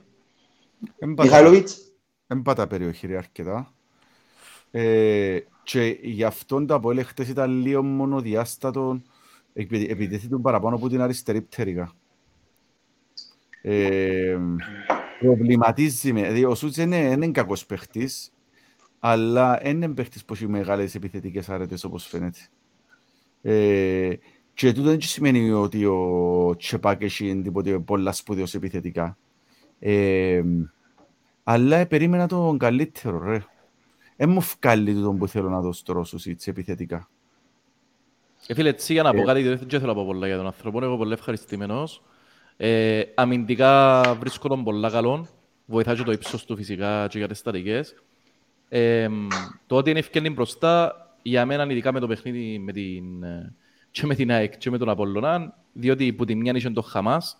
Μιχαηλοβίτς. 1.00 1.85
Δεν 2.28 2.42
πάτα 2.42 2.68
περιοχή 2.68 3.08
ρε 3.08 3.18
αρκετά. 3.18 3.74
Ε, 4.72 5.40
και 5.64 5.98
γι' 6.02 6.24
αυτόν 6.24 6.68
τα 6.68 6.80
που 6.80 7.04
χτες 7.06 7.28
ήταν 7.28 7.52
λίγο 7.52 7.84
μονοδιάστατο 7.84 9.02
επειδή 9.54 10.28
τον 10.28 10.42
παραπάνω 10.42 10.76
από 10.76 10.90
την 10.90 11.02
αριστερή 11.02 11.42
πτέρυγα. 11.42 11.92
Ε, 13.62 14.38
προβληματίζει 15.20 16.14
με. 16.14 16.22
Δηλαδή, 16.22 16.46
ο 16.46 16.56
Σούτς 16.56 16.78
είναι, 16.78 16.98
είναι 16.98 17.32
κακός 17.32 17.66
παίχτης, 17.66 18.34
αλλά 19.00 19.60
δεν 19.64 19.76
είναι 19.76 19.94
παίχτης 19.94 20.26
που 20.26 20.34
έχει 20.34 20.48
μεγάλες 20.48 20.96
επιθετικές 20.96 21.50
άρετες, 21.50 21.84
όπως 21.84 22.08
φαίνεται. 22.08 22.40
Ε, 23.42 24.16
και 24.54 24.74
τούτο 24.74 24.90
δεν 24.90 25.02
σημαίνει 25.02 25.52
ότι 25.52 25.86
ο 25.86 26.56
Τσεπάκ 26.58 27.02
έχει 27.02 27.42
τίποτε 27.42 27.80
πολλά 27.80 28.12
σπουδαίος 28.12 28.54
επιθετικά. 28.54 29.18
Ε, 29.80 30.44
αλλά 31.48 31.88
περίμενα 31.88 32.28
τον 32.28 32.58
καλύτερο, 32.58 33.20
ρε. 33.20 33.46
Δεν 34.16 34.30
μου 34.30 34.42
βγάλει 34.42 35.02
τον 35.02 35.18
που 35.18 35.28
θέλω 35.28 35.50
να 35.50 35.62
δώσω 35.62 35.84
τώρα 35.86 36.04
Σούτς 36.04 36.48
επιθετικά. 36.48 37.10
Ε, 38.48 38.54
φίλε, 38.54 38.70
έτσι 38.70 38.94
για 38.94 39.04
να 39.04 39.14
πω 39.14 39.22
ε. 39.22 39.24
κάτι, 39.24 39.42
δεν 39.42 39.68
θέλω 39.68 39.86
να 39.86 39.94
πω 39.94 40.06
πολλά 40.06 40.28
για 40.28 40.38
τον 40.38 40.46
άνθρωπο. 40.46 40.84
Εγώ 40.84 40.98
πολύ 40.98 41.14
ευχαριστημένος. 41.14 42.02
Ε, 42.58 43.02
αμυντικά 43.16 44.02
βρίσκω 44.20 44.48
τον 44.48 44.64
πολλά 44.64 44.90
καλό. 44.90 45.28
Βοηθάει 45.66 45.96
και 45.96 46.04
το 46.04 46.12
ύψος 46.12 46.46
του 46.46 46.56
φυσικά 46.56 47.08
και 47.08 47.18
για 47.18 47.28
τις 47.28 47.38
στατικές. 47.38 47.96
Ε, 48.70 49.08
το 49.68 49.76
ότι 49.76 49.90
είναι 49.90 50.00
ευκαιρνή 50.00 50.30
μπροστά, 50.30 50.96
για 51.22 51.46
μένα 51.46 51.66
ειδικά 51.66 51.94
με 51.94 52.00
το 52.00 52.08
παιχνίδι 52.08 52.60
με 52.60 52.72
την, 52.72 53.06
και 53.92 54.06
με 54.06 54.16
την 54.16 54.32
ΑΕΚ 54.32 54.58
και 54.58 54.70
με 54.70 54.78
τον 54.78 54.90
Απολλωνά, 54.90 55.58
διότι 55.74 56.14
που 56.14 56.26
την 56.26 56.40
μια 56.40 56.54
είχε 56.56 56.70
τον 56.70 56.84
Χαμάς, 56.84 57.38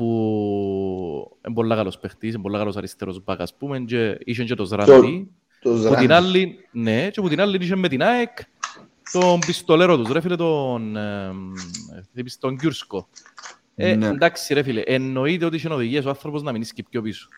που 0.00 1.38
είναι 1.46 1.54
πολύ 1.54 1.74
καλός 1.74 1.98
παίχτης, 1.98 2.32
είναι 2.32 2.42
πολύ 2.42 2.56
καλός 2.56 2.76
αριστερός 2.76 3.24
μπακ, 3.24 3.40
ας 3.40 3.54
πούμε, 3.54 3.78
και 3.78 4.18
είχε 4.24 4.44
και 4.44 4.54
το 4.54 4.64
Ζράντι. 4.64 5.30
Που 5.62 5.94
την 5.98 6.12
άλλη, 6.12 6.58
ναι, 6.72 7.10
και 7.10 7.20
που 7.20 7.28
την 7.28 7.40
άλλη 7.40 7.58
είχε 7.60 7.76
με 7.76 7.88
την 7.88 8.02
ΑΕΚ, 8.02 8.38
τον 9.12 9.38
πιστολέρο 9.38 9.98
τους, 9.98 10.12
ρε 10.12 10.20
φίλε, 10.20 10.36
τον, 10.36 10.96
ε, 10.96 11.32
τον 12.38 12.56
Κιούρσκο. 12.56 13.08
Ε, 13.74 13.94
ναι. 13.94 14.06
Εντάξει 14.06 14.54
ρε 14.54 14.62
φίλε, 14.62 14.80
εννοείται 14.80 15.44
ότι 15.44 15.56
είχε 15.56 15.68
οδηγίες 15.68 16.04
ο 16.04 16.08
άνθρωπος 16.08 16.42
να 16.42 16.52
μην 16.52 16.62
και 16.62 16.84
πιο 16.90 17.02
πίσω. 17.02 17.28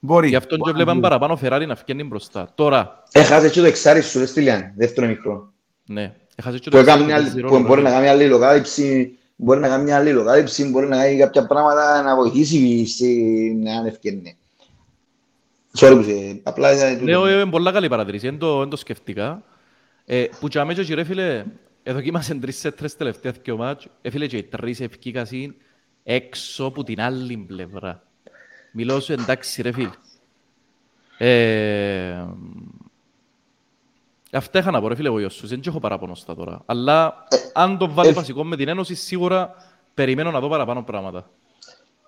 Μπορεί. 0.00 0.28
Γι' 0.28 0.36
αυτό 0.36 0.56
και 0.56 0.72
βλέπαμε 0.72 1.00
παραπάνω 1.00 1.36
Φεράρι 1.36 1.66
να 1.66 1.76
φκένει 1.76 2.04
μπροστά. 2.04 2.48
Τώρα... 2.54 3.02
Έχασε 3.12 3.50
και 3.50 3.60
το 3.60 3.66
εξάρις 3.66 4.06
σου, 4.06 4.18
ρε 4.18 4.26
Στυλιάν, 4.26 4.72
δεύτερο 4.76 5.06
μικρό. 5.06 5.52
Ναι. 5.86 6.14
Έχασε 6.34 6.58
και 6.58 6.70
το 6.70 6.78
εξάρι 6.78 7.42
που 7.42 7.60
μπορεί 7.60 7.82
να 7.82 7.90
κάνει 7.90 8.06
άλλη 8.06 8.28
λογάλυψη, 8.28 9.18
μπορεί 9.36 9.60
να 9.60 9.68
κάνει 9.68 9.84
μια 9.84 9.96
άλλη 9.96 10.12
λογάλυψη, 10.12 10.64
μπορεί 10.64 10.88
να 10.88 10.96
κάνει 10.96 11.16
κάποια 11.16 11.46
πράγματα 11.46 12.02
να 12.02 12.16
βοηθήσει 12.16 13.58
να 13.62 13.86
ευκαιρνεί. 13.86 14.36
Sorry 15.78 15.94
που 15.96 16.02
σε... 16.02 16.40
Απλά... 16.42 16.98
Λέω, 17.02 17.30
είναι 17.30 17.50
πολλά 17.50 17.72
καλή 17.72 17.88
παρατηρήση, 17.88 18.28
δεν 18.28 18.38
το, 18.38 18.68
το 18.68 18.76
σκεφτήκα. 18.76 19.42
Ε, 20.04 20.24
που 20.40 20.48
και 20.48 20.58
αμέσως, 20.58 20.88
ρε 20.88 21.04
φίλε, 21.04 21.44
εδοκίμασαν 21.82 22.40
τρεις 22.40 22.58
σέτρες 22.58 22.96
τελευταία 22.96 23.32
δύο 23.42 23.56
μάτς, 23.56 23.86
έφυλε 24.02 24.26
και 24.26 24.36
οι 24.36 24.42
τρεις 24.42 24.80
ευκήκασαν 24.80 25.54
έξω 26.02 26.64
από 26.64 26.84
την 26.84 27.00
άλλη 27.00 27.36
πλευρά. 27.36 28.02
Μιλώ 28.72 29.00
σου 29.00 29.12
εντάξει 29.12 29.62
ρε 29.62 29.72
φίλ. 29.72 29.88
Ε, 31.18 32.24
αυτά 34.38 34.58
είχα 34.58 34.70
να 34.70 34.80
πω 34.80 34.88
ρε 34.88 34.94
φίλε 34.94 35.08
εγώ 35.08 35.18
Ιωσούς, 35.18 35.48
δεν 35.48 35.60
έχω 35.66 35.80
παράπονο 35.80 36.14
στα 36.14 36.34
τώρα. 36.34 36.62
Αλλά 36.66 37.26
αν 37.52 37.78
το 37.78 37.90
βάλει 37.92 38.12
βασικό 38.12 38.44
με 38.44 38.56
την 38.56 38.68
Ένωση, 38.68 38.94
σίγουρα 38.94 39.54
περιμένω 39.94 40.30
να 40.30 40.40
δω 40.40 40.48
παραπάνω 40.48 40.82
πράγματα. 40.82 41.30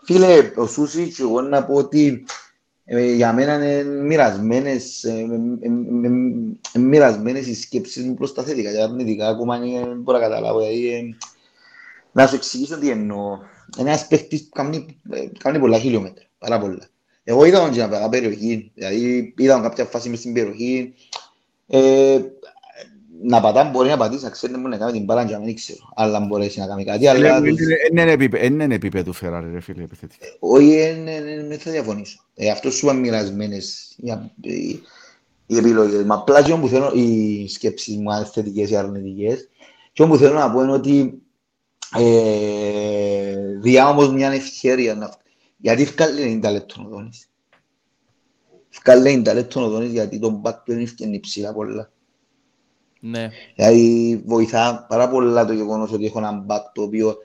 Φίλε, 0.04 0.52
ο 0.56 0.66
Σούσιτς, 0.66 1.18
εγώ 1.18 1.40
να 1.40 1.64
πω 1.64 1.74
ότι 1.74 2.24
ε, 2.84 3.12
για 3.12 3.32
μένα 3.32 3.54
είναι 3.54 3.82
μοιρασμένες, 3.82 5.04
ε, 5.04 5.26
ε, 6.72 6.78
μοιρασμένες 6.78 7.46
οι 7.46 7.54
σκέψεις 7.54 8.04
μου 8.04 8.14
προς 8.14 8.34
τα 8.34 8.42
θετικά 8.42 8.72
και 8.72 8.82
αρνητικά 8.82 9.28
ακόμα 9.28 9.58
δεν 9.58 10.00
μπορώ 10.00 10.18
να 10.18 10.24
καταλάβω. 10.24 10.58
Δηλαδή, 10.58 11.16
να 12.12 12.26
σου 12.26 12.34
εξηγήσω 12.34 12.78
τι 12.78 12.90
εννοώ. 12.90 13.38
Ένας 13.78 14.06
παίχτης 14.06 14.42
που 14.42 14.48
κάνει, 14.52 15.00
κάνει 15.38 15.58
πολλά 15.58 15.78
χιλιόμετρα, 15.78 16.24
πάρα 16.38 16.58
πολλά. 16.58 16.88
Εγώ 17.24 17.44
είδα 17.44 17.60
τον 17.60 17.70
και 17.70 17.86
να 17.86 18.08
περιοχή, 18.08 18.70
δηλαδή 18.74 19.34
είδα 19.36 19.60
κάποια 19.60 19.84
φάση 19.84 20.08
μες 20.08 20.18
στην 20.18 20.32
περιοχή. 20.32 20.94
Ε, 21.66 22.20
να 23.22 23.40
πατά 23.40 23.64
μπορεί 23.64 23.88
να 23.88 23.96
πατήσει, 23.96 24.24
να 24.24 24.30
ξέρει 24.30 24.58
να 24.58 24.76
κάνει 24.76 24.92
την 24.92 25.04
μπάλα 25.04 25.24
και 25.24 25.32
να 25.32 25.38
μην 25.38 25.54
ξέρω. 25.54 25.92
Αλλά 25.94 26.20
μπορέσει 26.20 26.60
να 26.60 26.66
κάνει 26.66 26.84
κάτι. 26.84 27.06
Αλλά... 27.06 27.40
Είναι 28.42 28.74
επίπεδο 28.74 29.12
Φεράρι 29.12 29.50
ρε 29.52 29.60
φίλε 29.60 29.82
επιθετικά. 29.82 30.26
Όχι, 30.38 30.76
δεν 31.48 31.58
θα 31.58 31.70
διαφωνήσω. 31.70 32.24
Ε, 32.34 32.50
αυτό 32.50 32.70
σου 32.70 32.86
είπαν 32.86 32.98
μοιρασμένες 32.98 33.96
οι 35.46 35.56
επιλογές. 35.56 36.04
Μα 36.04 36.14
απλά 36.14 36.42
και 36.42 36.52
όπου 36.52 36.68
θέλω, 36.68 36.92
οι 36.94 37.48
σκέψεις 37.48 37.96
μου 37.96 38.26
θετικές 38.32 38.70
ή 38.70 38.76
αρνητικές, 38.76 39.48
και 39.92 40.02
όπου 40.02 40.16
θέλω 40.16 40.34
να 40.34 40.50
πω 40.50 40.62
είναι 40.62 40.72
ότι 40.72 41.22
ε, 41.96 43.58
διά 43.60 43.88
όμως 43.88 44.12
μια 44.12 44.30
ευκαιρία 44.30 44.94
να 44.94 45.10
Γιατί 45.56 45.84
βγάλει 45.84 46.40
90 46.44 46.50
λεπτό 46.52 46.82
ο 46.86 46.88
Δόνης. 46.88 47.28
Βγάλει 48.84 49.22
90 49.26 49.34
λεπτό 49.34 49.64
ο 49.64 49.68
Δόνης 49.68 49.90
γιατί 49.90 50.18
τον 50.18 50.34
μπακ 50.34 50.64
του 50.64 50.72
είναι 50.72 51.16
υψηλά 51.16 51.52
πολλά. 51.52 51.90
Ναι. 53.00 53.30
Δηλαδή 53.54 54.22
βοηθά 54.26 54.86
πάρα 54.88 55.08
πολλά 55.08 55.44
το 55.44 55.52
γεγονός 55.52 55.92
ότι 55.92 56.06
έχω 56.06 56.18
έναν 56.18 56.42
μπακ 56.44 56.72
το 56.72 56.82
οποίο 56.82 57.16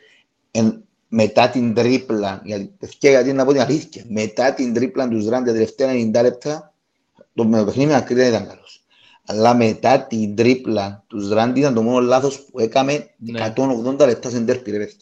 εν, 0.52 0.84
μετά 1.08 1.50
την 1.50 1.74
τρίπλα, 1.74 2.42
γιατί, 2.44 2.74
γιατί 3.00 3.34
να 3.34 3.46
πω 3.46 3.52
την 3.52 3.62
αλήθεια, 3.62 4.04
μετά 4.08 4.54
την 4.54 4.74
τρίπλα 4.74 5.08
του 5.08 5.20
Ζράν 5.20 5.44
τα 5.44 5.52
τελευταία 5.52 5.92
90 5.92 6.12
λεπτά, 6.12 6.74
το 7.34 7.46
με 7.46 7.58
το 7.58 7.66
παιχνίδι 7.66 7.90
με 7.90 7.96
ακρίβεια 7.96 8.28
ήταν 8.28 8.48
καλός. 8.48 8.86
Αλλά 9.26 9.56
μετά 9.56 10.02
την 10.02 10.36
τρίπλα 10.36 11.04
του 11.08 11.20
Ζράν 11.20 11.56
ήταν 11.56 11.74
το 11.74 11.82
μόνο 11.82 12.00
λάθος 12.00 12.46
που 12.46 12.60
έκαμε 12.60 13.10
Ναι. 13.18 13.54
180 13.56 13.98
λεπτά 13.98 14.30
σε 14.30 14.40
ντέρπι 14.40 14.72
ρε 14.72 14.78
παιδιά. 14.78 14.96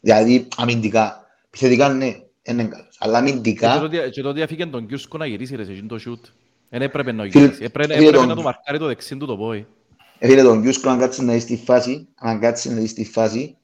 Δηλαδή 0.00 0.48
αμυντικά, 0.56 1.26
επιθετικά 1.46 1.88
ναι, 1.88 2.16
είναι 2.52 2.64
καλός. 2.64 2.96
Αλλά 2.98 3.18
Και 3.20 3.24
το 3.26 3.30
αμυντικά, 3.32 3.82
ότι- 3.82 4.10
Και 4.10 4.22
το 4.22 4.28
ότι 4.28 4.42
αφήκε 4.42 4.66
τον 4.66 4.86
Κιούσκο 4.86 5.18
να 5.18 5.26
γυρίσει 5.26 5.56
ρε 5.56 5.64
σε 5.64 5.70
εκείνο 5.72 5.86
το 5.86 5.98
σιούτ. 5.98 6.24
Δεν 6.70 6.82
έπρεπε 6.82 7.12
να 7.12 7.22
Φίλε- 7.22 7.34
γυρίσει. 7.44 7.64
Έπρεπε 7.64 7.94
φίλε, 7.94 8.06
έπρεπε 8.06 8.16
τον- 8.18 8.28
να 8.28 8.34
του 8.36 8.42
μαρκάρει 8.42 8.78
το 8.78 8.86
δεξί 8.86 9.16
του 9.16 9.26
το 9.26 9.36
πόη. 9.36 9.66
Φίλε 10.20 10.42
τον 10.42 10.62
Γιούσκο 10.62 10.88
αν 10.88 10.98
κάτσεις 10.98 11.24
να 11.24 11.32
δεις 11.32 11.42
στη 11.42 11.56
φάση, 11.64 12.08
αν 12.14 12.40
κάτσεις 12.40 12.70
να 12.70 12.76
δεις 12.80 12.90
στη 12.90 13.04
φάση, 13.04 13.56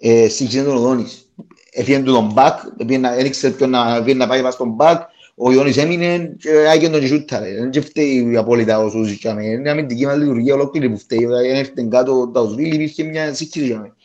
ε, 0.00 0.28
σύγχυσε 0.28 0.62
τον 0.64 0.76
Οδόνης. 0.76 1.32
Έφυγε 1.72 1.98
του 1.98 2.12
τον 2.12 2.32
μπακ, 2.32 2.58
δεν 2.76 3.04
ήξερε 3.26 3.52
ποιον 3.54 3.70
να, 3.70 4.02
ποιον 4.02 4.16
να 4.16 4.26
πάει 4.26 4.42
πας 4.42 4.54
στον 4.54 4.68
μπακ, 4.70 5.02
ο 5.34 5.52
Ιόνις 5.52 5.76
έμεινε 5.76 6.34
και 6.38 6.50
άγιον 6.68 6.92
τον 6.92 7.06
σούταρε. 7.06 7.54
Δεν 7.54 7.70
και 7.70 7.80
φταίει 7.80 8.36
απόλυτα 8.36 8.78
ο 8.78 8.90
Σούζης 8.90 9.16
για 9.16 9.34
μένα. 9.34 9.48
Είναι 9.48 9.70
αμυντική 9.70 10.06
μας 10.06 10.16
λειτουργία 10.16 10.54
ολόκληρη 10.54 10.90
που 10.90 10.98
φταίει. 10.98 11.18
Δηλαδή, 11.18 11.50
Αν 11.50 11.56
έρθει 11.56 11.88
κάτω 11.88 12.20
ο 12.20 12.28
Ταουσβίλη 12.30 12.74
υπήρχε 12.74 13.02
μια 13.02 13.34
σύγχυση 13.34 13.66
για 13.66 13.76
μένα. 13.76 13.96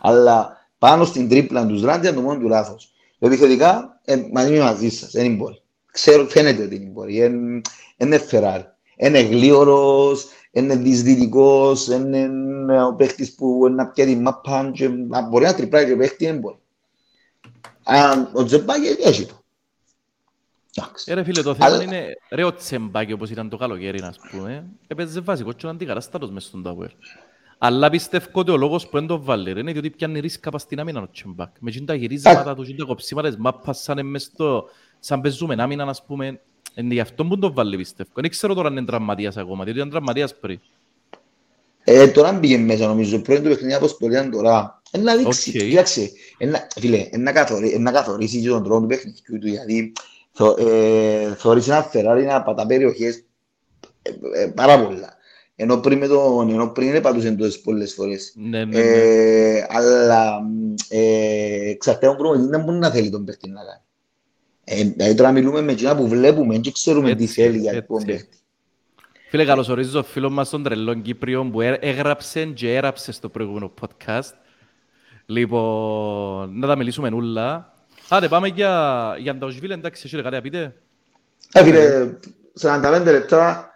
Αλλά 0.00 0.66
πάνω 0.78 1.04
στην 1.04 1.28
τρίπλα 1.28 1.66
του 1.66 1.74
Ζράντη 1.74 2.02
ήταν 2.06 2.14
το 2.14 2.20
μόνο 2.22 2.40
του 2.40 2.48
λάθος. 2.48 2.91
Το 3.22 3.28
επιθετικά, 3.28 4.00
ε, 4.04 4.22
μαζί 4.32 4.54
είμαι 4.54 4.64
μαζί 4.64 4.88
σας, 4.88 5.10
δεν 5.10 5.36
μπορεί. 5.36 5.62
Ξέρω, 5.92 6.26
φαίνεται 6.26 6.62
ότι 6.62 6.74
είναι 6.74 6.90
μπορεί. 6.90 7.16
Είναι- 7.16 7.60
Είναι 7.96 8.18
Φεράρι. 8.18 8.64
Είναι 8.96 9.20
γλίωρος, 9.20 10.26
είναι 10.50 10.76
δυσδυτικός, 10.76 11.86
είναι 11.86 12.82
ο 12.86 12.94
παίχτης 12.94 13.34
που 13.34 13.68
να 13.68 13.86
πιέζει 13.86 14.16
μάπα 14.16 14.70
και 14.74 14.88
να 14.88 15.28
μπορεί 15.28 15.44
να 15.44 15.54
τριπλάει 15.54 15.86
και 15.86 15.96
παίχτη, 15.96 16.24
δεν 16.26 16.38
μπορεί. 16.38 16.56
Αν 17.82 18.30
ο 18.32 18.44
Τζεμπάκη 18.44 18.86
έχει 19.02 19.26
το. 19.26 19.34
Εντάξει. 20.76 21.10
Ε, 21.10 21.14
ρε 21.14 21.24
φίλε, 21.24 21.42
το 21.42 21.54
θέμα 21.54 21.66
Αλλά- 21.66 21.82
είναι 21.82 22.06
ρε 22.30 22.44
ο 22.44 22.54
Τσεμπάκη 22.54 23.12
όπως 23.12 23.30
ήταν 23.30 23.48
το 23.48 23.56
καλοκαίρι, 23.56 24.00
ας 24.02 24.18
πούμε. 24.30 24.64
Έπαιζε 24.86 25.20
βασικό 25.20 25.50
και 25.50 25.56
ήταν 25.58 25.70
αντικατάστατος 25.70 26.30
μες 26.30 26.44
στον 26.44 26.62
Τάουερ. 26.62 26.90
Αλλά 27.64 27.90
πιστεύω 27.90 28.26
ότι 28.32 28.50
ο 28.50 28.56
λόγος 28.56 28.84
που 28.88 28.98
δεν 28.98 29.06
το 29.06 29.22
βάλει 29.22 29.52
ρε, 29.52 29.60
είναι 29.60 29.72
διότι 29.72 29.90
πιάνει 29.90 30.20
ρίσκα 30.20 30.50
πας 30.50 30.62
στην 30.62 30.80
άμυνα 30.80 31.00
ο 31.00 31.10
Τσεμπάκ. 31.10 31.48
Με 31.60 31.70
εκείνα 31.70 31.86
τα 31.86 31.94
γυρίσματα 31.94 32.54
του, 32.54 32.62
εκείνα 32.62 32.78
τα 32.78 32.84
κοψίματα 32.84 33.28
της 33.28 33.36
μάπας 33.36 33.82
σαν 33.82 33.98
είναι 33.98 34.08
μες 34.08 34.22
στο... 34.22 34.64
σαν 34.98 35.20
παίζουμε 35.20 35.54
άμυνα, 35.58 35.84
ας 35.84 36.04
πούμε. 36.04 36.40
Είναι 36.74 36.94
γι' 36.94 37.00
αυτό 37.00 37.24
που 37.24 37.38
το 37.38 37.52
βάλει, 37.52 37.76
πιστεύω. 37.76 38.10
Δεν 38.14 38.30
ξέρω 38.30 38.54
τώρα 38.54 38.68
αν 38.68 38.76
είναι 38.76 38.86
τραυματίας 38.86 39.36
ακόμα, 39.36 39.64
διότι 39.64 39.78
ήταν 39.78 39.90
τραυματίας 39.90 40.34
πριν. 40.34 40.60
Ε, 41.84 42.08
τώρα 42.08 42.32
μπήκε 42.32 42.58
μέσα 42.58 42.86
νομίζω, 42.86 43.18
πρώτη 43.18 43.42
του 43.42 43.48
παιχνίδι 43.48 43.74
αποστολή 43.74 44.12
ήταν 44.12 44.30
τώρα. 44.30 44.82
Ε, 44.90 44.98
να 44.98 45.16
δείξει, 45.16 45.50
Οκ. 45.58 45.64
κοίταξε, 45.64 46.10
ε, 46.38 46.46
να- 46.46 46.66
φίλε, 46.78 47.08
ε, 47.10 47.16
να 47.16 47.32
καθορί- 47.32 47.74
ε, 47.74 47.78
να 47.78 47.90
καθορίσει 47.92 48.40
και 48.40 48.48
τον 48.48 48.62
τρόπο 48.64 48.80
του 48.80 48.86
παιχνιδιού 48.86 49.38
του, 49.38 49.48
γιατί 49.48 49.92
θω- 50.32 50.58
ε, 50.58 51.34
θωρείς 51.34 51.68
ένα 51.68 51.82
Φεράρι 51.82 52.24
να 52.24 52.42
πατά 52.42 52.66
περιοχές 52.66 53.24
ε, 54.02 54.42
ε, 54.42 54.46
πάρα 54.46 54.84
πολλά. 54.84 55.16
Ενώ 55.62 55.76
πριν, 55.76 55.98
με 55.98 56.06
τον, 56.06 56.48
ενώ 56.50 56.68
πριν 56.68 56.90
δεν 56.90 57.00
πατούσε 57.00 57.30
τόσες 57.30 57.60
πολλές 57.60 57.94
φορές. 57.94 58.32
Ναι, 58.36 58.64
ναι, 58.64 58.64
ναι. 58.64 58.80
Ε, 58.80 59.66
αλλά 59.68 60.40
μ, 60.42 60.74
ε, 60.88 61.70
εξαρτάται 61.70 62.06
από 62.06 62.16
τον 62.16 62.24
προπονητή 62.26 62.56
να 62.56 62.64
μπορεί 62.64 62.78
να 62.78 62.90
θέλει 62.90 63.10
τον 63.10 63.24
παίχτη 63.24 63.50
να 63.50 63.60
κάνει. 63.60 63.80
Ε, 64.64 64.84
δηλαδή 64.96 65.14
τώρα 65.14 65.32
μιλούμε 65.32 65.60
με 65.60 65.72
εκείνα 65.72 65.96
που 65.96 66.08
βλέπουμε 66.08 66.56
και 66.56 66.70
ξέρουμε 66.72 67.14
τι 67.14 67.22
Έτσι, 67.24 67.42
θέλει 67.42 67.58
για 67.58 67.72
έτσι. 67.72 67.86
τον 67.88 68.04
παίχτη. 68.04 68.36
Φίλε, 69.30 69.44
καλωσορίζω 69.44 69.92
τον 69.92 70.04
φίλο 70.04 70.30
μας 70.30 70.48
τον 70.48 70.62
τρελόν 70.62 71.02
Κύπριο 71.02 71.44
που 71.52 71.60
έ- 71.60 71.78
έγραψε 71.84 72.44
και 72.44 72.74
έγραψε 72.74 73.12
στο 73.12 73.28
προηγούμενο 73.28 73.72
podcast. 73.80 74.30
Λοιπόν, 75.26 76.58
να 76.58 76.66
τα 76.66 76.76
μιλήσουμε 76.76 77.10
ούλα. 77.14 77.74
Άντε, 78.08 78.28
πάμε 78.28 78.48
για, 78.48 79.14
για 79.18 79.38
τα 79.38 79.46
Οσβίλ, 79.46 79.70
εντάξει, 79.70 80.02
έχετε 80.06 80.22
κάτι 80.22 80.34
να 80.34 80.40
πείτε. 80.40 80.74
Ε, 81.52 81.62
φίλε, 81.64 82.12
45 82.60 83.02
λεπτά, 83.04 83.71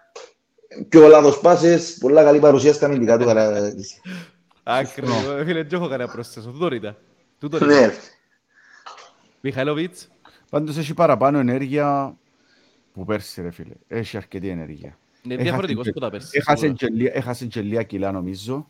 πιο 0.88 1.08
λάθος 1.08 1.40
πάσες, 1.40 1.96
πολλά 2.00 2.22
καλή 2.24 2.38
παρουσία 2.38 2.72
στα 2.72 2.86
αμυντικά 2.86 3.18
του 3.18 3.26
χαρακτηριστικά. 3.26 4.10
Ακριβώς, 4.62 5.22
φίλε, 5.44 5.62
δεν 5.62 5.68
έχω 5.80 5.88
κάτι 5.88 6.02
να 6.02 6.08
προσθέσω. 6.08 6.50
Τούτο 6.50 6.74
ήταν. 6.74 6.96
Τούτο 7.38 7.56
ήταν. 7.56 7.68
Ναι, 7.68 7.92
Μιχαηλόβιτς, 9.40 10.08
Πάντως 10.50 10.76
έχει 10.76 10.94
παραπάνω 10.94 11.38
ενέργεια 11.38 12.16
που 12.92 13.04
πέρσι 13.04 13.42
ρε 13.42 13.50
φίλε. 13.50 13.74
Έχει 13.88 14.16
αρκετή 14.16 14.48
ενέργεια. 14.48 14.98
είναι 15.22 15.36
διαφορετικός 15.36 15.88
που 15.94 16.00
τα 16.00 16.10
πέρσι. 16.10 16.28
Έχασε 16.32 16.58
σίγουρα. 16.58 16.76
και 16.78 16.86
λί- 16.94 17.10
Έχασε 17.14 17.46
και 17.46 17.60
λίγα 17.60 17.82
κιλά 17.82 18.12
νομίζω. 18.12 18.66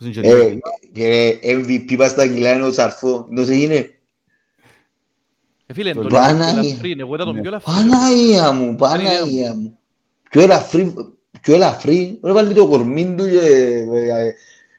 Έχασε 0.00 0.20
και 0.20 0.28
λίγα 0.28 0.36
ε, 0.44 0.48
κιλά. 0.48 0.60
και 0.92 1.38
MVP 1.42 1.94
πας 1.96 2.10
στα 2.10 2.26
κιλά 2.26 2.52
είναι 2.52 2.64
ο 2.66 2.72
Σαρφό, 2.72 3.26
δεν 3.30 3.44
σε 3.44 3.54
γίνει. 3.54 3.74
Ε, 5.66 5.74
φίλε, 5.74 5.92
Το 5.94 6.00
τον 6.02 6.10
Παναγία. 6.10 6.52
πιο 6.60 6.68
ελαφρύ, 6.68 6.96
εγώ 6.98 7.14
ήταν 7.14 7.26
τον 7.26 7.34
Ναι. 7.34 7.40
πιο 7.40 7.50
ελαφρύ. 7.50 7.72
Παναγία 7.72 8.52
μου, 8.52 8.74
Παναγία 8.76 9.54
μου. 9.54 9.77
Πιο 10.30 10.40
ελαφρύ, 10.40 10.94
πιο 11.40 11.54
ελαφρύ, 11.54 12.18
ρε 12.24 12.32
βάλει 12.32 12.54
το 12.54 12.68
κορμί 12.68 13.14
του 13.16 13.28
και... 13.28 13.38
ε, 13.92 14.32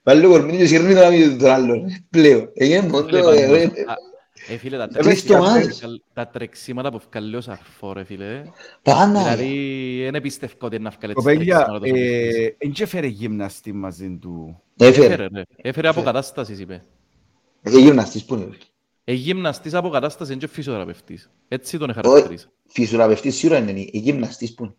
Βάλει 0.03 0.21
το 0.21 0.29
κορμί 0.29 0.51
του 0.51 0.57
και 0.57 0.65
σύρνει 0.65 0.93
το 0.93 1.05
άμυνα 1.05 1.37
του 1.37 1.49
άλλου. 1.49 1.85
Πλέον. 2.09 2.49
Έγινε 2.53 2.87
μόνο 2.87 3.05
Φίλε, 3.05 3.21
το... 3.21 3.29
ε, 3.29 3.45
πάντως, 3.47 3.61
ε, 3.61 3.81
α, 3.87 3.95
Ε, 4.53 4.57
φίλε, 4.57 4.77
τα 4.77 4.87
Τρεις 4.87 5.03
τρεξίματα 5.03 5.39
που 5.39 5.45
εβδομάδες. 5.45 5.67
ευκαλ- 5.75 6.01
τα 6.13 6.27
τρεξίματα 6.27 6.89
που 6.89 6.95
ευκαλεί 6.95 7.35
ο 7.35 7.41
Σαρφό, 7.41 7.93
ρε 7.93 8.03
φίλε. 8.03 8.41
Παναγία. 8.81 9.35
Δηλαδή, 9.35 10.09
δεν 10.11 10.21
πιστεύω 10.21 10.53
ότι 10.59 10.75
είναι 10.75 10.83
να 10.83 10.95
βγάλει 10.99 11.13
τις 11.13 11.23
Κοπέλια, 11.23 11.55
τρεξίματα 11.55 11.79
τόσο 11.79 11.91
πολύ. 11.93 12.05
ε, 12.45 12.55
εν 12.57 12.71
και 12.71 12.83
έφερε 12.83 13.07
γυμναστή 13.07 13.73
μαζί 13.73 14.17
του; 14.21 14.61
Έφερε. 14.77 15.05
Έφερε, 15.05 15.27
ρε. 15.33 15.41
Έφερε 15.55 15.87
αποκατάστασης, 15.87 16.59
είπε. 16.59 16.83
Έχει 17.61 17.81
γυμναστής 17.81 18.25
που 18.25 18.33
είναι. 18.35 18.47
Ε, 19.03 19.13
γυμναστής 19.13 19.73
αποκατάστασης 19.73 20.33
είναι 20.33 20.45
και 20.45 20.51
φυσιοθεραπευτής. 20.53 21.29
Έτσι 21.47 21.77
τον 21.77 21.93
χαρακτηρίζει. 21.93 22.45
Φυσιογραφευτής 22.67 23.35
σίγουρα 23.35 23.57
είναι, 23.59 23.71
η 23.79 23.89
γυμναστής 23.93 24.53
που 24.53 24.63
είναι. 24.63 24.73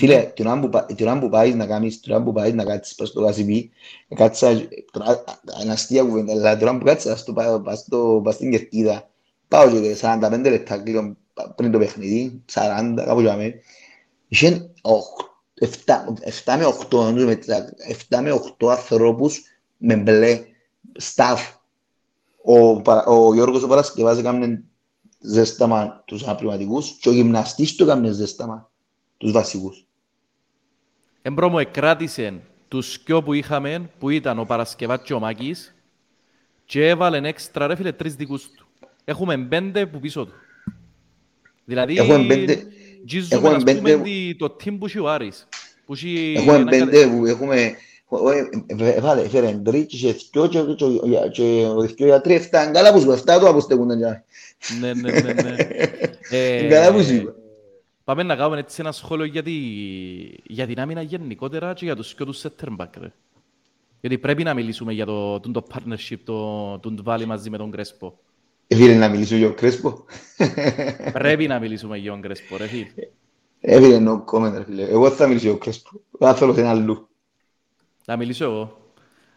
Φίλε, 0.00 0.32
την 0.34 0.46
ώρα 0.46 0.60
που 0.60 0.68
πα- 0.68 0.86
την 0.86 1.06
ώρα 1.06 1.18
που 1.18 1.28
πάεις 1.28 1.54
να 1.54 1.66
κάνεις, 1.66 2.00
την 2.00 2.12
ώρα 2.12 2.22
που 2.22 2.32
πάεις 2.32 2.54
να 2.54 2.64
κάτσεις 2.64 2.94
πας 2.94 3.08
στο 3.08 3.24
κασιπί, 3.24 3.70
κάτσα, 4.14 4.52
τώρα, 4.92 5.24
είναι 5.62 5.72
αστεία 5.72 6.02
κουβέντα, 6.02 6.32
αλλά 6.32 6.56
την 6.56 6.66
ώρα 6.68 6.78
που 6.78 6.84
κάτσεις 6.84 7.18
στο, 7.20 7.32
πα- 7.32 7.60
πας 7.60 7.78
στο- 7.78 8.20
πας 8.24 8.34
στην 8.34 8.50
κερκίδα, 8.50 9.10
πάω 9.48 9.70
και 9.70 9.94
45 9.94 10.50
λεπτά 10.50 10.78
κλείνω 10.78 11.16
πριν 11.56 11.70
το 11.72 11.78
παιχνίδι, 11.78 12.42
40, 12.52 13.04
κάπου 13.04 13.20
για 13.20 13.36
μένα, 13.36 13.54
είχε 14.28 14.70
7 16.24 16.56
με 16.56 16.64
8, 16.64 17.02
νομίζω, 17.04 17.26
με 17.26 17.36
τα- 17.36 17.72
7 17.88 18.20
με 18.22 18.30
8 18.30 18.68
ανθρώπους 18.68 19.42
με 19.76 19.96
μπλε 19.96 20.40
staff. 21.14 21.38
Ο, 22.42 22.82
Παρα- 22.82 23.04
ο 23.04 23.34
Γιώργος 23.34 23.62
ο 23.62 23.68
Παρασκευάς 23.68 24.18
έκαμε 24.18 24.64
ζέσταμα 25.20 26.02
τους 26.06 26.22
αναπληρωματικούς 26.22 26.90
και 26.90 27.08
ο 27.08 27.12
γυμναστής 27.12 27.74
του 27.74 27.82
έκαμε 27.82 28.10
ζέσταμα 28.10 28.70
τους 29.16 29.32
βασικούς. 29.32 29.84
Εμπρόμο 31.22 31.56
εκράτησε 31.60 32.32
τους 32.68 32.92
σκιο 32.92 33.22
που 33.22 33.32
είχαμε, 33.32 33.90
που 33.98 34.10
ήταν 34.10 34.38
ο 34.38 34.44
Παρασκευάς 34.44 35.00
και 35.02 35.12
ο 35.14 35.18
Μάκης, 35.20 35.74
και 36.64 36.88
έβαλε 36.88 37.28
έξτρα, 37.28 37.66
ρε 37.66 37.76
φίλε, 37.76 37.92
τρεις 37.92 38.14
δικούς 38.14 38.50
του. 38.50 38.66
Έχουμε 39.04 39.38
πέντε 39.38 39.86
που 39.86 40.00
πίσω 40.00 40.24
του. 40.24 40.32
Δηλαδή, 41.64 41.96
Έχουμε 41.98 42.26
πέντε- 42.26 42.66
τζίζουμε, 43.06 43.34
έχουμε 43.34 43.54
ας 43.54 43.62
πούμε, 43.62 43.80
πέντε- 43.80 44.02
τη- 44.02 44.34
το 44.36 44.56
team 44.64 44.76
που 44.78 44.86
έχει 44.86 44.98
ο 44.98 45.10
Άρης. 45.10 45.48
Που 45.86 45.92
έχει 45.92 46.34
Έχουμε 46.36 46.54
ένα 46.56 46.70
πέντε 46.70 47.06
που 47.06 47.26
έχουμε... 47.26 47.74
Έβαλε, 48.78 49.20
έφερε 49.22 49.60
τρεις 49.64 49.86
και 49.86 49.96
δυο 50.32 50.46
και 50.48 50.58
και- 50.58 50.74
και 51.32 51.64
ο 51.66 51.80
δυο 51.80 52.06
για 52.06 52.20
τρία, 52.20 52.34
εφτά. 52.36 52.62
Είναι 52.62 52.72
καλά 52.72 52.92
που 52.92 53.00
σου, 53.00 53.10
εφτά 53.10 53.38
του 53.40 53.48
αποστέκουνταν 53.48 53.98
για 53.98 54.24
Ναι, 54.80 54.92
ναι, 54.94 55.10
ναι, 55.20 55.32
ναι. 55.32 55.56
Ε, 56.30 56.58
Είναι 56.58 56.68
καλά 56.74 56.92
που 56.92 57.02
σου 57.02 57.14
είπα. 57.14 57.34
Πάμε 58.10 58.22
να 58.22 58.36
κάνουμε 58.36 58.58
έτσι 58.58 58.80
ένα 58.80 58.92
σχόλιο 58.92 59.24
για, 59.24 59.42
τη... 59.42 59.52
για 60.42 60.66
την 60.66 60.80
άμυνα 60.80 61.02
γενικότερα 61.02 61.72
και 61.72 61.84
για 61.84 61.96
τους 61.96 62.14
και 62.14 62.24
τους 62.24 62.42
center 62.42 62.76
back, 62.76 62.88
ρε. 63.00 63.12
Γιατί 64.00 64.18
πρέπει 64.18 64.42
να 64.42 64.54
μιλήσουμε 64.54 64.92
για 64.92 65.06
το, 65.06 65.40
το, 65.40 65.50
το 65.50 65.66
partnership, 65.74 66.16
το, 66.24 66.78
το 66.78 66.94
βάλει 67.02 67.26
μαζί 67.26 67.50
με 67.50 67.56
τον 67.56 67.70
Κρέσπο. 67.70 68.18
Έφερε 68.66 68.94
να 68.94 69.08
μιλήσω 69.08 69.36
για 69.36 69.48
ο 69.48 69.52
Κρέσπο. 69.52 70.04
πρέπει 71.12 71.46
να 71.46 71.58
μιλήσουμε 71.58 71.98
για 71.98 72.10
τον 72.10 72.20
Κρέσπο, 72.20 72.56
ρε 72.56 72.66
φίλε. 72.66 72.86
Έφερε 73.60 74.04
no 74.06 74.24
comment, 74.24 74.52
ρε 74.52 74.64
φίλε. 74.64 74.82
Εγώ 74.82 75.10
θα 75.10 75.26
μιλήσω 75.26 75.46
για 75.46 75.54
ο 75.54 75.58
Κρέσπο. 75.58 75.90
Δεν 76.10 76.34
θέλω 76.34 76.54
σε 76.54 76.60
ένα 76.60 76.70
αλλού. 76.70 77.08
Να 78.06 78.16
μιλήσω 78.16 78.44
εγώ. 78.44 78.78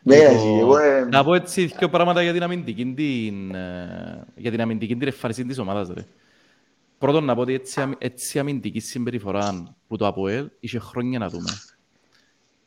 Ναι, 0.03 0.15
Λοιπόν, 0.15 0.35
εσύ, 0.35 0.47
εγώ... 0.59 0.77
ε, 0.77 1.07
Να 1.11 1.23
πω 1.23 1.33
έτσι 1.33 1.65
δύο 1.65 1.89
πράγματα 1.89 2.21
για 2.21 2.33
την 2.33 2.43
αμυντική 2.43 2.93
την, 2.93 3.55
ε, 3.55 4.27
για 4.35 4.51
την 4.51 4.61
αμυντική 4.61 4.95
την 4.95 5.07
εμφάνιση 5.07 5.45
της 5.45 5.57
ομάδας. 5.57 5.89
Ρε. 5.93 6.05
Πρώτον, 7.03 7.23
να 7.23 7.35
πω 7.35 7.41
ότι 7.41 7.53
έτσι, 7.53 7.81
αμυ- 7.81 8.03
έτσι 8.03 8.39
αμυντική 8.39 8.79
συμπεριφορά 8.79 9.75
που 9.87 9.97
το 9.97 10.07
ΑΠΟΕΛ 10.07 10.49
είχε 10.59 10.79
χρόνια 10.79 11.19
να 11.19 11.29
δούμε. 11.29 11.49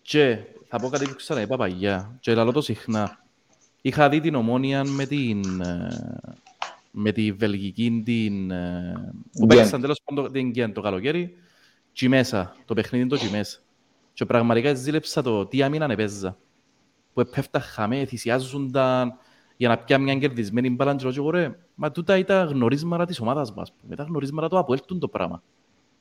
Και 0.02 0.38
θα 0.68 0.78
πω 0.78 0.88
κάτι 0.88 1.04
που 1.08 1.14
ξαναείπα 1.14 1.56
παγιά 1.56 2.16
και 2.20 2.34
λαλώ 2.34 2.52
το 2.52 2.60
συχνά. 2.60 3.24
Είχα 3.82 4.08
δει 4.08 4.20
την 4.20 4.34
ομόνια 4.34 4.84
με 4.84 5.06
την, 5.06 5.60
ε, 5.60 6.28
με 6.90 7.12
τη 7.12 7.32
Βελγική 7.32 8.02
την... 8.04 8.50
ε, 8.50 9.12
που 9.32 9.46
Γκεν. 9.46 9.58
παίξαν 9.58 9.80
τέλος 9.80 10.00
πάντων 10.04 10.32
την 10.32 10.50
Γκεν 10.50 10.72
το 10.72 10.80
καλοκαίρι 10.80 11.36
και 11.92 12.08
μέσα, 12.08 12.56
το 12.64 12.74
παιχνίδι 12.74 13.06
το 13.06 13.16
και 13.16 13.28
μέσα. 13.30 13.58
Και 14.12 14.24
πραγματικά 14.24 14.74
ζήλεψα 14.74 15.22
το 15.22 15.46
τι 15.46 15.62
άμυναν 15.62 15.90
επέζα. 15.90 16.38
Που 17.12 17.20
επέφτα 17.20 17.60
χαμέ, 17.60 18.04
θυσιάζονταν 18.04 19.12
για 19.56 19.68
να 19.68 19.78
πιάνε 19.78 20.04
μια 20.04 20.18
κερδισμένη 20.18 20.70
μπάλα 20.70 20.94
και 20.94 21.02
λέω 21.02 21.12
και 21.12 21.18
εγώ, 21.18 21.30
ρε, 21.30 21.58
μα 21.78 21.90
τούτα 21.90 22.18
ήταν 22.18 22.48
γνωρίσματα 22.48 23.04
της 23.04 23.20
ομάδας 23.20 23.54
μας. 23.54 23.72
Με 23.88 23.96
τα 23.96 24.02
γνωρίσματα 24.02 24.48
του 24.48 24.58
αποέλτουν 24.58 24.98
το 24.98 25.08
πράγμα. 25.08 25.42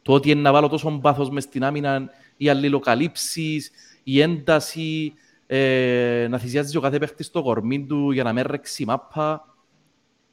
Το 0.02 0.14
ότι 0.14 0.30
είναι 0.30 0.42
να 0.42 0.52
βάλω 0.52 0.68
τόσο 0.68 1.00
πάθος 1.02 1.30
μες 1.30 1.44
στην 1.44 1.64
άμυνα, 1.64 2.10
οι 2.38 2.50
αλληλοκαλύψεις, 2.50 3.72
η 4.04 4.22
ένταση, 4.22 5.14
ε, 5.48 6.28
να 6.30 6.38
θυσιάζεις 6.38 6.76
ο 6.76 6.80
κάθε 6.80 6.98
παίχτης 6.98 7.26
στο 7.26 7.42
κορμί 7.42 7.86
του 7.86 8.12
για 8.12 8.24
να 8.24 8.34
μην 8.34 8.44
ρέξει 8.48 8.84
η 8.84 8.86
μάπα. 8.86 9.56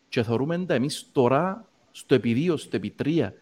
Και 0.09 0.23
θεωρούμε 0.23 0.59
τα 0.59 0.75
εμείς 0.75 1.09
τώρα 1.13 1.69
στο 1.91 2.15
επί 2.15 2.33
δύο, 2.33 2.57
στο 2.57 2.77
επί 2.77 2.91
τρία. 2.91 3.35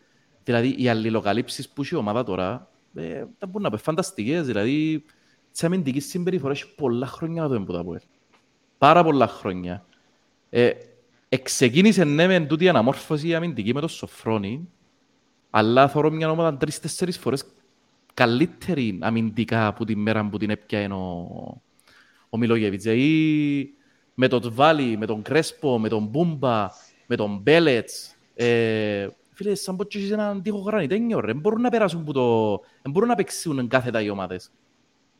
Δηλαδή, 0.44 0.74
οι 0.78 0.88
αλληλοκαλύψεις 0.88 1.68
που 1.68 1.82
έχει 1.82 1.94
η 1.94 1.98
ομάδα 1.98 2.24
τώρα, 2.24 2.70
ε, 2.94 3.24
τα 3.38 3.46
μπορούν 3.46 3.62
να 3.62 3.70
πούν 3.70 3.78
φανταστικές. 3.78 4.46
Δηλαδή, 4.46 5.04
της 5.52 5.64
αμυντικής 5.64 6.08
συμπεριφοράς 6.08 6.62
έχει 6.62 6.74
πολλά 6.74 7.06
χρόνια 7.06 7.42
να 7.42 7.48
το 7.48 7.54
εμπούτα 7.54 7.80
από 7.80 7.96
Πάρα 8.78 9.04
πολλά 9.04 9.26
χρόνια. 9.26 9.84
Ε, 10.50 10.70
εξεκίνησε 11.32 12.04
ναι 12.04 12.26
με 12.26 12.40
τούτη 12.40 12.64
η 12.64 12.68
αναμόρφωση 12.68 13.28
η 13.28 13.34
αμυντική 13.34 13.74
με 13.74 13.80
το 13.80 13.88
Σοφρόνη, 13.88 14.68
αλλά 15.50 15.88
θεωρώ 15.88 16.10
μια 16.10 16.30
ομάδα 16.30 16.56
τρεις-τέσσερις 16.56 17.18
φορές 17.18 17.44
καλύτερη 18.14 18.98
αμυντικά 19.00 19.66
από 19.66 19.84
την 19.84 19.98
μέρα 19.98 20.28
που 20.28 20.38
την 20.38 20.50
έπιανε 20.50 20.94
ο, 20.94 21.62
ο 22.28 22.38
Μιλόγεβιτς. 22.38 22.84
Ή 22.84 23.74
με 24.14 24.28
τον 24.28 24.40
Τβάλι, 24.40 24.96
με 24.96 25.06
τον 25.06 25.22
Κρέσπο, 25.22 25.78
με 25.78 25.88
τον 25.88 26.04
Μπούμπα, 26.04 26.68
με 27.06 27.16
τον 27.16 27.38
Μπέλετς. 27.42 28.14
Ε, 28.34 29.08
φίλε, 29.32 29.54
σαν 29.54 29.76
πως 29.76 29.86
και 29.88 29.98
έχεις 29.98 30.10
έναν 30.10 30.42
τείχο 30.42 30.58
γρανιτένιο, 30.58 31.20
ρε. 31.20 31.26
Δεν 31.26 31.40
μπορούν 31.40 31.60
να 31.60 31.68
περάσουν 31.68 32.04
που 32.04 32.12
το... 32.12 32.50
Δεν 32.82 32.92
μπορούν 32.92 33.08
να 33.08 33.14
παίξουν 33.14 33.68
κάθετα 33.68 34.02
οι 34.02 34.10
ομάδες. 34.10 34.50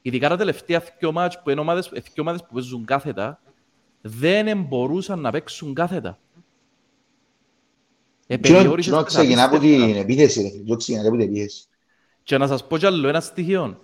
Ειδικά 0.03 0.29
τα 0.29 0.37
τελευταία 0.37 0.83
δύο 0.99 1.13
μάτς 1.13 1.43
που 1.43 1.51
είναι 1.51 1.61
ομάδες, 1.61 1.89
δύο 1.89 2.03
ομάδες 2.17 2.41
που 2.41 2.55
παίζουν 2.55 2.85
κάθετα, 2.85 3.41
δεν 4.01 4.62
μπορούσαν 4.62 5.20
να 5.20 5.30
παίξουν 5.30 5.74
κάθετα. 5.74 6.18
Ε, 8.26 8.36
Κοινό 8.36 8.57
περιόρισες 8.57 8.92
κοινό 8.92 9.05
τις 9.05 9.14
ξεκινά 9.14 9.44
από 9.44 9.57
απίστευτα. 9.57 9.86
την 9.86 9.96
επίθεση, 9.96 10.42
ρε 10.42 10.48
φίλε. 10.48 10.62
Κοινό 10.62 10.76
ξεκινά 10.76 11.09
από 11.09 11.16
την 11.16 11.20
επίθεση. 11.28 11.64
Και 12.22 12.38
να 12.38 12.46
σας 12.46 12.66
πω 12.66 12.78
κι 12.78 12.86
άλλο 12.86 13.09
ένα 13.09 13.20
στοιχείο. 13.20 13.80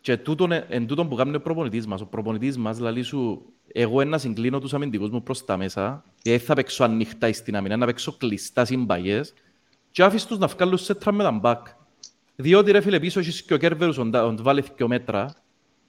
Και 0.00 0.16
τούτον, 0.16 0.52
ε- 0.52 0.66
εν 0.68 0.86
τούτον 0.86 1.08
που 1.08 1.14
κάνει 1.14 1.36
ο 1.36 1.40
προπονητής 1.40 1.86
μας. 1.86 2.00
Ο 2.00 2.06
προπονητής 2.06 2.58
μας 2.58 2.78
λέει 2.78 3.02
σου, 3.02 3.42
εγώ 3.72 4.04
να 4.04 4.18
συγκλίνω 4.18 4.58
τους 4.60 4.74
αμυντικούς 4.74 5.10
μου 5.10 5.22
προς 5.22 5.44
τα 5.44 5.56
μέσα, 5.56 6.04
γιατί 6.22 6.44
θα 6.44 6.54
παίξω 6.54 6.84
ανοιχτά 6.84 7.32
στην 7.32 7.56
αμυνά, 7.56 7.76
να 7.76 7.86
παίξω 7.86 8.12
κλειστά 8.12 8.64
συμπαγές 8.64 9.34
και 9.90 10.02
άφησε 10.02 10.26
τους 10.26 10.38
να 10.38 10.46
βγάλουν 10.46 10.78
σέτρα 10.78 11.12
με 11.12 11.22
τα 11.22 11.30
μπακ. 11.30 11.66
Διότι 12.36 12.70
ρε 12.70 12.80
φίλε 12.80 13.00
πίσω 13.00 13.20
έχεις 13.20 13.42
και 13.42 13.54
ο 13.54 13.56
Κέρβερους 13.56 13.98
ον 13.98 14.38
βάλει 14.40 14.64
δυο 14.76 14.88
μέτρα 14.88 15.34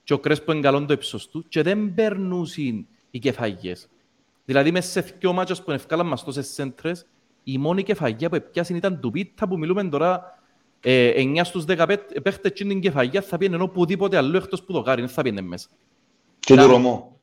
και 0.04 0.12
ο 0.12 0.18
Κρέσπο 0.18 0.52
είναι 0.52 0.60
καλό 0.60 0.84
το 0.84 0.92
ύψος 0.92 1.28
του 1.28 1.44
και 1.48 1.62
δεν 1.62 1.94
περνούσαν 1.94 2.86
οι 3.14 3.18
κεφαγιές. 3.18 3.88
Δηλαδή 4.44 4.70
μέσα 4.70 4.90
σε 4.90 5.14
δυο 5.18 5.32
μάτσες 5.32 5.62
που 5.62 5.70
ευκάλαν 5.70 6.06
μας 6.06 6.24
τόσες 6.24 6.46
σέντρες, 6.46 7.06
η 7.44 7.58
μόνη 7.58 7.82
κεφαγιά 7.82 8.28
που 8.28 8.34
επιάσουν 8.34 8.76
ήταν 8.76 9.00
του 9.00 9.10
Πίτα 9.10 9.48
που 9.48 9.58
μιλούμε 9.58 9.84
τώρα 9.84 10.38
ε, 10.80 11.12
9 11.16 11.40
στους 11.44 11.64
10 11.64 11.84
παίχτε- 11.86 12.20
παίχτες 12.22 12.52
και 12.52 12.64
την 12.64 12.80
κεφαγιά 12.80 13.20
θα 13.22 13.38
πήγαινε 13.38 13.62
οπουδήποτε 13.62 14.16
αλλού 14.16 14.36
εκτός 14.36 14.62
που 14.62 14.72
το 14.72 14.82
κάρι, 14.82 15.00
δεν 15.00 15.10
θα 15.10 15.22
πήγαινε 15.22 15.40
μέσα. 15.40 15.68
Και 16.38 16.54
του 16.54 16.60
Ήταν- 16.60 16.70
Ρωμό. 16.70 17.20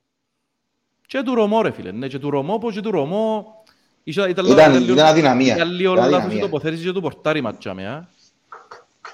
Και 1.07 1.21
του 1.21 1.35
Ρωμό 1.35 1.61
ρε 1.61 1.71
φίλε, 1.71 1.91
ναι, 1.91 2.07
και 2.07 2.19
του 2.19 2.29
Ρωμό, 2.29 2.57
που 2.57 2.71
και 2.71 2.81
του 2.81 2.91
Ρωμό... 2.91 3.45
Ήταν, 4.03 4.29
ήταν, 4.29 4.45
Ήταν- 4.45 4.73
λίγο- 4.79 4.93
ήταν 4.93 5.05
αδυναμία. 5.05 5.55
Ήταν 5.55 5.71
λίγο 5.71 5.93
Ήταν 5.93 6.03
λάθος 6.05 6.13
η 6.21 6.25
αδυναμία. 6.25 6.49
τοποθέτηση 6.49 6.83
και 6.83 6.91
του 6.91 7.01
πορτάρι 7.01 7.41
ματσάμε, 7.41 7.87
α. 7.87 8.07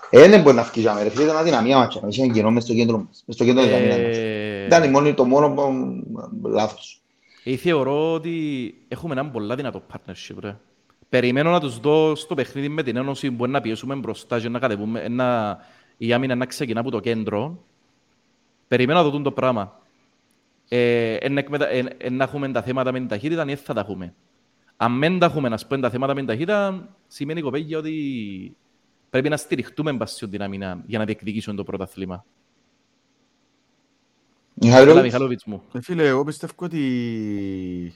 Ε, 0.10 0.28
δεν 0.30 0.42
μπορεί 0.42 0.56
να 0.56 0.64
φύγει 0.64 0.88
ρε 1.04 1.10
φίλε, 1.10 1.24
ήταν 1.24 1.38
αδυναμία 1.38 1.78
μάτσα. 1.78 2.02
Είχε 2.10 2.24
ένα 2.24 2.34
κοινό 2.34 2.52
μες 2.52 2.64
στο 2.64 2.74
κέντρο 2.74 2.98
μας. 2.98 3.24
Μες 3.26 3.36
στο 3.36 3.46
κέντρο 3.46 3.64
της 3.64 3.74
αμήνας 3.74 3.98
μας. 3.98 4.18
Ε, 4.68 4.78
Ήταν 4.78 4.84
η 4.84 4.90
μόνη- 4.90 5.14
το 5.14 5.26
μόνο 5.26 5.50
που- 5.54 6.48
λάθος. 6.48 7.02
Ε, 7.44 7.56
θεωρώ 7.56 8.14
ότι 8.14 8.74
έχουμε 8.88 9.14
έναν 9.14 9.32
πολλά 9.32 9.56
δυνατό 9.56 9.82
partnership, 9.94 10.36
ρε. 10.40 10.58
Περιμένω 11.10 11.52
να 11.52 11.60
τους 11.60 11.80
δω 11.80 12.16
στο 12.16 12.36
παιχνίδι 12.36 12.70
με 12.70 12.84
την 12.84 12.96
ένωση 12.96 13.32
που 13.32 13.44
είναι 13.44 13.54
να 13.54 13.62
πιέσουμε 13.62 13.96
μπροστά 13.96 14.40
και 14.40 14.50
να 14.50 14.60
κατεβούμε, 14.60 15.08
να, 15.08 15.58
η 15.98 16.14
άμυνα 16.14 16.36
να 16.36 16.46
ξεκινά 16.46 16.80
από 16.80 16.92
το 16.92 17.00
κέντρο. 17.00 17.64
Περιμένω 18.68 19.02
να 19.04 19.10
δω 19.10 19.22
το 19.22 19.32
πράγμα. 19.32 19.80
Ε, 20.68 21.14
εν, 21.14 21.38
εκμετα... 21.38 21.70
εν, 21.70 21.88
εν, 21.98 22.14
να 22.16 22.24
έχουμε 22.24 22.52
τα 22.52 22.62
θέματα 22.62 22.92
με 22.92 23.00
την 23.00 23.08
ταχύτητα, 23.08 23.42
ή 23.44 23.46
δεν 23.46 23.58
θα 23.58 23.74
τα 23.74 23.80
έχουμε. 23.80 24.14
Αν 24.78 25.00
δεν 25.00 25.20
τα 25.20 25.26
έχουμε, 25.26 25.50
να 25.50 25.58
πούμε, 25.68 25.82
τα 25.82 25.90
θέματα 25.90 26.14
με 26.14 26.20
την 26.20 26.28
ταχύτητα, 26.28 26.88
σημαίνει 27.08 27.42
κοπέγια 27.42 27.78
ότι 27.78 28.56
πρέπει 29.10 29.30
να 29.30 29.38
στηριχτούμε 29.38 29.92
μπασιόν 29.94 30.30
την 30.30 30.42
άμυνα 30.42 30.84
για 30.86 31.00
να 31.00 31.06
διεκδικήσουμε 31.06 31.56
το 31.56 31.64
πρωταθλήμα. 31.64 32.26
Έλα, 34.62 34.70
Μιχαήλοβιτς. 34.70 35.04
Μιχαλόβιτς 35.04 35.46
μου. 35.46 35.64
Ε, 35.74 35.82
Φίλε, 35.82 36.08
εγώ 36.08 36.24
πιστεύω 36.24 36.54
ότι 36.58 37.94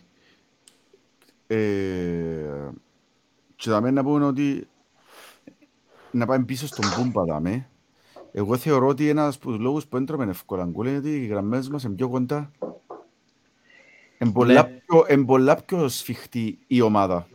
ε, 1.47 2.69
και 3.55 3.69
δάμε 3.69 3.91
να 3.91 4.03
πούμε 4.03 4.25
ότι 4.25 4.67
να 6.11 6.25
πάμε 6.25 6.45
πίσω 6.45 6.67
στον 6.67 6.85
Πούμπα 6.95 7.23
δάμε. 7.23 7.69
Εγώ 8.31 8.57
θεωρώ 8.57 8.87
ότι 8.87 9.09
ένας 9.09 9.35
από 9.35 9.47
τους 9.49 9.59
λόγους 9.59 9.87
που 9.87 9.97
έντρωμε 9.97 10.25
εύκολα 10.29 10.65
γκολ 10.65 10.87
είναι 10.87 10.97
ότι 10.97 11.09
οι 11.15 11.25
γραμμές 11.25 11.69
μας 11.69 11.83
είναι 11.83 11.95
πιο 11.95 12.09
κοντά. 12.09 12.51
Είναι 14.19 14.31
πολλά, 14.31 14.53
Ναι. 14.53 14.81
πιο, 14.85 15.05
είναι 15.09 15.25
πολλά 15.25 15.55
πιο 15.55 15.87
σφιχτή 15.87 16.59
η 16.67 16.81
ομάδα. 16.81 17.27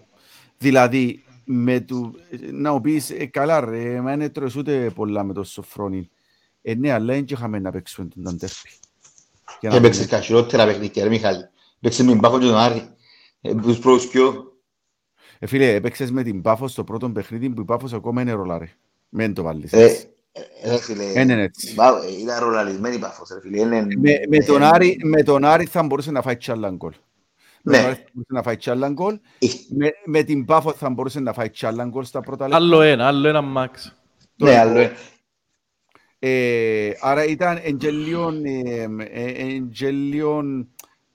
Δηλαδή, 0.59 1.25
με 1.45 1.81
του, 1.81 2.15
να 2.53 2.73
μου 2.73 2.81
πεις, 2.81 3.11
ε, 3.11 3.27
καλά 3.27 3.61
ρε, 3.61 4.01
μα 4.01 4.11
δεν 4.11 4.21
έτρωες 4.21 4.57
ούτε 4.57 4.91
πολλά 4.95 5.25
με 5.25 5.33
το 5.33 5.45
Σοφρόνι. 5.45 6.11
Ε, 6.63 6.75
ναι, 6.75 6.93
αλλά 6.93 7.15
δεν 7.15 7.25
είχαμε 7.29 7.59
να 7.59 7.71
παίξουμε 7.71 8.09
τον 8.09 8.23
Ταντέρπι. 8.23 8.71
Για 9.61 9.71
να 9.71 9.77
Έπαιξες 9.77 10.05
πούμε. 10.07 10.17
καχυρότερα 10.19 10.65
παιχνίδια, 10.67 11.03
ρε 11.03 11.09
Μιχάλη. 11.09 11.49
Έπαιξες 11.81 12.05
με 12.07 12.13
την 12.13 12.21
Πάφο 12.21 12.39
και 12.39 12.45
τον 12.47 12.57
Άρη. 12.57 12.89
Ε, 13.41 13.55
Τους 13.55 13.79
πρώτους 13.79 14.07
πιο. 14.09 14.53
Ε, 15.39 15.47
φίλε, 15.47 15.75
έπαιξες 15.75 16.11
με 16.11 16.23
την 16.23 16.43
Πάφος 16.43 16.71
στο 16.73 16.85
πρώτο 16.85 17.11
παιχνίδι 17.11 17.51
που 17.51 17.61
η 17.61 17.65
Πάφος 17.65 17.93
ακόμα 17.93 18.21
είναι 18.23 18.33
ρολάρε. 18.33 18.69
Μεν 19.09 19.35
το 19.35 19.43
βάλεις. 19.43 19.73
Ε, 19.73 19.83
έτσι. 19.83 20.07
ε, 20.63 20.71
ρε 20.71 20.77
φίλε, 20.79 21.13
Δεν 21.13 21.29
είναι 21.29 21.43
έτσι. 21.43 21.75
μπα- 21.75 22.05
ε, 22.05 22.21
Ήταν 22.21 22.41
ρολαρισμένη 22.45 22.95
η 22.95 22.99
Πάφος, 22.99 23.29
ρε 23.35 23.41
φίλε. 23.41 23.61
Είναι- 23.61 23.87
Με, 23.99 24.13
με, 24.29 24.39
τον 24.39 24.63
ε, 24.63 24.67
Άρη, 24.67 24.99
με 25.05 25.23
τον 25.23 25.45
Άρη 25.45 25.65
θα 25.65 25.83
μπορούσε 25.83 26.11
να 26.11 26.23
φάει 26.23 26.37
τσάλα 26.37 26.71
γκολ. 26.71 26.93
Με 27.63 27.73
Ναι. 27.73 27.79
τον 27.83 27.87
Άρη 27.87 27.95
θα 27.97 28.03
μπορούσε 28.13 28.33
να 28.33 28.43
φάει 28.43 28.57
τσάλα 28.57 28.89
γκολ. 28.89 29.15
ε, 29.39 29.47
Με, 29.77 29.91
με 30.05 30.23
την 30.23 30.45
Πάφο 30.45 30.73
θα 30.73 30.91
μπορούσε 30.91 31.21
να 31.21 31.33
φάει 31.33 31.51
τσάλα 31.51 31.85
γκολ 31.85 32.05
στα 32.05 32.21
πρώτα 32.21 32.45
λεπτά. 32.45 32.57
Άλλο 32.57 32.81
ένα, 32.81 33.07
άλλο 33.07 33.29
ένα 33.29 33.41
μάξ. 33.41 33.95
Ναι, 34.37 34.59
άλλο 34.59 34.71
είναι. 34.81 34.93
Ε, 36.19 36.91
άρα 37.01 37.25
ήταν 37.25 37.59
εγγελίον, 37.63 38.45
ε, 38.45 38.89
ε, 38.99 39.25
εγγελίον, 39.25 40.69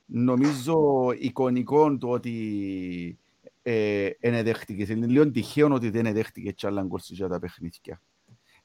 νομίζω 0.05 1.07
εικονικό 1.19 1.97
το 1.97 2.07
ότι 2.09 3.17
ε, 3.61 4.09
είναι 4.19 4.43
δέχτηκες. 4.43 4.89
Είναι 4.89 5.05
λίγο 5.05 5.31
τυχαίο 5.31 5.73
ότι 5.73 5.89
δεν 5.89 6.13
δέχτηκε 6.13 6.53
τσάλα 6.53 6.83
γκολ 6.83 6.99
σε 6.99 7.27
τα 7.27 7.39
παιχνίδια. 7.39 8.01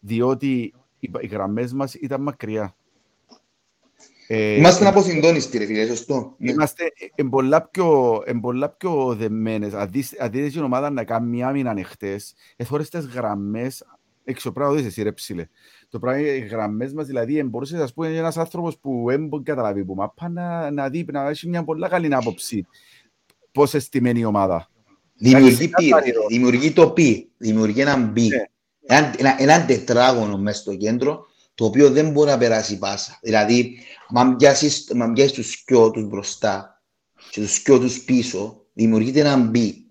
Διότι 0.01 0.75
οι, 0.99 1.11
οι 1.21 1.27
γραμμές 1.27 1.73
μας 1.73 1.95
ήταν 1.95 2.23
μακριά. 2.23 2.77
Ε, 4.29 4.57
Είμαστε 4.57 4.87
αποσυντόνιστοι, 4.87 5.59
ρε 5.59 5.67
φίλε, 5.67 5.87
σωστό. 5.87 6.35
Ναι. 6.39 6.51
Είμαστε 6.51 6.93
εν 7.15 7.29
πολλά 7.29 7.63
πιο, 7.69 8.23
εν 8.27 8.41
πολλά 8.41 8.69
πιο 8.71 9.15
δεμένες. 9.15 9.73
Αν 9.75 9.89
δεις- 9.91 10.21
αν 10.21 10.31
δεις 10.31 10.53
την 10.53 10.63
ομάδα 10.63 10.91
να 10.91 11.05
κάνει 11.05 11.29
μια 11.29 11.49
άμυνα 11.49 11.71
ανοιχτές, 11.71 12.35
εθώρες 12.57 12.89
τις 12.89 13.07
γραμμές, 13.07 13.85
έξω 14.25 14.53
πράγμα 14.53 14.75
δεις 14.75 14.87
εσύ 14.87 15.03
ρε 15.03 15.13
ψηλέ. 15.13 15.49
Το 15.97 16.03
πράγμα 16.03 16.27
οι 16.27 16.39
γραμμές 16.39 16.93
μας, 16.93 17.07
δηλαδή, 17.07 17.39
εν 17.39 17.49
μπορούσες 17.49 17.81
ας 17.81 17.93
πούμε 17.93 18.09
ένας 18.09 18.37
άνθρωπος 18.37 18.79
που 18.79 19.05
δεν 19.07 19.27
μπορεί 19.27 19.43
να 19.47 19.55
καταλάβει 19.55 19.85
που 19.85 19.95
μαπά 19.95 20.29
να, 20.29 20.71
να 20.71 20.89
δει, 20.89 21.07
να 21.13 21.29
έχει 21.29 21.49
μια 21.49 21.65
πολλά 21.65 21.89
καλή 21.89 22.15
άποψη 22.15 22.67
πώς 23.53 23.75
εστημένη 23.75 24.21
η 24.21 24.25
ομάδα. 24.25 24.71
Δημιουργεί 25.15 25.69
πι, 25.69 25.71
ξεκάθαρη, 25.71 26.11
ρε. 26.11 26.19
δημιουργεί 26.29 26.73
το 26.73 26.91
πι, 26.91 27.31
δημιουργεί 27.37 27.81
έναν 27.81 28.13
πι. 28.13 28.29
Ναι. 28.29 28.45
Έναν, 28.87 29.15
ένα, 29.17 29.37
έναν 29.39 29.67
τετράγωνο 29.67 30.39
μέσα 30.39 30.61
στο 30.61 30.75
κέντρο, 30.75 31.27
το 31.55 31.65
οποίο 31.65 31.91
δεν 31.91 32.11
μπορεί 32.11 32.31
να 32.31 32.39
περάσει 32.39 32.79
πάσα. 32.79 33.19
Δηλαδή, 33.23 33.79
αν 34.15 34.37
πιάσεις, 34.37 34.95
αν 35.01 35.13
πιάσεις 35.13 35.33
τους 35.33 35.51
σκιό 35.51 35.91
τους 35.91 36.05
μπροστά 36.05 36.83
και 37.31 37.41
τους 37.41 37.55
σκιό 37.55 37.79
τους 37.79 38.05
πίσω, 38.05 38.67
δημιουργείται 38.73 39.21
έναν 39.21 39.49
μπι. 39.49 39.87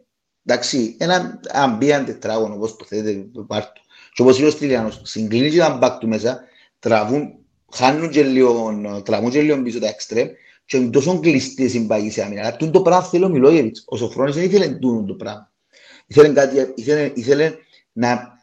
Εντάξει, 0.46 0.96
ένα, 1.00 1.40
έναν 1.54 1.78
μπι, 1.78 1.90
έναν 1.90 2.06
τετράγωνο, 2.06 2.54
όπως 2.54 2.76
το 2.76 2.86
θέλετε, 2.86 3.42
πάρτο. 3.48 3.82
Και 4.16 4.22
όπως 4.22 4.38
είπε 4.38 4.48
ο 4.48 4.50
Στυλιανός, 4.50 5.02
συγκλίνει 5.04 5.50
και 5.50 5.56
έναν 5.56 5.78
μπακ 5.78 6.00
του 6.00 6.08
μέσα, 6.08 6.40
τραβούν, 6.80 7.34
χάνουν 7.74 8.10
και 8.10 8.24
λίγο, 8.24 8.82
τραβούν 9.06 9.30
και 9.30 9.42
λίγο 9.42 9.62
πίσω 9.62 9.80
τα 9.80 9.88
εξτρέμ 9.88 10.28
και 10.66 10.78
είναι 10.78 10.90
τόσο 10.90 11.20
κλειστή 11.20 11.64
η 11.64 11.68
συμπαγή 11.68 12.12
σε 12.12 12.24
άμυνα. 12.24 12.42
Αλλά 12.42 12.56
τούτο 12.56 12.72
το 12.72 12.82
πράγμα 12.82 13.04
θέλει 13.04 13.24
ο 13.24 13.30
Μιλόγεβιτς. 13.30 13.84
Ο 13.86 13.98
Σοφρόνης 13.98 14.36
δεν 14.36 14.44
ήθελε 14.44 14.68
τούτο 14.68 15.04
το 15.06 15.14
πράγμα. 15.14 15.52
Ήθελε, 16.08 16.30
κάτι, 16.30 16.74
ήθελε, 16.76 17.12
ήθελε 17.16 17.56
να, 17.92 18.34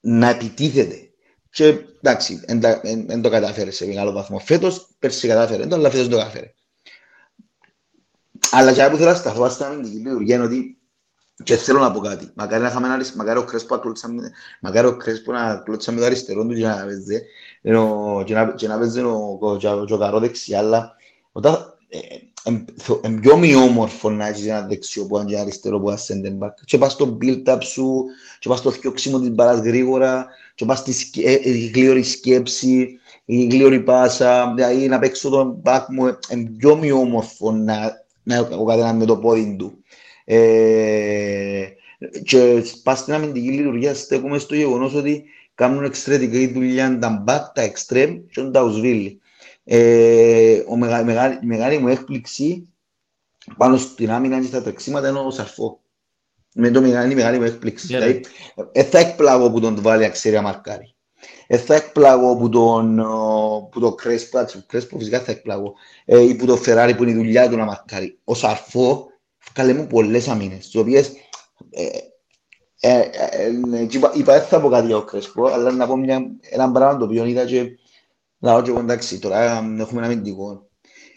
να 0.00 0.28
επιτίθεται. 0.28 1.10
Και 1.50 1.64
εντάξει, 2.02 2.40
δεν 3.06 3.22
το 3.22 3.30
κατάφερε 3.30 3.70
σε 3.70 3.86
μεγάλο 3.86 4.12
βαθμό. 4.12 4.38
Φέτος, 4.38 4.88
πέρσι 4.98 5.28
κατάφερε, 5.28 5.62
αλλά 5.62 5.90
φέτος 5.90 6.06
δεν 6.06 6.10
το 6.10 6.16
κατάφερε. 6.16 6.54
Αλλά 8.50 8.72
και 8.72 8.88
που 8.90 8.96
θέλω 8.96 9.10
να 9.10 9.16
σταθώ 9.16 9.48
στην 9.48 9.64
αμυντική 9.64 9.96
λειτουργία 9.96 10.34
είναι 10.34 10.44
ότι 10.44 10.81
Και 11.42 11.56
θέλω 11.56 11.78
να 11.78 11.92
πω 11.92 11.98
κάτι. 12.00 12.28
Μακάρι 12.34 12.62
να 12.62 12.68
είχαμε 12.68 12.86
ένα 12.86 12.94
αριστερό, 12.94 13.18
μακάρι 13.18 13.38
ο 13.38 13.44
Κρέσπο 13.44 13.74
να 13.74 13.80
κλωτσάμε, 13.80 14.30
μακάρι 14.60 14.86
ο 14.86 14.96
Κρέσπο 14.96 15.32
να 15.32 15.62
κλωτσάμε 15.64 16.00
το 16.00 16.06
αριστερό 16.06 16.46
του 16.46 16.54
και 16.54 16.66
να 16.66 16.84
παίζει, 16.84 17.20
ενώ- 17.62 18.22
και 18.26 18.34
να- 18.34 18.52
και 18.54 18.68
να 18.68 18.78
παίζει 18.78 19.00
ο- 19.00 19.38
ο- 19.40 19.56
και 19.56 19.68
ο- 19.68 19.84
και 19.84 19.94
ο 19.94 19.98
Καρό 19.98 20.18
δεξιά, 20.18 20.58
αλλά 20.58 20.96
όταν 21.32 21.76
ε, 21.88 21.98
ε, 21.98 22.00
ε, 22.44 22.64
ε, 23.02 23.08
πιο 23.20 23.32
ομοιόμορφο 23.32 24.10
να 24.10 24.26
έχεις 24.26 24.46
ένα 24.46 24.66
δεξιό 24.66 25.06
που 25.06 25.16
είναι 25.16 25.24
και 25.26 25.32
ένα 25.32 25.42
αριστερό 25.42 25.80
που 25.80 25.88
είναι 25.88 25.98
center 26.08 26.44
back. 26.44 26.50
Και 26.64 26.78
πας 26.78 26.92
στο 26.92 27.18
build-up 27.20 27.58
σου, 27.60 28.04
και 28.38 28.48
πας 28.48 28.58
στο 28.58 28.70
θιώξιμο 28.70 29.20
της 29.20 29.30
μπαλάς 29.30 29.58
γρήγορα, 29.60 30.26
και 30.54 30.64
πας 30.64 30.78
στη 30.78 30.92
σκε- 30.92 31.26
ε, 31.26 31.32
ε, 31.32 31.50
η 31.50 31.66
γλύωρη 31.74 32.02
σκέψη, 32.02 32.98
η 33.24 33.44
γλύωρη 33.44 33.80
πάσα, 33.80 34.52
δηλαδή 34.54 34.88
να 34.88 34.98
παίξω 34.98 35.28
τον 35.28 35.62
back 35.64 35.84
μου, 35.88 36.06
ε, 36.06 36.18
ε, 36.28 36.36
πιο 36.56 36.70
ομοιόμορφο 36.70 37.52
να, 37.52 38.04
να 38.22 38.40
ο 38.58 38.64
καθένας 38.64 38.94
με 38.94 39.04
το 39.04 39.16
πόδι 39.16 39.56
του. 39.58 39.81
Ε, 40.34 41.66
και 42.24 42.62
πας 42.82 42.98
στην 42.98 43.12
αμυντική 43.12 43.50
λειτουργία 43.50 43.94
στέκουμε 43.94 44.38
στο 44.38 44.54
γεγονός 44.54 44.94
ότι 44.94 45.24
κάνουν 45.54 45.84
εξαιρετική 45.84 46.46
δουλειά 46.46 46.98
τα 46.98 47.24
back, 47.26 47.40
τα 47.54 47.72
extreme 47.72 48.20
και 48.30 48.40
ο 48.40 48.44
Νταουσβίλη. 48.44 49.20
Ε, 49.64 50.62
ο 50.68 50.76
μεγα, 50.76 51.04
μεγάλη, 51.04 51.38
η 51.42 51.46
μεγάλη 51.46 51.78
μου 51.78 51.88
έκπληξη 51.88 52.68
πάνω 53.56 53.76
στην 53.76 54.10
άμυνα 54.10 54.40
και 54.40 54.46
στα 54.46 54.62
τρεξίματα 54.62 55.08
είναι 55.08 55.18
ο 55.18 55.30
Σαρφό. 55.30 55.80
Με 56.54 56.70
το 56.70 56.80
μεγάλη, 56.80 57.14
μεγάλη 57.14 57.38
μου 57.38 57.44
έκπληξη. 57.44 57.92
Ναι, 57.92 57.98
Δηλαδή, 57.98 58.24
ε, 58.72 58.82
θα 58.82 58.98
εκπλαγώ 58.98 59.50
που 59.50 59.60
τον 59.60 59.82
βάλει 59.82 60.04
αξέρια 60.04 60.42
μαρκάρι. 60.42 60.94
Ε, 61.46 61.56
θα 61.56 61.74
εκπλαγώ 61.74 62.36
που 62.36 62.48
τον, 62.48 62.98
ο, 62.98 63.68
που 63.72 63.80
το 63.80 63.94
Κρέσπο, 63.94 64.38
εντάξει, 64.38 64.56
ο 64.58 64.62
Κρέσπο 64.66 64.98
φυσικά 64.98 65.20
θα 65.20 65.30
εκπλαγώ, 65.30 65.74
ε, 66.04 66.22
ή 66.22 66.34
που 66.34 66.46
το 66.46 66.56
Φεράρι 66.56 66.94
που 66.94 67.02
είναι 67.02 67.12
η 67.12 67.14
δουλειά 67.14 67.48
του 67.48 67.56
να 67.56 67.64
μαρκάρει. 67.64 68.18
Ο 68.24 68.34
Σαρφό 68.34 69.11
καλέ 69.52 69.72
μου 69.72 69.86
πολλές 69.86 70.28
αμήνες, 70.28 70.64
τις 70.64 70.76
οποίες 70.76 71.12
ε, 71.70 71.86
ε, 72.80 73.00
ε, 73.00 73.46
ε, 73.76 73.84
και 73.84 73.96
είπα, 73.96 74.12
είπα, 74.14 74.32
δεν 74.32 74.42
θα 74.42 74.60
πω 74.60 74.68
κάτι 74.68 74.86
για 74.86 74.96
ο 74.96 75.02
Κρέσπο, 75.02 75.46
αλλά 75.46 75.70
να 75.70 75.86
πω 75.86 75.96
μια, 75.96 76.26
ένα 76.40 76.72
πράγμα 76.72 76.98
το 76.98 77.04
οποίο 77.04 77.24
είδα 77.24 77.44
και 77.44 77.76
να 78.38 78.54
πω 78.54 78.62
και 78.62 78.70
εγώ, 78.70 78.78
εντάξει, 78.78 79.18
τώρα 79.18 79.42
ε, 79.42 79.80
έχουμε 79.80 80.00
ένα 80.04 80.06
αμυντικό. 80.06 80.68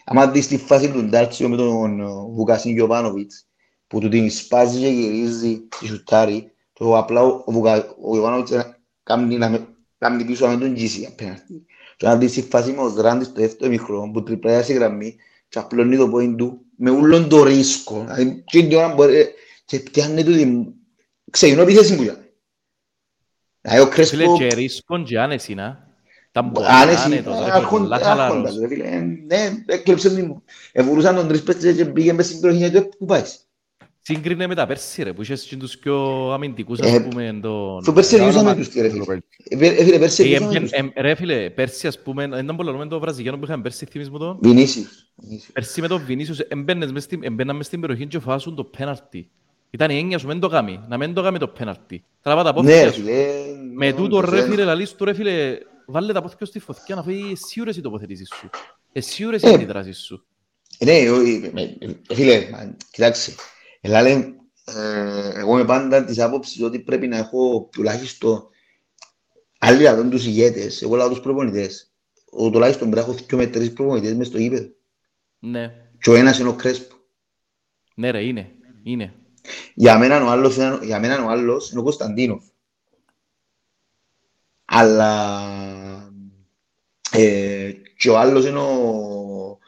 Άμα 0.05 0.27
δεις 0.27 0.47
τη 0.47 0.57
φάση 0.57 0.91
του 0.91 1.03
Ντάρτσιο 1.03 1.49
με 1.49 1.55
τον 1.55 1.99
ε, 1.99 2.05
Βουκασίν 2.05 2.71
Γιωβάνοβιτς, 2.71 3.47
που 3.87 3.99
του 3.99 4.09
την 4.09 4.31
σπάζει 4.31 4.79
και 4.79 4.87
γυρίζει 4.87 5.67
και 5.79 5.87
σουτάρει, 5.87 6.51
το 6.73 6.97
απλά 6.97 7.21
ο, 7.21 7.43
Βουκα, 7.47 7.95
ο 8.01 8.11
Γιωβάνοβιτς 8.13 8.51
ε, 8.51 8.79
κάνει, 9.03 9.37
να 9.37 9.49
με- 9.49 9.67
κάνει 9.97 10.23
πίσω 10.25 10.47
με 10.47 10.57
τον 10.57 10.73
Τζίσι 10.73 11.05
απέναντι. 11.05 11.65
Και 11.97 12.07
να 12.07 12.15
δεις 12.17 12.31
τη 12.31 12.41
φάση 12.41 12.71
με 12.71 12.81
ο 12.81 12.89
Σράντης 12.89 13.27
στο 13.27 13.41
δεύτερο 13.41 13.71
μικρό, 13.71 14.09
που 14.13 14.23
τριπλάει 14.23 14.63
στη 14.63 14.73
γραμμή 14.73 15.15
και 15.49 15.59
απλώνει 15.59 15.97
το 15.97 16.09
πόιν 16.09 16.35
του 16.35 16.64
με 16.77 16.89
ούλον 16.91 17.29
το 17.29 17.43
ρίσκο. 17.43 17.99
Δηλαδή, 17.99 18.43
και 18.45 18.63
την 18.63 18.77
ώρα 18.77 18.93
μπορεί, 18.93 19.17
ε, 19.17 19.25
και 19.65 19.79
πιάνει 19.79 20.23
του 20.23 20.31
την... 20.31 20.65
Ξεκινώ 21.31 21.61
επίθεση 21.61 21.95
που 21.95 22.03
ήταν. 22.03 22.19
Δηλαδή 23.61 23.81
ο 23.81 23.91
Φίλε, 23.91 24.05
Κρέσπο... 24.05 24.37
και 24.37 24.47
ρίσκον 24.47 25.05
και 25.05 25.19
άνεση, 25.19 25.53
να. 25.53 25.83
Ήταν 26.29 26.51
πολλά 26.51 26.67
Άνεση, 26.67 27.03
άνετος, 27.03 27.39
ρε, 27.45 27.51
άρχον- 27.51 27.81
πολλά 27.81 27.95
άρχοντας, 27.95 28.01
χαλαρός. 28.07 28.59
ρε 28.59 28.67
φίλε. 28.67 28.83
Ε, 28.87 28.99
Ναι, 29.25 29.63
έκλεψε 29.65 30.15
την... 30.15 30.35
Εβουρούσαν 30.71 31.15
τον 31.15 31.27
τρεις 31.27 31.43
παίκτες 31.43 31.75
και 31.75 31.85
πήγε 31.85 32.13
μες 32.13 32.25
στην 32.25 32.39
περιοχή 32.39 32.71
του, 32.71 32.77
«Ε, 32.77 32.81
πού 32.81 33.05
πάει. 33.05 33.23
Σύγκρινε 34.07 34.47
με 34.47 34.55
τα 34.55 34.65
πέρσι, 34.65 35.03
ρε, 35.03 35.13
που 35.13 35.21
είχες 35.21 35.43
και 35.43 35.55
τους 35.55 35.77
πιο 35.77 36.29
αμυντικούς, 36.33 36.79
Ε, 36.79 36.89
ας 36.95 37.03
πούμε, 37.09 37.39
τον... 37.41 37.81
Στο 37.81 37.93
πέρσι 37.93 38.11
Τα 38.17 38.23
διούσαμε 38.23 38.39
όνομα 38.49 38.55
τους, 38.55 38.67
κύριε 38.69 38.89
φίλε. 38.89 39.03
του 39.03 39.05
Ροπέλ. 39.11 39.21
Ε, 39.49 39.57
φι- 39.57 39.79
ε, 39.79 39.83
φίλε, 39.83 39.99
πέρσι 39.99 40.23
Ε, 40.23 40.25
διούσαμε 40.25 40.47
εμπιεν- 40.47 40.61
τους. 40.63 40.71
εμ- 40.71 40.91
Ρε 40.97 41.15
φίλε, 41.15 41.49
πέρσι 41.49 41.87
ας 41.87 42.01
πούμε, 42.01 42.23
ήταν 42.23 42.55
πολύ 42.55 42.73
με 42.77 42.87
το 42.87 42.99
βραζιλιάνο 42.99 43.37
που 43.37 43.45
είχαμε 43.45 43.61
πέρσι, 43.63 43.85
θυμείς 43.85 44.09
μου 44.09 44.17
το; 44.17 44.37
Βινίσιους. 44.41 45.07
Βινίσιους. 45.15 45.51
Πέρσι 45.51 45.81
με 45.81 45.87
τον 45.87 46.01
Βινίσιος, 46.05 46.39
εμπαίνες 46.39 46.91
μες 46.91 47.03
στην- 47.03 47.23
εμπαίναν 47.23 47.55
μες 47.55 47.65
στην 47.65 47.79
περιοχή 47.81 48.07
και 48.07 48.19
φάσουν 48.19 48.55
το 48.55 48.63
πέναλτι. 48.63 49.29
Ήταν 49.69 49.89
η 49.89 49.97
έννοια 49.97 50.17
σου, 50.17 50.27
μεν 50.27 50.39
το 50.39 50.47
κάνει, 50.47 50.79
να 50.87 50.97
μην 50.97 51.13
το 51.13 51.21
κάνει 51.21 51.37
το 51.37 51.47
πέναλτι. 51.47 52.03
Τραβά 52.21 52.43
τα 52.43 52.49
Ναι, 52.49 52.55
πόθηκια 52.55 52.91
σου. 52.91 53.01
φίλε. 53.01 53.25
Με 53.75 53.85
ναι, 53.85 53.93
τούτο 53.93 54.09
το 54.21 54.29
ρε 54.29 54.35
ξέρω. 54.37 54.51
φίλε, 54.51 54.63
λαλείς 54.63 54.93
του 54.95 55.05
ρε 55.05 55.13
φίλε, 55.13 55.57
βάλε 55.85 56.13
τα 56.13 56.21
πόθηκια 56.21 56.45
στη 56.45 56.59
φωτιά 56.59 56.95
να 56.95 57.03
φύγει 57.03 57.31
εσύ 57.31 57.61
ώρες 57.61 57.77
οι 57.77 57.81
τοποθετήσεις 57.81 58.27
σου. 58.35 58.49
Εσύ 58.91 59.25
ώρες 59.25 59.41
οι 59.41 59.47
Ε. 59.47 59.53
αντιδράσεις 59.53 59.97
σου. 59.97 60.25
Ναι, 60.79 60.91
εγώ- 60.97 61.21
ε, 61.21 61.51
ε, 61.61 61.63
ε, 62.09 62.15
φίλε, 62.15 62.47
μα, 62.51 62.75
κοιτάξτε. 62.91 63.31
Ελάλε, 63.85 64.09
ε, 64.65 65.39
εγώ 65.39 65.53
είμαι 65.57 65.65
πάντα 65.65 66.05
της 66.05 66.19
άποψης 66.19 66.61
ότι 66.61 66.79
πρέπει 66.79 67.07
να 67.07 67.17
έχω 67.17 67.69
τουλάχιστον 67.71 68.47
άλλοι 69.59 69.81
λαδόν 69.81 70.09
τους 70.09 70.25
ηγέτες, 70.25 70.81
εγώ 70.81 70.95
λέω 70.95 71.09
τους 71.09 71.19
προπονητές. 71.19 71.93
Ο 72.29 72.49
τουλάχιστον 72.49 72.89
πρέπει 72.89 73.07
να 73.07 73.13
έχω 73.13 73.23
δυο 73.27 73.37
με 73.37 73.47
τρεις 73.47 73.73
προπονητές 73.73 74.13
μες 74.13 74.27
στο 74.27 74.37
γήπεδο. 74.37 74.67
Ναι, 75.39 75.73
Και 75.99 76.09
ο 76.09 76.15
ένας 76.15 76.39
είναι 76.39 76.49
ο 76.49 76.53
Κρέσπο. 76.53 76.95
ναι 77.95 78.11
ρε, 78.11 78.23
είναι, 78.23 78.51
είναι. 78.83 79.13
Για 79.73 79.97
μένα 79.97 80.23
ο 80.23 80.27
άλλος, 80.29 80.55
είναι- 80.55 80.79
για 80.83 80.99
μένα 80.99 81.23
ο 81.23 81.29
άλλος 81.29 81.71
είναι 81.71 81.79
ο 81.79 81.83
Κωνσταντίνοφ. 81.83 82.43
Αλλά 84.65 86.11
ε, 87.11 87.71
και 87.97 88.09
ο 88.09 88.17
άλλος 88.17 88.45
είναι 88.45 88.59
ο, 88.59 89.59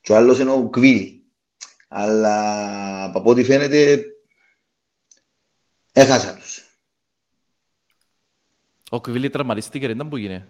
και 0.00 0.12
ο 0.12 0.16
άλλος 0.16 0.38
είναι 0.38 0.50
ο 0.50 0.68
Κβίλη. 0.70 1.19
Αλλά 1.92 3.04
από 3.04 3.30
ό,τι 3.30 3.44
φαίνεται 3.44 4.04
έχασα 5.92 6.34
τους. 6.36 6.64
Ο 8.90 9.00
Κβίλη 9.00 9.30
τραυματίστηκε, 9.30 9.86
ρε, 9.86 9.92
ήταν 9.92 10.08
που 10.08 10.16
γίνε. 10.16 10.48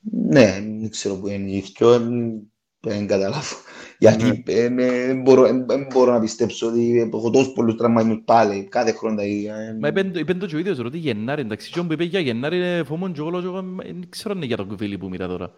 Ναι, 0.00 0.44
δεν 0.80 0.90
ξέρω 0.90 1.14
που 1.14 1.28
είναι 1.28 1.50
η 1.50 1.64
δυο, 1.76 1.92
εμ, 1.92 2.38
δεν 2.80 3.06
καταλάβω. 3.06 3.56
Γιατί 3.98 4.42
ε, 4.46 4.68
με- 4.68 5.06
δεν 5.06 5.22
μπορώ, 5.22 5.42
δεν- 5.42 5.66
δεν 5.66 5.86
μπορώ 5.92 6.12
να 6.12 6.20
πιστέψω 6.20 6.66
ότι 6.66 7.10
έχω 7.14 7.30
τόσους 7.30 7.52
πολλούς 7.52 7.74
τραυματισμούς 7.76 8.22
πάλι, 8.24 8.64
κάθε 8.68 8.92
χρόνο 8.92 9.16
τα 9.16 9.24
ίδια. 9.24 9.54
ε. 9.56 9.76
Μα 9.80 9.88
είπεν 9.88 10.12
το- 10.12 10.18
είπεν 10.18 10.38
το 10.38 10.46
και 10.46 10.56
ο 10.56 10.58
ίδιος, 10.58 10.78
ρε, 10.78 10.86
ότι 10.86 10.98
Γενάρη, 10.98 11.40
εντάξει, 11.40 11.70
και 11.70 11.78
όπου 11.78 11.92
είπε 11.92 12.04
για 12.04 12.20
Γενάρη, 12.20 12.56
είναι 12.56 12.82
φόμον 12.84 13.12
και 13.12 13.20
όλο, 13.20 13.40
και 13.40 13.46
εγώ, 13.46 13.58
ε, 13.58 13.62
δεν 13.92 14.08
ξέρω 14.08 14.30
αν 14.30 14.36
είναι 14.36 14.46
για 14.46 14.56
τον 14.56 14.68
Κβίλη 14.68 14.98
που 14.98 15.08
μοίρα 15.08 15.26
τώρα. 15.28 15.52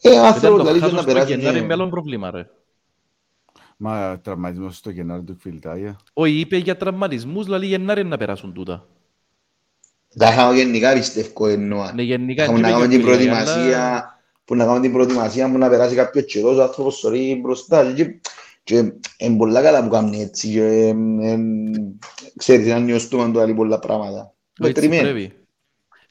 Ε, 0.00 0.08
ο 0.08 0.12
Ήταν 0.12 0.24
άνθρωπος 0.24 0.50
το 0.50 0.56
δηλαδή 0.64 0.78
χάσος 0.80 0.94
να 0.94 1.02
στο 1.02 1.12
περάσει 1.12 1.34
Γενάρη 1.34 1.58
και- 1.60 1.64
με 1.66 1.72
άλλο 1.72 1.88
πρόβλημα, 1.88 2.30
ρε. 2.30 2.46
Μα 3.84 4.20
τραυματισμός 4.22 4.76
στο 4.76 4.90
Γενάρη 4.90 5.22
του 5.22 5.36
Κβιλτάγια. 5.42 5.96
Όχι, 6.12 6.32
είπε 6.40 6.56
για 6.56 6.76
τραυματισμούς, 6.76 7.44
δηλαδή 7.44 7.66
Γενάρη 7.66 8.04
να 8.04 8.16
περάσουν 8.16 8.52
τούτα. 8.52 8.86
Τα 10.18 10.28
είχαμε 10.32 10.56
γενικά 10.56 10.92
πιστεύω 10.92 11.46
εννοώ. 11.46 11.90
Ναι, 11.94 12.02
γενικά 12.02 12.42
Είχαμε 12.42 12.60
δεν 12.60 12.70
να 12.70 12.76
είπε 12.76 12.78
κάνουμε 12.78 12.96
για 12.96 13.04
την 13.04 13.16
Κβίλη, 13.16 13.30
αλλά- 13.30 13.44
προετοιμασία, 13.44 14.18
που 14.44 14.54
να 14.54 14.64
κάνουμε 14.64 14.82
την 14.82 14.92
προετοιμασία 14.92 15.50
που 15.50 15.58
να 15.58 15.68
περάσει 15.68 15.94
κάποιος 15.94 16.24
καιρός, 16.24 16.56
ο 16.58 16.62
άνθρωπος 16.62 16.94
σωρεί 16.98 17.38
μπροστά. 17.42 17.92
Και, 17.92 18.20
και 18.64 18.92
είναι 19.18 19.36
πολλά 19.36 19.62
καλά 19.62 19.82
που 19.84 19.88
κάνουν 19.88 20.12
έτσι. 20.12 20.48
Και, 20.48 20.62
εμ, 20.64 21.20
εμ, 21.20 21.44
ξέρεις, 22.36 22.66
να 22.66 22.78
νιώστουμε 22.78 23.30
το 23.32 23.40
άλλοι 23.40 23.54
πολλά 23.54 23.78
πράγματα. 23.78 24.34
Έτσι 24.60 24.72
Μετρημένο. 24.72 25.02
πρέπει. 25.02 25.32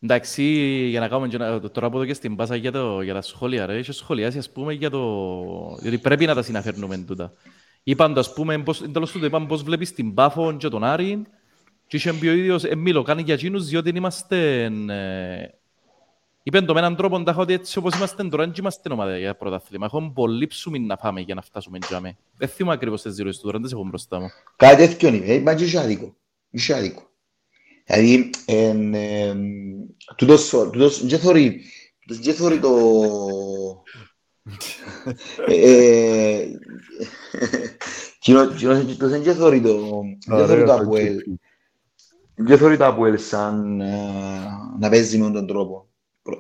Εντάξει, 0.04 0.44
για 0.90 1.00
να 1.00 1.08
κάνουμε 1.08 1.28
και 1.28 1.36
ένα- 1.36 1.70
τώρα 1.70 1.88
από 1.88 1.98
εδώ 1.98 2.06
και 2.06 2.14
στην 2.14 2.36
πάσα 2.36 2.56
για, 2.56 2.72
το, 2.72 3.02
για 3.02 3.14
τα 3.14 3.22
σχόλια, 3.22 3.66
ρε, 3.66 3.78
είχε 3.78 3.92
σχολιάσει, 3.92 4.38
ας 4.38 4.50
πούμε, 4.50 4.74
για 4.74 4.90
το... 4.90 5.00
διότι 5.82 5.98
πρέπει 5.98 6.26
να 6.26 6.34
τα 6.34 6.42
συναφέρνουμε 6.42 6.98
τούτα. 6.98 7.34
Είπαν 7.84 8.14
το, 8.14 8.20
ας 8.20 8.34
πούμε, 8.34 8.58
πώς, 8.58 8.82
εν 8.82 8.94
τέλος 8.94 9.12
τούτο, 9.12 9.26
είπαν 9.26 9.48
πώς 9.48 9.64
βλέπεις 9.64 9.94
την 9.94 10.14
Πάφο 10.14 10.56
και 10.58 10.68
τον 10.68 10.84
Άρη 10.84 11.22
και 11.88 11.98
είχε 11.98 12.14
πει 12.14 12.28
ο 12.28 12.34
ίδιος, 12.34 12.64
ε, 12.64 12.76
Μίλο, 12.76 13.02
κάνει 13.02 13.22
για 13.22 13.34
εκείνους, 13.34 13.68
διότι 13.68 13.90
είμαστε... 13.90 14.64
Ε, 14.90 15.50
είπαν 16.44 16.66
το 16.66 16.74
με 16.74 16.80
έναν 16.80 16.96
τρόπο, 16.96 17.24
τάχα, 17.24 17.40
ότι 17.42 17.54
έτσι 17.54 17.78
όπως 17.78 17.96
είμαστε 17.96 18.24
τώρα, 18.24 18.44
δεν 18.46 18.54
είμαστε 18.60 18.94
ομάδα 18.94 19.18
για 19.18 19.36
πρωτάθλημα. 19.36 19.86
Έχουμε 19.86 20.12
πολύ 20.14 20.48
ψωμί 20.48 20.80
να 20.80 20.98
φάμε 20.98 21.22
για 21.22 21.36
να 21.36 21.42
φτάσουμε 21.42 21.80
τζάμε. 21.80 22.18
Δεν 22.38 22.48
θυμάμαι 22.48 22.76
ακριβώς 22.76 23.02
τις 23.02 23.16
δηλώσεις 23.16 23.40
του 23.40 23.46
τώρα, 23.46 23.58
δεν 23.58 23.68
τις 23.68 23.74
έχω 23.78 23.88
μπροστά 23.88 24.20
μου. 24.20 24.28
Κάτι 24.56 24.88
τέτοιο 24.88 25.10
είναι. 25.10 25.34
Είπα 25.34 25.56
και 25.56 25.64
είχε 25.64 25.80
άδικο. 25.80 26.16
Είχε 26.50 26.74
άδικο. 26.74 27.11
Δηλαδή, 27.92 28.30
εν, 28.46 28.94
εμ, 28.94 29.40
τούτος, 30.16 30.50
τούτος, 30.50 31.06
δεν 31.06 31.20
θωρεί, 31.20 31.62
τούτος 32.00 32.26
δεν 32.26 32.34
θωρεί 32.36 32.60
το... 32.60 32.72
Ε, 35.48 36.46
κοινό- 38.20 38.54
κοινός- 38.56 38.86
τούτος 38.86 39.10
δεν 39.10 39.36
θωρεί 39.36 39.62
το... 39.62 40.02
Δεν 40.28 40.48
θωρεί 40.48 40.64
το 40.66 40.74
Αποέλ. 40.74 41.18
Δεν 42.36 42.58
θωρεί 42.58 42.78
το 42.78 42.86
Αποέλ 42.86 43.18
σαν 43.20 43.82
ε, 43.82 43.96
να 44.80 44.90
παίζει 44.90 45.18
με 45.18 45.32
τον 45.32 45.48
τρόπο. 45.48 45.90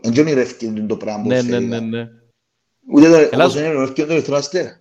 Δεν 0.02 0.12
είναι 0.12 0.22
ονειρεύκεται 0.22 0.82
το 0.82 0.98
πράγμα. 0.98 1.26
Ναι, 1.26 1.36
πώς 1.36 1.44
ναι, 1.46 1.50
θέλει. 1.52 1.66
ναι, 1.68 1.80
ναι. 1.80 2.08
Ούτε 2.94 3.10
το- 3.10 3.16
Ελάς- 3.32 3.34
όπως 3.50 3.56
είναι 3.56 3.68
ονειρεύκεται 3.70 4.08
τον 4.08 4.16
Ερυθρό 4.16 4.36
Αστέρα. 4.36 4.81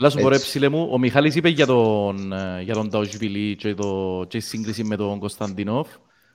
Λά 0.00 0.10
σου 0.10 0.18
πω 0.20 0.28
ρε 0.28 0.34
Έτσι. 0.34 0.46
ψηλέ 0.46 0.68
μου, 0.68 0.88
ο 0.92 0.98
Μιχάλης 0.98 1.34
είπε 1.34 1.48
για 1.48 1.66
τον, 1.66 2.32
ε, 2.32 2.62
για 2.62 2.74
τον 2.74 2.90
Ταουσβιλή 2.90 3.56
και, 3.56 3.74
το, 3.74 4.24
και 4.28 4.36
η 4.36 4.40
σύγκριση 4.40 4.84
με 4.84 4.96
τον 4.96 5.18
Κωνσταντινόφ. 5.18 5.88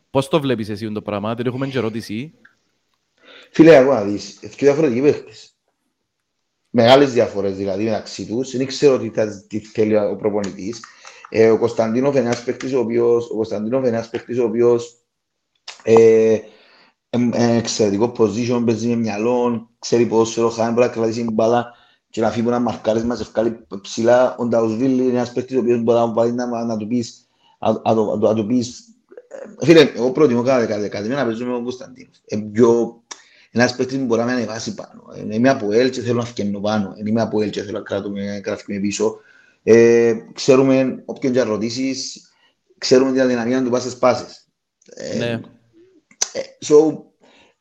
Πώς 0.09 0.27
το 0.27 0.39
βλέπεις 0.39 0.69
εσύ 0.69 0.91
το 0.91 1.01
πράγμα, 1.01 1.35
δεν 1.35 1.45
έχουμε 1.45 1.67
και 1.67 1.77
ερώτηση. 1.77 2.33
Φίλε, 3.51 3.77
ακούω 3.77 3.93
να 3.93 4.03
δεις, 4.03 4.39
δύο 4.41 4.49
διαφορετικοί 4.57 5.01
παίχτες. 5.01 5.55
Μεγάλες 6.69 7.13
διαφορές 7.13 7.55
δηλαδή 7.57 7.83
μεταξύ 7.83 8.25
τους. 8.25 8.57
Δεν 8.57 8.65
ξέρω 8.65 8.99
τι, 8.99 9.09
θα- 9.09 9.45
τι 9.47 9.59
θέλει 9.59 9.97
ο 9.97 10.15
προπονητής. 10.15 10.83
Ε, 11.29 11.49
ο 11.49 11.57
Κωνσταντίνοφ 11.57 12.15
είναι 12.15 12.25
ένας 12.25 12.43
παίχτης 12.43 12.73
ο 12.73 12.79
οποίος, 12.79 13.29
ο 13.29 13.35
Κωνσταντίνοφ 13.35 13.79
είναι 13.79 13.89
ένας 13.95 14.09
παίχτης 14.09 14.39
ο 14.39 14.43
οποίος 14.43 14.95
ε, 15.83 16.37
ε, 17.09 17.55
εξαιρετικό 17.57 18.11
position, 18.17 18.63
παίζει 18.65 18.87
με 18.87 18.95
μυαλό, 18.95 19.69
ξέρει 19.79 20.05
ποδόσφαιρο, 20.05 20.49
χάνει 20.49 20.73
μπορεί 20.73 20.87
να 20.87 20.93
κρατήσει 20.93 21.21
την 21.21 21.33
μπάλα 21.33 21.73
και 22.15 22.21
να 22.21 22.31
φύγει 22.31 22.47
ένα 22.47 22.59
μαρκάρισμα, 22.59 23.15
σε 23.15 23.23
βγάλει 23.23 23.67
ψηλά. 23.81 24.35
Ο 24.37 24.45
Νταουσβίλ 24.45 24.99
είναι 24.99 25.09
ένας 25.11 25.31
παίχτης 25.31 25.55
ο 25.57 25.59
οποίος 25.59 25.81
μπορεί 25.81 25.97
να, 25.97 26.11
βάλει 26.13 26.31
να, 26.31 26.65
να 26.65 26.77
του 26.77 26.87
πεις 26.87 27.27
αν 27.59 27.81
το, 27.83 28.11
αν 28.11 28.19
το, 28.19 28.27
αν 28.27 28.35
το 28.35 28.45
πεις... 28.45 28.79
ε, 29.59 29.65
Φίλε, 29.65 29.81
εγώ 29.81 30.11
προτιμώ 30.11 30.43
κάθε 30.43 30.65
κάθε 30.65 30.81
δεκαδημία 30.81 31.17
να 31.17 31.25
παίζουμε 31.25 31.49
με 31.49 31.55
τον 31.55 31.63
Κωνσταντίνο. 31.63 32.09
Ε, 32.25 32.37
πιο... 32.37 33.01
Ένας 33.51 33.75
παίκτης 33.75 33.97
που 33.97 34.05
μπορεί 34.05 34.19
να 34.19 34.25
με 34.25 34.31
ανεβάσει 34.31 34.73
πάνω. 34.73 35.03
Ε, 35.15 35.35
είμαι 35.35 35.49
από 35.49 35.71
ελ 35.71 35.89
και 35.89 36.01
θέλω 36.01 36.17
να 36.17 36.25
φκένω 36.25 36.59
πάνω. 36.59 36.93
Ε, 36.97 37.01
είμαι 37.05 37.21
από 37.21 37.41
ελ 37.41 37.49
και 37.49 37.61
θέλω 37.61 37.77
να 37.77 37.83
κρατούμε, 37.83 38.39
κρατούμε 38.43 38.79
πίσω. 38.79 39.17
Ε, 39.63 40.13
ξέρουμε 40.33 41.01
όποιον 41.05 41.33
και 41.33 41.39
αν 41.39 41.47
ρωτήσεις, 41.47 42.31
ξέρουμε 42.77 43.11
την 43.11 43.21
αδυναμία 43.21 43.63
του 43.63 43.69
πάσες 43.69 43.97
πάσες. 43.97 44.47
Ε, 44.85 45.17
Ναι. 45.17 45.31
ε, 46.33 46.41
so, 46.67 46.97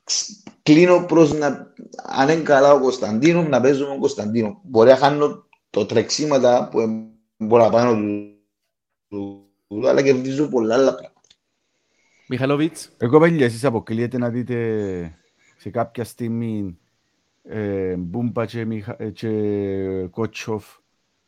ξ- 0.05 0.43
κλείνω 0.65 1.05
προς 1.09 1.32
να, 1.32 1.73
αν 2.03 2.28
είναι 2.28 2.43
καλά 2.43 2.73
ο 2.73 2.81
Κωνσταντίνο, 2.81 3.43
να 3.43 3.61
παίζω 3.61 3.85
με 3.85 3.91
τον 3.91 4.01
Κωνσταντίνο. 4.01 4.61
Μπορεί 4.65 4.91
να 4.91 4.97
χάνω 4.97 5.47
το 5.70 5.86
τρεξίματα 5.86 6.69
που 6.70 6.81
είναι 6.81 7.05
παραπάνω 7.49 7.95
του, 8.01 8.36
του, 9.09 9.47
του, 9.69 9.89
αλλά 9.89 10.03
κερδίζω 10.03 10.49
πολλά 10.49 10.74
άλλα 10.74 10.95
πράγματα. 10.95 11.12
Μιχαλόβιτς, 12.28 12.91
Εγώ 12.99 13.20
παιδιά, 13.20 13.45
εσείς 13.45 13.65
αποκλείεται 13.65 14.19
να 14.19 14.28
δείτε 14.31 15.19
σε 15.57 15.70
κάποια 15.70 16.05
στιγμή 16.05 16.78
ε, 17.43 17.97
Μπούμπα 17.97 18.47
και, 18.47 18.65
Μιχα... 18.65 18.97
ε, 18.99 19.11
και 19.11 19.31
Κότσοφ 20.11 20.65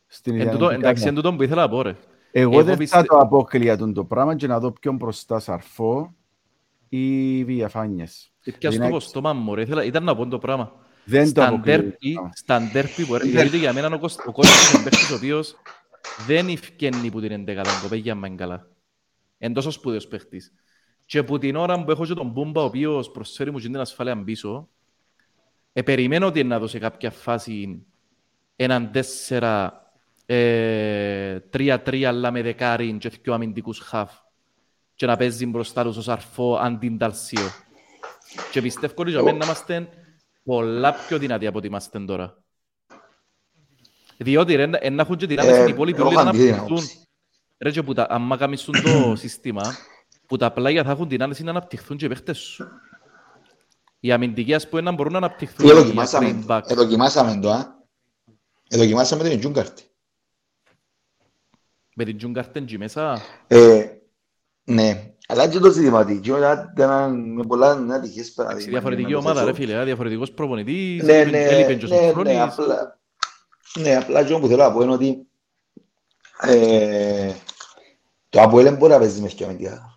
στην 0.07 0.39
εν 0.39 0.45
τούτο- 0.49 0.55
ιδανική 0.65 0.79
εντάξει, 0.79 1.03
κάρτα. 1.03 1.07
εν 1.09 1.15
τούτο 1.23 1.35
που 1.35 1.43
ήθελα 1.43 1.61
να 1.61 1.69
πω 1.69 1.81
ρε. 1.81 1.95
Εγώ 2.31 2.51
εγώ 2.51 2.63
δεν 2.63 2.71
θα 2.73 2.77
πιστε- 2.79 3.05
το 3.07 3.17
αποκλεία 3.17 3.77
τον 3.77 3.93
το 3.93 4.03
πράγμα 4.05 4.35
και 4.35 4.47
να 4.47 4.59
δω 4.59 4.71
ποιον 4.71 4.95
μπροστά 4.95 5.39
Σαρφό 5.39 6.15
ή 6.89 7.43
Βιαφάνιες. 7.43 8.31
Ήρθα 8.47 8.71
στο 8.71 8.83
Είναι- 8.83 8.89
πω 8.89 8.99
στόμα 8.99 9.33
μου 9.33 9.55
ρε, 9.55 9.61
ήθελα- 9.61 9.83
ήταν 9.83 10.03
να 10.03 10.15
πω 10.15 10.27
το 10.27 10.37
πράγμα. 10.37 10.71
Δεν 11.03 11.23
το 11.23 11.29
Στα 11.29 11.47
αποκλείω. 11.47 11.75
ντέρπι, 11.77 12.15
στα 12.33 12.61
ντέρπι 12.71 13.05
που 13.05 13.15
έρχεται, 13.15 13.41
γιατί 13.41 13.57
για 13.57 13.73
μένα 13.73 13.95
ο 13.95 13.99
Κώσ- 13.99 14.27
ο 14.27 14.31
Κώστας 14.31 14.73
είναι 14.73 14.83
παίκτης 14.83 15.11
ο 15.11 15.15
οποίος 15.15 15.55
δεν 16.27 16.47
ευκαινεί 16.47 17.11
που 17.11 17.21
την 17.21 17.31
εντεκάδα, 17.31 17.69
το 17.81 17.87
παίγει 17.87 18.09
άμα 18.09 18.27
είναι 18.27 18.35
καλά. 18.35 18.67
Είναι 19.37 19.53
τόσο 19.53 19.71
σπουδαίος 19.71 20.07
παίκτης. 20.07 20.53
Και 21.05 21.23
που 21.23 21.37
την 21.37 21.55
ώρα 21.55 21.83
που 21.83 21.91
έχω 21.91 22.05
και 22.05 22.13
τον 22.13 22.27
Μπούμπα, 22.27 22.61
ο 22.61 22.65
οποίος 22.65 23.11
προσφέρει 23.11 23.51
μου 23.51 23.57
και 23.57 23.63
την 23.67 23.77
ασφάλεια 23.79 24.23
πίσω, 24.23 24.69
ε, 25.73 25.81
περιμένω 25.81 26.25
ότι 26.25 26.43
να 26.43 26.59
δώσει 26.59 26.79
κάποια 26.79 27.11
φάση 27.11 27.85
έναν 28.55 28.91
τέσσερα, 28.91 29.81
ε, 30.25 31.39
τρία-τρία, 31.39 32.09
αλλά 32.09 32.31
με 32.31 32.41
δεκάριν 32.41 32.97
και 32.97 33.11
δυο 33.21 33.33
αμυντικούς 33.33 33.79
χαφ 33.79 34.11
και 34.95 35.05
να 35.05 35.15
παίζει 35.15 35.45
μπροστά 35.45 35.83
τους 35.83 35.97
ο 35.97 36.01
Σαρφό 36.01 36.55
αντί 36.61 36.89
Νταλσίο. 36.89 37.49
Και 38.51 38.61
πιστεύω 38.61 38.93
ότι 38.97 39.09
για 39.11 39.23
μένα 39.23 39.37
να 39.37 39.45
είμαστε 39.45 39.89
πολλά 40.43 40.93
πιο 40.93 41.17
δυνατοί 41.17 41.47
από 41.47 41.57
ό,τι 41.57 41.67
είμαστε 41.67 41.99
τώρα. 41.99 42.43
Διότι 44.17 44.55
ρε, 44.55 44.69
εν 44.79 44.93
να 44.93 45.01
έχουν 45.01 45.15
και 45.17 45.27
την 45.27 45.39
άμεση 45.39 45.59
Ε, 45.59 45.65
οι 45.65 45.69
υπόλοιποι 45.69 45.97
εγώ 45.99 46.07
όλοι 46.07 46.15
να 46.15 46.21
είχα 46.21 46.29
αντίθετη 46.29 46.51
αναπτυχθούν. 46.51 46.77
άποψη. 46.77 47.07
Ρε 47.57 47.71
και 47.71 47.83
που 47.83 47.93
τα, 47.93 48.07
άμα 48.09 48.37
καμίσουν 48.37 48.73
το 48.83 49.15
σύστημα, 49.23 49.75
που 50.27 50.37
τα 50.37 50.51
πλάγια 50.51 50.83
θα 50.83 50.91
έχουν 50.91 51.07
την 51.07 51.23
άνεση 51.23 51.43
να 51.43 51.49
αναπτυχθούν 51.49 51.97
και 51.97 52.05
οι 52.05 52.07
παίχτες 52.07 52.37
σου. 52.37 52.67
Οι 53.99 54.11
αμυντικοί 54.11 54.53
ας 54.53 54.69
πούμε 54.69 54.81
να 54.81 54.91
μπορούν 54.91 55.11
να 55.11 55.17
αναπτυχθούν. 55.17 55.67
Φίλε, 55.67 55.79
οι 55.79 55.83
δοκιμάσαμε 55.83 56.29
green 56.29 56.43
το. 56.47 56.55
back. 56.55 56.61
Ε, 56.67 56.73
δοκιμάσαμε 56.73 57.39
το, 57.41 57.51
α. 57.51 57.75
Ε, 58.69 58.77
δοκιμάσαμε 58.77 59.29
την 59.29 59.39
Τζούγκαρτ. 59.39 59.79
Με 61.95 62.03
την 62.03 62.17
Τζουγκάρτεν 62.17 62.65
και 62.65 62.77
μέσα. 62.77 63.21
Ε, 63.47 63.85
ναι, 64.63 65.13
αλλά 65.29 65.47
και 65.47 65.59
το 65.59 65.71
ζήτημα 65.71 65.99
ότι 65.99 66.19
και 66.19 66.31
όλα 66.31 66.71
ήταν 66.75 67.19
με 67.33 67.43
πολλά 67.43 67.69
ατυχές 67.71 68.15
Εντάξει, 68.15 68.33
παραδείγματα. 68.33 68.69
διαφορετική 68.71 69.07
Να 69.11 69.13
το 69.13 69.17
ομάδα 69.19 69.39
ρε 69.43 69.51
θέσω. 69.53 69.61
φίλε, 69.61 69.79
α, 69.79 69.83
διαφορετικός 69.85 70.31
προπονητής, 70.31 71.03
Ναι, 71.03 71.13
έλειπε- 71.19 71.31
ναι, 71.31 71.55
έλειπε 71.55 71.73
και 71.75 71.85
ο 71.85 71.87
ναι, 71.87 71.95
ναι, 72.01 72.07
Σοφρόνης. 72.07 72.37
απλά, 72.39 72.99
ναι, 73.79 73.95
απλά 73.95 74.23
και 74.23 74.37
που 74.37 74.47
θέλω 74.47 74.63
να 74.63 74.71
πω 74.71 74.81
είναι 74.81 74.91
ότι 74.93 75.27
ε, 76.41 77.31
το 78.29 78.41
Αποέλ 78.41 78.63
δεν 78.63 78.75
μπορεί 78.75 78.91
να 78.91 78.99
παίζει 78.99 79.21
με 79.21 79.27
δυο 79.27 79.45
αμυντικά. 79.45 79.91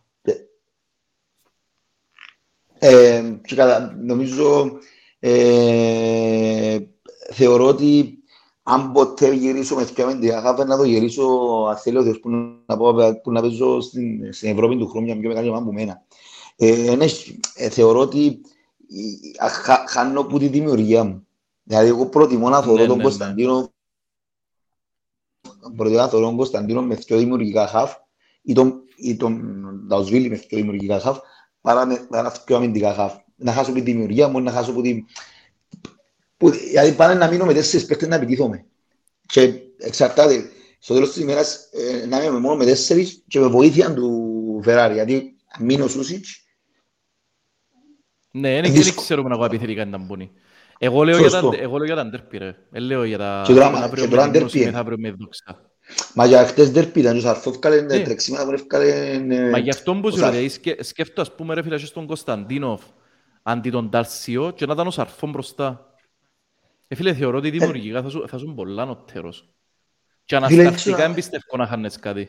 Ε, 2.83 3.23
και 3.47 3.55
κατά, 3.55 3.95
νομίζω 4.01 4.79
ε, 5.19 6.79
θεωρώ 7.33 7.67
ότι 7.67 8.19
αν 8.73 8.93
ποτέ 8.93 9.35
γυρίσω 9.35 9.75
με 9.75 9.85
δυο 9.85 10.05
αμυντικά 10.05 10.41
χάφα 10.41 10.65
να 10.65 10.77
το 10.77 10.85
γυρίσω 10.85 11.23
αν 11.71 11.77
θέλει 11.77 11.97
ο 11.97 12.03
Θεός 12.03 12.21
που 12.21 12.31
να, 12.67 12.77
πω, 12.77 12.95
που 13.23 13.33
να 13.33 13.41
παίζω 13.41 13.81
στην, 13.81 14.33
στην 14.33 14.51
Ευρώπη 14.51 14.77
του 14.77 14.89
χρόνου 14.89 15.07
μια 15.07 15.19
πιο 15.19 15.29
μεγάλη 15.29 15.49
ομάδα 15.49 15.65
που 15.65 15.73
μένα. 15.73 16.03
Ε, 16.57 16.95
ναι, 16.97 17.07
ε, 17.55 17.69
θεωρώ 17.69 18.01
ότι 18.01 18.41
ε, 19.39 19.49
χα, 19.49 19.87
χάνω 19.89 20.25
που 20.25 20.39
τη 20.39 20.47
δημιουργία 20.49 21.05
μου. 21.05 21.27
Δηλαδή, 21.63 21.89
εγώ 21.89 22.07
προτιμώ 22.07 22.49
να 22.49 22.63
θωρώ 22.63 22.83
Ναι, 22.83 22.87
τον 22.87 22.97
ναι, 22.97 23.03
Κωνσταντίνο 23.03 23.73
προτιμώ 25.77 25.99
να 25.99 26.09
θωρώ 26.09 26.25
τον 26.25 26.37
Κωνσταντίνο 26.37 26.83
με 26.83 26.97
πιο 26.97 27.19
δημιουργικά 27.19 27.67
χαφ 27.67 27.95
ή 28.43 28.53
τον, 28.53 28.83
ή 28.97 29.17
τον 29.17 29.43
Νταουσβίλη 29.87 30.29
με 30.29 30.37
πιο 30.37 30.59
δημιουργικά 30.59 31.01
χαφ 31.01 31.19
παρά 31.61 31.87
με 31.87 32.07
παρά 32.11 32.33
πιο 32.45 32.57
αμυντικά 32.57 32.95
χαφ. 32.95 33.15
Να 33.37 33.53
χάσω 33.53 33.73
τη 33.73 33.81
δημιουργία 33.81 34.29
μου, 34.29 34.41
να 34.41 34.51
χάσω 34.51 34.73
που 34.73 34.81
τη... 34.81 35.05
Που, 36.41 36.51
δηλαδή 36.51 36.93
πάνε 36.93 37.15
να 37.15 37.29
μείνω 37.29 37.45
με 37.45 37.55
τέσσερις 37.55 37.87
παίκτες 37.87 38.09
να 38.09 38.15
επιτίθομαι. 38.15 38.65
Και 39.27 39.53
εξαρτάται, 39.79 40.51
στο 40.79 40.95
τέλος 40.95 41.13
της 41.13 41.23
ημέρας 41.23 41.69
ε, 41.73 42.07
να 42.07 42.25
είμαι 42.25 42.39
μόνο 42.39 42.57
με 42.57 42.65
τέσσερις 42.65 43.23
και 43.29 43.39
με 43.41 43.47
βοήθεια 43.47 43.95
του 43.95 44.61
Φεράρι. 44.65 44.95
Γιατί 44.95 45.37
αν 45.59 45.65
μείνω 45.65 45.89
Σούσιτς, 45.89 46.45
Ναι, 48.31 48.61
δεν 48.61 48.73
δύσκολο. 48.73 49.01
ξέρουμε 49.07 49.29
να 49.29 49.35
εγώ 49.35 49.45
επιθετικά 49.45 49.85
να 49.85 49.99
μπουν. 49.99 50.31
Εγώ 50.79 51.03
λέω 51.05 51.19
για 51.19 51.31
τα, 51.31 51.39
Σωστό. 51.41 51.63
εγώ 51.63 51.77
λέω 51.77 51.87
για 51.87 51.95
τα 51.95 52.07
ντέρπι 52.07 52.39
ρε. 52.39 52.57
Δεν 52.71 52.83
λέω 52.83 53.05
για 53.05 53.19
τα... 53.19 53.43
Και 53.47 53.53
τώρα- 53.53 53.67
αύριο 53.67 53.89
και 54.05 54.09
με 54.11 54.17
τώρα 54.17 54.23
την 54.23 54.31
ντέρπι 54.33 54.45
Νόση, 54.47 54.59
είναι. 54.59 54.71
μεθαύριο 54.71 54.97
με 54.99 55.11
δόξα. 55.11 55.71
Μα 56.15 56.27
για 56.27 56.47
χτες 56.47 56.71
δερπί 56.71 57.01
ήταν 57.01 57.13
και 57.13 57.19
ο 57.19 57.23
Σαρφό 57.23 57.51
έφκαλε 57.51 57.81
Ναι. 57.81 58.01
τρεξίματα 58.03 58.45
που 58.45 58.53
έφκαλε... 58.53 59.19
Μα 59.51 59.59
γι' 59.59 59.71
αυτό 59.71 59.93
που 59.95 60.01
ο 60.05 60.11
σου 60.11 60.17
Σαρ- 60.19 60.21
λέω, 60.23 60.31
δηλαδή, 60.31 60.49
σκε- 60.49 60.83
σκέφτω 60.85 61.21
ας 61.21 61.35
πούμε 61.35 61.55
ρε 61.55 61.63
φίλε 61.63 61.77
και 61.79 61.87
στον 61.87 62.07
Κωνσταντίνοφ 62.07 62.83
αντί 63.43 63.71
τον 63.71 63.91
Ταλσιό 63.91 64.51
και 64.51 64.67
να 64.67 64.73
ήταν 64.73 64.87
ο 64.87 64.91
Σαρφόν 64.91 65.31
μπροστά. 65.31 65.90
Ε, 66.93 66.95
φίλε, 66.95 67.15
θεωρώ 67.15 67.39
ότι 67.39 67.51
δημιουργικά 67.51 68.03
θα 68.03 68.09
σου, 68.09 68.25
θα 68.29 68.39
σου 68.39 68.53
πολλά 68.57 68.85
νοτέρος. 68.85 69.49
Και 70.25 70.37
Φίλε, 70.37 70.47
αναστατικά 70.47 70.75
ξέρω- 70.75 71.11
εμπιστεύω 71.11 71.57
να 71.57 71.67
χάνεις 71.67 71.99
κάτι. 71.99 72.29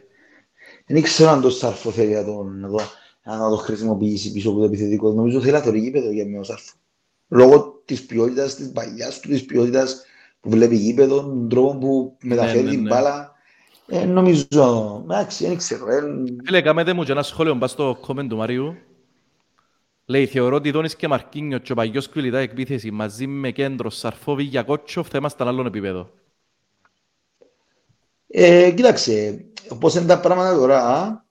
Δεν 0.86 1.02
ξέρω 1.02 1.30
αν 1.30 1.42
το 1.42 1.50
Σαρφό 1.50 1.92
θέλει 1.92 2.14
να 2.14 2.26
το, 2.26 2.44
να 2.44 2.70
το, 2.70 2.80
να 3.24 3.50
το 3.50 3.56
χρησιμοποιήσει 3.56 4.32
πίσω 4.32 4.50
από 4.50 4.60
το 4.60 4.66
επιθετικό. 4.66 5.12
Νομίζω 5.12 5.42
θέλει 5.42 5.52
να 5.52 5.62
το 5.62 5.74
γήπεδο 5.74 6.12
για 6.12 6.26
με 6.26 6.40
ο 6.40 6.44
Σαρφό. 6.44 6.74
Λόγω 7.28 7.82
της 7.86 8.06
ποιότητας, 8.06 8.56
της 8.56 8.72
παλιάς 8.72 9.20
του, 9.20 9.30
της 9.30 9.46
ποιότητας 9.46 10.06
που 10.40 10.50
βλέπει 10.50 10.76
γήπεδο, 10.76 11.22
τον 11.22 11.50
τρόπο 11.50 11.78
που 11.78 12.18
μεταφέρει 12.22 12.64
ναι, 12.64 12.70
την 12.70 12.82
ναι. 12.82 12.90
μπάλα. 12.90 13.34
Ε, 13.88 14.06
νομίζω, 14.06 15.02
εντάξει, 15.04 15.48
δεν 15.48 15.58
ξέρω. 15.58 15.90
Ε, 15.90 16.02
Φίλε, 16.46 16.62
κάμετε 16.62 16.94
μου 16.94 17.04
και 17.04 17.12
ένα 17.12 17.24
σχόλιο 17.24 17.56
μπας 17.56 17.72
στο 17.72 17.98
comment 18.08 18.28
του 18.30 18.38
Μαριού. 18.38 18.76
Λέει, 20.12 20.26
θεωρώ 20.26 20.56
ότι 20.56 20.72
Δόνης 20.72 20.96
και 20.96 21.08
Μαρκίνιο 21.08 21.58
και 21.58 21.72
ο 21.72 21.76
παγιός 21.76 22.10
κβιλιτά 22.10 22.40
εκπίθεση 22.40 22.92
μαζί 22.92 23.28
με 23.28 23.52
κέντρο 23.52 23.90
Σαρφόβι 23.90 24.44
για 24.44 24.64
Κότσοφ 24.64 25.08
θα 25.08 25.18
είμαστε 25.18 25.44
άλλον 25.48 25.66
επίπεδο. 25.66 26.10
Ε, 28.28 28.72
κοίταξε, 28.76 29.46
πώς 29.80 29.96
είναι 29.96 30.06
τα 30.06 30.20
πράγματα 30.20 30.56
τώρα, 30.58 31.26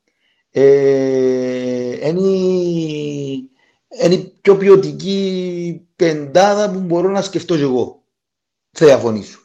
ε, 0.51 2.09
είναι, 2.09 2.21
η- 2.21 3.51
είναι 4.05 4.15
η 4.15 4.33
πιο 4.41 4.57
ποιοτική 4.57 5.81
πεντάδα 5.97 6.71
που 6.71 6.79
μπορώ 6.81 7.09
να 7.11 7.23
σκεφτώ 7.23 7.57
και 7.57 7.63
εγώ. 7.63 8.03
Θα 8.71 8.87
διαφωνήσω. 8.87 9.39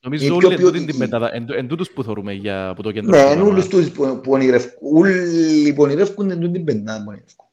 Νομίζω 0.00 0.24
Η 0.26 0.30
όλοι 0.30 0.38
πιο 0.40 0.50
εν 0.50 0.56
τούτην 0.56 0.72
την 0.72 0.80
ποιοτική. 0.86 0.98
πεντάδα, 0.98 1.34
εν, 1.34 1.46
εν 1.50 1.68
τούτους 1.68 1.90
που 1.90 2.02
θεωρούμε 2.04 2.32
για, 2.32 2.68
από 2.68 2.82
το 2.82 2.92
κέντρο. 2.92 3.10
Ναι, 3.10 3.16
του 3.16 3.24
είναι 3.26 3.34
πράγμα. 3.34 3.50
όλους 3.52 3.68
τους 3.68 3.90
που, 3.90 4.20
που 4.22 4.32
ονειρευκούν, 4.32 4.96
όλοι 4.96 5.72
που 5.76 5.82
ονειρεύκονται 5.82 6.34
είναι 6.34 6.48
την 6.48 6.64
πεντάδα 6.64 6.98
που 6.98 7.04
ονειρεύκονται. 7.08 7.43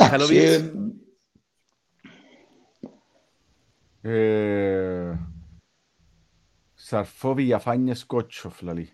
Εντάξει, 0.00 0.24
Μιχαλοβίτς. 0.24 0.72
Ε, 4.02 5.18
Σαρφό 6.74 7.34
Βιαφάνιες 7.34 8.04
Κότσοφ, 8.06 8.62
λαλή. 8.62 8.92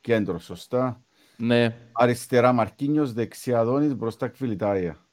Κέντρο, 0.00 0.38
σωστά. 0.38 1.04
Ναι, 1.36 1.76
Αριστερά 1.92 2.52
Μαρκίνιος, 2.52 3.12
δεξιά 3.12 3.64
Δόνης, 3.64 3.94
μπροστά 3.94 4.28
Κβιλιτάρια. 4.28 5.06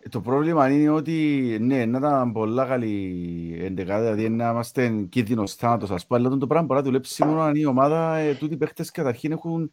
Ε, 0.00 0.08
Το 0.08 0.20
πρόβλημα 0.20 0.70
είναι 0.70 0.88
ότι 0.88 1.56
ναι, 1.60 1.84
να 1.84 1.98
ήταν 1.98 2.32
πολλά 2.32 2.66
καλή 2.66 3.56
εντεκάδα, 3.60 4.12
δηλαδή 4.12 4.28
να 4.28 4.50
είμαστε 4.50 5.06
κίνδυνος 5.08 5.54
θάνατος, 5.54 5.90
ας 5.90 6.06
πούμε, 6.06 6.20
αλλά 6.20 6.36
το 6.36 6.46
πράγμα 6.46 6.66
μπορεί 6.66 6.80
να 6.80 6.86
δουλέψει 6.86 7.24
μόνο 7.24 7.40
αν 7.40 7.54
η 7.54 7.64
ομάδα, 7.64 8.16
ε, 8.16 8.34
τούτοι 8.34 8.54
οι 8.54 8.56
παίχτες 8.56 8.90
καταρχήν 8.90 9.32
έχουν 9.32 9.70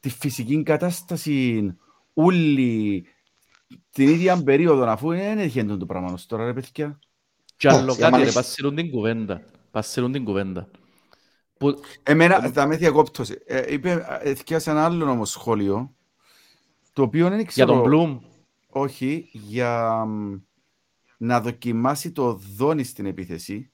τη 0.00 0.08
φυσική 0.08 0.62
κατάσταση 0.62 1.76
όλοι 2.18 3.06
την 3.90 4.08
ίδια 4.08 4.42
περίοδο, 4.42 4.84
αφού 4.84 5.08
δεν 5.08 5.38
έχει 5.38 5.58
έντον 5.58 5.78
το 5.78 5.86
πράγμα 5.86 6.12
ως 6.12 6.26
τώρα, 6.26 6.44
ρε 6.44 6.52
παιδιά. 6.52 6.98
και 7.56 7.68
άλλο 7.68 7.78
Εντάξει, 7.78 7.98
κάτι 8.00 8.06
άμα 8.08 8.18
ρε, 8.18 8.24
λες- 8.24 8.34
πασίλουν 8.34 8.74
την 8.74 8.90
κουβέντα. 8.90 9.42
Πασίλουν 9.70 10.12
την 10.12 10.24
κουβέντα. 10.24 10.70
Που, 11.58 11.80
Εμένα 12.02 12.40
θα 12.50 12.66
με 12.66 12.76
διακόπτωσε. 12.76 13.42
Ε, 13.46 13.72
είπε, 13.72 14.06
ε, 14.20 14.34
θυκιάσε 14.34 14.70
ένα 14.70 14.84
άλλο 14.84 15.10
όμως 15.10 15.30
σχόλιο, 15.30 15.94
το 16.92 17.02
οποίο 17.02 17.28
δεν 17.28 17.38
για 17.38 17.46
ξέρω... 17.46 17.72
τον 17.72 17.82
Μπλουμ, 17.82 18.18
Όχι, 18.68 19.28
για 19.32 20.04
μ, 20.04 20.34
να 21.16 21.40
δοκιμάσει 21.40 22.12
το 22.12 22.32
δόνι 22.34 22.84
στην 22.84 23.06
επίθεση. 23.06 23.70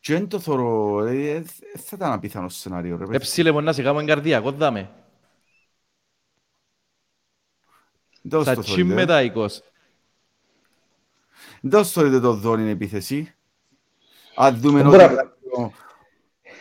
Και 0.00 0.12
δεν 0.12 0.28
το 0.28 0.38
θωρώ, 0.38 1.04
ε, 1.04 1.30
ε, 1.30 1.36
ε, 1.36 1.42
θα 1.78 1.96
ήταν 1.96 2.12
απίθανο 2.12 2.48
σενάριο 2.48 2.96
ρε 2.96 3.04
παιδί. 3.04 3.16
Εψίλε 3.16 3.52
μου 3.52 3.60
να 3.60 3.72
σε 3.72 3.82
κάνουμε 3.82 4.04
καρδιακό, 4.04 4.52
δάμε. 4.52 4.80
Δεν 4.80 4.90
Θα 8.30 8.54
το 8.54 8.60
τσιμ 8.60 8.74
θωρείτε. 8.74 8.94
μετά 8.94 9.22
οικός. 9.24 9.62
Δεν 11.60 11.70
το 11.70 11.84
θωρείτε 11.84 12.20
το 12.20 12.32
δόνι 12.34 12.70
επίθεση. 12.70 13.34
Αν 14.36 14.56
δούμε 14.60 14.82
Μπράβο. 14.82 15.16
ότι... 15.50 15.74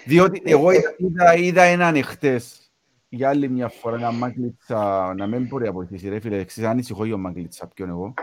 Διότι 0.06 0.41
εγώ 0.45 0.72
είδα, 0.72 0.95
είδα, 0.98 1.35
είδα 1.35 1.61
έναν 1.64 1.95
εχθές 1.95 2.72
για 3.10 3.30
άλλη 3.30 3.49
μια 3.49 3.69
φορά 3.69 3.95
ένα 3.95 4.11
Μάγκλητσα 4.11 5.14
να 5.18 5.27
μην 5.27 5.48
μπορεί 5.48 5.65
να 5.65 5.72
βοηθήσει 5.72 6.10
ρε 6.10 6.19
φίλε. 6.19 6.44
Ξέρεις, 6.44 6.69
ανησυχώ 6.69 7.06
για 7.06 7.14
ο 7.14 7.18
Μάγκλητσα 7.18 7.68
ποιον 7.68 7.89
εγώ. 7.89 8.14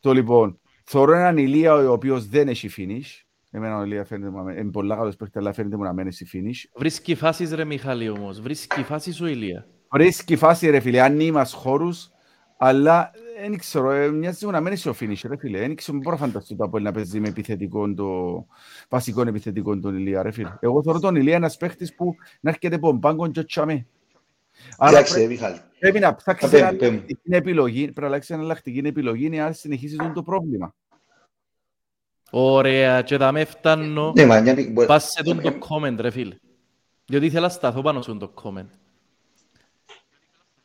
Το 0.00 0.12
λοιπόν, 0.12 0.60
θωρώ 0.84 1.12
έναν 1.14 1.38
Ηλία 1.38 1.74
ο 1.74 1.92
οποίος 1.92 2.26
δεν 2.28 2.48
έχει 2.48 2.70
finish. 2.76 3.22
Εμένα 3.50 3.78
ο 3.78 3.84
Ηλία 3.84 4.04
φαίνεται 4.04 4.30
μου 4.30 4.36
να 4.36 4.42
μένει- 4.42 4.60
είναι 4.60 4.70
πολλά 4.70 4.96
καλός 4.96 5.16
παίκτης, 5.16 5.36
αλλά 5.36 5.52
φαίνεται 5.52 5.76
μου 5.76 5.82
να 5.82 5.92
μένει 5.92 6.12
στη 6.12 6.26
finish. 6.32 6.70
Βρίσκει 6.76 7.14
φάσεις 7.14 7.52
ρε 7.52 7.64
Μιχάλη 7.64 8.08
όμως. 8.08 8.40
Βρίσκει 8.40 8.82
φάσεις 8.82 9.20
ο 9.20 9.26
Ηλία. 9.26 9.66
Βρίσκει 9.94 10.36
φάση 10.36 10.70
ρε 10.70 10.80
φίλε, 10.80 11.00
αν 11.02 11.20
είμαστε 11.20 11.56
χώρους, 11.56 12.10
αλλά 12.56 13.10
δεν 13.40 13.58
ξέρω, 13.58 13.90
ε, 13.90 14.08
μοιάζει 14.10 14.44
μου 14.46 14.50
να 14.52 14.60
μένει 14.60 14.76
στο 14.76 14.94
finish 15.00 15.20
ρε 15.28 15.36
φίλε. 15.36 15.58
Δεν 15.58 15.74
ξέρω, 15.74 15.98
μπορώ 15.98 16.16
να 16.16 16.26
φανταστώ 16.26 16.56
το 16.56 16.64
Απόλλη 16.64 16.84
να 16.84 16.92
παίζει 16.92 17.20
με 17.20 17.28
επιθετικό 17.28 17.94
το 17.94 18.06
βασικό 18.88 19.20
επιθετικό 19.20 19.78
τον 19.80 19.96
Ηλία 19.96 20.22
ρε 20.22 20.30
φίλε. 20.30 20.52
Εγώ 20.60 20.82
θεωρώ 20.82 21.00
τον 21.00 21.16
Ηλία 21.16 21.34
ένας 21.34 21.56
παίχτης 21.56 21.94
που 21.94 22.14
να 22.40 22.50
έρχεται 22.50 22.74
από 22.74 22.86
τον 22.86 23.00
πάγκο 23.00 23.28
και 23.30 23.44
τσάμε. 23.44 23.86
Άρα 24.78 24.90
Εντάξει, 24.90 25.12
πρέ- 25.12 25.24
ε, 25.24 25.28
Μιχάλη. 25.28 25.60
πρέπει 25.78 25.98
να 25.98 26.14
ψάξεις 26.14 26.50
Θα 26.50 26.56
ένα 26.56 26.66
πέμπει, 26.66 26.78
πέμπει. 26.78 26.94
εναλλακτική 26.96 27.34
επιλογή, 27.34 27.82
πρέπει 27.82 28.00
να 28.00 28.06
αλλάξεις 28.06 28.30
εναλλακτική 28.30 28.78
επιλογή 28.84 29.40
αν 29.40 29.54
συνεχίσεις 29.54 29.96
το 30.14 30.22
πρόβλημα. 30.22 30.74
Ωραία, 32.30 33.02
και 33.02 33.16
θα 33.16 33.32
με 33.32 33.44
φτάνω. 33.44 34.12
Ναι, 34.16 34.26
μα 34.26 34.40
μια... 34.40 34.54
μπορεί- 34.72 34.86
Πας 34.88 35.10
σε 35.10 35.22
τον 35.22 35.40
το 35.42 35.52
comment 35.68 35.96
ρε 35.98 36.10
φίλε. 36.10 36.36
Διότι 37.06 37.26
ήθελα 37.26 37.40
να 37.46 37.48
σταθώ 37.48 37.82
πάνω 37.82 38.02
στον 38.02 38.18
το 38.18 38.34
comment. 38.42 38.68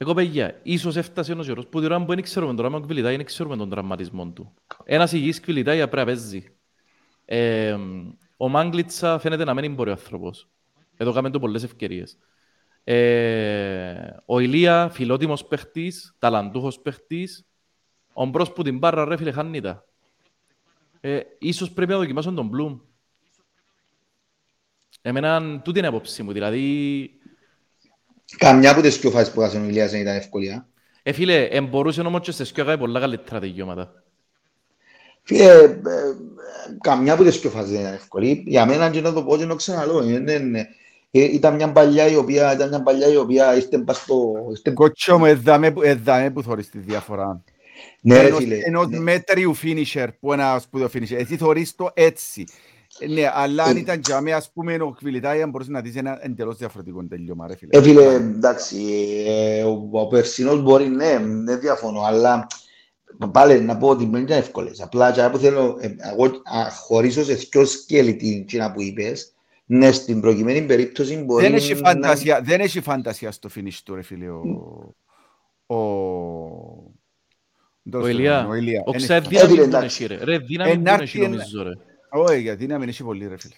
Εγώ 0.02 0.14
παιδιά, 0.14 0.60
ίσως 0.64 0.96
έφτασε 0.96 1.32
ένας 1.32 1.46
καιρός 1.46 1.68
που 1.68 1.80
την 1.80 1.92
ώρα 1.92 2.06
που 2.06 2.14
δεν 2.14 2.22
ξέρουμε 2.24 2.54
τώρα 2.54 2.70
με 2.70 2.76
τον 2.76 2.86
Κβιλιτάη, 2.86 3.16
δεν 3.16 3.26
ξέρουμε 3.26 3.58
τον 3.58 3.70
τραυματισμό 3.70 4.28
του. 4.28 4.54
Ένας 4.84 5.12
υγιής 5.12 5.40
Κβιλιτάη 5.40 5.78
πρέπει 5.78 5.96
να 5.96 6.06
παίζει. 6.06 6.44
Ε, 7.26 7.78
ο 8.38 8.50
Μάγκλητσα 8.50 9.20
φαίνεται 9.20 9.44
να 9.44 9.54
μην 9.54 9.74
μπορεί 9.74 9.90
ο 9.90 9.92
άνθρωπος. 9.92 10.48
Εδώ 10.98 11.12
κάνουμε 11.12 11.32
του 11.32 11.40
πολλές 11.40 11.64
ευκαιρίες. 11.64 12.18
Ε, 12.84 14.10
ο 14.26 14.40
Ηλία, 14.40 14.90
φιλότιμος 14.90 15.46
παίχτης, 15.46 16.16
ταλαντούχος 16.20 16.80
παίχτης. 16.80 17.46
Ο 18.14 18.26
Μπρος 18.26 18.54
που 18.54 18.64
την 18.64 18.80
πάρρα 18.80 19.06
ρε 19.06 19.18
φίλε 19.18 19.32
χάνει 19.32 19.62
τα. 19.62 19.86
Ε, 21.00 21.20
ίσως 21.40 21.72
πρέπει 21.72 21.92
να 21.92 21.98
δοκιμάσουν 21.98 22.36
τον 22.36 22.48
Μπλουμ. 22.48 22.80
Εμένα 25.02 25.62
τούτη 25.62 25.78
είναι 25.78 25.88
η 25.88 25.90
απόψη 25.90 26.24
μου. 26.24 26.32
Δηλαδή, 26.32 27.19
Καμιά 28.38 28.72
από 28.72 28.82
τις 28.82 29.00
πιο 29.00 29.10
φάσεις 29.12 29.34
που 29.34 29.42
έχασε 29.42 29.58
ο 29.58 29.64
Ηλίας 29.64 29.92
δεν 29.92 30.02
ήταν 30.02 30.16
ευκολία. 30.16 30.68
ε, 31.04 31.12
φίλε, 31.12 31.44
εμπορούσε 31.44 32.02
όμως 32.02 32.22
και 32.22 32.32
σε 32.32 32.46
σκιο 32.46 32.66
κάνει 32.66 32.78
πολλά 32.78 33.00
καλύτερα 33.00 33.40
δικαιώματα. 33.40 34.04
Φίλε, 35.24 35.44
ε, 35.44 35.64
ε, 35.64 35.80
καμιά 36.82 37.14
από 37.14 37.24
τις 37.24 37.40
πιο 37.40 37.50
φάσεις 37.50 37.72
δεν 37.72 37.80
ήταν 37.80 37.94
εύκολη. 37.94 38.44
Για 38.48 38.66
μένα 38.66 38.90
και 38.90 39.02
να 39.02 39.14
το 39.14 39.24
πω 39.24 39.38
και 39.38 39.44
να 39.44 39.50
το 39.50 39.56
ξαναλώ. 39.56 40.00
ε, 40.02 40.20
ναι, 40.20 40.38
ναι. 40.38 40.60
Ε, 41.12 41.24
Ήταν 41.24 41.56
μια 41.56 41.72
παλιά 41.72 42.08
η 42.08 42.16
οποία, 42.16 42.54
ήταν 42.54 42.70
μια 42.70 42.84
παλιά 42.84 43.08
η 43.08 43.16
οποία 43.16 43.56
ήρθε 43.56 43.78
πας 43.78 43.98
στο... 43.98 44.34
ήρθε- 44.50 44.74
Κότσο 44.74 45.18
μου, 45.18 45.26
εδάμε 45.26 45.72
που- 45.72 45.82
εδάμε 45.82 46.30
που 46.32 46.44
θωρείς 46.44 46.70
τη 46.70 46.78
διαφορά. 46.80 47.44
Ναι, 48.02 48.22
ρε 48.22 48.28
ενός, 48.28 48.38
φίλε. 48.40 48.56
ενός 48.64 48.88
ναι. 48.88 49.00
μέτριου 49.00 49.56
finisher 49.64 50.08
που 50.20 50.34
ένα 50.34 50.60
σπουδαίο 50.60 50.90
finisher. 50.94 51.16
Εσύ 51.18 51.38
θωρείς 51.38 51.76
το 51.76 51.90
έτσι. 51.94 52.48
Ε, 53.00 53.08
Ναι, 53.08 53.30
αλλά 53.34 53.64
αν 53.64 53.76
Ε, 53.76 53.80
ήταν 53.80 54.02
για 54.06 54.22
μένα, 54.22 54.38
ας 54.38 54.52
πούμε, 54.52 54.76
ο 54.82 54.92
Κβιλιτάι, 54.92 55.42
αν 55.42 55.50
μπορείς 55.50 55.68
να 55.68 55.82
δεις 55.82 55.96
ένα 55.96 56.20
εντελώς 56.22 56.58
διαφορετικό 56.58 57.06
τελειώμα, 57.08 57.48
ρε 57.48 57.56
φίλε. 57.56 57.78
Ε, 57.78 57.82
φίλε, 57.82 58.14
εντάξει, 58.14 58.78
ε, 59.28 59.64
ο, 59.64 59.88
ο 59.92 60.08
περσινός 60.08 60.62
μπορεί, 60.62 60.88
ναι, 60.90 61.18
δεν 61.46 61.60
διαφωνώ, 61.60 62.02
αλλά 62.02 62.48
πάλι 63.32 63.62
να 63.62 63.78
πω 63.78 63.88
ότι 63.88 64.06
δεν 64.12 64.22
ήταν 64.22 64.38
εύκολες. 64.38 64.82
Απλά 64.82 65.12
και 65.12 65.30
που 65.32 65.38
θέλω, 65.38 65.78
ε, 65.82 65.96
εγώ 66.12 66.26
α, 66.26 66.70
χωρίσω 66.72 67.24
σε 67.24 67.34
δυο 67.34 67.66
σκέλη 67.66 68.16
την 68.16 68.46
Κίνα 68.46 68.72
που 68.72 68.82
είπες, 68.82 69.34
ναι, 69.66 69.92
στην 69.92 70.22
προκειμένη 70.22 70.62
περίπτωση 70.62 71.18
μπορεί 71.18 71.44
Δεν 71.46 71.54
έχει 71.54 71.74
να- 71.74 71.90
φαντασία, 71.90 72.42
δεν 72.44 72.60
έχει 72.60 72.82
φαντασία 72.82 73.32
στο 73.32 73.50
finish 73.56 73.78
του, 73.84 73.96
ρε 73.96 74.02
φίλε, 74.02 74.30
ο... 74.30 74.42
Ο, 75.66 75.76
Ο 77.94 78.08
Ηλία, 78.08 78.48
ο 78.50 78.54
Ηλία. 78.54 78.84
ο 78.86 78.92
Εν 78.94 78.98
ξέρει 79.02 79.26
έχει- 79.26 79.36
Ε, 79.36 79.40
φίλε, 79.40 79.48
δύναμη 79.48 79.70
που 79.70 79.76
εντάξει. 79.76 80.04
έχει 80.04 80.14
ρε. 80.14 80.24
Ρε, 80.24 80.38
δύναμη 80.38 80.74
που 80.74 80.80
Ενάρτη 80.80 81.04
έχει 81.04 81.18
ένα- 81.18 81.28
νομίζω 81.30 81.64
ρε. 81.64 81.70
Όχι, 82.10 82.40
γιατί 82.42 82.68
να 82.68 82.78
μην 82.80 82.90
έχει 82.90 83.04
πολύ, 83.04 83.28
ρε 83.28 83.38
φίλε. 83.38 83.54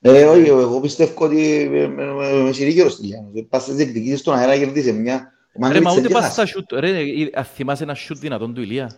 Ε, 0.00 0.24
όχι, 0.24 0.48
εγώ 0.48 0.80
πιστεύω 0.80 1.24
ότι 1.24 1.60
ε, 1.60 1.68
με- 1.68 2.12
με- 2.12 2.32
με 2.42 2.52
συρίγερο 2.52 2.88
στη 2.88 3.06
Λιάνο. 3.06 3.30
Πας 3.48 3.62
στις 3.62 3.74
διεκδικήσεις 3.74 4.20
στον 4.20 4.34
αέρα 4.34 4.58
κερδίσε 4.58 4.92
μια... 4.92 5.32
Ο 5.62 5.68
Ρε, 5.68 5.80
μα 5.80 5.82
Μάγκλητς 5.82 5.92
ούτε 5.92 6.00
δεν 6.00 6.10
πας 6.12 6.22
χάσε. 6.22 6.32
στα 6.34 6.46
σούτ. 6.46 6.72
Ρε, 6.72 6.90
ε, 6.98 7.30
αν 7.34 7.44
θυμάσαι 7.44 7.82
ένα 7.82 7.94
σούτ 7.94 8.18
δυνατόν 8.18 8.54
του 8.54 8.60
Ηλία. 8.62 8.96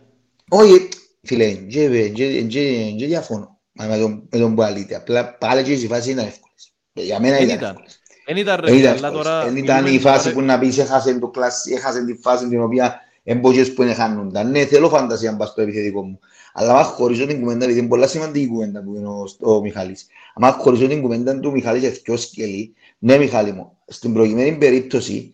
Όχι, 0.49 0.89
φίλε, 1.23 1.53
και- 1.53 2.09
και- 2.09 2.43
και- 2.43 2.95
και 2.99 3.07
διαφωνώ 3.07 3.59
με 3.73 3.99
τον- 3.99 4.29
με 4.31 4.39
τον 4.39 4.55
που 4.55 4.63
αλείται. 4.63 4.95
Απλά 4.95 5.35
πάλι 5.37 5.63
και 5.63 5.73
οι 5.73 5.87
φάσεις 5.87 6.13
ήταν 6.13 6.27
εύκολες. 6.27 6.73
Για 6.93 7.21
μένα 7.21 7.35
Δεν 7.37 7.45
ήταν 7.45 7.57
ήταν. 7.59 7.69
εύκολες. 7.71 8.01
Εν 8.27 8.37
ήταν 8.37 8.61
ρε, 8.61 8.71
Δεν 8.71 8.79
ήταν 8.79 8.97
αλλά 8.97 9.11
τώρα... 9.11 9.31
εύκολες. 9.37 9.55
Δεν 9.55 9.65
ήταν 9.65 9.77
μιλούμε 9.83 9.99
η 9.99 10.01
φάση 10.01 10.23
τώρα- 10.23 10.35
που 10.35 10.43
να 10.43 10.59
πεις 10.59 10.79
έχασε 10.79 11.19
το 11.19 11.29
κλάσι, 11.29 11.73
έχασε 11.73 12.05
τη 12.05 12.15
φάση 12.15 12.49
την 12.49 12.63
οποία 12.63 13.01
εμπόκες 13.31 13.75
που 13.75 13.83
είναι 13.83 13.95
χάνονταν. 13.95 14.51
Ναι, 14.51 14.65
θέλω 14.65 14.89
φαντασία 14.89 15.31
να 15.31 15.37
πας 15.37 15.49
στο 15.49 15.61
επιθετικό 15.61 16.03
μου. 16.03 16.19
Αλλά 16.53 16.79
αν 16.79 16.85
χωρίζω 16.85 17.27
την 17.27 17.41
κουβέντα, 17.41 17.65
επειδή 17.65 17.79
είναι 17.79 17.89
πολλά 17.89 18.07
σημαντική 18.07 18.47
κουβέντα 18.47 18.83
που 18.83 18.95
είναι 18.95 19.09
ο, 19.09 19.25
ο 19.41 19.61
Μιχάλης. 19.61 20.07
Αν 20.35 20.53
χωρίζω 20.53 20.87
την 20.89 21.03
κουβέντα 21.03 21.41
του 21.41 21.51
Μιχάλη 21.51 21.81
σε 21.81 21.89
δυο 21.89 22.17
σκελή, 22.17 22.75
ναι 22.99 23.19
Μιχάλη 23.19 23.53
μου, 23.53 23.79
στην 23.87 24.13
προηγουμένη 24.13 24.57
περίπτωση, 24.57 25.33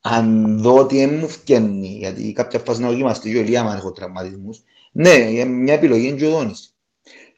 αν 0.00 0.58
δω 0.58 0.78
ότι 0.78 0.96
δεν 0.96 1.14
μου 1.14 1.28
φτιάχνει, 1.28 1.88
γιατί 1.88 2.32
κάποια 2.32 2.58
φάση 2.58 2.80
να 2.80 2.88
δοκιμαστεί 2.88 3.30
και 3.30 3.36
ο 3.36 3.40
Ηλίας, 3.40 3.62
αν 3.62 3.76
έχω 3.76 3.92
τραυματισμούς, 3.92 4.62
ναι, 4.92 5.44
μια 5.44 5.74
επιλογή 5.74 6.06
είναι 6.06 6.16
και 6.16 6.26
ο 6.26 6.30
Δόνης. 6.30 6.76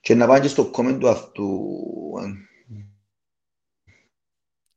Και 0.01 0.15
να 0.15 0.27
πάνε 0.27 0.41
και 0.41 0.49
στο 0.49 0.71
comment 0.75 0.97
του 1.01 1.09
αυτού, 1.09 1.71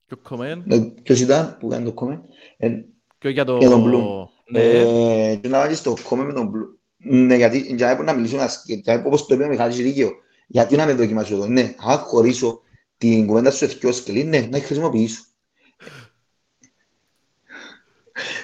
Και 0.07 0.13
ο 0.13 0.17
Κομέν, 0.23 0.63
ε, 0.67 0.79
ποιος 1.03 1.19
ήταν 1.19 1.57
που 1.59 1.67
κάνει 1.67 1.85
το 1.85 1.93
comment, 1.95 2.21
ε, 2.57 2.69
και 3.17 3.29
για 3.29 3.45
το... 3.45 3.57
Για 3.57 3.69
τον 3.69 3.83
Bloom. 3.85 4.30
Ναι, 4.49 4.59
Ε, 4.59 5.35
και 5.35 5.47
να 5.47 5.59
βάλεις 5.59 5.77
στο 5.77 5.97
comment 6.09 6.25
με 6.25 6.33
τον 6.33 6.51
Blue. 6.51 6.77
Ναι, 6.97 7.35
γιατί 7.35 7.57
για 7.57 7.87
να 7.87 7.91
μπορώ 7.93 8.05
να 8.05 8.13
μιλήσω 8.13 8.35
ένας- 8.35 8.63
και 8.65 8.73
για 8.73 8.95
να- 8.95 9.03
όπως 9.05 9.25
το 9.25 9.33
είπε 9.33 9.43
ο 9.43 9.47
Μιχάλης 9.47 9.75
δίκαιο. 9.77 10.11
Γιατί 10.47 10.75
να 10.75 10.85
με 10.85 10.93
δοκιμάσω 10.93 11.33
εδώ. 11.33 11.47
Ναι, 11.47 11.75
αν 11.77 11.97
χωρίσω 11.97 12.61
την 12.97 13.27
κουβέντα 13.27 13.51
σου 13.51 13.57
σε 13.57 13.65
δυο 13.65 13.91
σκελή, 13.91 14.23
ναι, 14.23 14.39
να 14.39 14.59
τη 14.59 14.65
χρησιμοποιήσω. 14.65 15.23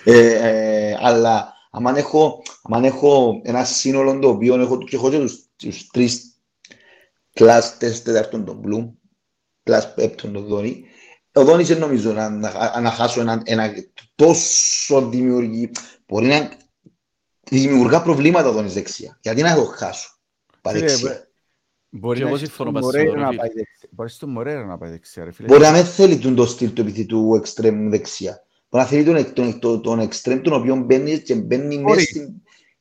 Ε, 0.04 0.34
ε, 0.90 0.98
αλλά 1.00 1.54
αν 1.72 1.96
έχω, 1.96 2.42
αν 2.70 2.84
έχω 2.84 3.42
ένα 3.44 3.64
σύνολο 3.64 4.20
το 4.20 4.30
οποίο 4.30 4.60
έχω, 4.62 4.78
και 4.78 4.96
έχω 4.96 5.10
και 5.10 5.18
τους, 5.18 5.46
τους 5.56 5.88
τρεις 5.88 6.40
κλάς 7.34 7.78
τεστ 7.78 8.06
τέταρτον 8.06 8.46
τον 8.46 8.62
Bloom, 8.66 8.90
κλάς 9.64 9.94
πέπτον 9.94 10.34
τον 10.34 10.46
Δόνι, 10.46 10.86
ο 11.38 11.44
Δόνης 11.44 11.68
δεν 11.68 11.80
νομίζω 11.80 12.12
να, 12.14 12.30
να, 12.30 12.80
να 12.82 12.92
χάσω 12.92 13.22
ένα, 13.22 13.42
ένα 13.46 13.74
τόσο 14.16 15.02
δημιουργή, 15.10 15.72
μπορεί 16.08 16.28
να 16.28 16.50
δημιουργά 17.50 18.02
προβλήματα 18.02 18.50
ο 18.50 18.52
Δόνης 18.52 18.74
δεξιά. 18.74 19.18
Γιατί 19.22 19.42
να 19.42 19.56
το 19.56 19.64
χάσω. 19.66 20.10
Παρεξία. 20.62 20.98
Φίλε, 20.98 21.22
Μπορεί 21.90 22.18
Και 22.18 22.24
να 22.24 22.30
εγώ 22.30 22.38
έχει 22.38 22.46
συμφωνώ 22.46 22.70
στον 22.70 22.84
μαζί 22.84 22.98
σου, 22.98 23.06
Μορέιρα 23.06 23.20
ρε 23.20 23.22
να 23.26 23.28
φίλε. 23.30 23.40
πάει 23.40 23.50
δεξιά. 23.56 23.90
Μπορεί 23.92 24.10
στον 24.10 24.30
Μορέιρα 24.30 24.66
να 24.66 24.78
πάει 24.78 24.90
δεξιά, 24.90 25.24
ρε 25.24 25.32
φίλε. 25.32 25.48
Μπορεί 25.48 25.62
να 25.62 25.72
μην 25.72 25.86
θέλει 25.86 26.18
τον 26.18 26.36
το 26.36 26.46
στυλ 26.46 26.74
του 26.74 26.82
επιθετού 26.82 27.36
εξτρέμου 27.36 27.90
δεξιά. 27.90 28.42
Μπορεί 28.70 28.84
να 28.84 28.90
θέλει 28.90 29.04
τον, 29.04 29.34
τον, 29.34 29.60
τον, 29.60 29.82
τον 29.82 30.00
εξτρέμ 30.00 30.42
τον 30.42 30.54
οποίο 30.54 30.76
μπαίνει 30.76 31.20
και 31.20 31.36
μπαίνει 31.36 31.78
Μπορεί. 31.78 31.96
μέσα 31.96 32.02
στην... 32.10 32.34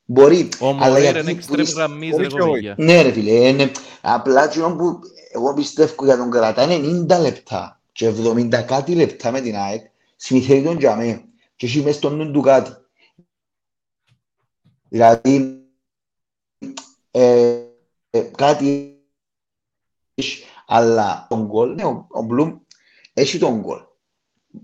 Μπορεί. 0.05 0.49
Ο 0.61 0.67
αλλά 0.69 0.75
Μωρέιρα 0.75 1.01
γιατί 1.01 1.19
είναι 1.19 1.31
που 1.31 1.37
εξτρέμ 1.37 1.61
είσαι- 1.61 1.75
γραμμής 1.77 2.11
μπορεί 2.11 2.23
ρε 2.23 2.29
και 2.29 2.35
όχι. 2.41 2.47
κοπηγιά. 2.49 2.75
Ναι 2.79 3.03
ρε 3.03 3.13
φίλε, 3.13 3.31
είναι, 3.31 3.71
απλά 4.01 4.45
εκείνο 4.45 4.75
που 4.77 4.99
εγώ 5.33 5.55
πιστεύω 5.55 6.05
για 6.05 6.17
τον 6.17 6.31
κρατά 6.31 6.73
είναι 6.73 7.05
90 7.17 7.21
λεπτά 7.21 7.76
και 7.97 8.09
70 8.09 8.65
κάτι 8.67 8.95
λεπτά 8.95 9.31
με 9.31 9.41
την 9.41 9.57
ΑΕΚ, 9.57 9.87
συνηθίζει 10.17 10.63
τον 10.63 10.79
για 10.79 10.97
μέ 10.97 11.25
και 11.57 11.67
έχει 11.67 11.83
μες 11.83 11.95
στον 11.95 12.17
νου 12.17 12.31
του 12.31 12.41
κάτι. 12.41 12.71
Δηλαδή, 14.89 15.65
ε, 17.11 17.63
ε, 18.11 18.21
κάτι 18.37 18.99
έχεις, 20.15 20.43
αλλά 20.67 21.27
τον 21.29 21.47
γκολ, 21.47 21.75
ναι, 21.75 21.85
ο, 21.85 22.07
ο 22.11 22.23
Μπλουμ 22.23 22.59
έχει 23.13 23.39
τον 23.39 23.61
γκολ. 23.61 23.79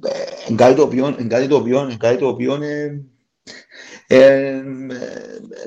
Ε, 0.03 0.49
εν 0.49 0.57
κάτι 0.57 0.75
το 0.75 0.83
οποίο, 0.83 1.07
εν 1.07 1.29
κάτι 1.29 1.49
το 1.49 1.57
οποίο, 1.57 1.81
εν 1.81 1.99
κάτι 1.99 2.19
το 2.19 2.29
οποίο 2.29 2.63
ε, 2.63 3.05
ε, 4.07 4.47
ε, 4.47 4.63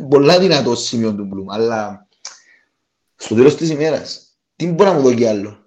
πολλά 0.09 0.39
δυνατό 0.39 0.75
σημείο 0.75 1.15
του 1.15 1.25
Μπλουμ, 1.25 1.51
αλλά 1.51 2.07
στο 3.15 3.35
τέλος 3.35 3.55
της 3.55 3.69
ημέρας, 3.69 4.37
τι 4.55 4.67
μπορεί 4.67 4.89
να 4.89 4.95
μου 4.95 5.01
δώσει 5.01 5.25
άλλο; 5.25 5.64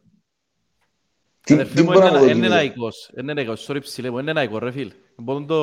Τι, 1.49 1.55
Αδερφέ 1.55 1.75
τι 1.75 1.83
μου, 1.83 1.93
μπορεί 1.93 2.05
να 2.05 2.11
μου 2.11 2.17
είναι 2.25 2.33
δώσει. 2.35 2.45
ένα 2.45 2.57
άλλο. 2.57 2.71
οικός. 2.77 3.11
Είναι 3.21 3.33
ένα 3.33 3.43
οικός. 3.43 3.67
Sorry 3.69 3.79
ψηλέ 3.81 4.11
μου, 4.11 4.19
είναι 4.19 4.31
ένα 4.31 4.43
οικός 4.43 4.61
ρε 4.61 4.71
φίλ. 4.71 4.93
Μπορούν 5.17 5.47
το 5.47 5.57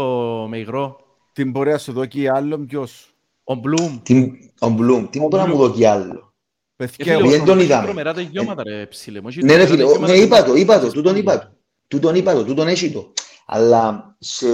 με 0.49 0.57
υγρό. 0.57 0.99
Την 1.33 1.51
μπορεί 1.51 1.71
να 1.71 1.77
σου 1.77 1.91
δώσει 1.91 2.27
άλλον 2.27 2.65
ποιος; 2.65 3.13
Ο 3.43 3.53
Μπλουμ. 3.55 3.99
Τι- 4.03 4.31
Ο 4.59 4.69
Μπλουμ, 4.69 5.09
τι 5.09 5.19
Ο 5.19 5.21
μπορεί 5.21 5.43
να 5.43 5.47
μου 5.49 5.55
Μπλουμ. 5.55 5.67
δώσει 5.67 5.85
άλλο; 5.85 6.33
Παιδιά, 6.75 7.05
φίλε, 7.05 7.11
εγώ- 7.17 7.29
δεν 7.29 7.45
τον 7.45 7.57
έχει 7.57 7.65
είδαμε. 7.65 7.83
τρομερά 7.85 8.13
τελειώματα, 8.13 8.63
ρε, 8.63 8.85
ψηλέ 8.85 9.21
μου. 9.21 9.27
Έχει 9.27 9.43
Ναι, 9.43 9.55
ρε 9.55 9.65
τρομερά 9.65 9.71
φίλε, 9.71 9.83
ο- 9.83 9.87
τελειώματα 9.87 10.13
ναι, 10.13 10.19
είπα 10.19 10.43
το, 10.43 10.51
που- 10.51 10.57
είπα 10.57 10.79
το, 10.79 10.91
τούτον 10.91 11.15
είπα 11.15 11.39
το. 11.39 11.51
Τούτον 11.87 12.15
είπα 12.15 12.33
το, 12.33 12.43
τούτον 12.43 12.67
έχει 12.67 12.91
το. 12.91 13.13
Αλλά 13.45 14.15
σε 14.19 14.47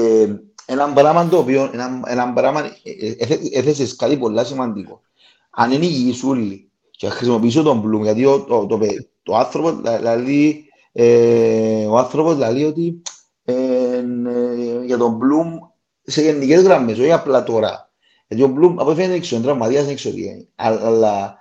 έναν 0.66 0.94
πράγμα 0.94 1.28
το 1.28 1.38
οποίο, 1.38 1.70
ένα, 1.74 2.02
ένα 2.08 2.34
πράγμα, 2.34 2.60
ε, 2.84 3.06
ε, 3.08 3.16
έθε- 3.18 3.56
έθεσες 3.56 3.96
κάτι 3.96 4.18
πολλά 4.18 4.44
σημαντικό. 4.44 5.02
Αν 5.50 5.72
είναι 5.72 5.86
υγιείς 5.86 6.24
όλοι 6.24 6.70
και 6.92 7.10
χρησιμοποιήσω 7.10 7.64
τον 7.64 7.84
Bloom, 7.86 8.02
γιατί 8.04 8.26
ο, 8.26 8.40
το, 8.42 8.66
το, 8.66 8.78
παι- 8.78 9.10
το 9.24 9.36
άνθρωπο, 9.36 9.72
δηλαδή, 9.98 10.66
ε, 10.92 11.86
ο 11.86 11.98
άνθρωπος 11.98 12.38
λέει 12.38 12.64
ότι 12.64 13.02
ε, 13.44 13.54
ε, 13.54 14.84
για 14.86 14.98
τον 14.98 15.20
Bloom 15.20 15.68
σε 16.02 16.22
γενικές 16.22 16.62
γραμμές, 16.62 16.98
όχι 17.00 17.12
απλά 17.12 17.44
τώρα. 17.44 17.92
Γιατί 18.28 18.44
ο 18.44 18.56
Bloom 18.58 18.76
από 18.78 18.96
φαίνεται 18.96 19.14
έξω, 19.14 19.36
είναι 19.36 19.44
τραυματίας, 19.44 19.86
δεν 19.86 19.96
ξέρω 19.96 20.16
τι 20.16 20.22
είναι. 20.24 20.48
Αλλά 20.56 21.38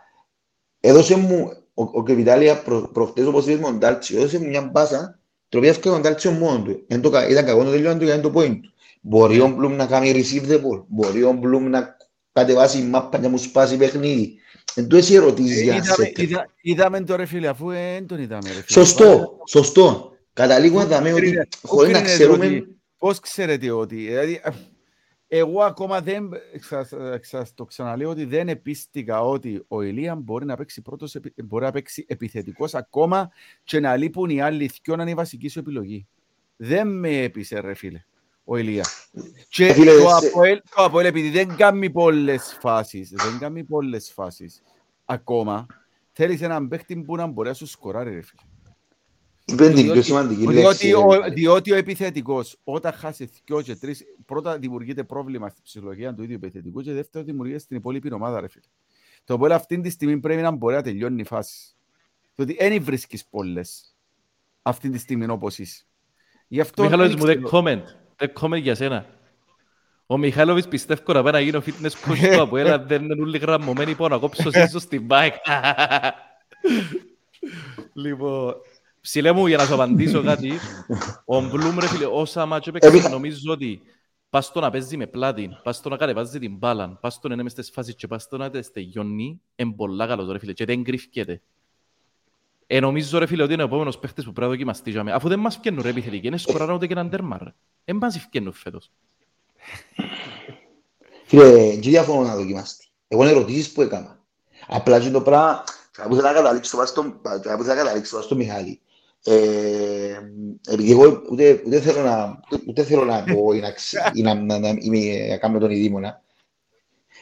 έδωσε 0.81 1.17
μου 1.17 1.51
ο, 1.75 1.83
ο 1.83 2.03
Κεβιτάλια 2.03 2.63
προ, 2.63 2.89
προχτές 2.93 3.27
όπως 3.27 3.47
είπες 3.47 3.59
με 3.59 3.65
τον 3.65 3.79
Τάλτσιο, 3.79 4.19
έδωσε 4.19 4.39
μου 4.39 4.49
μια 4.49 4.63
μπάσα 4.63 5.19
το 5.49 5.59
οποίο 5.59 5.71
έφυγε 5.71 5.89
τον 5.91 6.03
Τάλτσιο 6.03 6.31
μόνος 6.31 6.63
του. 6.65 6.85
Εν 6.87 7.01
το, 7.01 7.11
κα- 7.11 7.29
ήταν 7.29 7.45
κακό 7.45 7.65
το 7.65 7.71
τελειώνει 7.71 7.99
του 7.99 8.05
γιατί 8.05 8.21
είναι 8.21 8.29
το 8.29 8.41
point 8.41 8.59
του. 8.63 8.73
Μπορεί 9.01 9.41
ο 9.41 9.49
Μπλουμ 9.49 9.75
να 9.75 9.87
κάνει 9.87 10.13
receive 10.15 10.51
the 10.51 10.55
ball, 10.57 10.85
μπορεί 10.87 11.23
ο 11.23 11.33
Μπλουμ 11.33 11.69
να 11.69 11.97
κατεβάσει 12.33 12.83
μάπα 12.83 13.17
και 13.17 13.23
να 13.23 13.29
μου 13.29 13.39
σπάσει 13.39 13.77
παιχνίδι. 13.77 14.39
Εν 14.75 14.89
τω 14.89 14.97
εσύ 14.97 15.15
ερωτήσεις 15.15 15.63
για 15.63 15.73
να 15.73 15.79
Είδαμε, 15.79 16.05
σε 16.05 16.13
είδα, 16.17 16.47
είδαμε 16.61 17.01
το 17.05 17.17
ρε 17.17 17.25
φίλε, 17.27 17.49
αφού 17.49 17.69
δεν 17.69 18.07
τον 18.07 18.19
είδαμε 18.21 18.47
ρε 18.49 18.53
φίλε. 18.53 18.65
Σωστό, 18.67 19.39
σωστό. 19.49 20.13
Καταλήγουμε 20.33 20.85
να 20.85 20.97
δούμε 20.97 21.13
ότι 21.13 21.21
κρίνε- 21.21 21.49
χωρίς 21.63 21.93
να 21.93 21.99
κρίνεται 21.99 22.25
ξέρουμε 22.25 22.47
ότι- 22.47 22.75
Πώς 22.99 23.21
ξέρετε 23.21 23.71
ότι, 23.71 23.97
δηλαδή, 23.97 24.41
ε, 24.43 24.51
εγώ 25.29 25.63
ακόμα 25.63 26.01
δεν, 26.01 26.31
σας, 26.61 26.93
σας 27.21 27.55
το 27.55 27.65
ξαναλέω 27.65 28.11
ότι 28.11 28.25
δεν 28.25 28.49
επίστηκα 28.49 29.21
ότι 29.21 29.65
ο 29.69 29.83
Ηλία 29.83 30.15
μπορεί 30.15 30.45
να 30.45 30.57
παίξει 30.57 30.83
πρώτος, 30.83 31.15
επι- 31.15 31.43
μπορεί 31.45 31.65
να 31.65 31.71
παίξει 31.71 32.05
επιθετικός 32.09 32.75
ακόμα 32.75 33.31
και 33.65 33.81
να 33.81 33.97
λείπουν 33.97 34.31
οι 34.31 34.41
άλλοι 34.41 34.71
δυο 34.83 34.97
να 34.97 35.03
είναι 35.03 35.11
η 35.11 35.15
βασική 35.15 35.49
σου 35.49 35.59
επιλογή. 35.59 36.07
Δεν 36.57 36.89
με 36.89 37.23
έπεισε 37.23 37.61
ρε 37.61 37.75
φίλε, 37.75 38.05
ο 38.53 38.57
Ηλία. 38.57 38.85
Και 39.49 39.67
Ε, 39.67 39.73
φίλε, 39.73 39.93
το, 39.93 40.09
σε- 40.09 40.27
Αποέλ, 40.29 40.61
το 40.75 40.85
Αποέλ 40.85 41.07
επειδή 41.07 41.31
δεν 41.31 41.57
κάνει 41.57 41.91
πολλές 41.91 42.57
φάσεις, 42.61 43.11
δεν 43.11 43.39
κάνει 43.39 43.65
πολλές 43.65 44.13
φάσεις 44.13 44.63
ακόμα, 45.05 45.67
θέλεις 46.13 46.41
έναν 46.41 46.69
παίχτη 46.69 46.97
που 46.97 47.17
να 47.17 47.27
μπορεί 47.27 47.49
να 47.49 47.55
σου 47.55 47.67
σκοράρει 47.67 48.15
ρε 48.15 48.21
φίλε. 48.23 48.43
είπε 49.45 49.65
την 49.67 49.75
πιο 49.75 49.83
Διότι- 49.83 50.03
σημαντική 50.05 50.43
λέξη. 50.47 50.61
Διότι, 50.61 50.87
ρε. 50.87 50.95
ο, 50.95 51.31
διότι 51.33 51.73
ο 51.73 51.77
επιθετικός 51.77 52.59
όταν 52.65 52.93
χάσει 52.93 53.31
δυο 53.47 53.63
και 53.63 53.77
τρεις, 53.77 54.05
πρώτα 54.27 54.59
δημιουργείται 54.59 55.05
πρόβλημα 55.05 55.49
στην 55.49 55.63
ψυχολογία 55.63 56.15
του 56.15 56.23
ίδιου 56.23 56.35
επιθετικού 56.35 56.81
και 56.81 56.93
δεύτερο 56.93 57.25
δημιουργείται 57.25 57.59
στην 57.59 57.77
υπόλοιπη 57.77 58.13
ομάδα. 58.13 58.41
Ρε 58.41 58.49
φίλε. 58.49 58.65
Το 59.25 59.35
οποίο 59.35 59.55
αυτή 59.55 59.81
τη 59.81 59.91
στιγμή 59.91 60.19
πρέπει 60.21 60.43
να 60.43 60.51
μπορεί 60.51 60.75
να 60.75 60.83
τελειώνει 60.83 61.21
η 61.21 61.25
φάση. 61.25 61.75
Διότι 62.35 62.55
δεν 62.59 62.83
βρίσκεις 62.83 63.25
πολλές 63.27 63.97
αυτή 64.63 64.91
τη 64.91 64.99
στιγμή 64.99 65.29
όπως 65.29 65.59
είσαι. 65.59 65.85
Γι' 66.49 66.61
αυτό 66.61 66.83
Μιχαλόβιτς 66.83 67.15
δεν 67.15 67.21
μου, 67.21 67.27
δεν 67.35 67.43
ξέρω. 67.45 67.63
comment. 67.63 68.00
Δεν 68.21 68.33
comment 68.41 68.61
για 68.63 68.75
σένα. 68.75 69.07
Ο 70.07 70.19
Μιχάλοβιτς 70.19 70.69
πιστεύω 70.69 71.13
να 71.13 71.23
πάει 71.23 71.33
να 71.33 71.41
γίνει 71.41 71.57
ο 71.57 71.63
fitness 71.67 72.11
coach 72.11 72.35
του 72.35 72.41
Αποέλ, 72.43 72.73
αν 72.73 72.85
δεν 72.89 73.03
είναι 73.05 73.23
όλοι 73.23 73.39
γραμμωμένοι 73.39 73.95
πάνω, 73.95 74.15
να 74.15 74.21
κόψω 74.21 74.51
σύσσο 74.51 74.79
στην 74.79 75.07
bike. 75.11 75.37
Λοιπόν, 77.93 78.55
ψηλέ 79.01 79.33
μου, 79.33 79.47
για 79.47 79.57
να 79.57 79.65
σου 79.65 79.75
απαντήσω 79.75 80.23
κάτι, 80.23 80.53
ο 81.25 81.41
Μπλουμ, 81.41 81.79
ρε 81.79 81.87
φίλε, 81.87 82.07
όσα 82.07 82.47
μάτσο 82.47 82.71
έπαιξε, 82.71 82.89
Έπαιξα- 82.89 83.09
νομίζω 83.11 83.53
ότι 83.53 83.81
πας 84.31 84.47
στο 84.47 84.61
να 84.61 84.71
παίζει 84.71 84.97
με 84.97 85.07
πλάτη, 85.07 85.51
πας 85.63 85.77
στο 85.77 85.89
να 85.89 85.97
κατεβάζει 85.97 86.39
την 86.39 86.57
μπάλα, 86.57 86.89
πας 87.01 87.15
στο 87.15 87.29
να 87.29 87.35
είναι 87.35 87.43
μες 87.43 87.53
στις 87.53 87.71
φάσεις 87.71 87.95
και 87.95 88.07
πας 88.07 88.23
στο 88.23 88.37
να 88.37 88.51
τε 88.51 88.63
στεγιώνει, 88.63 89.41
είναι 89.57 89.73
πολλά 89.73 90.07
καλός, 90.07 90.31
ρε 90.33 90.39
φίλε, 90.39 90.53
και 90.53 90.65
δεν 90.65 90.85
κρυφκέται. 90.85 91.43
Ε, 92.73 92.81
νομίζω 92.81 93.19
ρε 93.19 93.27
φίλε 93.27 93.43
ότι 93.43 93.53
είναι 93.53 93.63
ο 93.63 93.67
επόμενος 93.67 93.99
παίχτης 93.99 94.25
που 94.25 94.33
πρέπει 94.33 94.47
να 94.47 94.53
δοκιμαστεί 94.55 94.91
για 94.91 95.05
μένα. 95.05 95.17
Αφού 95.17 95.29
δεν 95.29 95.39
μας 95.39 95.55
φκένουν 95.57 95.83
ρε 95.83 95.89
επιθετικοί, 95.89 96.27
είναι 96.27 96.37
σκοράραν 96.37 96.75
ούτε 96.75 96.87
και 96.87 96.93
έναν 96.93 97.11
τέρμα 97.11 97.39
ρε. 97.43 97.55
Δεν 97.85 97.97
μας 97.97 98.19
φκένουν 98.19 98.53
φέτος. 98.53 98.91
Φίλε, 101.25 101.75
και 101.75 101.89
διαφωνώ 101.89 102.23
να 102.29 102.37
δοκιμάστη. 102.37 102.87
Εγώ 103.09 103.23
είναι 103.23 103.31
ερωτήσεις 103.31 103.73
που 103.73 103.83
έκανα. 103.83 104.21
Απλά 104.67 105.01
και 105.01 105.11
το 105.11 105.21
πράγμα, 105.21 105.65
θα 105.91 106.09
που 106.09 106.15
θέλω 106.15 106.27
να 106.27 106.33
καταλήξω 106.33 106.77
βάσει 106.77 106.93
στον- 106.93 107.21
θα 107.23 107.41
που 107.57 107.63
θέλω 107.63 107.75
να 107.75 107.75
καταλήξω 107.75 108.15
βάσει 108.15 108.27
στον 108.27 108.39
Μιχάλη. 108.39 108.81
Ε, 109.25 110.19
επειδή 110.69 110.91
εγώ 110.91 111.23
ούτε, 111.31 111.63
ούτε, 111.67 111.81
θέλω 111.81 112.03
να, 112.03 112.41
ούτε, 112.53 112.63
ούτε 112.69 112.85
θέλω 112.85 113.05
να 113.05 113.25
πω 113.25 113.53
ή 113.53 113.61
να, 113.61 113.71
ξε- 113.73 114.11
ή 114.15 114.23
να, 114.23 114.35
να, 114.35 114.59
να, 114.59 114.69
είμαι, 114.69 115.27
να 115.29 115.37
κάνω 115.37 115.59
τον 115.59 115.71
ειδήμονα. 115.71 116.23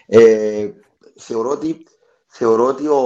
Ε, 0.07 0.71
θεωρώ 1.17 1.51
ότι, 1.51 1.87
θεωρώ 2.27 2.65
ότι 2.65 2.87
ο, 2.87 2.99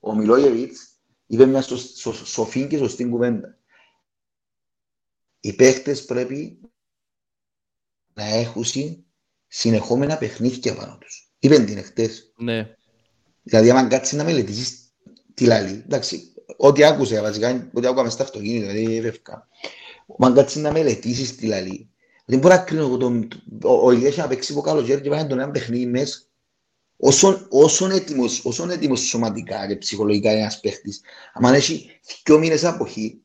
ο 0.00 0.14
Μιλόγεβιτς 0.14 0.88
είπε 1.30 1.46
μια 1.46 1.62
σω, 1.62 1.76
σω, 1.76 2.26
σοφή 2.26 2.66
και 2.66 2.78
σωστή 2.78 3.08
κουβέντα. 3.08 3.58
Οι 5.40 5.52
παίχτες 5.52 6.04
πρέπει 6.04 6.60
να 8.14 8.24
έχουν 8.24 8.64
συνεχόμενα 9.46 10.18
παιχνίδια 10.18 10.74
πάνω 10.74 10.98
τους. 11.00 11.32
Είπε 11.38 11.58
την 11.58 11.78
εχθές. 11.78 12.32
Ναι. 12.36 12.74
Δηλαδή, 13.42 13.70
άμα 13.70 13.88
κάτσεις 13.88 14.18
να 14.18 14.24
μελετήσεις 14.24 14.94
τι 15.34 15.44
λαλεί, 15.44 15.82
εντάξει, 15.84 16.32
ό,τι 16.56 16.84
άκουσε 16.84 17.20
βασικά, 17.20 17.70
ό,τι 17.72 17.86
άκουα 17.86 18.02
μες 18.02 18.12
στο 18.12 18.22
αυτοκίνητο, 18.22 18.72
δηλαδή 18.72 18.96
έφευκα. 18.96 19.48
Αν 20.18 20.34
κάτσεις 20.34 20.62
να 20.62 20.72
μελετήσεις 20.72 21.36
τι 21.36 21.46
λαλεί, 21.46 21.90
δεν 22.24 22.38
μπορώ 22.38 22.54
να 22.54 22.60
κρίνω 22.60 22.82
εγώ 22.82 22.96
τον, 22.96 23.28
ο, 23.62 23.86
ο 23.86 23.90
Ηλίας 23.90 24.16
να 24.16 24.28
παίξει 24.28 24.52
από 24.52 24.60
καλοκαίρι 24.60 25.00
και 25.00 25.08
πάει 25.08 25.22
να 25.22 25.28
τον 25.28 25.38
ένα 25.38 25.50
παιχνίδι 25.50 25.86
μέσα. 25.86 26.20
Όσον, 27.02 27.46
όσον, 27.50 27.90
έτοιμος, 27.90 28.44
όσον 28.44 28.70
έτοιμος 28.70 29.00
σωματικά 29.00 29.66
και 29.66 29.76
ψυχολογικά 29.76 30.30
είναι 30.30 30.40
ένας 30.40 30.60
παίχτης, 30.60 31.00
αν 31.32 31.54
έχει 31.54 31.90
δυο 32.24 32.38
μήνες 32.38 32.64
αποχή, 32.64 33.20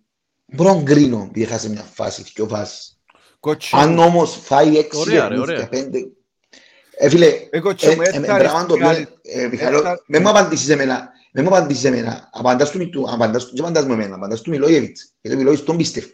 μπορώ 0.45 0.73
να 0.73 0.84
κρίνω 0.84 1.26
επειδή 1.27 1.41
έχασε 1.43 1.69
μια 1.69 1.81
φάση, 1.81 2.23
δυο 2.35 2.47
φάσεις. 2.47 2.99
Κότσο 3.39 3.77
Αν 3.77 3.93
μου, 3.93 4.03
όμως 4.03 4.39
φάει 4.43 4.77
έξι 4.77 4.99
Ωραία, 4.99 5.27
ρε, 5.27 5.35
παιχνίδια, 5.35 5.53
ωραία. 5.56 5.69
πέντε... 5.69 5.99
Ε, 6.97 7.10
φίλε, 7.10 7.27
ε, 7.49 7.60
κότσο 7.60 7.91
μου, 7.95 8.02
ε, 8.02 8.06
ε, 8.06 8.07
έτσι 8.07 8.19
πράγμα 8.22 8.65
το 8.65 8.73
οποίο, 8.73 8.88
αριστερά- 8.88 9.19
ε, 9.22 9.47
Μιχαλό, 9.47 9.77
έτσι- 9.77 10.03
με 10.07 10.19
μου 10.19 10.30
απαντήσεις 10.30 10.69
εμένα, 10.69 11.10
με 11.31 11.41
μου 11.41 11.47
απαντήσεις 11.47 11.84
εμένα, 11.84 12.30
απαντάς 12.34 12.69
του, 12.72 12.89
του- 12.89 13.06
απαντάς 13.10 13.45
του, 13.45 13.53
και 13.56 13.61
απαντάς 13.61 13.85
με 13.85 13.93
εμένα, 13.93 14.15
απαντάς 14.15 14.41
του 14.41 14.49
Μιλόγεβιτς, 14.49 15.14
γιατί 15.22 15.35
ο 15.38 15.39
Μιλόγεβιτς 15.39 15.68
τον 15.68 15.77
πιστεύει. 15.77 16.14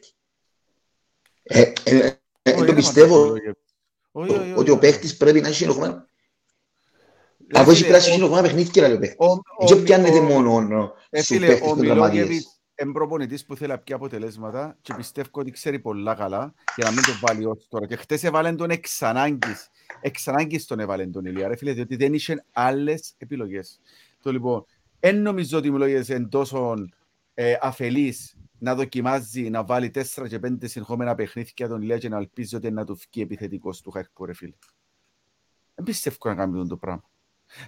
Ε, 1.43 1.59
ε, 1.61 1.71
ε, 1.83 1.97
ε, 2.41 2.49
Όχι, 2.51 2.59
το 2.59 2.65
δεν 2.65 2.75
πιστεύω 2.75 3.15
απαντώ, 3.23 3.33
όχι, 4.11 4.31
όχι, 4.31 4.53
ότι 4.55 4.69
ο 4.69 4.73
όχι. 4.73 4.81
παίχτης 4.81 5.17
πρέπει 5.17 5.41
να 5.41 5.47
έχει 5.47 5.55
συνεχόμενα, 5.57 6.07
Ε, 7.53 7.59
αφού 7.59 7.69
έχει 7.69 7.77
φίλε, 7.79 7.87
περάσει 7.91 8.09
ο- 8.09 8.13
συνεχόμενα 8.13 8.41
παιχνίδια, 8.41 8.81
λέει 8.87 8.95
ο 8.95 8.99
παίχτης. 8.99 9.17
ο- 9.19 9.31
ο- 9.57 9.67
Δεν 9.67 9.83
πιάνεται 9.83 10.17
ο- 10.19 10.21
μόνο 10.21 10.55
ο- 10.55 10.93
Ε, 11.09 11.21
στους 11.21 11.35
φίλε, 11.37 11.47
παίχτες 11.47 11.71
ο 11.71 11.75
των 11.75 11.85
τραυματίες. 11.85 12.21
Μιλόγεβιτς 12.23 12.59
είναι 12.81 12.91
προπονητής 12.91 13.45
που 13.45 13.55
θέλει 13.55 13.71
να 13.71 13.77
πιει 13.77 13.95
αποτελέσματα 13.95 14.77
και 14.81 14.93
πιστεύω 14.93 15.29
ότι 15.31 15.51
ξέρει 15.51 15.79
πολλά 15.79 16.15
καλά 16.15 16.53
για 16.75 16.85
να 16.85 16.91
μην 16.91 17.03
τον 17.03 17.13
βάλει 17.21 17.45
ως 17.45 17.67
τώρα. 17.69 17.85
Και 17.87 17.95
χτες 17.95 18.23
έβαλε 18.23 18.53
τον 18.53 18.69
εξ 18.69 19.01
ανάγκης. 19.01 19.69
Εξ 20.01 20.27
ανάγκης 20.27 20.65
τον 20.65 20.79
έβαλε 20.79 21.07
τον 21.07 21.25
Ηλία, 21.25 21.47
ρε 21.47 21.55
φίλε, 21.55 21.73
διότι 21.73 21.95
δεν 21.95 22.13
είχε 22.13 22.45
άλλες 22.51 23.13
επιλογές. 23.17 23.79
Το 24.21 24.31
λοιπόν, 24.31 24.65
δεν 24.99 25.21
νομίζω 25.21 25.57
ότι 25.57 25.69
ο 25.69 25.71
Μιλόγεβιτς 25.71 26.07
είναι 26.09 26.27
τόσο 26.27 26.73
ε, 27.33 27.53
αφελής 27.61 28.35
να 28.57 28.75
δοκιμάζει 28.75 29.49
να 29.49 29.63
βάλει 29.63 29.89
τέσσερα 29.89 30.27
και 30.27 30.39
πέντε 30.39 30.67
συνεχόμενα 30.67 31.15
παιχνίδια 31.15 31.67
τον 31.67 31.81
Ηλία 31.81 31.97
και 31.97 32.09
να 32.09 32.17
ελπίζει 32.17 32.55
ότι 32.55 32.71
να 32.71 32.85
του 32.85 32.95
βγει 32.95 33.21
επιθετικός 33.23 33.81
του 33.81 33.91
Χαρκού, 33.91 34.25
ρε 34.25 34.33
φίλε. 34.33 34.53
Δεν 35.75 35.85
πιστεύω 35.85 36.15
να 36.23 36.35
κάνει 36.35 36.55
αυτό 36.57 36.67
το 36.67 36.77
πράγμα. 36.77 37.03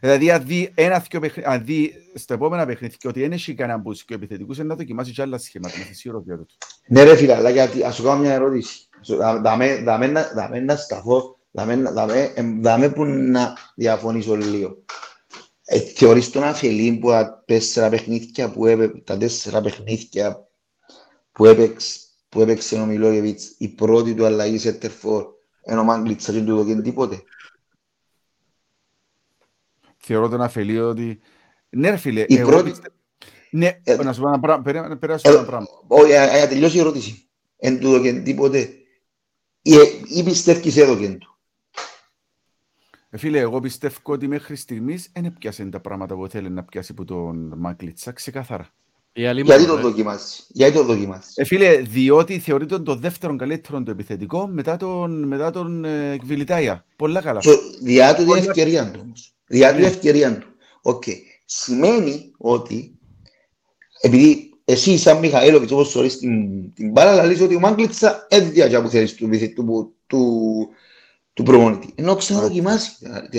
Δηλαδή, 0.01 0.31
αν 0.31 0.45
δει, 0.45 0.71
ένα, 0.75 1.05
δυο 1.09 1.19
παιχνι- 1.19 1.47
αν 1.47 1.65
δει 1.65 1.93
στο 2.13 2.33
επόμενο 2.33 2.65
παιχνίδι 2.65 2.97
και 2.97 3.07
ότι 3.07 3.19
δεν 3.19 3.31
έχει 3.31 3.53
κανέναν 3.53 3.81
μπουσκιο 3.81 4.15
επιθετικούς, 4.15 4.57
είναι 4.57 4.67
να 4.67 4.75
δοκιμάσει 4.75 5.11
και 5.11 5.21
άλλα 5.21 5.37
σχήματα. 5.37 5.75
Είμαι 5.75 5.93
σίγουρος 5.93 6.23
για 6.25 6.37
τούτο. 6.37 6.53
Ναι 6.87 7.03
ρε 7.03 7.15
φίλε, 7.15 7.35
αλλά 7.35 7.49
γιατί, 7.49 7.83
ας 7.83 7.95
σου 7.95 8.03
κάνω 8.03 8.19
μια 8.19 8.33
ερώτηση. 8.33 8.87
Σου- 9.01 9.15
δα- 9.15 9.41
δαμέ- 9.41 9.83
δαμέ 9.83 10.07
να- 10.07 10.31
δαμέ 10.35 10.59
να 10.59 10.75
σταθώ, 10.75 11.37
δαμέ 11.51 11.75
να- 11.75 11.91
δαμέ- 11.91 12.37
εμ, 12.37 12.61
δαμέ 12.61 12.89
που 12.89 13.03
να 13.05 13.53
διαφωνήσω 13.75 14.35
λίγο. 14.35 14.77
Ε, 15.65 15.79
θεωρείς 15.79 16.29
τον 16.29 16.43
αφελή 16.43 16.97
που 16.97 17.09
τα 17.09 17.43
τέσσερα 17.45 17.89
παιχνίδια 17.89 18.51
που 18.51 18.65
έπαι, 18.65 18.87
τα 19.03 19.17
τέσσερα 19.17 19.61
παιχνίδια 19.61 20.47
που 21.31 21.45
έπαιξε, 21.45 21.99
που 22.29 22.41
έπαιξε 22.41 22.75
ο 22.75 22.85
Μιλόγεβιτς, 22.85 23.55
η 23.57 23.67
πρώτη 23.67 24.13
του 24.13 24.25
αλλαγή 24.25 24.57
σε 24.57 24.73
τερφόρ, 24.73 25.25
ενώ 25.63 25.81
ο 25.81 25.83
Μάγκλητσα 25.83 26.33
δεν 26.33 26.45
του 26.45 26.55
δόκεν 26.55 26.83
τίποτε. 26.83 27.23
Θεωρώ 30.05 30.29
τον 30.29 30.41
αφελή 30.41 30.79
ότι... 30.79 31.19
Ναι, 31.69 31.89
ρε 31.89 31.95
φίλε, 31.97 32.25
Η 32.27 32.35
εγώ 32.37 32.49
πρώτη- 32.49 32.69
πιστε- 32.69 32.91
Ναι, 33.51 33.79
Ε, 33.83 33.95
να 33.95 34.13
σου 34.13 34.21
πω 34.21 34.27
ένα 34.27 34.39
πράγμα. 34.39 34.63
Περίμενε, 34.63 34.95
περάσω 34.95 35.29
Ε, 35.29 35.33
ένα 35.33 35.45
πράγμα. 35.45 35.67
Όχι, 35.87 36.11
ε, 36.11 36.41
ε, 36.41 36.47
τελειώσει 36.47 36.77
η 36.77 36.79
ερώτηση. 36.79 37.27
Εν 37.57 37.79
του 37.79 37.89
δόκεν 37.89 38.23
τίποτε. 38.23 38.69
Ή, 39.61 39.73
ε, 39.75 39.79
ή 40.07 40.23
πιστεύεις 40.23 40.77
έδωκεν 40.77 41.17
του; 41.19 41.37
Ε, 43.09 43.17
Φίλε, 43.17 43.39
εγώ 43.39 43.59
πιστεύω 43.59 43.95
ότι 44.03 44.27
μέχρι 44.27 44.55
στιγμής 44.55 45.09
δεν 45.13 45.25
έπιασε 45.25 45.65
τα 45.65 45.79
πράγματα 45.79 46.15
που 46.15 46.27
θέλει 46.27 46.49
να 46.49 46.63
πιάσει 46.63 46.91
από 46.91 47.05
τον 47.05 47.53
Μαγκλίτσα, 47.57 48.11
ξεκάθαρα. 48.11 48.69
Η 49.13 49.25
άλλη 49.25 49.41
Γιατί 49.41 49.61
μόνο, 49.61 49.73
το 49.73 49.77
ρε. 49.77 49.81
δοκιμάσεις. 49.83 50.45
Γιατί 50.49 50.73
το 50.77 50.83
δοκιμάσεις. 50.83 51.37
Ε, 51.37 51.43
φίλε, 51.43 51.75
διότι 51.77 52.39
θεωρείται 52.39 52.79
το 52.79 52.95
δεύτερο 52.95 53.35
καλύτερο 53.35 53.83
το 53.83 53.91
επιθετικό 53.91 54.47
μετά 54.47 54.77
τον, 54.77 55.23
μετά 55.27 55.51
τον 55.51 55.85
ε, 55.85 56.17
Κβιλιτάια. 56.17 56.85
Πολλά 56.95 57.21
καλά. 57.21 57.39
So, 57.43 57.51
Διά 57.81 58.15
του 58.15 58.21
την 58.21 58.31
Όλα- 58.31 58.39
ευκαιρία 58.39 58.91
του 58.91 58.99
όμως. 59.03 59.32
Διά 59.47 59.67
του 59.67 59.73
την 59.73 59.83
Ναι. 59.83 59.89
ευκαιρία 59.89 60.37
του. 60.37 60.47
Οκ. 60.81 61.03
σημαίνει 61.45 62.31
ότι 62.37 62.97
επειδή 64.01 64.49
εσύ 64.65 64.97
σαν 64.97 65.17
Μιχαήλοβιτς 65.17 65.71
όπως 65.71 65.89
σωρείς 65.89 66.17
την, 66.17 66.73
την 66.73 66.91
μπάλα 66.91 67.15
λαλείς 67.15 67.41
ότι 67.41 67.55
ο 67.55 67.59
Μάγκλητσα 67.59 68.27
έδιαγε 68.29 68.79
που 68.79 68.89
θέλεις 68.89 69.15
του, 69.15 69.29
του, 69.55 69.95
του, 70.07 70.67
του 71.33 71.43
προπονητή. 71.43 71.89
Ενώ 71.95 72.15
ξαναδοκιμάσει. 72.15 72.91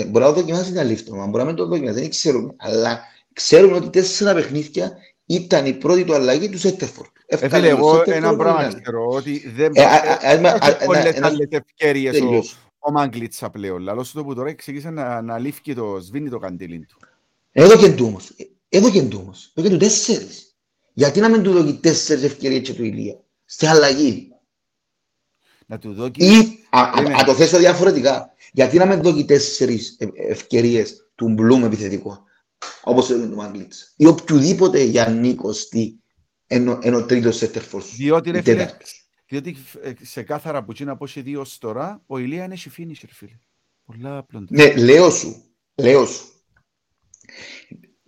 Μπορεί 0.07 0.25
να 0.25 0.31
δοκιμάσει 0.31 0.73
τα 0.73 0.83
λίφτο, 0.83 1.15
μπορεί 1.15 1.37
να 1.37 1.45
μην 1.45 1.55
το 1.55 1.65
δοκιμάσει, 1.65 1.99
δεν 1.99 2.09
ξέρουμε. 2.09 2.53
Αλλά 2.57 2.99
ξέρουμε 3.33 3.75
ότι 3.75 3.89
τέσσερα 3.89 4.33
παιχνίδια 4.33 4.97
ήταν 5.25 5.65
η 5.65 5.73
πρώτη 5.73 6.03
του 6.03 6.13
αλλαγή 6.13 6.49
του 6.49 6.57
Σέτερφορτ. 6.57 7.09
Φίλε, 7.37 7.67
εγώ 7.67 8.03
ένα 8.05 8.35
πράγμα 8.35 8.81
ξέρω, 8.81 9.07
ότι 9.07 9.51
δεν 9.55 9.71
έχει 9.75 10.85
πολλές 10.85 11.21
άλλες 11.21 11.47
ευκαιρίες 11.49 12.21
ο 12.87 12.91
Μάγκλητσα 12.91 13.49
πλέον. 13.49 13.81
Λαλό 13.81 14.05
το 14.13 14.23
που 14.23 14.35
τώρα 14.35 14.49
εξήγησε 14.49 14.89
να 15.23 15.37
λήφκει 15.37 15.73
το, 15.75 15.99
σβήνει 15.99 16.29
το 16.29 16.39
καντήλιν 16.39 16.87
του. 16.87 16.97
Εδώ 17.51 17.77
και 17.77 17.93
του 17.93 18.05
όμως. 18.05 18.31
Εδώ 18.69 18.91
και 18.91 19.01
του 19.01 19.19
όμως. 19.23 19.51
Εδώ 19.55 19.67
και 19.67 19.73
του 19.73 19.79
τέσσερις. 19.79 20.55
Γιατί 20.93 21.19
να 21.19 21.29
μην 21.29 21.43
του 21.43 21.51
δώσει 21.51 21.75
τέσσερις 21.75 22.23
ευκαιρίες 22.23 22.61
και 22.61 22.73
του 22.73 22.83
Ηλία; 22.83 23.19
Στη 23.45 23.65
αλλαγή. 23.65 24.31
Να 25.65 25.77
του 25.77 25.93
δώσει... 25.93 26.11
Ή, 26.15 26.67
α, 26.69 27.23
το 27.25 27.33
θέσω 27.33 27.57
διαφορετικά. 27.57 28.33
Γιατί 28.51 28.77
να 28.77 28.85
μην 28.85 29.01
δώσει 29.01 29.25
τέσσερις 29.25 29.97
ευκαιρίες 30.15 31.09
του 31.15 31.29
Μπλουμ 31.29 31.63
επιθετικό. 31.63 32.23
Όπως 32.83 33.09
έλεγε 33.09 33.27
του 33.27 33.35
Μάγκλητσα. 33.35 33.85
Ή 33.95 34.05
οποιοδήποτε 34.05 34.83
για 34.83 35.07
νίκοστη 35.07 35.99
ενώ, 36.47 36.79
ενώ 36.81 37.05
τρίτος 37.05 37.37
σέτερφορς. 37.37 37.95
Διότι 37.95 38.31
ρε 38.31 38.41
φίλε, 38.41 38.77
διότι 39.27 39.57
ε, 39.81 39.93
σε 40.01 40.23
κάθαρα 40.23 40.63
που 40.63 40.73
τσίνα 40.73 40.91
από 40.91 41.05
δύο 41.05 41.45
τώρα, 41.59 42.01
ο 42.05 42.17
Ηλία 42.17 42.43
είναι 42.43 42.55
φίνις, 42.55 43.01
ρε 43.01 43.13
φίλε. 43.13 43.39
Πολλά 43.85 44.17
απλό. 44.17 44.45
Ναι, 44.49 44.75
λέω 44.75 45.09
σου. 45.09 45.43
Λέω 45.75 46.05
σου. 46.05 46.25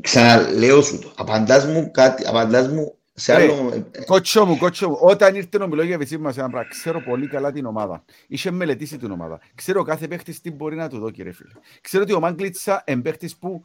Ξαναλέω 0.01 0.81
σου 0.81 0.99
το. 0.99 1.13
Απαντάς 1.17 1.65
μου 1.65 1.91
κάτι, 1.91 2.27
απαντάς 2.27 2.67
μου 2.67 2.97
σε 3.13 3.33
άλλο... 3.33 3.83
Κότσο 4.05 4.45
μου, 4.45 4.57
κότσο 4.57 4.89
μου. 4.89 4.97
Όταν 5.01 5.35
ήρθε 5.35 5.63
ο 5.63 5.67
Μιλόγεβιτς 5.67 6.17
μας 6.17 6.37
ένα 6.37 6.49
πράγμα, 6.49 6.69
ξέρω 6.69 7.01
πολύ 7.01 7.27
καλά 7.27 7.51
την 7.51 7.65
ομάδα. 7.65 8.03
Είχε 8.27 8.51
μελετήσει 8.51 8.97
την 8.97 9.11
ομάδα. 9.11 9.39
Ξέρω 9.55 9.83
κάθε 9.83 10.07
παίχτης 10.07 10.41
τι 10.41 10.51
μπορεί 10.51 10.75
να 10.75 10.89
του 10.89 10.99
δω, 10.99 11.09
κύριε 11.09 11.31
φίλε. 11.31 11.51
Ξέρω 11.81 12.03
ότι 12.03 12.13
ο 12.13 12.19
Μάγκλητσα 12.19 12.83
είναι 12.87 13.01
παίχτης 13.01 13.35
που 13.37 13.61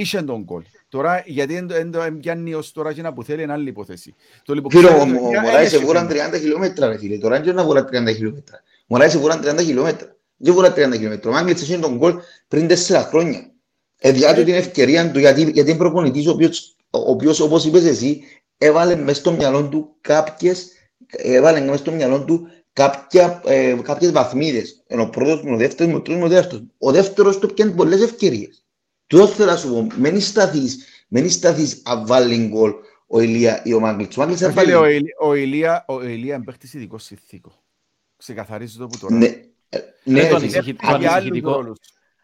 είχε 0.00 0.22
τον 0.22 0.44
κόλ. 0.44 0.62
Τώρα, 0.88 1.22
γιατί 1.26 1.66
δεν 1.66 2.18
πιάνει 2.20 2.54
ως 2.54 2.72
τώρα 2.72 2.92
και 2.92 3.02
να 3.02 3.12
που 3.12 3.24
θέλει, 3.24 3.42
είναι 3.42 3.52
άλλη 3.52 3.68
υπόθεση. 3.68 4.14
Φίλο, 4.70 4.88
ο 4.88 5.06
Μωράης 5.42 5.72
εβούραν 5.72 6.08
30 6.10 6.12
χιλιόμετρα, 6.38 6.86
ρε 6.86 6.98
φίλε. 6.98 7.18
Τώρα 7.18 7.40
δεν 7.40 7.54
να 7.54 7.64
βουρά 7.64 7.84
30 7.84 7.86
χιλιόμετρα. 8.14 8.62
Ο 8.80 8.84
Μωράης 8.86 9.14
εβούραν 9.14 9.40
30 9.44 9.58
χιλιόμετρα. 9.58 10.16
Δεν 10.36 10.54
βουρά 10.54 10.72
30 10.72 10.92
χιλιόμετρα. 10.92 11.30
Ο 11.30 11.32
Μάγκλητσα 11.32 11.64
είχε 11.64 11.78
τον 11.78 11.98
κόλ 11.98 12.14
πριν 12.48 12.68
4 12.68 12.74
χρόνια. 13.08 13.50
Εδιάτου 13.98 14.44
την 14.44 14.54
ευκαιρία 14.54 15.10
του, 15.10 15.18
γιατί, 15.18 15.42
γιατί 15.42 15.70
είναι 15.70 15.78
προπονητής 15.78 16.26
ο 16.26 16.30
οποίος, 16.30 16.76
ο 16.90 17.10
οποίος, 17.10 17.40
όπως 17.40 17.64
είπες 17.64 17.84
εσύ, 17.84 18.22
έβαλε 18.58 18.96
μέσα 18.96 19.20
στο 19.20 19.32
μυαλό 19.32 19.68
του 19.68 19.96
κάποιες, 20.00 20.68
έβαλε 21.08 21.60
μέσα 21.60 21.76
στο 21.76 21.90
μυαλό 21.90 22.24
του 22.24 22.48
κάποια, 22.72 23.42
ε, 23.46 23.76
κάποιες 23.82 24.12
βαθμίδες. 24.12 24.82
Ενώ 24.86 25.02
ο 25.02 25.08
πρώτος, 25.08 25.52
ο 25.52 25.56
δεύτερος, 25.56 25.94
ο 25.94 26.00
τρίτος, 26.00 26.24
ο 26.24 26.28
δεύτερος. 26.28 26.64
Ο 26.78 26.90
δεύτερος 26.90 27.38
του 27.38 27.54
πιάνει 27.54 27.72
πολλές 27.72 28.02
ευκαιρίες. 28.02 28.64
Του 29.10 29.28
θέλω 29.28 29.50
να 29.50 29.56
σου 29.56 29.68
πω, 29.68 29.86
μην 29.98 30.20
σταθείς, 30.20 30.84
μην 31.08 31.30
σταθείς 31.30 31.82
να 31.84 32.04
βάλει 32.04 32.46
γκολ 32.48 32.72
ο 33.06 33.20
Ηλία 33.20 33.62
ή 33.64 33.72
ο 33.72 33.80
Μάγκλητς. 33.80 34.16
Ο 34.16 34.20
Μάγκλητς 34.20 34.42
έβαλε... 34.42 34.74
Ο, 34.74 34.82
ο 35.20 35.34
Ηλία, 35.34 35.84
ο 35.88 36.02
Ηλία 36.02 36.34
είναι 36.34 36.44
παίχτης 36.44 36.74
ειδικό 36.74 36.98
συνθήκο. 36.98 37.52
Ξεκαθαρίζει 38.16 38.78
το 38.78 38.86
που 38.86 38.98
τώρα. 38.98 39.16
Ναι, 39.16 39.26
ε, 39.68 39.78
ναι, 40.04 40.28
το 40.28 40.36
ανησυχητικό. 40.36 41.74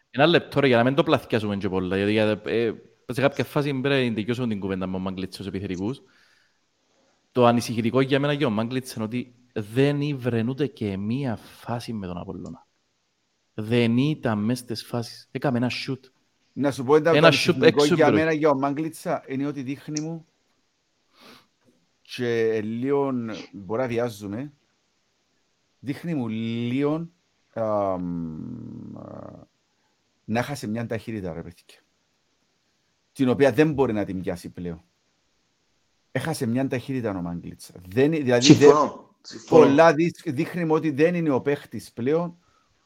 Ένα 0.09 0.25
λεπτό 0.25 0.65
για 0.65 0.77
να 0.77 0.83
μην 0.83 0.95
το 0.95 1.03
πλαθιάζουμε 1.03 1.57
και 1.57 1.69
πολλά, 1.69 1.97
γιατί 1.97 2.41
ε, 2.51 2.71
σε 3.07 3.21
κάποια 3.21 3.43
φάση 3.43 3.73
πρέπει 3.73 4.09
να 4.09 4.13
τελειώσουμε 4.13 4.47
την 4.47 4.59
κουβέντα 4.59 4.87
με 4.87 4.95
ο 4.95 4.99
Μάγκλητς 4.99 5.39
ως 5.39 5.47
επιθετικούς. 5.47 6.01
Το 7.31 7.45
ανησυχητικό 7.45 8.01
για 8.01 8.19
μένα 8.19 8.35
και 8.35 8.45
ο 8.45 8.49
Μάγκλητς 8.49 8.93
είναι 8.93 9.03
ότι 9.03 9.35
δεν 9.53 10.01
ήβρε 10.01 10.43
ούτε 10.47 10.67
και 10.67 10.97
μία 10.97 11.35
φάση 11.35 11.93
με 11.93 12.07
τον 12.07 12.17
Απολλώνα. 12.17 12.67
Δεν 13.53 13.97
ήταν 13.97 14.39
μέσα 14.39 14.63
στις 14.63 14.83
φάσεις. 14.83 15.27
Έκαμε 15.31 15.57
ένα 15.57 15.69
σιούτ. 15.69 16.05
Να 16.59 16.71
σου 16.71 16.83
πω 16.83 16.95
ένα 16.95 17.31
σιούτ 17.31 17.63
έξω 17.63 17.95
για 17.95 18.11
μένα 18.11 18.31
για 18.31 18.49
ο 18.49 18.55
Μάγκλητσα 18.55 19.23
είναι 19.27 19.47
ότι 19.47 19.61
δείχνει 19.61 20.01
μου 20.01 20.25
και 22.01 22.61
λίγο 22.61 23.11
μπορεί 23.51 23.81
να 23.81 23.87
βιάζουμε 23.87 24.53
δείχνει 25.79 26.13
μου 26.15 26.27
λίγο 26.27 27.09
να 30.25 30.43
χάσει 30.43 30.67
μια 30.67 30.85
ταχύτητα, 30.85 31.33
ρε 31.33 31.41
παιδιά. 31.41 31.83
Την 33.11 33.29
οποία 33.29 33.51
δεν 33.51 33.73
μπορεί 33.73 33.93
να 33.93 34.05
την 34.05 34.21
πιάσει 34.21 34.49
πλέον. 34.49 34.83
Έχασε 36.11 36.45
μια 36.45 36.67
ταχύτητα 36.67 37.17
ο 37.17 37.21
Μάγκλητσα. 37.21 37.73
Δεν, 37.87 38.11
δηλαδή, 38.11 38.45
συμφωνώ. 38.45 39.15
Πολλά 39.49 39.93
δείχνει 40.25 40.71
ότι 40.71 40.91
δεν 40.91 41.15
είναι 41.15 41.29
ο 41.29 41.41
παίχτης 41.41 41.91
πλέον 41.91 42.37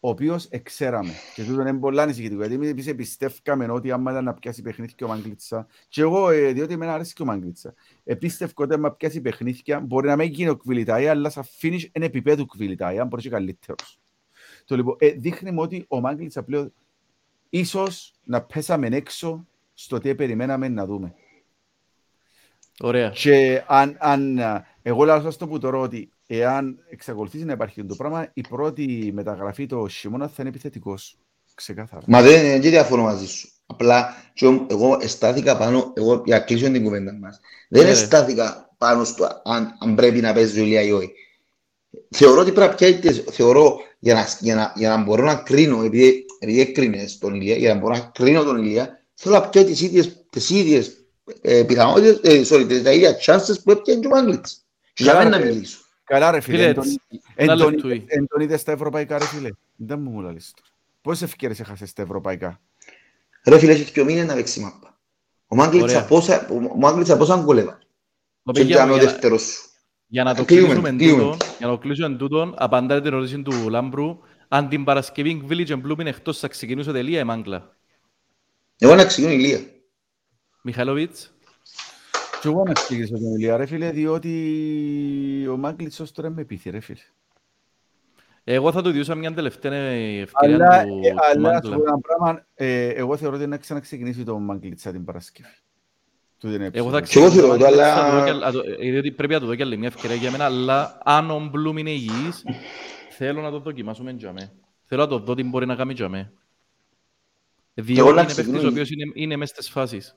ο 0.03 0.10
οποίος 0.10 0.45
εξέραμε. 0.45 1.11
Και 1.36 1.44
τούτο 1.44 1.61
είναι 1.61 1.73
πολλά 1.73 2.03
ανησυχητικό. 2.03 2.45
Γιατί 2.45 2.68
εμείς 2.68 2.95
πιστεύκαμε 2.95 3.72
ότι 3.72 3.91
άμα 3.91 4.11
ήταν 4.11 4.23
να 4.23 4.34
πιάσει 4.34 4.61
παιχνίδια 4.61 4.95
ο 5.06 5.07
Μάγκλητσα, 5.07 5.68
και 5.88 6.02
εγώ, 6.02 6.30
ε, 6.30 6.52
διότι 6.52 6.73
εμένα 6.73 6.94
αρέσει 6.94 7.14
και 7.14 7.22
ο 7.22 7.26
Μάγκλητσα, 7.26 7.73
επίστευκο 8.03 8.64
ότι 8.64 8.73
άμα 8.73 8.91
πιάσει 8.91 9.22
παιχνίδια 9.22 9.80
μπορεί 9.80 10.07
να 10.07 10.15
μην 10.15 10.30
γίνει 10.30 10.49
ο 10.49 10.56
Κβιλιτάι, 10.56 11.07
αλλά 11.07 11.30
σαν 11.30 11.44
finish 11.61 11.86
είναι 11.91 12.06
επίπεδο 12.06 12.45
Κβιλιτάι, 12.45 12.99
αν 12.99 13.07
μπορείς 13.07 13.30
καλύτερος. 13.30 13.99
Το 14.65 14.76
λοιπόν, 14.76 14.95
ε, 14.99 15.10
δείχνει 15.10 15.53
ότι 15.56 15.86
ο 15.88 15.99
Μάγκλητσα 15.99 16.44
πλέον 16.44 16.73
ίσως 17.49 18.14
να 18.23 18.41
πέσαμε 18.41 18.88
έξω 18.88 19.48
στο 19.73 19.98
τι 19.98 20.15
περιμέναμε 20.15 20.68
να 20.68 20.86
δούμε. 20.86 21.14
Ωραία. 22.80 23.10
Και 23.10 23.64
αν, 23.68 23.95
αν 23.99 24.40
εγώ 24.82 25.03
λέω 25.03 25.15
αυτό 25.15 25.48
που 25.48 25.60
τώρα 25.60 25.78
ότι 25.78 26.11
εάν 26.38 26.78
εξακολουθήσει 26.90 27.44
να 27.44 27.53
υπάρχει 27.53 27.86
το 27.86 27.95
πράγμα, 27.95 28.30
η 28.34 28.41
πρώτη 28.41 29.12
μεταγραφή 29.14 29.66
το 29.66 29.88
χειμώνα 29.88 30.28
θα 30.28 30.36
είναι 30.40 30.49
επιθετικός. 30.49 31.18
Ξεκάθαρα. 31.56 32.02
Μα 32.08 32.22
δεν 32.22 32.45
είναι 32.45 32.70
διαφωνώ 32.70 33.03
μαζί 33.03 33.28
σου. 33.28 33.49
Απλά 33.66 34.16
εγώ 34.68 34.98
εστάθηκα 35.02 35.58
πάνω, 35.58 35.94
εγώ 35.95 36.22
για 36.26 36.40
κλείσω 36.40 36.72
την 36.72 36.84
κουβέντα 36.84 37.18
μας. 37.22 37.40
Δεν 37.70 37.86
yeah. 37.86 37.90
εστάθηκα 37.90 38.76
πάνω 38.78 39.03
στο 39.03 39.41
αν, 39.44 39.78
αν 39.80 39.95
πρέπει 39.95 40.22
να 40.22 40.34
παίζει 40.34 40.60
ο 40.60 40.64
Ηλία 40.64 40.82
ή 40.82 40.91
όχι. 40.91 41.12
Θεωρώ 42.10 42.41
ότι 42.41 42.52
πρέπει 42.52 43.06
να 43.06 43.12
θεωρώ 43.12 43.80
για 43.99 44.14
να, 44.14 44.28
για, 44.40 44.56
να, 44.56 44.74
για 44.76 44.90
να 44.90 45.03
μπορώ 45.03 45.24
να 45.24 45.36
κρίνω, 45.36 45.84
επειδή 45.84 46.26
επειδή 46.40 46.62
έκρινες 46.62 47.18
τον 47.18 47.34
Ηλία, 47.34 47.56
για 47.56 47.74
να 47.74 47.80
μπορώ 47.80 47.94
να 47.94 47.99
κρίνω 47.99 48.44
τον 48.44 48.58
Ηλία, 48.58 49.03
θέλω 49.14 49.36
να 49.36 49.49
πιω 49.49 49.66
τις 49.66 49.82
ίδιες, 49.82 50.26
τις 50.30 50.49
ίδιες 50.49 51.06
ε, 51.41 51.64
πιθανότητες, 51.64 52.20
ε, 52.34 52.56
sorry, 52.56 52.66
τις 52.68 52.78
ίδιες 52.78 53.18
chances 53.26 53.64
που 53.64 53.72
έπιανε 53.72 53.99
και 53.99 54.08
ο 54.08 54.10
Μάγκλητς. 54.10 54.66
Και 54.94 55.03
για 55.03 55.14
να 55.14 55.40
μιλήσω. 55.40 55.80
Καλά 56.11 56.31
ρε 56.31 56.39
φίλε, 56.39 56.73
εν 57.35 58.27
τον 58.27 58.41
είδες 58.41 58.61
στα 58.61 58.71
ευρωπαϊκά 58.71 59.17
ρε 59.17 59.25
φίλε. 59.25 59.49
Δεν 59.75 59.99
μου 59.99 60.09
μου 60.09 60.21
λαλείς. 60.21 60.53
Πόσες 61.01 61.21
ευκαιρίες 61.21 61.59
έχασες 61.59 61.89
στα 61.89 62.01
ευρωπαϊκά; 62.01 62.61
Ρε 63.45 63.59
φίλε, 63.59 63.71
έχεις 63.71 63.91
και 63.91 64.01
ο 64.01 64.05
μήνες 64.05 64.25
να 64.25 64.33
παίξεις 64.33 64.63
μάπα. 64.63 64.99
Ο 65.47 65.55
Μάγκλητς 65.55 67.09
από 67.09 67.25
σαν 67.25 67.45
κολέβα. 67.45 67.79
Και 68.51 68.61
ήταν 68.61 68.91
ο 68.91 68.97
δεύτερος 68.97 69.41
σου. 69.41 69.69
Για 70.07 70.23
να 70.23 70.35
το 70.35 70.45
κλείσουμε 70.45 70.91
τούτον, 70.91 71.38
για 71.57 71.67
να 71.67 71.67
το 71.67 71.77
κλείσουμε 71.77 72.17
τούτον, 72.17 72.53
απαντάτε 72.57 73.01
την 73.01 73.13
ερώτηση 73.13 73.41
του 73.41 73.69
Λάμπρου, 73.69 74.19
αν 74.47 74.69
την 74.69 74.83
Παρασκευή 74.83 75.45
Village 75.49 75.67
and 75.67 75.81
Bloom 75.81 76.05
εκτός 76.05 76.39
θα 76.39 76.47
ξεκινούσε 76.47 76.91
τελεία 76.91 77.19
η 77.19 77.23
Μάγκλα. 77.23 77.75
Εγώ 78.77 78.95
να 78.95 79.05
ξεκινήσω 79.05 79.38
η 79.38 79.39
Λία. 79.39 79.59
Μιχαλοβίτς. 80.61 81.33
Και 82.41 82.47
εγώ 82.47 82.63
να 82.63 82.73
ξεκινήσω 82.73 83.13
την 83.13 83.34
Ηλία 83.34 83.57
ρε 83.57 83.65
φίλε, 83.65 83.91
διότι 83.91 85.47
ο 85.51 85.57
Μάγκλητς 85.57 85.99
ως 85.99 86.11
τώρα 86.11 86.30
με 86.30 86.43
πείθει 86.43 86.69
ρε 86.69 86.80
φίλε. 86.80 86.99
Εγώ 88.43 88.72
θα 88.72 88.81
του 88.81 88.91
διούσα 88.91 89.15
μια 89.15 89.34
τελευταία 89.34 89.73
ευκαιρία 89.73 90.55
αλλά, 90.55 90.84
του, 90.84 90.99
ε, 91.03 91.09
του 91.09 91.18
αλλά, 91.31 91.51
Μάγκλα. 91.51 91.76
Αλλά, 91.76 91.99
πράγμα, 91.99 92.45
ε, 92.53 92.88
εγώ 92.88 93.18
θεωρώ 93.18 93.35
ότι 93.35 93.47
να 93.47 93.57
ξαναξεκινήσει 93.57 94.23
το 94.23 94.39
Μάγκλητσα 94.39 94.91
την 94.91 95.05
Παρασκευή. 95.05 95.49
Εγώ 96.72 96.89
θα 96.89 97.01
ξεκινήσω, 97.01 97.51
αλλά... 97.51 98.51
Διότι 98.80 99.11
πρέπει 99.11 99.34
να 99.34 99.39
του 99.39 99.45
δω 99.45 99.55
και 99.55 99.63
άλλη 99.63 99.77
μια 99.77 99.88
ευκαιρία 99.88 100.15
για 100.15 100.31
μένα, 100.31 100.45
αλλά 100.45 100.97
αν 101.03 101.31
ο 101.31 101.39
Μπλουμ 101.51 101.77
είναι 101.77 101.91
υγιής, 101.91 102.43
θέλω 103.09 103.41
να 103.41 103.51
το 103.51 103.59
δοκιμάσουμε 103.59 104.11
για 104.11 104.31
μέ. 104.31 104.51
Θέλω 104.85 105.01
να 105.01 105.07
το 105.07 105.19
δω 105.19 105.35
τι 105.35 105.43
μπορεί 105.43 105.65
να 105.65 105.76
κάνει 105.76 105.93
για 105.93 106.09
μέ. 106.09 106.31
Διότι 107.73 108.09
είναι 108.09 108.23
παίχτης 108.23 108.63
ο 108.63 108.68
οποίος 108.68 108.89
είναι, 108.89 109.11
είναι 109.13 109.35
μέσα 109.35 109.53
στις 109.53 109.69
φάσεις. 109.69 110.15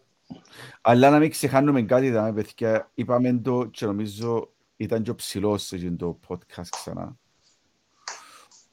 Αλλά 0.80 1.10
να 1.10 1.18
μην 1.18 1.30
ξεχάνουμε 1.30 1.82
κάτι, 1.82 2.10
δάμε, 2.10 2.32
παιδιά, 2.32 2.90
είπαμε 2.94 3.38
το 3.38 3.64
και 3.64 3.86
νομίζω 3.86 4.52
ήταν 4.76 5.02
και 5.02 5.10
ο 5.10 5.14
ψηλός 5.14 5.62
σε 5.62 5.90
το 5.90 6.18
podcast 6.28 6.68
ξανά. 6.70 7.16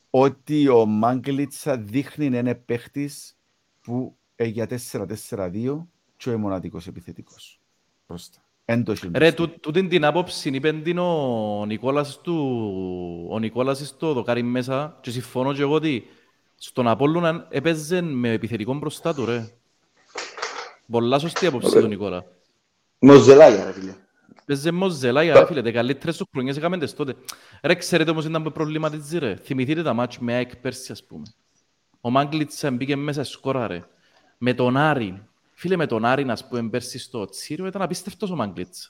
Ότι 0.09 0.67
ο 0.67 0.85
Μάγκλητσα 0.85 1.77
δείχνει 1.77 2.29
να 2.29 2.37
είναι 2.37 2.55
παίχτης 2.55 3.37
που 3.81 4.17
για 4.37 4.67
4-4-2 5.27 5.87
και 6.17 6.29
ο 6.29 6.37
μοναδικός 6.37 6.87
επιθετικός. 6.87 7.59
Πρόστα. 8.05 8.39
Ρε, 9.13 9.31
τούτην 9.61 9.89
την 9.89 10.05
άποψη 10.05 10.49
είπε 10.49 10.71
την 10.73 10.97
ο 10.97 11.65
Νικόλας 11.65 12.21
του, 12.21 13.27
ο 13.29 13.39
Νικόλας 13.39 13.87
στο 13.87 14.13
δοκάρι 14.13 14.43
μέσα 14.43 14.97
και 15.01 15.11
συμφωνώ 15.11 15.53
και 15.53 15.61
εγώ 15.61 15.73
ότι 15.73 16.05
στον 16.55 16.87
Απόλλωνα 16.87 17.47
έπαιζε 17.49 18.01
με 18.01 18.31
επιθετικό 18.31 18.73
μπροστά 18.73 19.13
του, 19.13 19.25
ρε. 19.25 19.60
Πολλά 20.91 21.19
σωστή 21.19 21.45
απόψη 21.45 21.79
του 21.79 21.87
Νικόλα. 21.87 22.25
Μοζελάγια, 22.99 23.65
ρε 23.65 23.71
φίλε. 23.71 23.95
Παίζε 24.45 24.71
Μοζελάγια, 24.71 25.33
ρε 25.33 25.45
φίλε, 25.45 25.61
τα 25.61 25.71
καλύτερες 25.71 26.17
του 26.17 26.27
χρονιές 26.31 26.57
έκαμε 26.57 26.77
τες 26.77 26.93
τότε. 26.93 27.15
Ρε, 27.63 27.75
ξέρετε 27.75 28.09
όμως 28.11 28.25
ήταν 28.25 28.43
που 28.43 28.51
προβληματίζει, 28.51 29.17
ρε. 29.17 29.35
Θυμηθείτε 29.35 29.83
τα 29.83 29.93
μάτς 29.93 30.19
με 30.19 30.33
ΑΕΚ 30.33 30.55
πέρσι, 30.55 30.91
ας 30.91 31.03
πούμε. 31.03 31.23
Ο 32.01 32.09
Μάγκλητσα 32.09 32.71
μπήκε 32.71 32.95
μέσα 32.95 33.23
σκόρα, 33.23 33.67
ρε. 33.67 33.83
Με 34.37 34.53
τον 34.53 34.77
Άρη. 34.77 35.27
Φίλε, 35.53 35.75
με 35.75 35.85
τον 35.85 36.05
Άρη, 36.05 36.25
ας 36.29 36.47
πούμε, 36.47 36.69
πέρσι 36.69 36.99
στο 36.99 37.25
Τσίριο, 37.25 37.65
ήταν 37.65 37.81
απίστευτος 37.81 38.31
ο 38.31 38.35
Μάγκλητσα. 38.35 38.89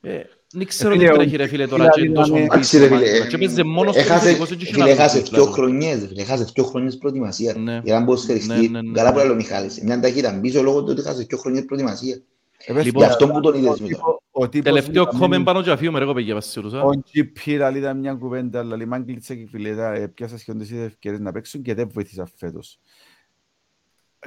Ε, 0.00 0.22
δεν 0.52 0.66
ξέρω 0.66 0.92
τι 0.92 0.98
Φίλε, 0.98 1.10
ο- 1.12 1.14
τρέχει, 1.16 1.36
ρε 1.36 1.46
φίλε, 1.46 1.66
τώρα 1.66 1.88
φίλε, 1.92 2.06
και 2.06 2.12
τόσο 2.12 2.36
είναι- 2.36 2.44
Εντάξει, 2.44 2.78
ρε 2.78 2.84
πίσω, 2.88 2.96
φίλε. 2.96 3.10
Μάγκλητσα. 3.10 3.26
Και 3.28 3.38
παίζε 3.38 3.62
μόνος 3.64 3.94
του 3.94 3.98
Έχασε, 4.00 4.14
επιθετικός, 4.14 4.48
δεν 4.48 4.58
είχε 4.60 4.72
φίλε, 4.72 4.84
να 4.84 4.90
έχασε 4.90 5.16
παίξει 5.16 5.32
δυο 5.34 5.42
πλέον. 5.42 5.56
χρονιές, 5.56 6.00
ρε 6.00 6.06
φίλε. 6.06 6.20
Έχασε 6.22 6.44
δυο 6.54 6.64
χρονιές 6.64 6.96
προετοιμασία. 6.98 7.54
Ναι. 7.58 7.80
Για 7.84 7.98
να 7.98 8.04
μπω 8.04 8.14
Ναι, 8.46 8.54
ναι, 8.68 8.80
ναι. 8.82 8.92
Καλά 8.92 9.12
που 9.12 9.18
λέει 9.18 9.28
ο 9.28 9.34
Μιχάλης. 9.34 9.80
Μια 9.82 10.00
ταχύτητα 10.00 10.38
πίσω 10.40 10.62
λόγω 10.62 10.82
του 10.82 10.88
ότι 10.90 11.00
έχασε 11.00 11.22
δυο 11.22 11.38
χρονιές 11.38 11.64
προετοιμασία. 11.64 12.22
Έπαιζε 12.66 12.84
Λοιπόν, 12.84 13.02
Γι' 13.02 13.08
αυτό 13.08 13.28
που 13.28 13.40
τον 13.40 13.54
είδες 13.54 13.68
ο 13.68 13.72
μετά. 13.72 13.84
τύπο- 13.86 14.22
ο 14.30 14.48
τύπος 14.48 14.64
Τελευταίο 14.72 15.02
ήταν 15.02 15.12
κόμμεν 15.14 15.28
μεν- 15.30 15.44
πάνω 15.44 15.62
και 15.62 15.70
αφιούμε, 15.70 15.98
ρε 15.98 16.04
κοπέγια, 16.04 16.34
βασίλουσα. 16.34 16.82
Ο 16.82 16.90
GP 17.14 17.56
λαλεί 17.56 17.78
ήταν 17.78 17.98
μια 17.98 18.14
κουβέντα, 18.14 18.62
λαλεί 18.62 18.86
Μάγκλητσα 18.86 19.34
και 19.34 19.46
φιλέτα 19.50 19.92
έπιασα 19.92 20.38
σχεδόν 20.38 20.60
τις 20.60 20.70
ίδιες 20.70 20.86
ευκαιρίες 20.86 21.20
να 21.20 21.32
παίξουν 21.32 21.62
και 21.62 21.74
δεν 21.74 21.88
βοήθησα 21.92 22.28
φέτος. 22.36 22.78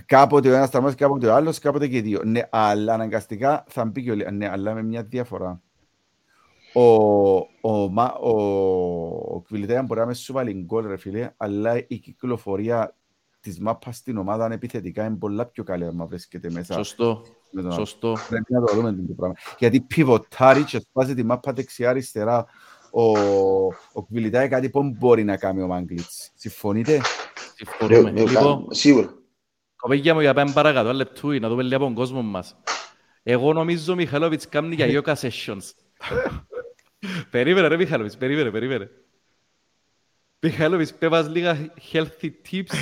Κάποτε 0.06 0.50
ο 0.52 0.54
ένας 0.56 0.70
τραυμάζεται, 0.70 1.04
κάποτε 1.04 1.28
ο 1.28 1.34
άλλος, 1.34 1.60
κάποτε 1.60 1.88
και 1.88 1.98
οι 1.98 2.02
δύο. 2.02 2.22
Ναι, 2.24 2.42
αλλά 2.50 2.94
αναγκαστικά 2.94 3.64
θα 3.68 3.86
μπει 3.86 4.04
και 4.04 4.12
ο 4.12 4.16
Λε- 4.16 4.32
Ναι, 4.32 4.50
αλλά 4.52 4.74
με 4.74 4.84
μια 4.84 5.04
διαφορά. 5.04 5.62
Ο, 6.76 6.82
ο, 7.62 7.90
Μα- 7.90 8.18
ο, 8.22 8.30
ο 9.36 9.42
Κβιλιτέα 9.48 9.84
μπορεί 9.84 10.00
να 10.00 10.06
με 10.06 10.14
σου 10.14 10.34
βάλει 10.34 10.54
γκολ, 10.54 10.88
ρε 10.88 10.98
φίλε, 10.98 11.34
αλλά 11.38 11.78
η 11.88 11.98
κυκλοφορία 11.98 12.96
της 13.40 13.60
μάπας 13.60 13.98
στην 13.98 14.18
ομάδα 14.18 14.46
είναι 14.46 14.54
επιθετικά 14.54 15.06
είναι 15.06 15.16
πολλά 15.16 15.46
πιο 15.46 15.64
καλή 15.64 15.86
αν 15.86 16.06
βρίσκεται 16.08 16.52
μέσα. 16.52 16.74
Σωστό, 16.74 17.24
με 17.52 17.62
τον 17.62 17.72
σωστό. 17.72 18.18
Πρέπει 18.30 18.54
να 18.54 18.64
το 18.64 18.76
δούμε 18.76 18.92
το 19.08 19.14
πράγμα. 19.14 19.36
Γιατί 19.58 19.82
πιβοτάρει 19.82 20.64
και 20.64 20.80
σπάζει 20.80 21.14
τη 21.16 21.24
μάπα 21.24 21.54
δεξιά-αριστερά 21.54 22.46
ο, 22.92 23.18
ο 23.94 24.04
Κβιλιτάη 24.08 24.48
κάτι 24.48 24.70
που 24.70 24.84
μπορεί 24.84 25.24
να 25.24 25.38
κάνει 25.38 25.62
ο 25.62 25.68
Μάγκλητς. 25.68 26.32
Συμφωνείτε; 26.36 27.02
Συμφωνούμε. 27.56 28.12
Ρε, 28.12 28.24
ρε, 28.24 28.30
Λοιπόν, 28.30 28.68
Σίγουρα. 28.70 29.14
κοπέγια 29.76 30.14
μου, 30.14 30.20
για 30.22 30.34
πάμε 30.34 30.52
παρακάτω, 30.52 30.88
ένα 30.88 30.98
λεπτούι, 30.98 31.40
να 31.40 31.50
δούμε 31.50 31.64
λίγο 31.64 31.76
από 31.76 31.86
τον 31.86 31.94
κόσμο 31.94 32.22
μας. 32.22 32.56
Εγώ 33.24 33.54
νομίζω 33.54 33.94
ο 33.94 33.96
Μιχαλόβιτς 33.96 34.50
κάνει 34.50 34.76
για 34.76 35.02
yoga 35.02 35.14
sessions. 35.14 35.64
Περίμενε 37.30 37.68
ρε 37.68 37.78
Μιχαλόβιτς, 37.78 38.18
περίμενε, 38.18 38.52
περίμενε. 38.52 38.92
Μιχαλόβιτς, 40.40 40.94
πέμας 40.94 41.28
λίγα 41.28 41.74
healthy 41.92 42.32
tips, 42.52 42.74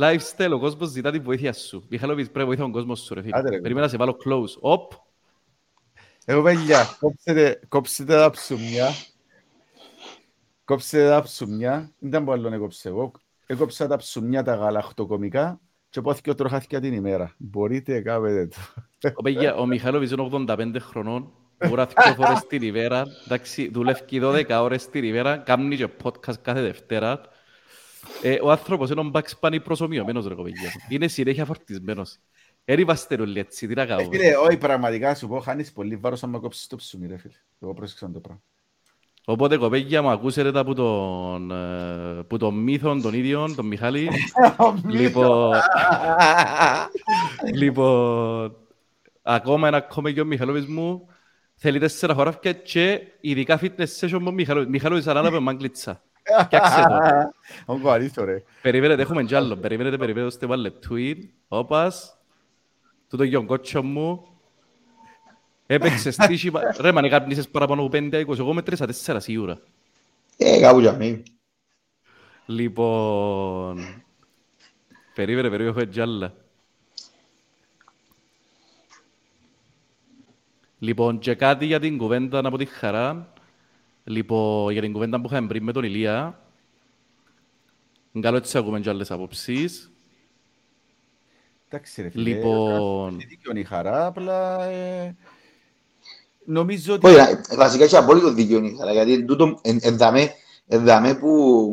lifestyle, 0.00 0.50
ο 0.52 0.58
κόσμος 0.58 0.88
ζητά 0.88 1.10
την 1.10 1.22
βοήθεια 1.22 1.52
σου. 1.52 1.86
Μιχαλόβιτς, 1.88 2.26
πρέπει 2.26 2.38
να 2.38 2.46
βοηθά 2.46 2.62
τον 2.62 2.72
κόσμος 2.72 3.00
σου, 3.00 3.14
ρε 3.14 3.22
φίλε. 3.22 3.36
Άντε, 3.36 3.50
ρε, 3.50 3.60
Περίμενα 3.60 3.86
να 3.86 3.90
σε 3.90 3.96
βάλω 3.96 4.16
close. 4.24 4.60
Οπ, 4.60 4.92
Εγώ 6.24 6.42
παιδιά, 6.42 6.96
κόψετε, 7.00 7.60
κόψετε 7.68 8.14
τα 8.14 8.30
ψουμιά. 8.30 8.88
Κόψετε 10.64 11.08
τα 11.08 11.22
ψουμιά. 11.22 11.92
Δεν 11.98 12.08
ήταν 12.08 12.24
που 12.24 12.32
άλλο 12.32 12.54
έκοψε 12.54 12.88
εγώ. 12.88 13.12
Έκοψα 13.46 13.86
τα 13.86 13.96
ψουμιά 13.96 14.42
τα 14.42 14.54
γαλακτοκομικά 14.54 15.60
και 15.90 16.00
πόθηκε 16.00 16.30
ο 16.30 16.34
τροχάθηκε 16.34 16.80
την 16.80 16.92
ημέρα. 16.92 17.34
Μπορείτε, 17.36 18.00
κάνετε 18.00 18.48
το. 18.98 19.12
κοπέγια, 19.12 19.56
ο 19.56 19.66
Μιχαλόβιτς 19.66 20.10
είναι 20.10 20.28
85 20.32 20.76
χρονών, 20.80 21.32
μπορεί 21.66 21.82
δύο 22.04 22.14
φορές 22.14 22.46
την 22.46 22.62
ημέρα, 22.62 23.04
εντάξει, 23.24 23.70
δουλεύει 23.72 24.20
12 24.22 24.44
ώρες 24.62 24.88
την 24.88 25.04
ημέρα, 25.04 25.36
κάνει 25.36 25.76
και 25.76 25.88
podcast 26.02 26.38
κάθε 26.42 26.60
Δευτέρα. 26.60 27.20
Ε, 28.22 28.38
ο 28.42 28.50
άνθρωπος 28.50 28.90
είναι 28.90 29.00
ο 29.00 29.10
Bugs 29.14 29.32
Bunny 29.40 29.58
προσωμιωμένος 29.64 30.26
ρε 30.26 30.34
κοπέγια 30.34 30.62
μου. 30.74 30.80
Είναι 30.88 31.08
συνέχεια 31.08 31.44
φορτισμένος. 31.44 32.18
Δεν 32.64 32.78
είμαστε 32.78 33.16
όλοι 33.20 33.38
έτσι, 33.38 33.66
τι 33.66 33.74
να 33.74 33.82
Ε, 33.82 33.86
κάνουμε. 33.86 34.16
Φίλε, 34.16 34.36
όχι 34.36 34.56
πραγματικά 34.56 35.14
σου 35.14 35.28
πω, 35.28 35.40
χάνεις 35.40 35.72
πολύ 35.72 35.96
βάρος 35.96 36.22
αν 36.22 36.30
με 36.30 36.38
κόψεις 36.38 36.66
το 36.66 36.76
ψουμί, 36.76 37.06
ρε 37.06 37.16
φίλε. 37.16 37.34
Εγώ 37.60 37.74
πρόσεξα 37.74 38.10
το 38.10 38.20
πράγμα. 38.20 38.42
Οπότε 39.24 39.56
κοπέγια 39.56 40.02
μου 40.02 40.08
ακούσετε 40.08 40.52
τα 40.52 40.64
που 40.64 40.74
τον, 40.74 41.50
ε, 41.50 42.22
που 42.26 42.36
τον 42.36 42.54
μύθον 42.54 43.02
τον 43.02 43.14
ίδιον, 43.14 43.54
τον 43.54 43.66
Μιχάλη. 43.66 44.10
λοιπόν, 44.88 45.54
λοιπόν, 47.54 48.56
ακόμα 49.22 49.68
ένα 49.68 49.80
κομμέγιο 49.80 50.24
Μιχαλόβης 50.24 50.66
μου 50.66 51.08
θέλει 51.58 51.78
τέσσερα 51.78 52.14
χωράφια 52.14 52.52
και 52.52 53.00
ειδικά 53.20 53.60
fitness 53.62 53.98
session 54.00 54.18
με 54.20 54.30
Μιχαλόβης. 54.30 54.68
Μιχαλόβης 54.68 55.06
ανάλαβε 55.06 55.38
μάγκλητσα. 55.38 56.02
Φτιάξε 56.44 56.82
το. 56.88 57.72
Ο 57.72 57.78
κορίτσο, 57.78 58.24
ρε. 58.24 58.42
Περιμένετε, 58.62 59.02
έχουμε 59.02 59.24
κι 59.24 59.34
άλλο. 59.34 59.56
Περιμένετε, 59.56 59.96
περιμένετε, 59.96 60.26
ώστε 60.26 60.46
βάλε 60.46 60.70
tweet. 60.88 61.18
Όπας. 61.48 62.18
Τούτο 63.08 63.24
γιον 63.24 63.46
κότσο 63.46 63.82
μου. 63.82 64.26
Έπαιξε 65.66 66.10
στήσι. 66.10 66.50
Ρε, 66.80 66.92
μα 66.92 67.08
καπνίσες 67.08 67.48
παραπάνω 67.48 67.82
από 67.82 67.98
5-20. 67.98 68.38
Εγώ 68.38 68.52
μέτρησα 68.52 68.86
4 69.04 69.16
σίγουρα. 69.18 69.58
Ε, 70.36 70.60
κάπου 70.60 70.80
για 70.80 70.92
μí. 70.92 71.22
Λοιπόν... 72.46 74.04
Περίμενε, 75.14 75.48
περίμενε, 75.48 75.76
έχω 75.78 75.88
κι 75.88 76.00
άλλα. 76.00 76.34
Λοιπόν, 80.78 81.18
και 81.18 81.34
κάτι 81.34 81.66
για 81.66 81.80
την 81.80 81.98
κουβέντα 81.98 82.38
από 82.46 82.58
τη 82.58 82.64
χαρά. 82.64 83.32
Λοιπόν, 84.04 84.72
για 84.72 84.80
την 84.80 84.92
κουβέντα 84.92 85.20
που 85.20 85.28
είχαμε 85.30 85.46
πριν 85.48 85.62
με 85.62 85.72
τον 85.72 85.84
Ηλία. 85.84 86.42
Είναι 88.12 88.24
καλό 88.24 88.36
έτσι 88.36 88.58
ακούμε 88.58 88.80
κι 88.80 88.88
άλλες 88.88 89.10
απόψεις. 89.10 89.90
Εντάξει, 91.68 92.02
ρε 92.02 92.08
φίλε. 92.10 92.28
Λοιπόν, 92.30 93.14
Έχει 93.16 93.26
δίκιο 93.26 93.52
η 93.54 93.64
χαρά, 93.64 94.06
απλά 94.06 94.64
ε, 94.64 95.16
νομίζω 96.44 96.94
ότι... 96.94 97.06
Όχι, 97.06 97.16
ε, 97.16 97.56
βασικά 97.56 97.84
έχει 97.84 97.96
απόλυτο 97.96 98.32
δίκιο 98.32 98.64
η 98.64 98.76
Χαρά, 98.78 98.92
γιατί 98.92 99.24
τούτο 99.24 99.58
εν- 99.62 99.78
ενδαμέ- 99.82 100.32
ενδαμέ 100.66 101.14
που 101.14 101.72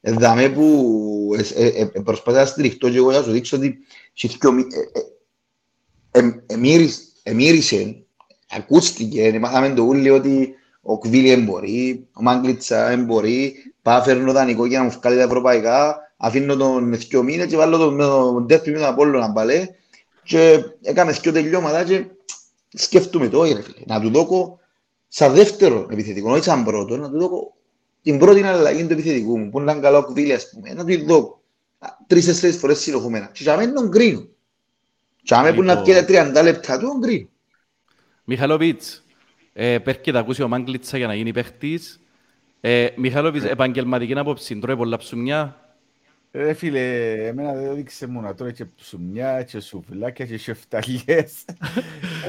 ενδαμέ 0.00 0.48
που 0.48 1.30
ε, 1.54 1.66
ε, 1.68 1.90
ε, 1.92 2.00
προσπάθησα 2.00 2.40
να 2.42 2.46
στηριχτώ 2.48 2.90
και 2.90 2.96
εγώ 2.96 3.10
για 3.10 3.18
να 3.18 3.24
σου 3.24 3.32
δείξω 3.32 3.56
ότι 3.56 3.78
έχει 4.22 4.36
δυο 4.40 4.52
μη- 4.52 4.66
ε, 6.12 6.18
ε, 6.18 6.26
ε, 6.26 6.44
εμύρισ- 6.46 7.20
εμύρισε, 7.22 7.99
ακούστηκε, 8.50 9.38
μάθαμε 9.40 9.70
το 9.70 9.82
ούλοι 9.82 10.10
ότι 10.10 10.54
ο 10.82 10.98
Κβίλι 10.98 11.30
εμπορεί, 11.30 12.06
ο 12.12 12.22
Μάγκλητσα 12.22 12.90
εμπορεί, 12.90 13.54
πάω 13.82 14.02
φέρνω 14.02 14.32
δανεικό 14.32 14.64
για 14.66 14.78
να 14.78 14.84
μου 14.84 14.90
βγάλει 14.90 15.16
τα 15.16 15.22
ευρωπαϊκά, 15.22 15.98
αφήνω 16.16 16.56
τον 16.56 16.94
δυο 16.94 17.22
μήνες 17.22 17.46
και 17.46 17.56
βάλω 17.56 17.76
τον, 17.78 17.98
τον 17.98 18.46
τέρπι 18.46 18.70
με 18.70 18.78
τον 18.78 18.86
Απόλλωνα 18.86 19.28
μπαλέ 19.28 19.68
και 20.22 20.64
έκαμε 20.82 21.12
δυο 21.12 21.32
τελειώματα 21.32 21.84
και 21.84 22.04
σκέφτομαι 22.68 23.28
το, 23.28 23.42
ρε 23.42 23.62
φίλε, 23.62 23.84
να 23.86 24.00
του 24.00 24.10
δώκω 24.10 24.58
σαν 25.08 25.32
δεύτερο 25.34 25.86
επιθετικό, 25.90 26.32
όχι 26.32 26.44
σαν 26.44 26.64
πρώτο, 26.64 26.96
να 26.96 27.10
του 27.10 27.18
δώκω 27.18 27.54
την 28.02 28.18
πρώτη 28.18 28.42
αλλαγή 28.42 28.84
του 28.84 28.92
επιθετικού 28.92 29.38
μου, 29.38 29.50
που 29.50 29.60
ήταν 29.60 29.80
καλό 29.80 29.98
ο 29.98 30.02
Κβίλι, 30.02 30.32
ας 30.32 30.50
πούμε, 30.50 30.74
να 30.74 30.84
του 30.84 31.04
δώκω 31.04 31.42
τρεις-τέσσερις 32.06 32.56
φορές 32.56 32.80
συνεχόμενα. 32.80 33.26
Και 33.26 33.42
για 33.42 33.56
μένα 33.56 33.72
τον 33.72 33.90
κρίνω. 33.90 34.20
Και 35.16 35.22
για 35.22 35.42
μένα 35.42 35.54
που 35.54 35.62
να 35.62 35.74
Λοιπόν. 35.74 35.84
βγει 35.84 36.22
τα 36.22 36.40
30 36.40 36.42
λεπτά 36.42 36.78
του, 36.78 36.86
τον 36.86 37.00
κρίνω. 37.00 37.28
Μιχαλόβιτς, 38.30 39.04
ε, 39.52 39.78
πέρκε 39.78 40.12
τα 40.12 40.18
ακούσει 40.18 40.42
ο 40.42 40.48
Μάγκλητσα 40.48 40.96
για 40.96 41.06
να 41.06 41.14
γίνει 41.14 41.32
παίχτης. 41.32 42.00
Ε, 42.60 42.88
Μιχαλόβιτς, 42.96 43.44
επαγγελματική 43.44 44.18
άποψη, 44.18 44.58
τρώει 44.58 44.76
πολλά 44.76 44.96
ψουμιά. 44.96 45.56
Ρε 46.32 46.52
φίλε, 46.52 47.12
εμένα 47.26 47.52
δεν 47.54 47.66
έδειξε 47.70 48.06
μου 48.06 48.20
να 48.20 48.34
τρώει 48.34 48.52
και 48.52 48.64
ψουμιά 48.64 49.42
και 49.42 49.60
σουβλάκια 49.60 50.26
και 50.26 50.38
σεφταλιές. 50.38 51.44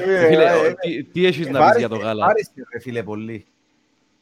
Ε, 0.06 0.26
Φίλε, 0.26 0.44
ε, 0.44 0.56
ο- 0.70 0.74
τι- 0.80 1.04
τι 1.04 1.26
έχεις 1.26 1.46
ε, 1.46 1.50
να 1.50 1.58
πεις 1.58 1.66
βάρεσε- 1.66 1.78
για 1.78 1.88
το 1.88 1.96
γάλα; 1.96 2.26
βάρεσε, 2.26 2.50
ρε 2.72 2.80
φίλε 2.80 3.02
πολύ. 3.02 3.44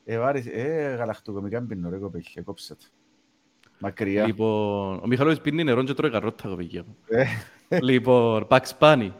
Ε, 0.04 0.18
βάρεσε, 0.18 0.50
ε, 0.50 0.94
γαλακτοκομικά 0.94 1.60
μπίνω 1.60 1.90
ρε 1.90 1.96
κοπέκια, 1.96 2.42
κόψε 2.42 2.74
το. 2.74 2.84
Μακριά. 3.78 4.26
Λοιπόν, 4.26 5.00
ο 5.02 5.06
Μιχαλόβιτς 5.06 5.40
πίνει 5.40 5.64
νερό 5.64 5.82
και 5.84 5.94
τρώει 5.94 6.10
καρότα, 6.10 6.48
κοπέγια 6.48 6.82
μου. 6.86 6.96
Ε, 7.68 7.78
Λοιπόν, 7.80 8.46
Bugs 8.50 8.70
Bunny. 8.78 9.10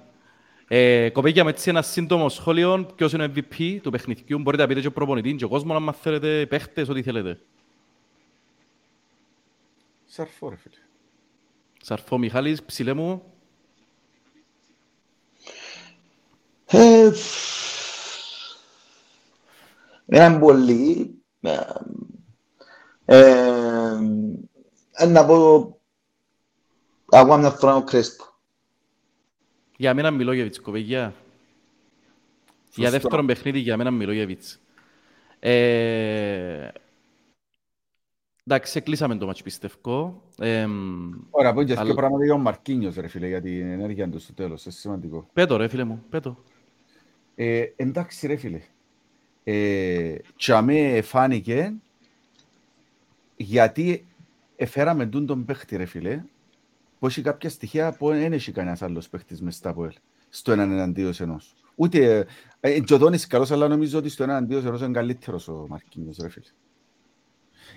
Ε, 0.73 1.11
κοπέγια 1.11 1.45
με 1.45 1.51
έτσι 1.51 1.71
ένα 1.71 1.83
σύντομο 1.83 2.29
σχόλιο, 2.29 2.87
ποιος 2.97 3.13
είναι 3.13 3.25
ο 3.25 3.33
MVP 3.35 3.79
του 3.83 3.91
παιχνιδιού, 3.91 4.39
μπορείτε 4.39 4.63
να 4.63 4.69
πείτε 4.69 4.81
και 4.81 4.87
ο 4.87 4.93
προπονητή 4.93 5.35
και 5.35 5.45
ο 5.45 5.49
κόσμος, 5.49 5.77
αν 5.77 5.93
θέλετε, 5.93 6.47
παίχτες, 6.47 6.89
ό,τι 6.89 7.03
θέλετε. 7.03 7.41
Σαρφό 10.07 10.49
ρε 10.49 10.57
φίλε. 10.57 10.75
Σαρφό 11.83 12.19
Μιχάλης, 12.19 12.63
ψηλέ 12.63 12.93
μου. 12.93 13.23
Ε, 16.67 17.11
Έναν 20.07 20.39
πολύ... 20.39 21.15
ε, 21.41 21.59
ε, 23.05 23.99
ε, 24.93 25.07
να 25.07 25.27
πω 25.27 25.79
ακόμα 27.11 27.37
μια 27.37 27.51
φορά 27.51 27.77
ο 27.77 27.85
Κρέσπο. 27.85 28.25
Για 29.81 29.94
μένα 29.94 30.11
Μιλόγεβιτς, 30.11 30.61
κοπέγια. 30.61 31.15
Για 32.74 32.85
Σωστό. 32.85 32.90
δεύτερον 32.90 33.27
παιχνίδι, 33.27 33.59
για 33.59 33.77
μένα 33.77 33.90
Μιλόγεβιτς. 33.90 34.61
Ε, 35.39 36.69
Εντάξει, 38.44 38.81
κλείσαμε 38.81 39.16
το 39.16 39.27
μάτς 39.27 39.43
πιστεύω. 39.43 40.23
Εμ, 40.39 41.11
Ωραία, 41.31 41.52
πω 41.52 41.62
και 41.62 41.73
Αλλά- 41.73 41.85
δύο 41.85 41.94
πράγματα 41.94 42.24
για 42.24 42.35
ο 42.35 42.39
Μαρκίνιος 42.39 42.94
ρε 42.94 43.09
φίλε, 43.09 43.27
για 43.28 43.40
την 43.40 43.70
ενέργεια 43.70 44.09
του 44.09 44.19
στο 44.19 44.32
τέλος, 44.32 44.65
είναι 44.65 44.74
σημαντικό. 44.74 45.28
Πέτω 45.32 45.57
ρε 45.57 45.69
φίλε 45.69 45.85
μου, 45.85 46.05
πέτω. 46.11 46.36
Ε, 47.35 47.65
εντάξει 47.77 48.27
ρε 48.27 48.36
φίλε. 48.36 48.61
Ε, 49.44 50.15
τσαμέ 50.36 51.01
φάνηκε 51.02 51.73
γιατί 53.36 54.07
εφέραμε 54.57 55.07
τούν 55.07 55.27
τον 55.27 55.44
παίχτη 55.44 55.77
ρε 55.77 55.85
φίλε 55.85 56.23
που 57.01 57.07
έχει 57.07 57.23
κάποια 57.23 57.51
στοιχεία 57.51 57.93
που 57.93 58.09
δεν 58.09 58.33
έχει 58.33 58.53
κανένας 58.53 58.83
άλλος 58.83 59.09
παίχτης 59.09 59.43
μες 59.43 59.55
στα 59.55 59.73
ΠΟΕΛ 59.75 59.93
στο 60.29 60.53
έναν 60.53 60.73
εναντίον 60.73 61.13
ενός. 61.19 61.55
Ούτε, 61.75 62.27
ε, 62.61 62.81
και 62.81 62.95
ο 62.95 62.99
Τόνης 62.99 63.27
καλός, 63.27 63.51
αλλά 63.51 63.69
νομίζω 63.69 63.99
ότι 63.99 64.09
στο 64.09 64.23
έναν 64.23 64.37
εναντίον 64.37 64.67
ενός 64.67 64.81
είναι 64.81 64.93
καλύτερος 64.93 65.49
ο 65.49 65.67
Μαρκίνιος 65.69 66.17
ρε 66.21 66.29
φίλε. 66.29 66.47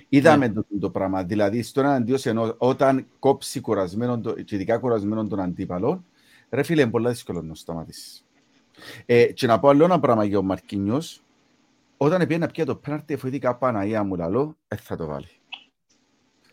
Είδαμε 0.10 0.50
το, 0.50 0.66
το 0.80 0.90
πράγμα, 0.90 1.24
δηλαδή 1.24 1.62
στο 1.62 1.80
έναν 1.80 1.94
αντίον 1.94 2.20
ενός, 2.24 2.56
όταν 2.58 3.06
κόψει 3.20 3.60
κουρασμένο, 3.62 4.20
το- 4.20 4.34
και 4.42 4.56
ειδικά 4.56 4.78
κουρασμένο 4.78 5.28
τον 5.28 5.40
αντίπαλο, 5.40 6.04
ρε 6.50 6.64
φίλε, 6.64 6.82
είναι 6.82 6.92
πολύ 6.92 7.10
δύσκολο 7.10 7.42
να 7.42 7.56
σταματήσεις. 7.56 8.26
Ε, 9.06 9.26
και 9.26 9.48
να 9.48 9.60
πω 9.60 9.70
άλλο 9.70 9.84
ένα 9.84 10.00
πράγμα 10.00 10.24
για 10.24 10.38
ο 10.38 10.42
Μαρκίνιος, 10.42 11.24
όταν 11.98 12.28
πήγε 12.28 12.38
να 12.38 12.48
πιει 12.48 12.66
το 12.66 12.76
πέναρτι, 12.76 13.14
εφοήθηκα 13.14 13.56
Παναγία 13.56 14.04
μου 14.04 14.16
λαλό, 14.16 14.58
ε, 14.68 14.76
θα 14.76 14.96
το 14.96 15.06
βάλει. 15.06 15.28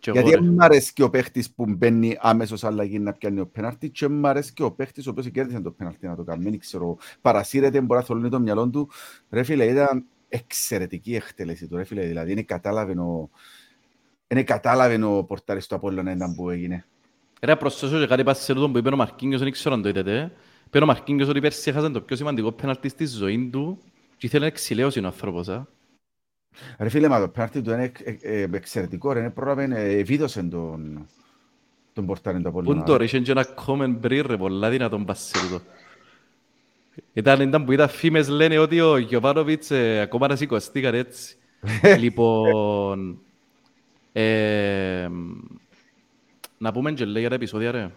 Και 0.01 0.11
εγώ, 0.11 0.21
Γιατί 0.21 0.35
ρε. 0.35 0.45
δεν 0.45 0.55
μ' 0.55 0.61
αρέσει 0.61 0.93
και 0.93 1.03
ο 1.03 1.11
παίχτης 1.11 1.51
που 1.51 1.65
μπαίνει 1.69 2.17
άμεσος 2.21 2.65
αλλαγή 2.65 2.99
να 2.99 3.13
πιάνει 3.13 3.41
ο 3.41 3.47
πέναρτι 3.47 3.91
και 3.91 4.09
μ' 4.09 4.27
αρέσει 4.27 4.53
και 4.53 4.63
ο 4.63 4.73
παίχτης 4.73 5.07
ο 5.07 5.11
οποίος 5.11 5.31
κέρδισε 5.31 5.61
το 5.61 5.71
πέναρτι 5.71 6.07
να 6.07 6.17
το 6.17 6.23
κάνει. 6.23 6.43
Δεν 6.43 6.59
ξέρω, 6.59 6.99
παρασύρεται, 7.21 7.81
μπορεί 7.81 8.01
να 8.01 8.07
θολώνει 8.07 8.29
το 8.29 8.41
μυαλό 8.41 8.69
του. 8.69 8.91
Ρε 9.31 9.43
φίλε, 9.43 9.65
ήταν 9.65 10.05
εξαιρετική 10.29 11.15
εκτέλεση 11.15 11.69
του, 11.69 11.77
ρε 11.77 11.85
φίλε. 11.85 12.07
Δηλαδή, 12.07 12.33
είναι 12.33 12.43
κατάλαβε 12.43 12.93
ο, 12.93 13.31
είναι 14.29 14.43
κατάλαβε 14.43 15.05
ο 15.05 15.25
πορτάρης 15.25 15.67
του 15.67 15.75
Απόλλωνα 15.75 16.13
ήταν 16.13 16.35
που 16.35 16.51
έγινε. 16.51 16.85
Ρε, 17.43 17.57
προσθέσω 17.57 17.99
και 17.99 18.07
κάτι 18.07 18.25
πάση 18.25 18.43
σε 18.43 18.55
τούτο 18.55 18.71
που 18.71 18.79
είπε 18.79 18.89
ο 18.89 18.97
Μαρκίνιος, 18.97 19.41
δεν 19.41 19.51
ξέρω 19.51 19.75
αν 19.75 19.83
το 19.83 19.89
είδατε. 19.89 20.33
Είπε 20.67 20.79
ο 20.79 20.87
Μαρκίνιος 20.87 21.29
ότι 21.29 21.41
πέρσι 21.41 21.71
έχασε 21.71 21.91
το 21.91 22.01
πιο 22.01 22.17
σημαντικό 22.17 22.53
πέναλτι 22.53 22.89
στη 22.89 23.07
ζωή 23.07 23.49
του 23.53 23.79
και 24.17 24.27
ήθελε 24.27 24.41
να 24.43 24.47
εξηλαίωσει 24.47 25.01
ο 25.01 25.07
άνθρωπος. 25.07 25.49
α. 25.49 25.67
Ρε 26.79 26.89
φίλε, 26.89 27.09
μα 27.09 27.21
το 27.21 27.29
πέναρτι 27.29 27.63
του 27.63 27.71
είναι 27.71 27.83
εκ- 27.83 28.07
εκ- 28.07 28.25
ε, 28.25 28.47
εξαιρετικό, 28.53 29.13
ρε. 29.13 29.21
Είναι 29.21 29.31
πρόλαβε, 29.31 29.65
ε, 29.73 29.99
ευίδωσε 29.99 30.43
τον, 30.43 31.07
τον 31.93 32.07
πορτάρι 32.07 32.43
του 32.43 32.49
Απόλλωνα. 32.49 32.75
Πούν 32.77 32.85
τώρα, 32.85 33.05
είχε 33.05 33.19
και 33.21 33.31
ένα 33.31 33.47
comment 33.67 33.97
πριν 34.01 34.27
ρε, 34.27 34.37
πολλά 34.37 34.71
δυνατόν 34.71 35.05
πάση 35.05 35.23
σε 35.39 35.47
τούτο. 35.47 35.65
Ήταν, 37.13 37.41
ήταν 37.41 37.65
που 37.65 37.73
είδα 37.73 37.89
φήμες 37.89 38.29
λένε 38.29 38.59
ότι 38.59 38.81
ο 38.81 38.97
Γιωβάνοβιτς 38.97 39.71
ε, 39.71 40.01
ακόμα 40.01 40.27
να 40.29 40.37
σηκωστήκαν 40.37 40.95
έτσι. 40.95 41.37
λοιπόν, 41.99 43.19
ε, 44.13 45.09
να 46.59 46.73
πούμε 46.73 46.93
και 46.93 47.05
λέει 47.05 47.21
για 47.21 47.29
τα 47.29 47.35
επεισόδια 47.35 47.71
ρε. 47.71 47.91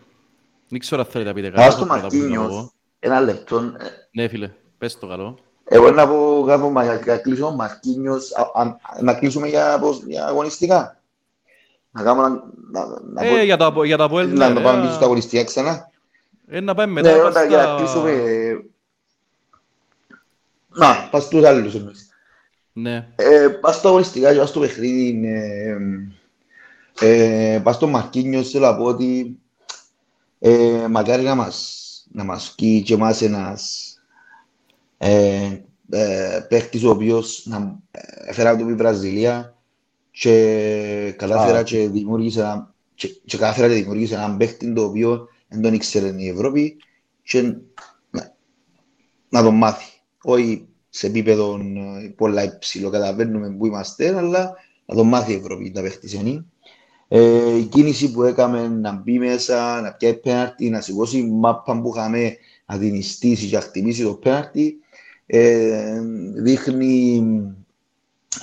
Δεν 0.69 0.79
ξέρω 0.79 1.01
αν 1.01 1.07
θέλετε 1.07 1.29
να 1.29 1.35
πείτε 1.35 1.61
Ας 1.61 1.77
το 1.77 1.85
πρώτα 1.85 2.01
που 2.01 2.09
θέλω 2.09 2.27
να 2.27 2.35
πω. 2.35 2.41
Μαρκίνιος, 2.41 2.71
ένα 2.99 3.21
λεπτό. 3.21 3.57
ε, 3.57 3.71
Ναι 4.11 4.27
φίλε, 4.27 4.51
πες 4.77 4.99
το 4.99 5.07
καλό. 5.07 5.37
Εγώ 5.65 5.91
να 5.91 6.07
πω 6.07 6.43
κάπου 6.47 6.69
μα- 6.69 6.83
για 6.83 6.95
για 7.03 7.17
κλείσουμε 7.17 7.47
ο 7.47 7.51
Μαρκίνιος, 7.51 8.31
α- 8.35 8.61
α- 8.61 8.77
να 9.01 9.13
κλείσουμε 9.13 9.47
για, 9.47 9.79
πώς- 9.79 10.03
για 10.05 10.25
αγωνιστικά. 10.25 10.97
Να 11.91 12.03
κάνουμε 12.03 12.27
να, 12.71 12.85
να, 12.85 12.99
να, 13.13 13.25
Ε, 13.25 13.29
πω- 13.29 13.43
για 13.43 13.57
το, 13.57 13.65
Απο- 13.65 13.83
για 13.83 13.97
το 13.97 14.03
Αποέλ, 14.03 14.27
να 14.37 14.47
ναι, 14.47 14.53
το 14.53 14.59
ρε, 14.59 14.65
πάμε 14.65 14.77
α. 14.79 14.81
πίσω 14.81 14.93
στα 14.93 15.03
αγωνιστικά 15.03 15.43
ξανά. 15.43 15.89
Ε, 16.47 16.59
να 16.59 16.73
πάμε 16.75 17.01
Ναι, 17.01 17.09
μετά. 17.11 17.19
όταν 17.21 17.33
πας 17.33 17.45
για 17.47 17.57
να 17.57 17.63
στα- 17.63 17.75
κλείσουμε... 17.77 18.11
ε, 18.11 18.57
Να, 20.75 21.07
πας 21.11 21.23
στους 21.23 21.43
άλλους 21.43 21.75
εννοείς. 21.75 22.07
Ναι. 22.73 23.07
Ε, 23.15 23.47
πας 23.47 23.75
στα 23.75 23.87
αγωνιστικά 23.89 24.33
και 24.33 24.39
πας 24.39 24.49
στο 24.49 24.59
παιχνίδι. 24.59 25.27
ε, 25.27 25.77
ε, 27.55 27.59
πας 27.63 27.75
στο 27.75 27.87
Μαρκίνιος, 27.87 28.49
θέλω 28.49 28.65
να 28.65 28.75
πω 28.77 28.83
ότι 28.83 29.39
ε, 30.39 30.85
μακάρι 30.89 31.23
να 31.23 31.35
μας, 31.35 31.79
να 32.11 32.23
μας 32.23 32.55
βγει 32.57 32.81
και 32.81 32.93
εμάς 32.93 33.21
ένας 33.21 33.92
ε, 35.03 35.65
ε, 35.89 36.39
παίχτης 36.49 36.83
ο 36.83 36.89
οποίος 36.89 37.45
να 37.45 37.79
ε, 37.91 38.33
φέραμε 38.33 38.57
το 38.57 38.63
από 38.63 38.71
τη 38.71 38.77
Βραζιλία 38.77 39.57
και 40.11 41.13
κατάφερα 41.17 41.57
Α. 41.57 41.63
και 41.63 41.87
δημιούργησε 41.87 42.39
ένα 42.39 42.73
και, 42.95 43.07
και 43.25 43.37
κατάφερα 43.37 43.67
και 43.67 43.73
δημιούργησε 43.73 44.13
έναν 44.13 44.37
παίχτη 44.37 44.73
το 44.73 44.83
οποίο 44.83 45.27
δεν 45.47 45.61
τον 45.61 45.73
ήξερε 45.73 46.13
η 46.17 46.27
Ευρώπη 46.27 46.75
και 47.23 47.41
να, 48.09 48.35
να 49.29 49.43
τον 49.43 49.55
μάθει. 49.55 49.91
Όχι 50.23 50.67
σε 50.89 51.07
επίπεδο 51.07 51.59
ε, 52.03 52.07
πολλά 52.07 52.43
υψηλό 52.43 52.89
καταλαβαίνουμε 52.89 53.49
που 53.49 53.65
είμαστε, 53.65 54.17
αλλά 54.17 54.53
να 54.85 54.95
τον 54.95 55.07
μάθει 55.07 55.31
η 55.31 55.35
Ευρώπη 55.35 55.71
τα 55.71 55.81
παίχτης 55.81 56.13
είναι. 56.13 56.45
Ε, 57.07 57.57
η 57.57 57.63
κίνηση 57.63 58.11
που 58.11 58.23
έκαμε 58.23 58.67
να 58.67 58.91
μπει 58.91 59.19
μέσα, 59.19 59.81
να 59.81 59.93
πιάει 59.93 60.13
πέναρτι, 60.13 60.69
να 60.69 60.81
σηκώσει 60.81 61.23
μάπα 61.23 61.81
που 61.81 61.93
είχαμε, 61.95 62.35
να 62.65 62.77
την 62.77 62.95
ιστήσει 62.95 63.47
και 63.47 63.55
να 63.55 63.61
χτυπήσει 63.61 64.03
το 64.03 64.13
πέναρτι, 64.13 64.77
ε, 65.25 65.99
δείχνει, 66.35 67.23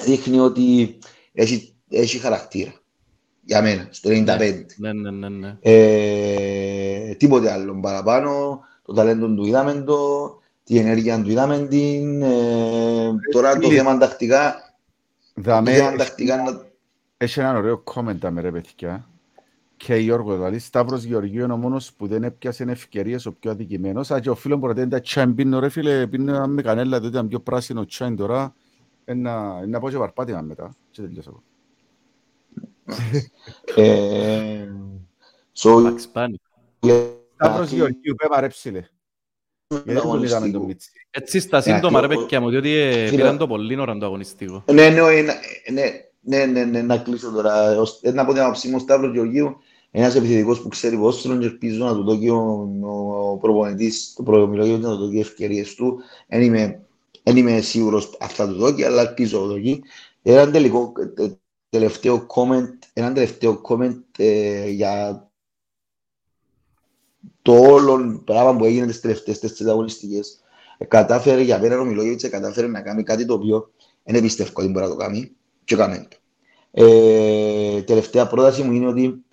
δείχνει 0.04 0.38
ότι 0.38 0.98
έχει, 1.32 1.74
έχει 1.90 2.18
χαρακτήρα. 2.18 2.72
Για 3.44 3.62
μένα, 3.62 3.88
στο 3.90 4.10
95. 4.12 4.64
Ναι, 4.76 4.92
ναι, 4.92 5.10
ναι, 5.10 5.28
ναι. 5.28 5.56
Ε, 5.60 7.14
τίποτε 7.14 7.52
άλλο 7.52 7.80
παραπάνω. 7.80 8.60
Το 8.82 8.92
ταλέντο 8.92 9.34
του 9.34 9.44
είδαμε 9.46 9.74
το, 9.82 9.98
την 10.64 10.76
ενέργεια 10.76 11.22
του 11.22 11.30
είδαμε 11.30 11.66
την. 11.66 12.22
Ε, 12.22 13.10
τώρα 13.32 13.58
το 13.58 13.68
φίλε. 13.68 13.78
θέμα 13.78 13.98
τακτικά, 13.98 14.54
το 15.34 15.40
Δαμέ, 15.42 15.72
θέμα 15.72 15.96
τακτικά 15.96 16.36
να- 16.36 16.68
Έχει 17.16 17.40
έναν 17.40 17.56
ωραίο 17.56 17.82
comment 17.94 18.30
με 18.30 18.40
ρε 18.40 18.50
παιδιά. 18.50 19.08
Και 19.86 19.94
Γιώργο, 19.94 20.34
δηλαδή 20.34 20.58
Σταύρος 20.58 21.02
Γεωργίου 21.02 21.44
είναι 21.44 21.52
ο 21.52 21.56
μόνος 21.56 21.92
που 21.92 22.06
δεν 22.06 22.22
έπιασε 22.22 22.64
ευκαιρίες 22.68 23.26
ο 23.26 23.32
πιο 23.32 23.50
αδικημένος. 23.50 24.10
Α, 24.10 24.20
και 24.20 24.30
ο 24.30 24.34
φίλος 24.34 24.58
μου 24.58 24.66
ρωτάει 24.66 24.88
τα 24.88 25.00
τσάιν 25.00 25.34
πίνω 25.34 25.58
ρε 25.58 25.68
φίλε, 25.68 26.06
πίνω 26.06 26.34
ένα 26.34 26.46
με 26.46 26.62
κανέλα, 26.62 26.96
τότε 26.96 27.08
ήταν 27.08 27.28
πιο 27.28 27.40
πράσινο 27.40 27.84
τσάιν 27.84 28.16
τώρα. 28.16 28.54
Ένα, 29.04 29.66
να 29.66 29.80
πω 29.80 29.90
και 29.90 29.96
παρπάτημα 29.96 30.40
μετά. 30.40 30.76
Και 30.90 31.02
τελειώσα 31.02 31.30
εγώ. 31.30 31.42
ε, 33.76 34.68
so, 35.58 35.78
Εντάξει, 35.78 36.10
πάνε. 36.10 36.36
Σταύρος 37.34 37.70
Γεωργίου, 37.70 38.14
πέμα 38.16 38.40
ρε 38.40 38.48
ψηλέ. 38.48 38.84
Γιατί 39.68 39.92
δεν 39.92 40.02
τον 40.02 40.22
είδαμε 40.22 40.48
τον 40.50 40.62
Μίτσι; 40.64 40.90
Έτσι 41.10 41.40
στα 41.40 41.60
σύντομα 41.60 42.00
ρε 42.00 42.06
και 42.06 42.14
ο- 42.14 42.18
παιδιά 42.18 42.40
μου, 42.40 42.50
διότι 42.50 42.70
ε, 42.70 43.06
Φίλε. 43.06 43.16
πήραν 43.16 43.38
το 43.38 43.46
πολύ 43.46 43.80
ώρα 43.80 43.96
το 43.98 44.06
αγωνιστικό. 44.06 44.64
Ναι, 44.72 44.88
ναι, 44.88 45.00
ναι, 45.00 45.22
ναι, 45.72 45.90
ναι, 46.20 46.44
ναι, 46.46 46.64
ναι, 46.64 46.82
να 46.82 46.98
κλείσω 46.98 47.30
τώρα. 47.30 47.78
Ως- 47.80 48.00
ε, 48.02 48.10
Να 48.12 48.24
πω 48.24 48.32
την 48.32 48.42
άποψή 48.42 48.68
μου, 48.68 48.74
ο 48.76 48.78
Σταύρος 48.78 49.12
Γεωργίου, 49.12 49.56
ένας 49.90 50.14
επιθετικός 50.14 50.62
που 50.62 50.68
ξέρει 50.68 50.96
ποδόσφαιρο 50.96 51.38
και 51.38 51.46
ελπίζω 51.46 51.84
να 51.84 51.94
του 51.94 52.02
δώσει 52.02 52.28
ο, 52.28 52.68
ο 53.32 53.36
προπονητής, 53.36 54.12
το 54.16 54.22
προμιλόγιο 54.22 54.78
να 54.78 54.96
του 54.96 55.04
δώσει 55.04 55.18
ευκαιρίες 55.18 55.74
του. 55.74 56.00
Δεν 56.28 56.42
είμαι, 56.42 56.86
δεν 57.22 57.36
είμαι 57.36 57.60
σίγουρος 57.60 58.16
αν 58.18 58.28
θα 58.28 58.48
του 58.48 58.54
δώσει, 58.54 58.84
αλλά 58.84 59.00
ελπίζω 59.00 59.40
να 59.40 59.46
του 59.46 59.52
δώσει. 59.52 59.80
Ένα 60.22 60.50
τελικό, 60.50 60.92
ε, 61.16 61.28
τελευταίο 61.68 62.26
comment, 62.34 62.78
ένα 62.92 63.12
τελευταίο 63.12 63.60
comment 63.68 64.00
ε, 64.16 64.68
για 64.68 65.24
το 67.42 67.52
όλο 67.52 68.22
πράγμα 68.24 68.56
που 68.56 68.64
έγινε 68.64 68.86
τις 68.86 69.00
τελευταίες 69.00 69.38
τέσσερις 69.38 69.72
αγωνιστικές. 69.72 70.40
Ε, 70.78 70.84
κατάφερε 70.84 71.40
για 71.40 71.58
μένα 71.58 71.80
ο 71.80 71.84
Μιλόγεβιτς, 71.84 72.24
ε, 72.24 72.28
κατάφερε 72.28 72.66
να 72.66 72.80
κάνει 72.82 73.02
κάτι 73.02 73.24
το 73.24 73.34
οποίο 73.34 73.70
δεν 74.02 74.22
πιστεύω 74.22 74.50
ότι 74.54 74.68
μπορεί 74.68 74.84
να 74.84 74.90
το 74.90 74.96
κάνει 74.96 75.32
και 75.64 75.76
κάνει 75.76 76.06
το. 76.08 76.16
Ε, 76.70 77.82
τελευταία 77.82 78.26
πρόταση 78.26 78.62
μου 78.62 78.72
είναι 78.72 78.86
ότι 78.86 79.24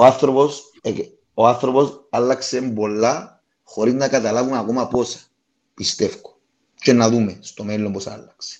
ο 0.00 0.04
άνθρωπος, 0.04 0.62
ε, 0.82 0.92
ο 1.34 1.46
άνθρωπος 1.46 2.06
άλλαξε 2.10 2.62
πολλά 2.62 3.42
χωρίς 3.64 3.94
να 3.94 4.08
καταλάβουμε 4.08 4.58
ακόμα 4.58 4.88
πόσα. 4.88 5.18
Πιστεύω. 5.74 6.38
Και 6.74 6.92
να 6.92 7.10
δούμε 7.10 7.38
στο 7.40 7.64
μέλλον 7.64 7.92
πώς 7.92 8.06
άλλαξε. 8.06 8.58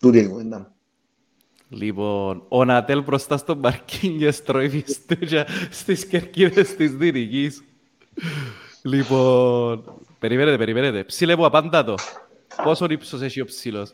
Τούτη 0.00 0.18
είναι 0.18 0.26
η 0.26 0.30
κουβέντα 0.30 0.58
μου. 0.58 0.66
Λοιπόν, 1.68 2.44
ο 2.48 2.64
Νατέλ 2.64 3.02
μπροστά 3.02 3.36
στον 3.36 3.58
Μαρκίνιες 3.58 4.42
τρώει 4.42 4.68
φιστούκια 4.68 5.46
στις 5.70 6.06
κερκίδες 6.06 6.74
της 6.74 6.94
Δυτικής. 6.94 7.62
Λοιπόν, 8.82 9.84
περιμένετε, 10.18 10.56
περιμένετε. 10.56 11.04
Ψήλε 11.04 11.36
μου 11.36 11.44
απάντα 11.44 11.84
το. 11.84 11.94
Πόσο 12.62 12.86
ύψος 12.88 13.20
έχει 13.20 13.40
ο 13.40 13.44
ψήλος; 13.44 13.92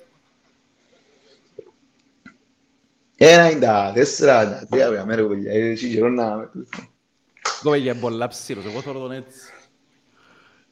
Ένα 3.25 3.51
είναι 3.51 3.61
τα 3.61 3.93
τέσσερα, 3.95 4.49
τα 4.49 4.67
τρία, 4.71 4.89
για 4.89 5.05
μέρα, 5.05 5.27
παιδιά. 5.27 5.53
Έχει 5.53 5.95
καιρό 5.95 6.09
να... 6.09 6.51
Κοπέλια, 7.63 7.95
πολλά 7.95 8.29
ψήλος. 8.29 8.65
Εγώ 8.65 8.81
θέλω 8.81 8.99
τον 8.99 9.13
έτσι. 9.13 9.39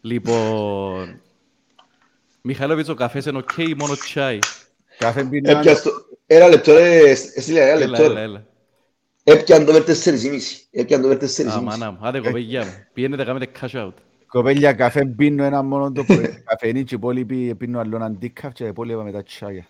Λοιπόν, 0.01 1.21
Μιχαλόβιτς, 2.43 2.89
ο 2.89 2.95
καφές 2.95 3.27
είναι 3.27 3.39
οκ, 3.39 3.53
μόνο 3.77 3.95
τσάι. 3.97 4.39
Κάθε 4.99 5.25
πίνω 5.25 5.51
Έπιαν 5.51 5.83
το... 5.83 5.91
Ένα 6.27 6.49
λεπτό, 6.49 6.73
ρε, 6.73 7.11
εσύ 7.11 7.53
λέει, 7.53 7.63
ένα 7.63 7.73
Έλα, 7.73 7.87
λεπτό. 7.87 8.03
έλα, 8.05 8.15
ρε. 8.15 8.21
έλα. 8.21 8.47
Έπιαν 9.25 9.65
το 9.65 9.73
με 9.73 9.81
τέσσερις 9.81 10.25
ή 10.25 10.31
μισή. 10.31 10.67
Έπιαν 10.71 11.03
το 11.03 11.09
με 11.09 11.17
τέσσερις 11.17 11.53
ή 11.53 11.57
Α, 11.57 11.61
μισή. 11.61 11.79
μάνα 11.79 11.91
μου. 11.91 11.99
Άντε, 12.03 12.21
κοπέλια 12.21 12.65
μου. 12.65 12.73
Πήγαινετε, 12.93 13.25
κάνετε 13.25 13.51
cash 13.61 13.87
out. 13.87 13.93
Κοπέλια 14.27 14.73
καφέ 14.73 15.05
πίνω 15.05 15.45
ένα 15.45 15.63
μόνο 15.63 15.93
το 15.93 16.05
πρωί. 16.05 16.43
Καφενή 16.45 16.85
και 16.85 16.95
οι 16.95 16.97
υπόλοιποι 16.97 17.55
πίνω 17.55 17.81
άλλον 17.81 18.03
αντίκαφ 18.03 18.53
και 18.53 18.65
οι 18.65 18.69
υπόλοιπα 18.69 19.03
με 19.03 19.13
τα 19.13 19.23
τσάγια. 19.23 19.67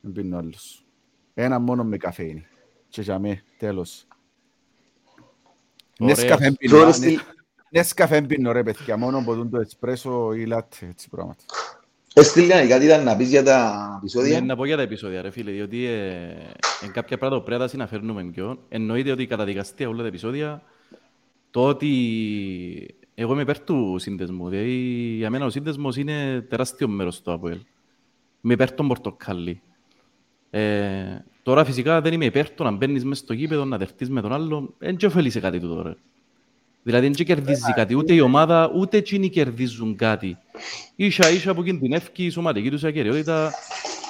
Δεν 0.00 0.12
πίνω 0.12 0.38
άλλους. 0.38 0.83
Ένα 1.34 1.58
μόνο 1.58 1.84
με 1.84 1.96
καφέινη. 1.96 2.46
και 2.88 3.00
για 3.02 3.18
με, 3.18 3.42
τέλος. 3.58 4.06
Ωραίος. 5.98 6.18
Νέσκαφε 6.18 6.50
Τώρα 6.68 6.80
πίνω, 6.80 6.92
στη- 6.92 7.18
Νέσκαφε 7.70 8.22
πίνω 8.22 8.52
ρε 8.52 8.62
παιδιά, 8.62 8.96
μόνο 8.96 9.18
από 9.18 9.34
τον 9.34 9.50
το 9.50 9.58
εσπρέσο 9.60 10.32
ή 10.32 10.46
λάτε, 10.46 10.86
έτσι 10.86 11.08
πράγματα. 11.08 11.42
Έστειλε 12.14 12.66
κάτι 12.66 12.84
ήταν 12.84 13.04
να 13.04 13.16
πεις 13.16 13.28
για 13.28 13.42
τα 13.42 13.88
Ναι, 13.90 13.96
επεισόδια. 13.96 14.40
να 14.40 14.56
πω 14.56 14.64
για 14.64 14.76
τα 14.76 14.82
επεισόδια, 14.82 15.22
ρε 15.22 15.30
φίλε, 15.30 15.50
διότι 15.50 15.84
ε, 15.84 16.36
εν 16.82 16.92
κάποια 16.92 17.18
πράγματα 17.18 17.36
που 17.40 17.46
πρέπει 17.46 17.60
να 17.60 17.66
τα 17.66 17.70
συναφέρνουμε 17.72 18.24
πιο. 18.24 18.58
Εννοείται 18.68 19.10
ότι 19.10 19.26
καταδικαστεί 19.26 19.84
όλα 19.84 20.00
τα 20.02 20.06
επεισόδια 20.08 20.62
το 21.50 21.66
ότι 21.68 22.94
εγώ 23.14 23.32
είμαι 23.32 23.42
υπέρ 23.42 23.60
του 23.60 23.96
σύνδεσμου. 23.98 24.48
Δηλαδή, 24.48 24.70
για 25.16 25.30
μένα 25.30 25.44
ο 25.44 25.50
σύνδεσμος 25.50 25.96
είναι 25.96 26.40
τεράστιο 26.48 26.88
μέρος 26.88 27.22
του 27.22 27.32
ΑΠΟΕΛ. 27.32 27.58
Είμαι 28.42 28.52
υπέρ 28.52 28.72
των 28.72 28.88
Πορτοκάλι. 28.88 29.62
Ε, 30.54 31.24
τώρα 31.42 31.64
φυσικά 31.64 32.00
δεν 32.00 32.12
είμαι 32.12 32.24
υπέρ 32.24 32.50
του 32.50 32.64
να 32.64 32.70
μπαίνεις 32.70 33.04
μέσα 33.04 33.22
στο 33.22 33.32
γήπεδο, 33.32 33.64
να 33.64 33.76
δεχτείς 33.76 34.10
με 34.10 34.20
τον 34.20 34.32
άλλον. 34.32 34.74
Δεν 34.78 34.96
και 34.96 35.06
ωφελεί 35.06 35.30
σε 35.30 35.40
κάτι 35.40 35.60
του 35.60 35.68
τώρα. 35.68 35.96
Δηλαδή 36.82 37.06
δεν 37.06 37.14
και 37.14 37.24
κερδίζει 37.24 37.72
κάτι, 37.72 37.94
ούτε 37.94 38.14
η 38.14 38.20
ομάδα, 38.20 38.70
ούτε 38.74 38.96
εκείνοι 38.96 39.28
κερδίζουν 39.28 39.96
κάτι. 39.96 40.38
Ίσα 40.96 41.30
ίσα 41.30 41.54
που 41.54 41.62
κινδυνεύει 41.62 42.08
η 42.14 42.30
σωματική 42.30 42.70
τους 42.70 42.84
ακαιρεότητα. 42.84 43.52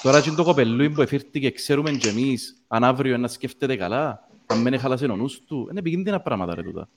Τώρα 0.03 0.21
και 0.21 0.31
το 0.31 0.45
κοπελούι 0.45 0.91
που 0.91 1.03
εφήρθηκε, 1.03 1.51
ξέρουμε 1.51 1.91
και 1.91 2.09
εμείς, 2.09 2.57
αν 2.69 2.85
αύριο 2.85 3.19
να 3.19 3.29
σκέφτεται 3.29 3.77
καλά, 3.77 4.29
αν 4.47 4.61
μένει 4.61 4.79
χαλασε 4.79 5.05
ο 5.05 5.17
νους 5.17 5.41
του, 5.47 5.67
είναι 5.71 5.79
επικίνδυνα 5.79 6.21
πράγματα 6.21 6.55
ρε 6.55 6.63
τούτα. 6.63 6.89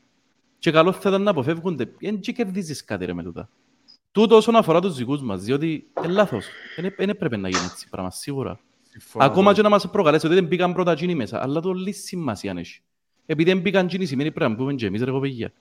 Και 0.59 0.71
καλό 0.71 0.91
θα 0.91 1.09
ήταν 1.09 1.21
να 1.21 1.31
αποφεύγονται, 1.31 1.91
δεν 1.99 2.19
και 2.19 2.31
κερδίζεις 2.31 2.83
κάτι 2.83 3.05
ρε 3.05 3.13
με 3.13 3.23
τούτα. 3.23 3.49
Τούτο 4.11 4.35
όσον 4.35 4.55
αφορά 4.55 4.81
τους 4.81 4.95
δικούς 4.95 5.21
μας, 5.21 5.43
διότι 5.43 5.87
είναι 6.03 6.13
λάθος. 6.13 6.45
Δεν 6.75 6.93
δεν 6.97 7.09
έπρεπε 7.09 7.37
να 7.37 7.49
γίνει 7.49 7.65
έτσι 7.71 7.89
πράγμα, 7.89 8.11
σίγουρα. 8.11 8.59
Συμφωνώ. 8.99 9.25
Ακόμα 9.25 9.53
και 9.53 9.61
να 9.61 9.69
μας 9.69 9.89
προκαλέσει 9.89 10.25
ότι 10.25 10.35
δεν 10.35 10.45
μπήκαν 10.45 10.73
πρώτα 10.73 10.91
εκείνοι 10.91 11.15
μέσα, 11.15 11.43
αλλά 11.43 11.59
το 11.59 11.73
λίγη 11.73 11.91
σημασία 11.91 12.53
έχει. 12.57 12.81
Επειδή 13.25 13.51
δεν 13.51 13.61
μπήκαν 13.61 13.85
εκείνοι 13.85 14.05
σημαίνει 14.05 14.31
πρέπει 14.31 14.51
να 14.51 14.57
μπούμε 14.57 14.73
και 14.73 14.85
εμείς 14.85 15.01
ρε 15.01 15.11
κοπηγία. 15.11 15.53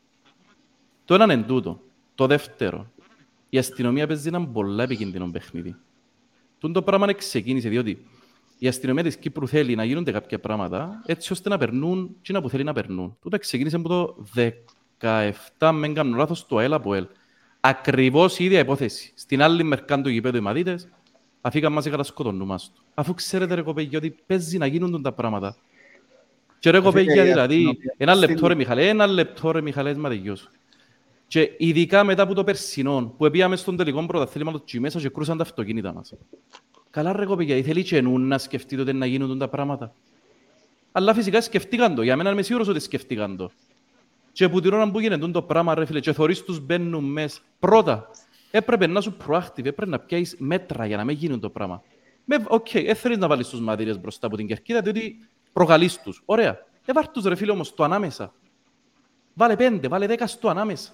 Το 1.05 1.15
έναν 1.15 1.31
είναι 1.31 1.43
τούτο. 1.43 1.81
Το 2.15 2.27
δεύτερο. 2.27 2.93
Η 3.49 3.59
αστυνομία 3.59 4.07
παίζει 4.07 4.29
έναν 4.29 4.53
πολλά 4.53 4.83
επικίνδυνο 4.83 5.31
παιχνίδι. 5.31 5.77
Τούν 6.59 6.73
το 6.73 6.83
πράγμα 6.83 7.13
ξεκίνησε 7.13 7.69
διότι 7.69 8.07
η 8.59 8.69
αστυνομία 8.69 9.03
της 9.03 9.17
Κύπρου 9.17 9.49
θέλει 9.49 9.75
να 9.75 9.85
γίνονται 9.85 10.13
κάποια 10.13 10.41
πράγματα 10.41 11.03
έτσι 11.07 11.33
ώστε 11.33 11.49
να 11.49 11.59
περνούν 11.59 12.17
εκείνα 12.19 12.43
που 12.43 12.49
θέλει 12.49 12.65
να 12.65 12.73
περνούν. 12.73 13.17
Τούτο 13.21 13.39
ξεκίνησε 13.39 13.77
από 13.77 13.89
το 13.89 14.25
17, 15.59 15.71
με 15.73 15.89
κάνω 15.89 16.17
λάθος, 16.17 16.47
το 16.47 16.57
ΑΕΛ 16.57 16.73
από 16.73 16.95
ΕΛ. 16.95 17.07
Ακριβώς 17.61 18.39
η 18.39 18.45
ίδια 18.45 18.59
υπόθεση. 18.59 19.13
Στην 19.15 19.43
άλλη 19.43 19.63
μερκά 19.63 20.01
του 20.01 20.09
γηπέδου 20.09 20.37
οι 20.37 20.41
μαδίτες 20.41 20.89
αφήκαν 21.47 21.73
μαζί 21.73 21.90
κατά 21.90 22.02
σκοτώνου 22.02 22.47
μας 22.47 22.70
του. 22.74 22.82
Αφού 22.94 23.14
ξέρετε 23.14 23.55
ρε 23.55 23.62
κοπέγια 23.62 23.98
ότι 23.98 24.16
παίζει 24.27 24.59
να 24.59 24.66
γίνονται 24.66 25.01
τα 25.01 25.12
πράγματα. 25.12 25.56
Και 26.59 26.70
ρε 26.70 26.81
κοπέγια 26.81 27.24
η 27.24 27.27
δηλαδή, 27.27 27.55
αστυνομία 27.55 27.94
ένα 27.97 28.14
στην- 28.14 28.28
λεπτό 28.28 28.47
ρε 28.47 28.55
Μιχαλέ, 28.55 28.89
ένα 28.89 29.06
λεπτό 29.06 29.51
ρε 29.51 29.60
Μιχαλέ, 29.60 29.94
μα 29.94 30.09
τελειώσω. 30.09 30.48
Και 31.27 31.51
ειδικά 31.59 32.05
μετά 32.05 32.23
από 32.23 32.35
το 32.35 32.44
περσινό, 32.44 33.14
που 33.18 33.31
πήγαμε 33.31 33.56
στον 33.56 33.77
τελικό 33.77 34.06
πρωταθλήμα 34.06 34.62
και 34.64 34.81
μέσα 34.81 35.01
και 35.01 35.09
κρούσαν 35.09 35.36
τα 35.36 35.43
αυτοκίνητα 35.43 35.93
μας. 35.93 36.12
Καλά 36.90 37.12
ρε 37.12 37.24
κοπέγια, 37.24 37.62
θέλει 37.62 37.82
και 37.82 38.01
νου 38.01 38.18
να 38.18 38.39
σκεφτείτε 38.39 38.82
ότι 38.82 38.93
να 38.93 39.06
γίνονται 39.06 39.36
τα 39.36 39.48
πράγματα. 39.48 39.93
Αλλά 40.93 41.14
φυσικά 41.14 41.40
σκεφτήκαν 41.40 41.94
το, 41.94 42.02
για 42.02 42.16
μένα 42.16 42.31
είμαι 42.31 42.43
σίγουρος 42.43 42.68
ότι 42.68 42.81
σκεφτήκαν 42.81 43.36
το. 43.36 43.51
Και 44.32 44.48
που 44.48 44.60
την 44.60 44.73
ώρα 44.73 44.90
που 44.90 45.01
γίνεται 45.01 45.28
το 45.28 45.43
πράγμα 45.43 45.74
ρε 45.74 45.85
φίλε, 45.85 46.01
και 46.01 46.12
θωρείς 46.12 46.43
τους 46.44 46.60
μπαίνουν 46.60 47.05
μες. 47.05 47.40
Πρώτα, 47.59 48.10
έπρεπε 48.57 48.87
να 48.87 49.01
σου 49.01 49.16
proactive, 49.27 49.65
έπρεπε 49.65 49.87
να 49.87 49.99
πιάσεις 49.99 50.37
μέτρα 50.39 50.87
για 50.87 50.97
να 50.97 51.05
μην 51.05 51.16
γίνουν 51.16 51.41
το 51.41 51.51
πράγμα. 51.51 51.83
Με, 52.24 52.45
οκ, 52.49 52.66
okay, 52.73 52.93
θέλεις 52.95 53.19
να 53.19 53.27
βάλεις 53.27 53.49
τους 53.49 53.61
μαδίρες 53.61 54.01
μπροστά 54.01 54.27
από 54.27 54.37
την 54.37 54.47
κερκίδα, 54.47 54.81
διότι 54.81 55.28
προκαλείς 55.53 56.03
τους. 56.03 56.23
Ωραία. 56.24 56.59
Ε, 56.85 56.93
βάρ' 56.93 57.09
τους 57.09 57.24
ρε 57.24 57.35
φίλε 57.35 57.51
όμως 57.51 57.74
το 57.74 57.85
ανάμεσα. 57.85 58.33
Βάλε 59.35 59.57
πέντε, 59.57 59.89
βάλε 59.89 60.07
δέκα 60.07 60.27
στο 60.27 60.49
ανάμεσα. 60.49 60.93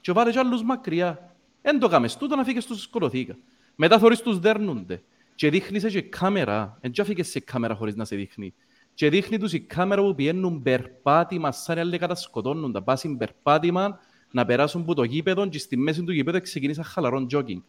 Και 0.00 0.12
βάλες 0.12 0.32
κι 0.32 0.38
άλλους 0.38 0.62
μακριά. 0.62 1.34
Εν 1.62 1.78
το 1.78 1.88
κάμες 1.88 2.16
τούτο 2.16 2.36
να 2.36 2.44
φύγεις 2.44 2.66
τους 2.66 2.82
σκοτωθήκα. 2.82 3.36
Μετά 3.74 3.98
θωρείς 3.98 4.20
τους 4.20 4.38
δέρνονται. 4.38 5.02
Και 5.34 5.50
δείχνεις 5.50 5.84
και 5.84 6.02
κάμερα. 6.02 6.78
Εν 6.80 6.90
και 6.90 7.04
φύγεις 7.04 7.28
σε 7.30 7.40
κάμερα 7.40 7.74
χωρίς 7.74 7.94
να 7.94 8.04
σε 8.04 8.16
δείχνει. 8.16 8.54
Και 8.94 9.08
δείχνει 9.08 9.38
τους 9.38 9.52
η 9.52 9.60
κάμερα 9.60 10.02
που 10.02 10.14
πιένουν 10.14 10.62
περπάτημα 10.62 11.52
σαν 11.52 11.76
οι 11.76 11.80
άλλοι 11.80 11.98
κατασκοτώνουν. 11.98 12.72
Τα 12.72 12.82
πάσουν 12.82 13.16
περπάτημα 13.16 13.98
να 14.32 14.44
περάσουν 14.44 14.80
από 14.80 14.94
το 14.94 15.02
γήπεδο 15.02 15.48
και 15.48 15.58
στη 15.58 15.76
μέση 15.76 16.02
του 16.02 16.12
γήπεδου 16.12 16.40
ξεκινήσαν 16.40 16.84
χαλαρόν 16.84 17.26
jogging. 17.26 17.60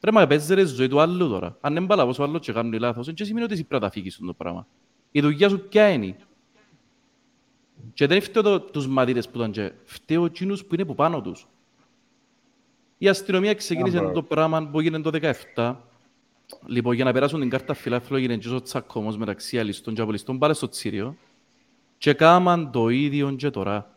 Ρε 0.00 0.12
μα 0.12 0.26
παίζεις 0.26 0.48
ρε 0.48 0.64
ζωή 0.64 0.88
του 0.88 1.00
άλλου 1.00 1.28
τώρα. 1.28 1.56
Αν 1.60 1.74
δεν 1.74 1.86
παλαβώς 1.86 2.18
ο 2.18 2.22
άλλος 2.22 2.40
και 2.40 2.52
κάνουν 2.52 2.72
λάθος, 2.72 3.06
δεν 3.06 3.16
σημαίνει 3.16 3.44
ότι 3.44 3.52
εσύ 3.52 3.64
πρέπει 3.64 3.82
να 3.82 3.88
τα 3.88 3.94
φύγεις 3.94 4.20
το 4.26 4.32
πράγμα. 4.32 4.66
Η 5.10 5.20
δουλειά 5.20 5.48
σου 5.48 5.60
ποια 5.68 5.88
είναι; 5.88 6.16
Και 7.94 8.06
δεν 8.06 8.22
φταίω 8.22 8.42
το, 8.42 8.60
τους 8.60 8.86
μαθητές 8.86 9.28
που 9.28 9.38
ήταν 9.38 9.50
και 9.50 9.72
φταίω 9.84 10.24
εκείνους 10.24 10.64
που 10.64 10.74
είναι 10.74 10.84
που 10.84 10.94
πάνω 10.94 11.20
τους. 11.20 11.46
Η 12.98 13.08
αστυνομία 13.08 13.54
ξεκίνησε 13.54 13.98
Α, 13.98 14.10
το 14.10 14.22
πράγμα 14.22 14.68
που 14.68 14.78
έγινε 14.78 15.00
το 15.00 15.10
17. 15.54 15.76
Λοιπόν, 16.66 16.94
για 16.94 17.04
να 17.04 17.12
περάσουν 17.12 17.40
την 17.40 17.50
κάρτα 17.50 17.74
φιλάθλου 17.74 18.16
έγινε 18.16 18.36
και 18.36 18.48
ο 18.48 18.62
τσακωμός 18.62 19.16
μεταξύ 19.16 19.58
αλιστών 19.58 19.94
και 19.94 20.00
απολιστών 20.00 20.38
πάλι 20.38 20.54
στο 20.54 20.68
Τσίριο. 20.68 21.16
Και 21.98 22.12
κάμαν 22.12 22.70
το 22.70 22.88
ίδιο 22.88 23.32
και 23.32 23.50
τώρα. 23.50 23.91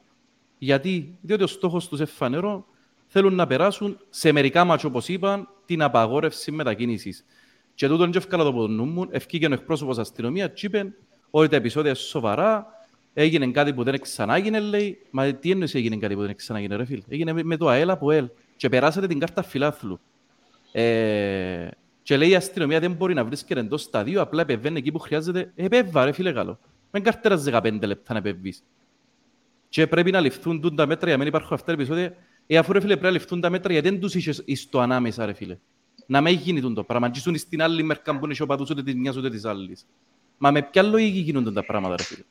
Γιατί, 0.66 1.18
διότι 1.22 1.44
ο 1.44 1.48
στόχος 1.48 1.88
τους 1.88 2.00
εφανερό 2.00 2.66
θέλουν 3.08 3.36
να 3.36 3.48
περάσουν 3.48 3.98
σε 4.10 4.32
μερικά 4.32 4.64
μάτσο, 4.64 4.88
όπως 4.88 5.08
είπαν, 5.08 5.48
την 5.66 5.82
απαγόρευση 5.82 6.52
μετακίνησης. 6.52 7.26
Και 7.76 7.88
τούτον 7.88 8.12
και 8.12 8.18
ευκάλα 8.18 8.44
το 8.44 8.50
από 8.50 8.60
τον 8.60 8.72
νου 8.76 8.86
μου, 8.86 9.08
ευκήγε 9.10 9.48
ο 9.48 9.54
εκπρόσωπος 9.54 9.98
αστυνομίας 9.98 10.50
και 10.54 10.66
είπε 10.66 10.94
ότι 11.30 11.48
τα 11.50 11.56
επεισόδια 11.56 11.90
είναι 11.90 12.00
σοβαρά, 12.00 12.68
έγινε 13.14 13.48
κάτι 13.48 13.74
που 13.74 13.84
δεν 13.84 14.02
ξανάγινε, 14.02 14.60
λέει. 14.60 14.98
Μα 15.10 15.34
τι 15.34 15.52
εννοείς 15.52 15.76
έγινε 15.76 15.96
κάτι 15.98 16.16
που 16.16 16.22
δεν 16.22 16.36
ξανάγινε, 16.36 16.76
ρε 16.76 16.86
φίλε; 16.86 17.02
Έγινε 17.10 17.34
με- 17.34 17.44
με 17.44 17.58
το 17.58 17.68
ΑΕΛ 17.68 17.90
από 17.90 18.12
ΕΛ. 18.12 18.28
Και 18.58 18.70
περάσατε 18.70 19.08
την 19.08 19.20
κάρτα 19.20 19.44
φιλάθλου. 19.44 20.00
Ε, 20.72 21.68
και 22.04 22.18
λέει 22.18 22.30
η 22.30 22.36
αστυνομία 22.36 22.80
δεν 22.80 22.92
μπορεί 22.92 23.14
να 23.14 23.24
βρίσκεται 23.26 23.60
εντός 23.60 23.82
σταδίου, 23.82 24.22
απλά 24.22 24.42
επεβαίνει 24.42 24.78
εκεί 24.78 24.92
που 24.92 25.00
χρειάζεται. 25.00 25.52
Επέβα, 25.56 26.06
ρε 26.06 26.12
φίλε 26.12 26.32
καλό. 26.32 26.60
Με 26.92 27.00
καρτέρας 27.00 27.44
15 27.44 27.88
λεπτά 27.88 28.14
να 28.14 28.20
επεβείς. 28.20 28.64
Και 29.70 29.88
πρέπει 29.88 30.12
να 30.12 30.20
ληφθούν 30.20 30.62
τούν 30.62 30.76
τα 30.76 30.86
μέτρα 30.86 31.08
για 31.08 31.18
να 31.18 31.24
μην 31.24 31.28
υπάρχουν 31.28 31.54
αυτά 31.54 31.66
τα 31.66 31.72
επεισόδια. 31.72 32.14
Ε, 32.48 32.58
αφού 32.58 32.74
ρε 32.74 32.80
φίλε 32.80 32.92
πρέπει 32.92 33.06
να 33.14 33.20
ληφθούν 33.20 33.42
τα 33.42 33.50
μέτρα 33.50 33.74
γιατί 33.74 33.90
δεν 33.90 34.00
τους 34.00 34.16
είσαι 34.16 34.44
εις 34.46 34.70
το 34.70 34.80
ανάμεσα 34.80 35.26
ρε 35.26 35.34
φίλε. 35.34 35.58
Να 36.08 36.22
μην 36.22 36.38
γίνει 36.38 36.62
τούν 36.62 36.74
το 36.74 36.84
πράγμα. 36.84 37.10
Και 37.10 37.20
ήσουν 37.20 37.38
στην 37.38 37.62
άλλη 37.62 37.84
μερικά 37.84 38.20
που 38.20 38.26
είναι 38.26 38.34
και 38.34 38.44
ο 38.44 38.46
παδούς 38.46 38.70
ούτε 38.70 38.84
της 38.84 38.96
μιας 38.96 39.16
ούτε 39.16 39.30
της 39.30 39.46
άλλης. 39.46 39.86
Μα 40.38 40.52
με 40.52 40.62
ποια 40.62 40.84
λογική 40.84 41.20
γίνονται 41.20 41.52
τα 41.52 41.66
πράγματα 41.66 41.96
ρε 41.96 42.04
φίλε. 42.04 42.24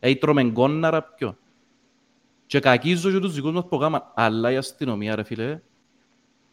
Ε, 0.00 0.14
τρώμε 0.14 0.42
γκόναρα 0.42 1.02
ποιο. 1.02 1.38
Και 2.46 2.60
κακίζω 2.60 3.10
και 3.10 3.18
τους 3.18 3.34
δικούς 3.34 3.52
μας 3.52 3.66
που 3.68 3.78
κάναν. 3.78 4.12
Αλλά 4.14 4.50
η 4.50 4.56
αστυνομία 4.56 5.14
ρε 5.14 5.22
φίλε 5.22 5.60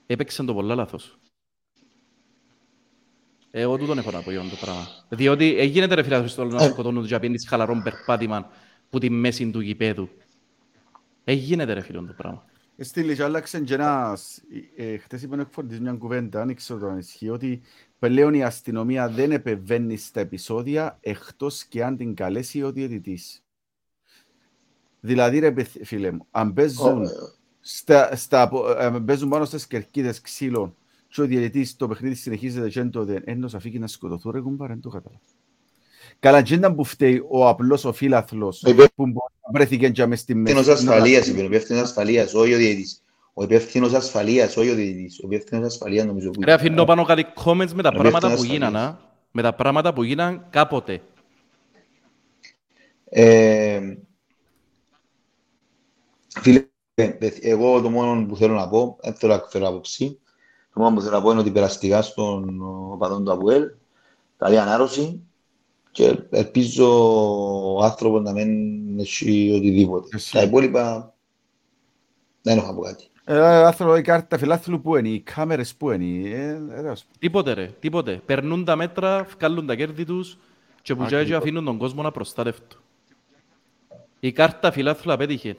έπαιξαν 0.06 0.46
το 0.46 0.54
πολλά 0.54 0.76
λάθος. 0.76 1.16
Εγώ 3.52 3.78
τούτον 3.78 3.98
έχω 3.98 4.12
να 4.12 4.22
πω 4.22 4.32
για 4.32 4.40
το 4.40 4.56
πράγμα. 4.62 4.88
Διότι 5.10 5.56
έγινε 5.58 5.86
ρε 5.86 6.04
φίλε 6.04 6.28
στο 6.28 6.42
άλλο 6.42 6.52
να 6.52 6.60
σκοτώνουν 6.60 7.06
και 7.06 7.14
να 7.14 7.20
πιένεις 7.20 7.48
χαλαρόν 7.48 7.84
περπάτημα 7.84 8.50
που 8.91 8.99
τη 8.99 9.09
μέση 9.09 9.49
του 9.51 9.59
γηπέδου. 9.59 10.09
Έγινε 11.23 11.63
ρε 11.63 11.81
φίλε 11.81 11.97
το 11.97 12.13
πράγμα. 12.18 12.45
Στείλει 12.77 13.15
και 13.15 13.23
άλλαξε 13.23 13.59
και 13.59 13.73
ένας, 13.73 14.41
ε, 14.76 14.97
χτες 14.97 15.22
είπε 15.22 15.35
ο 15.35 15.39
εκφορτής 15.39 15.80
μια 15.80 15.93
κουβέντα, 15.93 16.45
δεν 16.45 16.55
ξέρω 16.55 16.80
το 16.80 16.88
αν 16.88 16.97
ισχύει, 16.97 17.30
ότι 17.30 17.61
πλέον 17.99 18.34
η 18.34 18.43
αστυνομία 18.43 19.09
δεν 19.09 19.31
επεβαίνει 19.31 19.97
στα 19.97 20.19
επεισόδια 20.19 20.97
εκτός 21.01 21.63
και 21.63 21.84
αν 21.84 21.97
την 21.97 22.13
καλέσει 22.15 22.63
ο 22.63 22.72
διαιτητής. 22.72 23.43
Δηλαδή 24.99 25.39
ρε 25.39 25.51
παιθ- 25.51 25.84
φίλε 25.85 26.11
μου, 26.11 26.27
αν 26.31 26.53
παίζουν, 26.53 27.07
στα, 27.59 28.15
στα, 28.15 28.41
απο- 28.41 28.69
ε, 28.69 28.85
αν 28.85 29.05
παίζουν 29.05 29.30
πάνω 29.30 29.45
στις 29.45 29.68
κερκίδες 29.68 30.22
ξύλων 30.22 30.76
και 31.07 31.22
ο 31.22 31.26
διαιτητής 31.26 31.76
το 31.76 31.88
παιχνίδι 31.88 32.15
συνεχίζεται 32.15 32.69
και 32.69 32.80
εν 32.80 32.89
τότε 32.91 33.22
ένος 33.26 33.53
αφήκει 33.55 33.80
να 33.80 33.88
σκοτωθούν 33.88 34.31
ρε 34.31 34.39
κουμπάρε, 34.41 34.73
δεν 34.73 34.81
το 34.81 34.89
κατάλαβα. 34.89 35.22
Καλά, 36.22 36.41
και 36.41 36.53
ήταν 36.53 36.76
που 36.76 36.84
φταίει 36.84 37.23
ο 37.30 37.48
απλός 37.48 37.85
ο 37.85 37.93
φίλαθλος 37.93 38.64
Ο 38.64 38.69
υπεύθυνος 38.69 38.91
που 38.95 39.06
μπορεί 39.06 39.34
να 39.45 39.52
βρέθηκε 39.53 39.89
και 39.89 40.06
μες 40.06 40.19
στη 40.19 40.35
μέση. 40.35 40.72
ασφαλείας, 40.72 41.27
είπε, 41.27 41.41
ο 41.41 41.43
υπεύθυνος 41.43 41.81
ασφαλείας, 41.81 42.34
όχι 42.34 42.53
ο 42.53 42.57
διαιτητής. 42.57 43.03
Ο 43.34 43.43
υπεύθυνος 43.43 43.93
ασφαλείας, 43.93 44.57
όχι 44.57 44.69
ο 44.69 44.76
διαιτητής. 44.76 45.19
Ο 45.23 45.27
υπεύθυνος 45.30 45.65
ασφαλείας 45.65 46.06
νομίζω 46.06 46.30
που 46.30 46.41
Ρε 46.43 46.53
αφήνω 46.53 46.85
πάνω 46.85 47.03
κάτι 47.03 47.26
comments 47.45 47.72
με 47.73 47.84
τα 47.84 47.91
Να 47.91 47.99
πράγματα 47.99 48.27
πέφτει 48.27 48.35
που 48.35 48.43
ένας 48.43 48.43
γίναν, 48.43 48.76
α. 48.76 48.99
με 49.31 49.41
τα 49.41 49.53
πράγματα 49.53 49.93
που 49.93 50.03
γίναν 50.03 50.45
κάποτε. 50.49 51.02
Ε, 53.03 53.81
Φίλε, 56.39 56.65
ε, 56.93 57.10
εγώ 57.41 57.81
το 57.81 57.89
μόνο 57.89 58.26
που 58.26 58.35
θέλω 58.35 58.53
να 58.53 58.69
πω, 58.69 58.98
δεν 59.02 59.14
θέλω 59.14 59.34
να 59.34 59.39
εκφέρω 59.39 59.68
άποψη, 59.68 60.19
το 60.73 60.80
μόνο 60.80 60.95
που 60.95 61.02
θέλω 61.02 61.15
να 61.15 61.22
πω 61.22 61.31
είναι 61.31 61.39
ότι 61.39 61.52
περαστικά 61.52 62.02
στον 62.02 62.61
οπαδόν 62.91 63.26
του 63.26 63.31
Αβουέλ, 63.31 63.72
καλή 64.38 64.60
ανάρρωση 64.60 65.26
και 65.91 66.18
ελπίζω 66.30 66.88
ο 67.76 67.84
άνθρωπος 67.84 68.22
να 68.22 68.31
μην 68.31 68.99
έχει 68.99 69.51
οτιδήποτε. 69.55 70.07
Εσύ. 70.15 70.31
Τα 70.31 70.41
υπόλοιπα 70.41 71.13
δεν 72.41 72.57
έχω 72.57 72.68
να 72.68 72.73
πω 72.73 72.81
κάτι. 72.81 73.05
Ε, 73.26 73.39
άνθρωπο, 73.39 73.95
η 73.95 74.01
κάρτα 74.01 74.38
φιλάθλου 74.38 74.81
που 74.81 74.95
είναι, 74.97 75.09
οι 75.09 75.19
κάμερες 75.19 75.76
που 75.76 75.91
είναι, 75.91 76.30
ε, 76.30 76.49
ε, 76.49 76.89
ας 76.89 77.03
πούμε. 77.03 77.15
Τίποτε 77.19 77.53
ρε, 77.53 77.69
τίποτε. 77.80 78.22
Περνούν 78.26 78.65
τα 78.65 78.76
μέτρα, 78.76 79.27
βγάλουν 79.38 79.65
τα 79.65 79.76
κέρδη 79.76 80.05
τους 80.05 80.38
και 80.81 80.95
που 80.95 81.05
και 81.05 81.35
αφήνουν 81.35 81.65
τον 81.65 81.77
κόσμο 81.77 82.01
να 82.01 82.11
προστατεύτω. 82.11 82.76
Η 84.19 84.31
κάρτα 84.31 84.72
φιλάθλου 84.72 85.13
απέτυχε. 85.13 85.57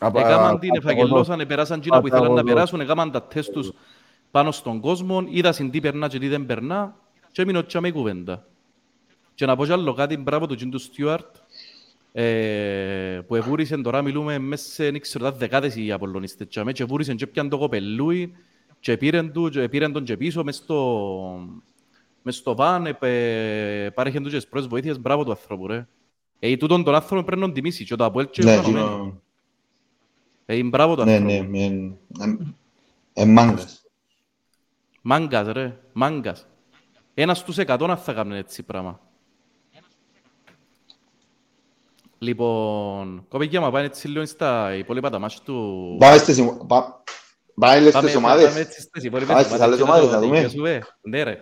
Έκαναν 0.00 0.58
την, 0.58 0.74
εφαγγελώσαν, 0.74 1.46
περάσαν 1.46 1.78
εκείνα 1.78 2.00
που 2.00 2.06
ήθελαν 2.06 2.32
να 2.32 2.42
περάσουν, 2.42 2.80
έκαναν 2.80 3.10
τα 3.10 3.22
τεστ 3.22 3.52
τους 3.52 3.72
πάνω 4.30 4.50
στον 4.50 4.80
κόσμο, 4.80 5.24
είδα 5.28 5.50
τι 5.50 5.80
περνά 5.80 6.08
και 6.08 6.18
τι 6.18 6.28
δεν 6.28 6.46
περνά 6.46 6.96
και 7.32 7.42
έμεινε 7.42 7.58
όχι 7.58 7.80
με 7.80 7.90
κουβέντα. 7.90 8.46
Και 9.38 9.46
να 9.46 9.56
πω 9.56 9.64
κι 9.64 9.72
άλλο 9.72 9.92
κάτι, 9.92 10.16
μπράβο 10.16 10.46
του 10.46 10.54
Τζιν 10.54 10.70
του 10.70 10.78
Στιούαρτ, 10.78 11.36
ε, 12.12 13.20
που 13.26 13.34
εβούρισε 13.34 13.76
τώρα, 13.76 14.02
μιλούμε 14.02 14.38
μέσα 14.38 14.70
σε 14.70 14.98
ξέρω, 14.98 15.30
δεκάδες 15.30 15.76
οι 15.76 15.92
Απολλωνίστες 15.92 16.46
και 16.72 16.82
εβούρισε 16.82 17.14
και 17.14 17.26
πιαν 17.26 17.48
το 17.48 17.58
κοπελούι 17.58 18.32
και 18.80 18.96
πήραν, 18.96 19.32
του, 19.32 19.48
και 19.48 19.68
πήραν 19.68 19.92
τον 19.92 20.04
και 20.04 20.16
πίσω 20.16 20.44
μες 20.44 20.56
στο, 20.56 21.48
μες 22.22 22.36
στο 22.36 22.54
βαν, 22.54 22.96
ε, 23.00 23.90
πάρεχαν 23.94 24.22
του 24.22 24.28
και 24.28 24.36
τις 24.36 24.46
πρώτες 24.46 24.68
βοήθειες, 24.68 25.00
μπράβο 25.00 25.24
του 25.24 25.30
άνθρωπου 25.30 25.66
ρε. 25.66 25.86
Ε, 26.38 26.56
τούτον 26.56 26.84
τον 26.84 26.94
άνθρωπο 26.94 27.22
πρέπει 27.24 27.40
να 27.40 27.52
τιμήσει 27.52 27.84
και 27.84 27.96
το 27.96 28.04
Αποέλ 28.04 28.30
και 28.30 28.44
ναι, 28.44 28.60
ε, 30.46 30.62
μπράβο 30.62 30.96
του 30.96 31.04
ναι, 31.04 31.14
ανθρώπου. 31.14 31.50
Ναι, 31.50 31.58
ναι, 31.58 31.68
ναι. 31.68 32.36
Ε, 33.12 33.24
μάγκας. 33.24 33.84
Μάγκας 35.02 35.46
ρε, 35.52 35.78
μάγκας. 35.92 36.46
Ένας 37.14 37.38
στους 37.38 37.58
εκατό 37.58 37.96
θα 37.96 38.12
κάνουν 38.12 38.32
έτσι 38.32 38.62
πράγμα. 38.62 39.06
Λοιπόν, 42.18 43.24
κοπηγιά 43.28 43.60
μα 43.60 43.70
πάνε 43.70 43.86
έτσι 43.86 44.08
λίγο 44.08 44.26
στα 44.26 44.74
υπόλοιπα 44.74 45.10
τα 45.10 45.18
μάτια 45.18 45.38
του... 45.44 45.96
Πάμε 45.98 46.18
στις 46.18 46.38
ομάδες. 46.38 46.62
Πάμε 47.54 47.78
στις 49.42 49.60
άλλες 49.60 49.80
ομάδες, 49.80 50.08
θα 50.08 50.20
δούμε. 50.20 50.50
Ναι 51.00 51.22
ρε. 51.22 51.38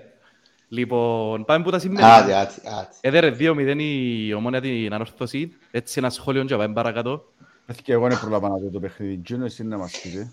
Λοιπόν, 0.69 1.44
πάμε 1.44 1.65
που 1.65 1.70
τα 1.70 1.78
σημεία. 1.78 2.15
Άτε, 2.15 2.35
άτε, 2.35 2.55
άτε. 2.78 2.94
Έδερε 3.01 3.36
2-0 3.39 3.77
η 3.78 4.35
ομόνια 4.35 4.61
την 4.61 4.94
ανόρθωση. 4.94 5.53
Έτσι 5.70 5.98
ένα 5.98 6.11
σχόλιο 6.11 6.44
και 6.44 6.57
πάμε 6.57 6.74
παρακάτω. 6.74 7.32
Έτσι 7.66 7.82
και 7.82 7.93
εγώ 7.93 8.09
δεν 8.09 8.19
προλάβα 8.20 8.48
να 8.48 8.57
δω 8.57 8.70
το 8.70 8.81
παιχνίδι. 8.81 9.19
Τζούνο, 9.19 9.44
εσύ 9.44 9.65
να 9.65 9.78
μας 9.78 10.01
πείτε. 10.03 10.32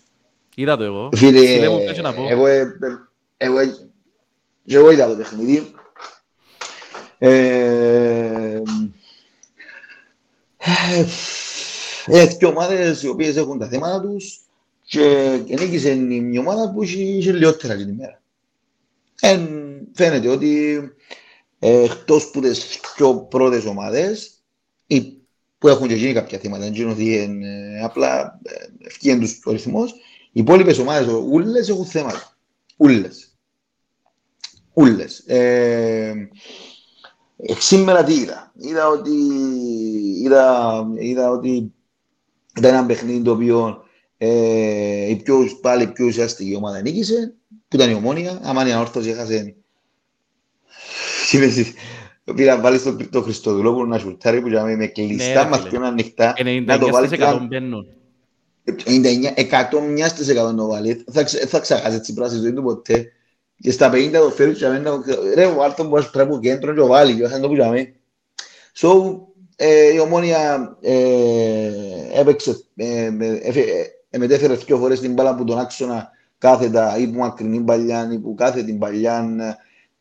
Είδα 0.56 0.78
το 0.78 0.84
εγώ. 0.84 1.10
Φίλε, 1.16 1.40
εγώ 3.38 3.60
εγώ 4.66 4.92
είδα 4.92 5.08
το 5.08 5.16
παιχνίδι. 5.16 5.74
Έχει 12.06 12.38
και 12.38 12.46
ομάδες 12.46 13.04
οι 13.04 13.08
οποίες 13.08 13.36
έχουν 13.36 13.60
τα 13.60 13.68
θέματα 13.68 14.02
τους 14.02 14.40
και 14.86 15.56
νίκησε 15.60 15.92
η 16.32 16.38
ομάδα 16.38 16.72
που 16.72 16.84
είχε 16.84 17.32
λιότερα 17.32 17.76
την 17.76 17.90
ημέρα. 17.90 18.22
Φαίνεται 19.94 20.28
ότι 20.30 20.82
εκτός 21.60 22.30
που 22.32 22.42
τις 22.42 22.80
πιο 22.96 23.16
πρώτες 23.16 23.66
ομάδες 23.66 24.32
που 25.58 25.70
έχουν 25.70 25.88
και 25.88 25.96
γίνει 25.96 26.14
κάποια 26.14 26.40
θέματα, 26.40 26.64
δεν 26.70 26.90
ότι 26.90 27.40
απλά 27.84 28.40
ευκήγεν 28.80 29.20
τους 29.20 29.40
ο 29.44 29.52
ρυθμός, 29.52 29.92
οι 30.32 30.40
υπόλοιπες 30.40 30.78
ομάδες, 30.78 31.08
ούλες 31.32 31.70
έχουν 31.70 31.86
θέματα. 31.86 32.38
Ούλες. 32.78 33.38
Ούλες. 34.74 35.20
Ε, 35.20 36.30
σήμερα 37.60 38.04
τι 38.04 38.14
είδα. 38.14 38.52
Είδα 38.56 38.88
ότι, 38.88 39.12
είδα, 40.24 40.88
είδα 40.96 41.30
ότι 41.30 41.74
ήταν 42.58 42.74
ένα 42.74 42.86
παιχνίδι 42.86 43.22
το 43.22 43.32
οποίο 43.32 43.84
ε, 44.18 45.10
η 45.10 45.16
πιο, 45.16 45.38
πάλι 45.62 45.88
πιο 45.88 46.06
ουσιαστική 46.06 46.56
ομάδα 46.56 46.82
νίκησε, 46.82 47.34
που 47.68 47.76
ήταν 47.76 47.90
η 47.90 47.94
ομόνια. 47.94 48.40
Άμα 48.44 48.68
η 48.68 48.72
ανόρθωση 48.72 49.10
έχασε 49.10 49.56
Πήρα 52.36 52.60
βάλει 52.60 52.78
στο 52.78 52.96
το 53.10 53.22
Χριστοδουλόπουλο 53.22 53.86
να 53.86 53.98
σουρτάρει 53.98 54.42
που 54.42 54.48
για 54.48 54.64
με 54.64 54.88
κλειστά 54.88 55.48
μαθηκόνα 55.48 55.88
ανοιχτά. 55.88 56.34
99% 56.38 57.46
μπαίνουν. 57.48 57.86
100 58.66 59.80
μια 59.90 60.08
στις 60.08 60.28
εκατό 60.28 60.56
το 60.56 60.68
βάλει. 60.68 61.04
Θα 61.48 61.60
ξεχάσει 61.60 61.96
έτσι 61.96 62.14
πράσινη 62.14 62.42
ζωή 62.42 62.54
του 62.54 62.64
ποτέ. 62.64 63.12
Και 63.58 63.72
στα 63.72 63.92
50 63.94 64.12
το 64.12 64.30
φέρει 64.30 64.54
και 64.54 64.66
αμένα, 64.66 65.04
ρε 65.36 65.46
ο 65.46 65.64
Άρτον 65.64 65.90
που 65.90 66.08
πρέπει 66.12 66.20
από 66.20 66.40
κέντρο 66.40 66.74
και 66.74 66.80
ο 66.80 66.88
βάλει 66.88 67.16
και 67.16 67.28
το 67.28 67.48
που 67.48 67.54
για 67.54 67.96
So, 68.76 69.20
η 69.94 70.00
ομόνια 70.00 70.70
έπαιξε, 72.14 72.64
μετέφερε 74.18 74.56
δύο 74.56 74.78
φορές 74.78 75.00
την 75.00 75.14
μπάλα 75.14 75.36
που 75.36 75.44
τον 75.44 75.60
άξονα 75.60 76.10
κάθετα 76.38 76.98
ή 76.98 77.08
που 77.08 77.20
μακρινή 77.20 77.60
παλιά 77.60 78.10
ή 78.14 78.18
που 78.20 78.36
κάθε 78.36 78.64
την 78.64 78.80
παλιά 78.80 79.26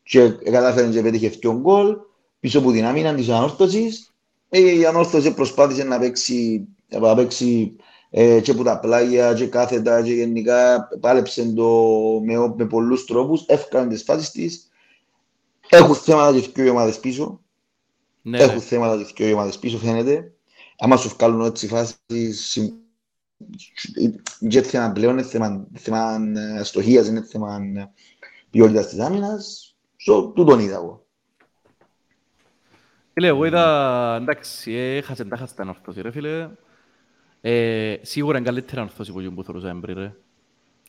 και 0.03 0.29
κατάφερε 0.29 0.87
και 0.87 1.01
πέτυχε 1.01 1.29
δύο 1.29 1.59
γκολ 1.59 1.97
πίσω 2.39 2.59
από 2.59 2.71
την 2.71 2.85
άμυνα 2.85 3.13
της 3.13 3.29
ανόρθωσης. 3.29 4.13
Η 4.49 4.85
ανόρθωση 4.85 5.33
προσπάθησε 5.33 5.83
να 5.83 5.99
παίξει, 5.99 6.67
να 6.89 7.15
παίξει 7.15 7.75
ε, 8.15 8.39
και 8.39 8.51
από 8.51 8.63
τα 8.63 8.79
πλάγια 8.79 9.33
και 9.33 9.47
κάθετα 9.47 10.01
και 10.01 10.13
γενικά 10.13 10.89
πάλεψε 10.99 11.53
το 11.53 11.69
με, 12.23 12.53
με 12.55 12.65
πολλούς 12.65 13.05
τρόπους, 13.05 13.45
έφυγαν 13.47 13.89
τις 13.89 14.03
φάσεις 14.03 14.31
της. 14.31 14.67
Έχουν 15.69 15.95
θέματα 15.95 16.39
και 16.39 16.61
δύο 16.61 16.71
ομάδες 16.71 16.99
πίσω. 16.99 17.41
Ναι, 18.21 18.37
Έχουν 18.37 18.55
ναι. 18.55 18.61
θέματα 18.61 19.11
και 19.13 19.25
δύο 19.25 19.33
ομάδες 19.33 19.59
πίσω 19.59 19.77
φαίνεται. 19.77 20.31
Άμα 20.77 20.97
σου 20.97 21.09
βγάλουν 21.09 21.45
έτσι 21.45 21.67
φάσεις 21.67 22.55
είναι 24.39 24.61
θέμα 24.61 24.91
πλέον, 24.91 25.13
είναι 25.13 25.23
θέμα, 25.23 25.67
θέμα 25.73 26.15
ε, 26.59 26.63
στοχείας, 26.63 27.07
είναι 27.07 27.21
θέμα 27.21 27.55
ε, 27.75 27.91
ποιότητας 28.49 28.87
της 28.87 28.99
άμυνας. 28.99 29.75
So, 30.07 30.33
τούτον 30.35 30.59
είδα 30.59 30.75
εγώ. 30.75 31.05
Φίλε, 33.13 33.27
εγώ 33.27 33.45
είδα, 33.45 34.15
εντάξει, 34.21 34.71
έχασε 34.71 35.25
τα 35.25 35.37
χάστα 35.37 35.61
ανορθώσει 35.61 36.01
ρε 36.01 36.11
φίλε. 36.11 36.49
Ε, 37.45 37.95
σίγουρα 38.01 38.37
είναι 38.37 38.45
καλύτερα 38.45 38.81
ανορθώσει 38.81 39.11
που 39.11 39.19
γίνουν 39.19 39.35
που 39.35 39.43
θεωρούσα 39.43 39.69
έμπρι 39.69 39.93
ρε. 39.93 40.15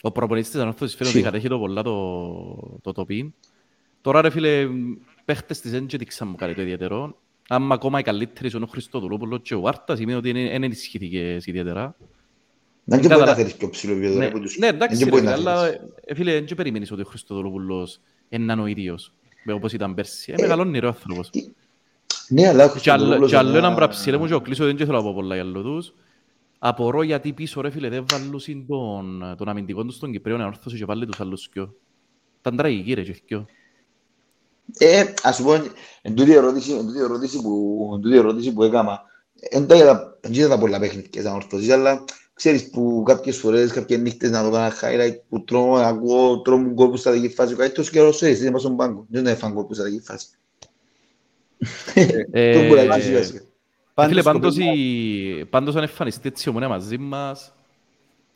Ο 0.00 0.10
προπονητής 0.10 0.50
της 0.50 0.60
ανορθώσης 0.60 0.96
φαίνεται 0.96 1.16
ότι 1.16 1.26
κατέχει 1.26 1.48
το 1.48 1.58
πολλά 1.58 1.82
το, 1.82 2.78
το 2.82 2.92
τοπίν. 2.92 3.34
Τώρα 4.00 4.20
ρε 4.20 4.30
φίλε, 4.30 4.68
παίχτες 5.24 5.60
της 5.60 5.70
δεν 5.70 5.86
δείξαν 5.88 6.28
μου 6.28 6.34
κάτι 6.34 6.54
το 6.54 6.62
ιδιαίτερο. 6.62 7.16
Άμα 7.48 7.74
ακόμα 7.74 7.98
οι 7.98 8.02
καλύτεροι 8.02 8.50
είναι 8.54 8.64
ο 8.64 8.66
Χριστοδουλόπουλος 8.66 9.40
και 9.42 9.54
ο 9.54 9.68
Άρτας, 9.68 9.98
σημαίνει 9.98 10.18
ότι 10.18 10.32
δεν 10.32 10.62
ενισχύθηκες 10.62 11.46
ιδιαίτερα. 11.46 11.96
Δεν 12.84 13.00
και 13.00 13.08
μπορείς 13.08 13.24
να 13.24 13.34
θέλεις 13.34 13.54
πιο 13.54 13.70
ψηλό 13.70 13.92
επίπεδο 13.92 14.18
ναι, 14.18 14.30
ναι, 14.58 14.66
εντάξει 14.66 15.04
ρε, 15.04 15.32
αλλά 15.32 15.66
ε, 16.04 16.14
φίλε, 16.14 16.40
δεν 16.40 16.56
περιμένεις 16.56 16.92
ότι 16.92 17.00
ο 17.00 17.04
Χριστοδουλόπουλος 17.04 18.00
είναι 18.28 18.52
ο 18.52 18.66
ίδιος, 18.66 19.12
όπως 19.54 19.72
ήταν 19.72 19.94
πέρσι. 19.94 20.32
Είναι 20.32 20.42
μεγαλώνει 20.42 20.78
ρε 20.78 20.86
ο 20.86 20.88
άνθρωπος. 20.88 21.30
Ναι, 22.28 22.48
αλλά 22.48 22.78
και 22.80 22.90
άλλο 23.36 23.56
έναν 23.56 23.74
πραψίλε 23.74 24.16
μου 24.16 24.26
και 24.26 24.34
ο 24.34 24.40
κλείσω 24.40 24.64
δεν 24.64 24.76
θέλω 24.76 24.92
να 24.92 25.02
πω 25.02 25.14
πολλά 25.14 25.34
για 25.34 25.44
άλλο 25.44 25.62
τους. 25.62 25.92
Απορώ 26.66 27.02
γιατί 27.02 27.32
πίσω 27.32 27.60
ρε 27.60 27.70
φίλε 27.70 27.88
δεν 27.88 28.04
βάλουν 28.10 28.66
τον, 28.66 29.34
τον 29.38 29.48
αμυντικό 29.48 29.84
τους 29.84 29.94
στον 29.94 30.12
Κυπρέο 30.12 30.36
να 30.36 30.46
όρθωσε 30.46 30.76
και 30.76 30.84
βάλει 30.84 31.06
τους 31.06 31.20
άλλους 31.20 31.48
κοιό. 31.48 31.74
Ήταν 32.40 32.56
τραγική 32.56 32.94
ρε 32.94 33.02
και 33.02 33.20
κοιό. 33.24 33.46
Ε, 34.78 35.04
ας 35.22 35.42
πω, 35.42 35.54
εν 36.02 36.14
τούτη 36.14 36.32
ερώτηση, 36.32 36.72
εν 36.72 36.86
τούτη 36.86 36.98
ερώτηση 36.98 37.40
που, 37.42 37.90
εν 37.94 38.00
τούτη 38.00 38.16
ερώτηση 38.16 38.52
που 38.52 38.62
έκανα, 38.62 39.02
εν 39.40 39.66
τα 39.66 40.18
τα 40.48 40.58
πολλά 40.58 40.78
παιχνίδια 40.78 41.22
σαν 41.22 41.34
ορθώσεις, 41.34 41.70
αλλά 41.70 42.04
ξέρεις 42.34 42.70
που 42.70 43.02
κάποιες 43.06 43.36
φορές, 43.36 43.72
κάποιες 43.72 44.00
νύχτες 44.00 44.30
να 44.30 44.42
δω 44.48 44.56
ένα 44.56 44.72
highlight 44.80 45.16
που 45.28 45.44
τρώω, 45.44 45.74
ακούω, 45.74 46.40
τρώω 46.40 46.56
μου 46.56 46.72
γκολ 46.72 46.90
που 46.90 46.96
στα 46.96 47.10
δική 47.10 47.28
φάση, 47.28 47.54
κάτι 47.54 47.74
τόσο 47.74 47.90
καιρό 47.90 48.12
σου 48.12 48.26
είσαι, 48.26 48.46
είμαι 48.46 48.58
στον 48.58 48.76
πάγκο, 48.76 49.06
δεν 49.08 49.26
έφαγα 49.26 49.52
γκολ 49.52 49.64
που 49.64 49.74
στα 49.74 49.84
δική 49.84 50.00
φάση. 50.00 50.26
Φίλε, 54.00 54.22
πάντως 55.50 55.76
αν 55.76 55.82
εμφανιστεί 55.82 56.28
έτσι 56.28 56.48
ομονία 56.48 56.68
μαζί 56.68 56.98
μας, 56.98 57.52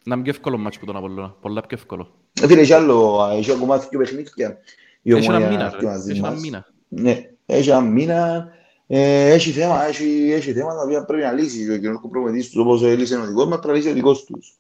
να 0.05 0.15
είναι 0.15 0.25
πιο 0.25 0.33
εύκολο 0.33 0.59
μάτσο 0.59 0.81
που 0.81 0.87
τον 0.87 0.97
Απολλώνα, 0.97 1.35
πολλά 1.41 1.61
πιο 1.61 1.77
εύκολο. 1.81 2.11
Φίλε, 2.33 2.61
έχει 2.61 2.73
άλλο, 2.73 3.29
έχει 3.33 3.51
ακόμα 3.51 3.79
δύο 3.79 3.99
παιχνίδια. 3.99 4.59
Έχει 5.03 5.27
ένα 5.27 5.39
μήνα, 5.39 5.75
έχει 6.09 6.19
ένα 6.19 6.31
μήνα. 6.31 6.67
Ναι, 6.89 7.31
έχει 7.47 7.71
ένα 7.71 7.81
μήνα, 7.81 8.49
έχει 8.87 9.51
θέμα, 9.51 9.85
έχει, 9.87 10.31
έχει 10.33 10.53
θέμα 10.53 10.75
τα 10.75 10.83
οποία 10.83 11.05
πρέπει 11.05 11.23
να 11.23 11.33
λύσεις 11.33 11.71
ο 11.71 11.77
κοινωνικός 11.77 12.11
προμετής 12.11 12.51
τους, 12.51 12.61
όπως 12.61 12.83
έλυσε 12.83 13.17
ο 13.17 13.27
δικός 13.27 13.47
μας, 13.47 13.59
πρέπει 13.59 13.69
να 13.69 13.75
λύσει 13.75 13.89
ο 13.89 13.93
δικός 13.93 14.25
τους. 14.25 14.59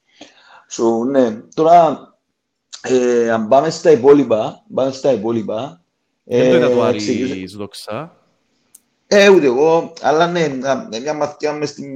So, 0.70 1.06
ναι, 1.10 1.42
τώρα, 1.54 2.08
ε, 2.82 3.30
αν 3.30 3.48
πάμε 3.48 3.70
στα 3.70 3.90
υπόλοιπα, 3.90 4.64
πάμε 4.74 4.90
στα 4.90 5.12
υπόλοιπα, 5.12 5.82
δεν 6.24 6.50
το 6.50 6.56
είδα 6.56 6.70
το 6.70 6.82
Άρης 6.82 7.54
δόξα. 7.56 8.16
Ε, 9.10 9.28
ούτε 9.28 9.46
εγώ, 9.46 9.92
αλλά 10.00 10.26
ναι, 10.26 10.48
μια 11.00 11.14
μαθηκιά 11.14 11.52
μες 11.52 11.68
στην, 11.68 11.86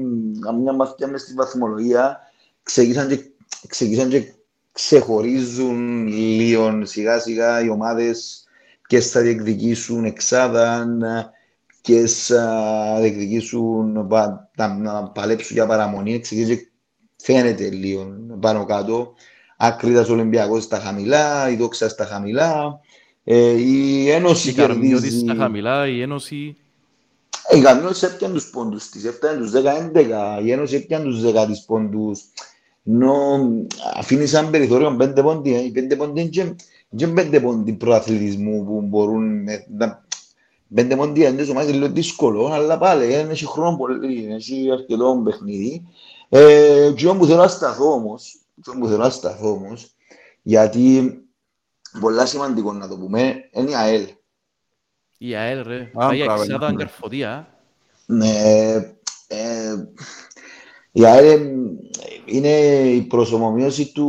μια 0.63 0.73
μαθηκιά 0.73 1.09
μες 1.09 1.21
στην 1.21 1.37
βαθμολογία 1.37 2.19
ξεκίνησαν 2.63 3.09
και, 3.09 3.31
ξεκίνησαν 3.69 4.09
και 4.09 4.33
ξεχωρίζουν 4.73 6.07
λίγο 6.07 6.85
σιγά 6.85 7.19
σιγά 7.19 7.65
οι 7.65 7.69
ομάδες 7.69 8.45
και 8.87 9.01
θα 9.01 9.21
διεκδικήσουν 9.21 10.05
εξάδαν 10.05 11.05
και 11.81 12.07
θα 12.07 12.97
διεκδικήσουν 13.01 14.09
να, 14.57 14.69
να 14.77 15.09
παλέψουν 15.09 15.57
για 15.57 15.67
παραμονή. 15.67 16.21
Ξεκίνησε 16.21 16.73
φαίνεται 17.17 17.71
λίγο 17.71 18.07
πάνω 18.41 18.65
κάτω. 18.65 19.15
Ακρίτας 19.57 20.09
Ολυμπιακός 20.09 20.65
στα 20.65 20.79
χαμηλά, 20.79 21.51
η 21.51 21.57
Δόξα 21.57 21.89
στα 21.89 22.05
χαμηλά. 22.05 22.81
Ε, 23.25 23.51
η 23.51 24.11
Ένωση 24.11 24.51
Η 24.51 24.53
Καρμιώτης 24.53 25.01
κερδίζει... 25.01 25.19
στα 25.19 25.35
χαμηλά, 25.35 25.89
η 25.89 26.03
Ένωση... 26.03 26.57
Ε, 27.48 27.56
Η 27.56 27.60
Καρμιώτης 27.60 28.02
έπιαν 28.02 28.32
τους 28.32 28.51
πόντους 28.51 28.89
της, 28.89 29.05
έπιαν 29.05 29.39
τους 29.39 29.51
10-11, 29.51 30.40
η 30.43 30.52
Ένωση 30.52 30.74
έπιαν 30.74 31.02
τους 31.02 31.20
10 31.20 31.47
της 31.47 31.64
πόντους. 31.64 32.20
Ενώ 32.85 33.39
αφήνει 33.94 34.27
σαν 34.27 34.51
περιθώριο 34.51 34.97
πέντε 34.97 35.23
πόντι, 35.23 35.55
ε. 35.55 35.59
οι 35.59 35.70
πέντε 35.70 35.97
πόντι 35.97 36.20
είναι 36.20 36.56
και 36.97 37.06
πέντε 37.06 37.40
πόντι 37.40 37.73
προαθλητισμού 37.73 38.64
που 38.64 38.81
μπορούν 38.81 39.48
ε, 39.48 39.66
να... 39.77 40.05
Πέντε 40.74 40.97
πόντι 40.97 41.24
εντός 41.24 41.48
ομάδες 41.48 41.69
είναι 41.69 41.78
λίγο 41.78 41.93
δύσκολο, 41.93 42.47
αλλά 42.47 42.78
πάλι 42.78 43.12
ε, 43.12 43.19
έχει 43.19 43.47
χρόνο 43.47 43.77
πολύ, 43.77 44.35
έχει 44.35 44.70
αρκετό 44.73 45.23
παιχνίδι. 45.24 45.86
Ε, 46.28 46.93
και 46.97 47.06
που 47.06 47.27
θέλω 47.27 47.40
να 47.40 47.48
σταθώ 47.48 47.93
όμως, 47.93 48.40
και 48.62 48.70
που 48.78 48.86
θέλω 48.86 49.02
να 49.02 49.10
σταθώ 49.10 49.51
όμως, 49.51 49.94
γιατί 50.43 51.14
πολλά 52.01 52.27
σημαντικό 52.27 52.73
να 52.73 52.89
το 52.89 52.98
πούμε, 52.98 53.35
είναι 53.52 53.70
η 53.70 53.74
ΑΕΛ. 53.74 54.06
Η 55.24 55.35
ΑΕΛ, 55.35 55.62
ρε. 55.62 55.90
Πάει 55.93 56.23
μπράβο, 56.23 56.43
εξάδα 56.43 56.66
ναι. 56.66 56.73
αγκαρφωτία. 56.73 57.59
Ναι, 58.07 58.32
ε, 59.27 59.74
η 60.93 61.07
ΑΕΛ 61.07 61.40
είναι 62.24 62.49
η 62.89 63.03
προσωμομίωση 63.03 63.93
του 63.93 64.09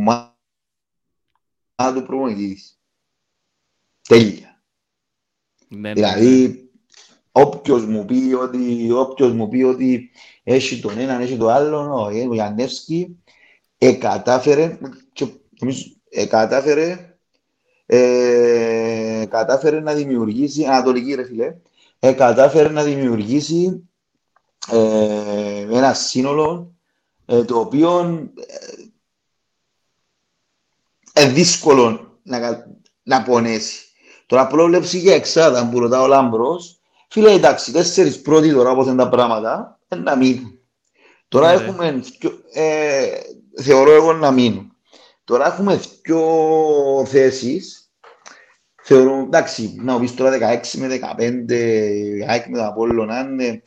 μα 0.00 0.36
του 1.94 2.02
προπονητής 2.06 2.54
της. 2.54 2.78
Τέλεια. 4.08 4.62
Ναι, 5.68 5.78
ναι, 5.78 5.88
ναι. 5.88 5.94
Δηλαδή, 5.94 6.68
όποιος 7.32 7.86
μου 7.86 8.04
πει 8.04 8.34
ότι, 8.40 8.90
όποιος 8.90 9.32
μου 9.32 9.48
πει 9.48 9.62
ότι 9.62 10.10
έχει 10.42 10.80
τον 10.80 10.98
έναν, 10.98 11.20
έχει 11.20 11.36
τον 11.36 11.48
άλλον, 11.48 11.90
ο 11.90 12.04
ο 12.28 12.34
Γιαννεύσκη 12.34 13.22
εκατάφερε, 13.78 14.78
και 15.12 15.26
νομίζω, 15.58 15.84
εκατάφερε, 16.08 17.16
ε, 17.86 18.83
κατάφερε 19.26 19.80
να 19.80 19.92
δημιουργήσει, 19.94 20.64
Ανατολική 20.64 21.14
ρε 21.14 21.24
φίλε, 21.24 21.56
ε, 21.98 22.12
κατάφερε 22.12 22.68
να 22.68 22.82
δημιουργήσει 22.82 23.88
ε, 24.70 25.66
ένα 25.70 25.94
σύνολο 25.94 26.74
ε, 27.26 27.44
το 27.44 27.58
οποίο 27.58 28.00
ε, 31.12 31.22
ε, 31.22 31.28
δύσκολο 31.28 32.18
να, 32.22 32.40
κα- 32.40 32.66
να 33.02 33.22
πονέσει. 33.22 33.80
Τώρα 34.26 34.46
πρόβλεψη 34.46 34.98
για 34.98 35.14
εξάδα 35.14 35.68
που 35.68 35.78
ρωτά 35.78 36.02
ο 36.02 36.06
Λάμπρος, 36.06 36.80
φίλε 37.08 37.30
εντάξει, 37.32 37.72
τέσσερις 37.72 38.22
πρώτοι 38.22 38.52
τώρα 38.52 38.70
όπως 38.70 38.86
είναι 38.86 38.96
τα 38.96 39.08
πράγματα, 39.08 39.78
ε, 39.88 39.96
να 39.96 40.16
μείνουν. 40.16 40.58
Τώρα 41.28 41.52
Ναι, 41.52 41.58
ρε. 41.58 41.64
έχουμε, 41.64 41.92
δυο- 41.92 42.38
ε, 42.52 43.06
θεωρώ 43.62 43.92
εγώ 43.92 44.12
να 44.12 44.30
μείνουν. 44.30 44.68
Τώρα 45.24 45.46
έχουμε 45.46 45.80
δύο 46.02 47.06
θέσεις, 47.06 47.83
θεωρώ, 48.86 49.18
εντάξει, 49.18 49.74
να 49.82 49.92
μου 49.92 50.00
πεις 50.00 50.14
τώρα 50.14 50.30
16 50.30 50.78
με 50.78 50.86
15, 50.86 51.54
η 52.18 52.24
ΑΕΚ 52.28 52.46
με 52.46 52.56
τον 52.56 52.66
Απόλλωνα, 52.66 53.20
είναι, 53.20 53.62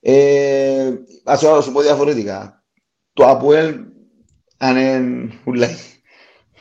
ε, 0.00 0.92
ας 1.24 1.38
σου- 1.40 1.48
ας 1.48 1.64
σου 1.64 1.72
πω 1.72 1.80
διαφορετικά. 1.80 2.64
Το 3.12 3.26
ΑΠΟΕΛ, 3.26 3.80
αν 4.56 4.76
είναι 4.76 5.32
ούλα, 5.44 5.68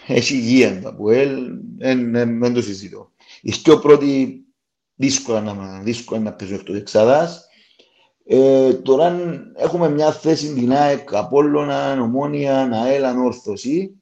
έχει 0.08 0.36
υγεία 0.36 0.82
το 0.82 0.90
ΑΠΟΕΛ, 0.90 1.52
δεν 1.78 2.54
το 2.54 2.62
συζητώ. 2.62 3.12
Οι 3.42 3.54
πιο 3.64 3.80
πρώτοι 3.80 4.44
δύσκολα 4.96 5.42
να, 5.42 5.80
δύσκολα 5.80 6.20
να 6.22 6.34
παίζουν 6.34 6.58
εκτός 6.58 6.76
εξάδας. 6.76 7.48
Ε, 8.26 8.74
τώρα 8.74 9.16
έχουμε 9.56 9.90
μια 9.90 10.12
θέση 10.12 10.54
την 10.54 10.74
ΑΕΚ, 10.74 11.14
Απόλλωνα, 11.14 12.02
Ομόνια, 12.02 12.70
ΑΕΛ, 12.74 13.06
Ανόρθωση. 13.06 14.02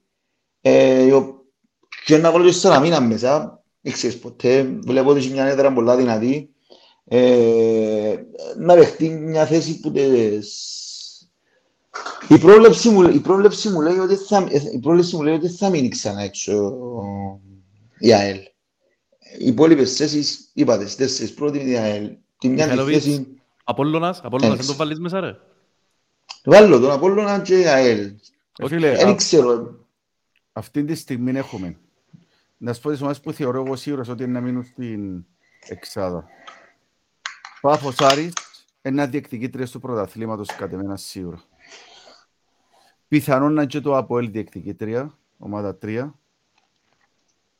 Ε, 0.61 1.03
η 1.03 1.11
ο- 1.11 1.45
και 2.05 2.17
να 2.17 2.31
βάλω 2.31 2.45
και 2.45 2.51
Σαλαμίνα 2.51 3.01
μέσα, 3.01 3.60
δεν 3.81 3.93
ξέρεις 3.93 4.19
ποτέ, 4.19 4.63
βλέπω 4.63 5.09
ότι 5.09 5.19
έχει 5.19 5.29
μια 5.31 5.45
έδρα 5.45 5.73
πολλά 5.73 5.95
δυνατή. 5.95 6.49
Ε, 7.05 8.15
να 8.57 8.73
παιχτεί 8.75 9.09
μια 9.09 9.45
θέση 9.45 9.79
που 9.79 9.91
τες... 9.91 10.67
Η 12.27 12.37
πρόβλεψη, 12.37 12.89
μου, 12.89 13.01
η, 13.09 13.19
πρόβλεψη 13.19 13.69
μου 13.69 13.81
λέει 13.81 13.97
ότι 13.97 14.15
θα, 14.15 14.47
η 14.73 14.79
πρόβλεψη 14.79 15.15
μου 15.15 15.21
λέει 15.21 15.33
ότι 15.33 15.47
θα 15.49 15.69
μείνει 15.69 15.87
ξανά 15.87 16.21
έξω 16.21 16.73
η 17.99 18.13
ΑΕΛ. 18.13 18.37
Οι 19.39 19.45
υπόλοιπες 19.47 19.95
θέσεις, 19.95 20.49
είπατε, 20.53 20.83
στις 20.83 20.95
τέσσερις 20.95 21.33
πρώτοι 21.33 21.69
η 21.69 21.75
ΑΕΛ. 21.77 22.11
Τη 22.37 22.47
μια 22.47 22.63
τη 22.63 22.69
Μιχαηλόβιτς. 22.71 23.05
θέση, 23.05 23.27
Απόλλωνας, 23.63 24.19
Απόλλωνας, 24.23 24.53
Έτσι. 24.55 24.67
δεν 24.67 24.75
το 24.77 24.83
βάλεις 24.83 24.99
μέσα, 24.99 25.19
ρε. 25.19 25.35
βάλω 26.45 26.79
τον 26.79 26.91
Απόλλωνα 26.91 27.39
και 27.39 27.59
η 27.59 27.65
ΑΕΛ. 27.65 28.11
Ε, 28.57 28.67
Φίλε, 28.67 28.95
Δεν 28.95 29.07
α- 29.07 29.15
ξέρω, 29.15 29.75
αυτή 30.53 30.83
τη 30.83 30.95
στιγμή 30.95 31.31
έχουμε. 31.37 31.77
Να 32.63 32.73
σου 32.73 32.81
πω 32.81 32.89
τις 32.89 33.01
ομάδες 33.01 33.19
που 33.19 33.31
θεωρώ 33.31 33.63
εγώ 33.65 33.75
σίγουρος 33.75 34.07
ότι 34.07 34.23
είναι 34.23 34.31
να 34.31 34.41
μείνουν 34.41 34.63
στην 34.63 35.25
εξάδα. 35.67 36.27
Πάφος 37.61 37.99
Άρης, 37.99 38.33
ένα 38.81 39.07
διεκδικήτρια 39.07 39.65
του 39.65 39.79
πρωταθλήματος 39.79 40.55
κατ' 40.55 40.73
εμένα 40.73 40.95
σίγουρα. 40.95 41.41
Πιθανόν 43.07 43.53
να 43.53 43.61
είναι 43.61 43.71
και 43.71 43.79
το 43.79 43.97
ΑΠΟΕΛ 43.97 44.31
διεκδικήτρια, 44.31 45.17
ομάδα 45.37 45.77
3. 45.81 46.11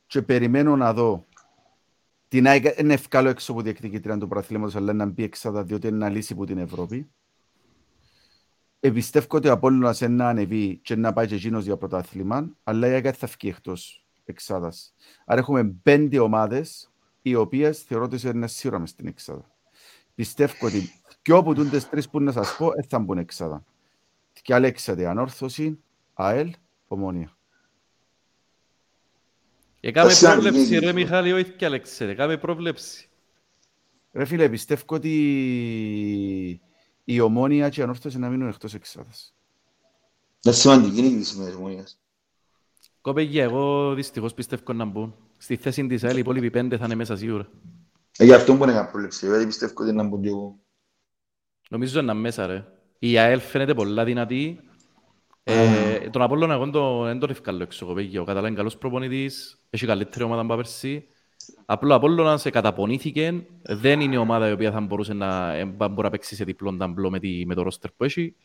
Και 0.07 0.22
περιμένω 0.22 0.76
να 0.76 0.94
δω 0.94 1.26
την 2.28 2.48
ΑΕΚ 2.48 2.80
είναι 2.80 2.94
ευκάλο 2.94 3.30
έξω 3.30 3.52
από 3.52 3.61
διεκδικήτρια 3.61 4.18
του 4.18 4.28
πρωταθλήματος, 4.28 4.76
αλλά 4.76 4.94
να 4.94 5.06
μπει 5.06 5.23
εξάδα 5.23 5.64
διότι 5.64 5.88
είναι 5.88 5.98
να 5.98 6.10
λύσει 6.10 6.34
από 6.34 6.45
την 6.45 6.57
Ευρώπη. 6.57 7.10
Επιστεύω 8.80 9.28
ότι 9.30 9.48
ο 9.48 9.52
Απόλλωνας 9.52 10.02
είναι 10.02 10.15
να 10.15 10.28
ανεβεί 10.30 10.80
και 10.84 10.95
να 10.95 11.14
πάει 11.14 11.28
και 11.28 11.36
εκείνος 11.36 11.64
για 11.64 11.78
πρωτάθλημα, 11.78 12.49
αλλά 12.64 12.88
η 12.88 12.91
ΑΕΚ 12.91 13.15
θα 13.18 13.28
φύγει 13.28 13.52
εκτός 13.52 14.01
εξάδας. 14.32 14.94
Άρα 15.26 15.40
έχουμε 15.40 15.64
πέντε 15.84 16.20
ομάδες, 16.20 16.91
οι 17.22 17.36
οποίες 17.36 17.82
θεωρώ 17.82 18.03
ότι 18.03 18.28
είναι 18.28 18.48
σίγουρα 18.48 18.80
μες 18.80 18.90
στην 18.90 19.08
εξάδα. 19.08 19.52
Πιστεύω 20.16 20.66
ότι 20.68 20.91
και 21.22 21.34
όπου 21.34 21.53
τούν 21.53 21.70
τις 21.70 21.90
τρεις 21.90 22.10
που 22.10 22.20
να 22.20 22.32
σας 22.32 22.56
πω, 22.58 22.72
δεν 22.72 22.84
θα 22.84 22.99
μπουν 22.99 23.18
εξάδα. 23.18 23.64
Και 24.41 24.53
αλέξατε 24.53 25.08
ανόρθωση, 25.08 25.80
ΑΕΛ, 26.14 26.53
ομόνια. 26.88 27.38
Έκαμε 29.80 30.10
Θα 30.10 30.16
σε 30.16 30.28
πρόβλεψη, 30.32 30.60
αγγίγει. 30.60 30.80
ρε 30.80 30.94
Μιχάλη, 30.94 31.32
όχι 31.32 31.52
και 31.52 31.66
Αλέξε, 31.66 32.06
έκαμε 32.06 32.38
πρόβλεψη. 32.38 33.10
Ρε 34.14 34.26
φίλε, 34.26 34.49
πιστεύω 34.49 34.84
ότι 34.88 36.62
η 37.03 37.20
ομόνια 37.20 37.70
και 37.70 37.80
η 37.80 37.84
ανόρθωση 37.84 38.20
να 38.20 38.30
μείνουν 38.30 38.48
εκτός 38.49 38.74
εξάδας. 38.74 39.36
είναι 40.44 40.56
σημαντική 40.56 40.98
είναι 40.99 41.08
η 41.08 41.12
κρίση 41.14 41.38
με 41.38 41.45
τις 41.45 41.56
ομονίες. 41.56 42.01
Κοπέγια, 43.02 43.44
εγώ 43.44 43.94
δυστυχώς 43.94 44.34
πιστεύω 44.34 44.73
να 44.73 44.86
μπουν. 44.86 45.15
Στη 45.38 45.56
θέση 45.56 45.88
της 45.88 46.03
ΑΕΛ, 46.03 46.15
οι 46.15 46.19
υπόλοιποι 46.19 46.49
πέντε 46.49 46.78
θα 46.78 46.86
είναι 46.86 46.95
μέσα 46.95 47.15
σίγουρα. 47.15 47.49
Ε, 48.18 48.26
Γι' 48.26 48.34
αυτό 48.34 48.56
μπορεί 48.56 48.72
να 48.72 48.78
κάνω 48.78 48.90
πρόληψη, 48.91 49.28
γιατί 49.28 49.45
πιστεύω 49.45 49.73
ότι 49.78 49.91
να 49.91 50.03
μπουν 50.03 50.22
και 50.22 50.28
εγώ. 50.28 50.60
Νομίζω 51.69 51.99
είναι 51.99 52.14
μέσα, 52.14 52.48
ρε. 52.48 52.65
Η 52.99 53.18
ΑΕΛ 53.18 53.40
φαίνεται 53.40 53.73
πολλά 53.73 54.03
δυνατή. 54.03 54.60
Ε, 55.44 56.10
τον 56.10 56.22
Απόλλωνα 56.22 56.53
εγώ 56.53 56.64
δεν 56.64 56.72
το- 56.72 57.03
δεν 57.03 57.19
τον 57.19 57.30
ευκάλλω 57.30 57.64
έξω, 57.64 57.86
κοπέγια. 57.86 58.22
Ο 58.22 58.23
Καταλά 58.23 58.48
είναι 58.48 58.57
καλός 58.57 58.78
προπονητής, 58.78 59.57
έχει 59.69 59.86
καλύτερη 59.86 60.23
ομάδα 60.23 60.41
από 60.41 60.56
πέρσι. 60.56 61.06
Απλό 61.65 61.91
ο 61.94 61.95
Απόλλωνας 61.95 62.45
εκαταπονήθηκε. 62.45 63.45
Δεν 63.61 63.99
είναι 63.99 64.14
η 64.15 64.18
ομάδα 64.18 64.49
η 64.49 64.52
οποία 64.52 64.72
θα 64.72 64.80
μπορούσε 64.82 65.14
να, 65.14 65.53
ε, 65.53 65.65
μπορεί 65.65 66.02
να 66.02 66.10
παίξει 66.10 66.36
σε 66.36 66.44
διπλόν 66.44 66.78
ταμπλό 66.78 67.10
με, 67.10 67.19
τη, 67.19 67.45
με 67.45 67.56
το 67.56 67.61
ρόστερ 67.61 67.91
που 67.91 68.03
έχει. 68.03 68.36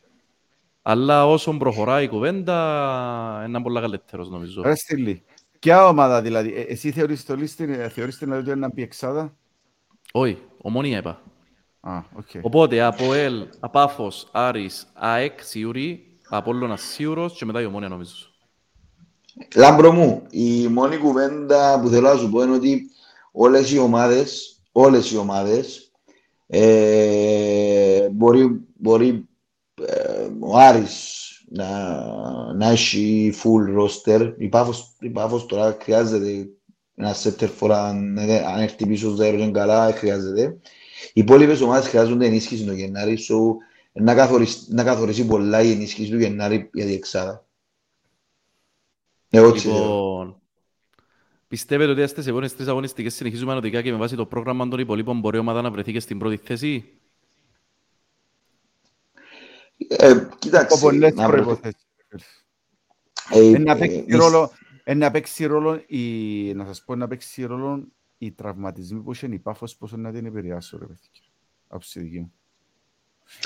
Αλλά 0.89 1.27
όσο 1.27 1.57
προχωράει 1.57 2.03
η 2.03 2.07
κουβέντα, 2.07 3.43
είναι 3.47 3.61
πολλά 3.61 3.81
καλύτερος 3.81 4.29
νομίζω. 4.29 4.61
Ρε 4.61 4.75
Στυλί, 4.75 5.23
ποια 5.59 5.87
ομάδα 5.87 6.21
δηλαδή, 6.21 6.53
ε, 6.55 6.61
εσύ 6.61 6.91
θεωρείς 6.91 7.25
το 7.25 7.35
λίστη, 7.35 7.63
ε, 7.63 7.89
θεωρείς 7.89 8.17
την 8.17 8.31
ότι 8.31 8.45
είναι 8.49 8.55
να 8.55 8.69
μπει 8.73 8.81
εξάδα; 8.81 9.35
Όχι, 10.11 10.37
ομόνια 10.57 10.97
είπα. 10.97 11.21
Α, 11.79 12.01
οκ. 12.13 12.25
Οπότε, 12.41 12.81
ΑΠΟΕΛ, 12.81 13.47
Πάφος, 13.59 14.27
Άρης, 14.31 14.87
ΑΕΚ, 14.93 15.39
σίουρη, 15.43 16.17
Απόλλωνας 16.29 16.81
σίουρος 16.81 17.33
και 17.33 17.45
μετά 17.45 17.61
η 17.61 17.65
Ομόνια 17.65 17.87
νομίζω. 17.87 18.15
Λάμπρο 19.55 19.91
μου, 19.91 20.23
η 20.29 20.67
μόνη 20.67 20.97
κουβέντα 20.97 21.79
που 21.81 21.87
θέλω 21.87 22.09
να 22.09 22.17
σου 22.17 22.29
πω 22.29 22.43
είναι 22.43 22.55
ότι 22.55 22.89
όλες 23.31 23.71
οι 23.71 23.77
ομάδες, 23.77 24.59
όλες 24.71 25.11
οι 25.11 25.17
ομάδες, 25.17 25.91
ε, 26.47 28.09
μπορεί, 28.09 28.61
μπορεί 28.77 29.07
ε, 29.07 29.26
ο 30.39 30.57
Άρης 30.57 31.27
να, 31.49 31.69
να 32.53 32.69
έχει 32.69 33.33
full 33.43 33.79
roster. 33.79 34.33
Η 34.37 34.47
Πάφος, 34.47 34.95
η 34.99 35.09
Πάφος 35.09 35.45
τώρα 35.45 35.77
χρειάζεται 35.81 36.49
ένα 36.95 37.15
setter 37.15 37.49
for 37.59 37.69
αν, 37.69 38.19
αν 38.19 38.59
έρθει 38.59 38.87
πίσω 38.87 39.13
στο 39.13 39.23
αέριο 39.23 39.51
καλά, 39.51 39.91
χρειάζεται. 39.91 40.57
Οι 41.13 41.21
υπόλοιπες 41.21 41.61
ομάδες 41.61 41.87
χρειάζονται 41.87 42.25
ενίσχυση 42.25 42.65
το 42.65 42.73
Γενάρη, 42.73 43.17
so, 43.29 43.35
να, 43.91 44.15
καθορίσει, 44.15 44.65
να 44.69 44.83
καθορίσει 44.83 45.25
πολλά 45.25 45.61
η 45.61 45.71
ενίσχυση 45.71 46.11
του 46.11 46.19
Γενάρη 46.19 46.69
για 46.73 46.85
την 46.85 46.93
εξάδα. 46.93 47.45
Εγώ 49.29 49.47
έτσι 49.47 49.67
θεωρώ. 49.67 49.83
Λοιπόν, 49.83 50.41
πιστεύετε 51.47 51.91
ότι 51.91 52.07
στις 52.07 52.25
επόμενες 52.25 52.55
τρεις 52.55 52.67
αγωνιστικές 52.67 53.13
συνεχίζουμε 53.15 53.51
ανωτικά 53.51 53.81
και 53.81 53.91
με 53.91 53.97
βάση 53.97 54.15
το 54.15 54.25
πρόγραμμα 54.25 54.67
των 54.67 54.79
υπολείπων 54.79 55.19
μπορεί 55.19 55.37
η 55.37 55.39
ομάδα 55.39 55.61
να 55.61 55.71
βρεθεί 55.71 55.91
και 55.91 55.99
στην 55.99 56.17
πρώτη 56.17 56.37
θέση; 56.43 56.96
Ε, 59.87 60.27
κοίταξε, 60.39 60.67
Από 60.73 60.79
πολλές 60.79 61.13
να 61.13 61.27
βρε- 61.27 61.41
προϋποθέσεις. 61.41 61.85
ε, 63.29 63.39
Ε, 63.39 63.57
Να 63.57 63.71
ε, 63.71 63.75
παίξει 63.75 64.05
ε, 64.07 64.15
ρόλο, 64.15 64.51
Εν 64.83 64.97
να 64.97 65.11
παίξει 65.11 65.45
ρόλο, 65.45 65.83
η, 65.87 66.53
να 66.53 66.65
σας 66.65 66.83
πω 66.83 66.95
να 66.95 67.07
παίξει 67.07 67.43
ρόλο 67.45 67.87
οι 68.17 68.31
τραυματισμοί 68.31 68.99
που 69.01 69.11
είχε 69.11 69.27
η 69.27 69.39
Πάφος 69.39 69.75
πόσο 69.75 69.97
να 69.97 70.11
την 70.11 70.25
επηρεάσω 70.25 70.77
ρε 70.77 70.85
παιδιά. 70.85 71.09
Από 71.67 71.85
τη 71.85 71.99
δική 71.99 72.19
μου. 72.19 72.31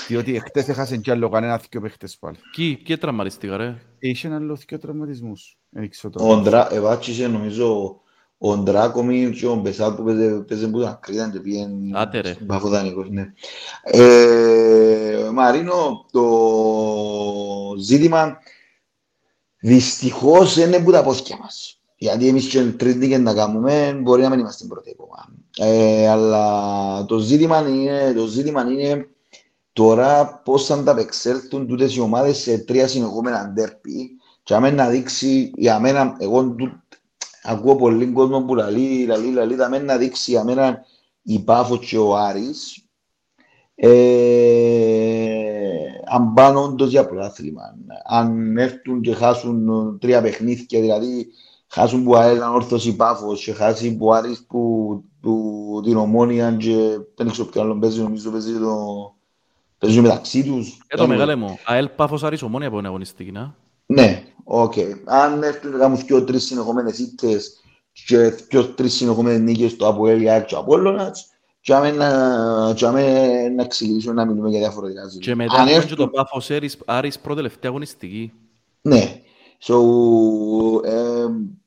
Διότι 0.08 0.40
χτες 0.40 0.68
έχασαν 0.68 1.00
κι 1.00 1.10
άλλο 1.10 1.28
κανένα 1.28 1.60
δυο 1.70 1.80
παίχτες 1.80 2.18
πάλι. 2.18 2.36
Κι, 2.52 2.76
και 2.84 2.96
τραυματιστήκα 2.96 3.56
ρε. 3.56 3.78
Είχε 3.98 4.26
ένα 4.26 4.36
άλλο 4.36 4.56
δυο 4.56 4.78
τραυματισμούς. 4.78 5.58
Δεν 5.68 5.88
ξέρω 5.90 6.12
Ο 6.28 6.40
Ντρά, 6.40 6.72
εβάτσισε 6.72 7.28
νομίζω 7.28 8.00
ο 8.44 8.56
Ντράκομι 8.56 9.30
και 9.30 9.46
ο 9.46 9.54
Μπεσάτ 9.54 9.96
που 9.96 10.04
παίζε- 10.04 10.40
παίζε 10.40 10.66
που 10.66 10.80
ήταν 10.80 10.98
Κρήτα 11.02 11.30
και 11.32 11.40
πήγαινε 11.40 11.98
Άτε, 11.98 12.20
ρε. 12.20 12.32
στην 12.32 12.46
Παφοδανικός, 12.46 13.08
ναι. 13.10 13.32
Ε, 13.82 15.28
Μαρίνο, 15.32 16.06
το 16.12 16.24
ζήτημα 17.78 18.38
δυστυχώς 19.60 20.56
είναι 20.56 20.78
που 20.78 20.90
τα 20.90 21.02
πόθηκια 21.02 21.36
μας. 21.42 21.80
Γιατί 21.96 22.28
εμείς 22.28 22.48
και 22.48 22.62
τρεις 22.64 22.94
νίκες 22.94 23.18
να 23.20 23.34
κάνουμε, 23.34 23.98
μπορεί 24.02 24.22
να 24.22 24.28
μην 24.28 24.38
είμαστε 24.38 24.64
πρώτοι 24.66 24.96
ακόμα. 24.98 25.28
Ε, 25.58 26.08
αλλά 26.08 27.04
το 27.04 27.18
ζήτημα 27.18 27.68
είναι, 27.68 28.12
το 28.16 28.26
ζήτημα 28.26 28.62
είναι 28.70 29.06
τώρα 29.72 30.40
πώς 30.44 30.66
θα 30.66 30.74
ανταπεξέλθουν 30.74 31.66
τούτες 31.66 31.96
οι 31.96 32.00
ομάδες 32.00 32.36
σε 32.38 32.58
τρία 32.58 32.88
συνεχόμενα 32.88 33.48
ντέρπι 33.54 34.10
και 34.42 34.54
άμα 34.54 34.70
να 34.70 34.88
δείξει, 34.88 35.50
για 35.56 35.78
μένα, 35.80 36.16
εγώ 36.18 36.44
του- 36.50 36.81
ακούω 37.42 37.76
πολύ 37.76 38.06
κόσμο 38.06 38.42
που 38.42 38.54
λαλεί, 38.54 39.06
λαλεί, 39.06 39.30
λαλεί, 39.30 39.54
θα 39.54 39.68
μένει 39.68 39.84
να 39.84 39.96
δείξει 39.96 40.30
για 40.30 40.44
μένα 40.44 40.84
η 41.22 41.38
Πάφος 41.40 41.86
και 41.86 41.98
ο 41.98 42.16
Άρης 42.16 42.86
ε, 43.74 45.32
αν 46.04 46.32
πάνε 46.34 46.58
όντως 46.58 46.90
για 46.90 47.06
πρωτάθλημα. 47.06 47.62
Αν 48.04 48.56
έρθουν 48.56 49.00
και 49.00 49.14
χάσουν 49.14 49.68
ε, 49.68 49.98
τρία 49.98 50.22
παιχνίδια, 50.22 50.80
δηλαδή 50.80 51.26
χάσουν 51.68 52.04
που 52.04 52.16
ΑΕΛ 52.16 52.39
αν 52.39 52.54
έρθει 52.54 52.86
η 52.86 52.96
Πάφος 52.96 53.44
και 53.44 53.52
χάσει 53.52 53.96
που 53.96 54.14
Άρης 54.14 54.44
που, 54.48 55.04
που 55.20 55.80
την 55.84 55.96
Ομόνια 55.96 56.52
και 56.52 56.98
δεν 57.14 57.30
ξέρω 57.30 57.48
ποιο 57.48 57.60
άλλο 57.60 57.78
παίζει, 57.78 58.02
νομίζω 58.02 58.30
παίζει 58.30 58.58
το... 58.58 58.76
Παίζουν 59.78 60.02
μεταξύ 60.02 60.44
τους. 60.44 60.80
Ε, 60.86 60.96
το 60.96 61.06
μεγάλε 61.06 61.34
μου. 61.34 61.58
ΑΕΛ 61.64 61.88
Πάφος 61.88 62.22
Άρης 62.22 62.42
Ομόνια 62.42 62.70
που 62.70 62.78
είναι 62.78 62.88
αγωνιστική, 62.88 63.32
να. 63.32 63.54
Ναι, 63.86 64.22
οκ. 64.44 64.72
Αν 65.04 65.42
έρθουν 65.42 65.70
να 65.70 65.78
κάνουν 65.78 65.98
δυο 66.06 66.24
τρεις 66.24 66.44
συνεχόμενες 66.44 66.98
ήττες 66.98 67.60
και 68.06 68.18
δυο 68.18 68.64
τρεις 68.66 68.94
συνεχόμενες 68.94 69.40
νίκες 69.40 69.70
στο 69.70 69.86
Αποέλ 69.88 70.22
ή 70.22 70.28
ΑΕΚ 70.30 70.44
και 70.46 70.54
ο 70.54 70.58
Απόλλωνας 70.58 71.26
και 71.60 71.74
άμα 71.74 71.90
να, 71.92 72.72
και 72.74 72.86
άμα 72.86 73.00
να 73.56 73.66
ξεκινήσουμε 73.66 74.14
να 74.14 74.24
μιλούμε 74.24 74.48
για 74.50 74.58
διαφορετικά 74.58 75.02
Και 75.02 75.08
ζητήματα. 75.08 75.36
μετά 75.42 75.54
Αν 75.54 75.58
έχουμε 75.68 75.70
και 75.84 75.92
έρθουν- 75.92 75.98
το 75.98 76.08
Πάφος 76.08 76.50
Άρης- 76.50 76.78
Άρης 76.84 77.18
πρώτη-τελευταία 77.18 77.70
αγωνιστική. 77.70 78.32
Ναι. 78.82 79.20
So, 79.66 79.74
ε, 80.84 81.24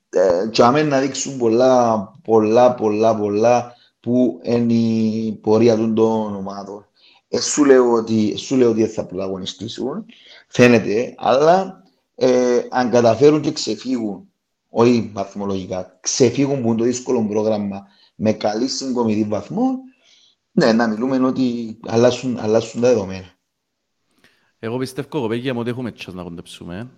ε, 0.10 0.48
και 0.52 0.64
άμα 0.64 0.84
να 0.84 1.00
δείξουν 1.00 1.38
πολλά, 1.38 2.12
πολλά, 2.24 2.74
πολλά, 2.76 3.16
πολλά 3.16 3.74
που 4.00 4.40
είναι 4.44 4.74
η 4.74 5.40
πορεία 5.42 5.76
των 5.76 5.96
των 5.96 6.36
ομάδων. 6.36 6.86
Ε, 7.28 7.40
σου 7.40 7.66
λέω 7.66 7.92
ότι, 7.92 8.38
σου 8.38 8.56
λέω 8.56 8.70
ότι 8.70 8.82
δεν 8.82 8.90
θα 8.92 9.06
πρωταγωνιστήσουν, 9.06 10.06
φαίνεται, 10.48 11.14
αλλά 11.18 11.84
ε, 12.16 12.62
αν 12.70 12.90
καταφέρουν 12.90 13.42
και 13.42 13.52
ξεφύγουν, 13.52 14.30
όχι 14.70 15.10
βαθμολογικά, 15.14 15.98
ξεφύγουν 16.02 16.62
που 16.62 16.68
είναι 16.68 16.78
το 16.78 16.84
δύσκολο 16.84 17.26
πρόγραμμα 17.28 17.88
με 18.16 18.32
καλή 18.34 18.68
συγκομιδή 18.68 19.24
βαθμών, 19.24 19.80
ναι, 20.52 20.74
να 20.74 20.88
μιλούμε 20.88 21.18
ότι 21.18 21.78
αλλάσουν, 21.88 22.38
αλλάσουν 22.40 22.82
τα 22.82 22.88
δεδομένα. 22.88 23.34
Εγώ 24.60 24.78
πιστεύω, 24.78 25.08
κοπέγια 25.08 25.54
μου, 25.54 25.60
ότι 25.60 25.70
έχουμε 25.70 25.92
τσάς 25.92 26.14
να 26.14 26.24
κοντεψούμε. 26.24 26.90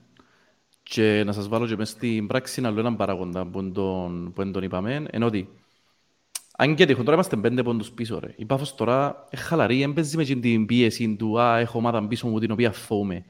Και 0.84 1.24
να 1.26 1.32
σας 1.32 1.48
βάλω 1.48 1.68
και 1.68 1.76
μες 1.76 1.90
στην 1.90 2.28
πράξη 2.28 2.62
άλλο 2.66 2.80
έναν 2.80 2.96
παράγοντα 2.96 3.48
που 3.48 3.60
εν 3.60 3.72
τον, 3.74 4.32
που 4.34 4.42
εν 4.42 4.52
τον 4.52 4.64
είπαμε, 4.64 5.06
είναι 5.14 5.26
ότι 5.26 5.50
αν 6.60 6.76
και 6.76 6.86
τυχόν, 6.86 7.04
τώρα 7.04 7.16
είμαστε 7.16 7.36
πέντε 7.36 7.64
πόντους 7.64 7.92
πίσω, 7.92 8.20
ρε. 8.20 8.34
Η 8.38 8.46
Πάφος 8.46 8.76
τώρα 8.76 9.28
είναι 9.32 9.42
χαλαρή, 9.42 9.80
δεν 9.80 9.94
παίζει 9.94 10.16
με 10.16 10.22
εκείνη 10.22 10.42
την 10.42 10.66
πίεση 10.66 11.16
του 11.16 11.40
«Α, 11.40 11.58
έχω 11.58 11.78
ομάδα 11.78 12.08
πίσω 12.08 12.28
μου 12.28 12.40
την 12.40 12.52
οποία 12.52 12.72
φοβούμαι». 12.72 13.26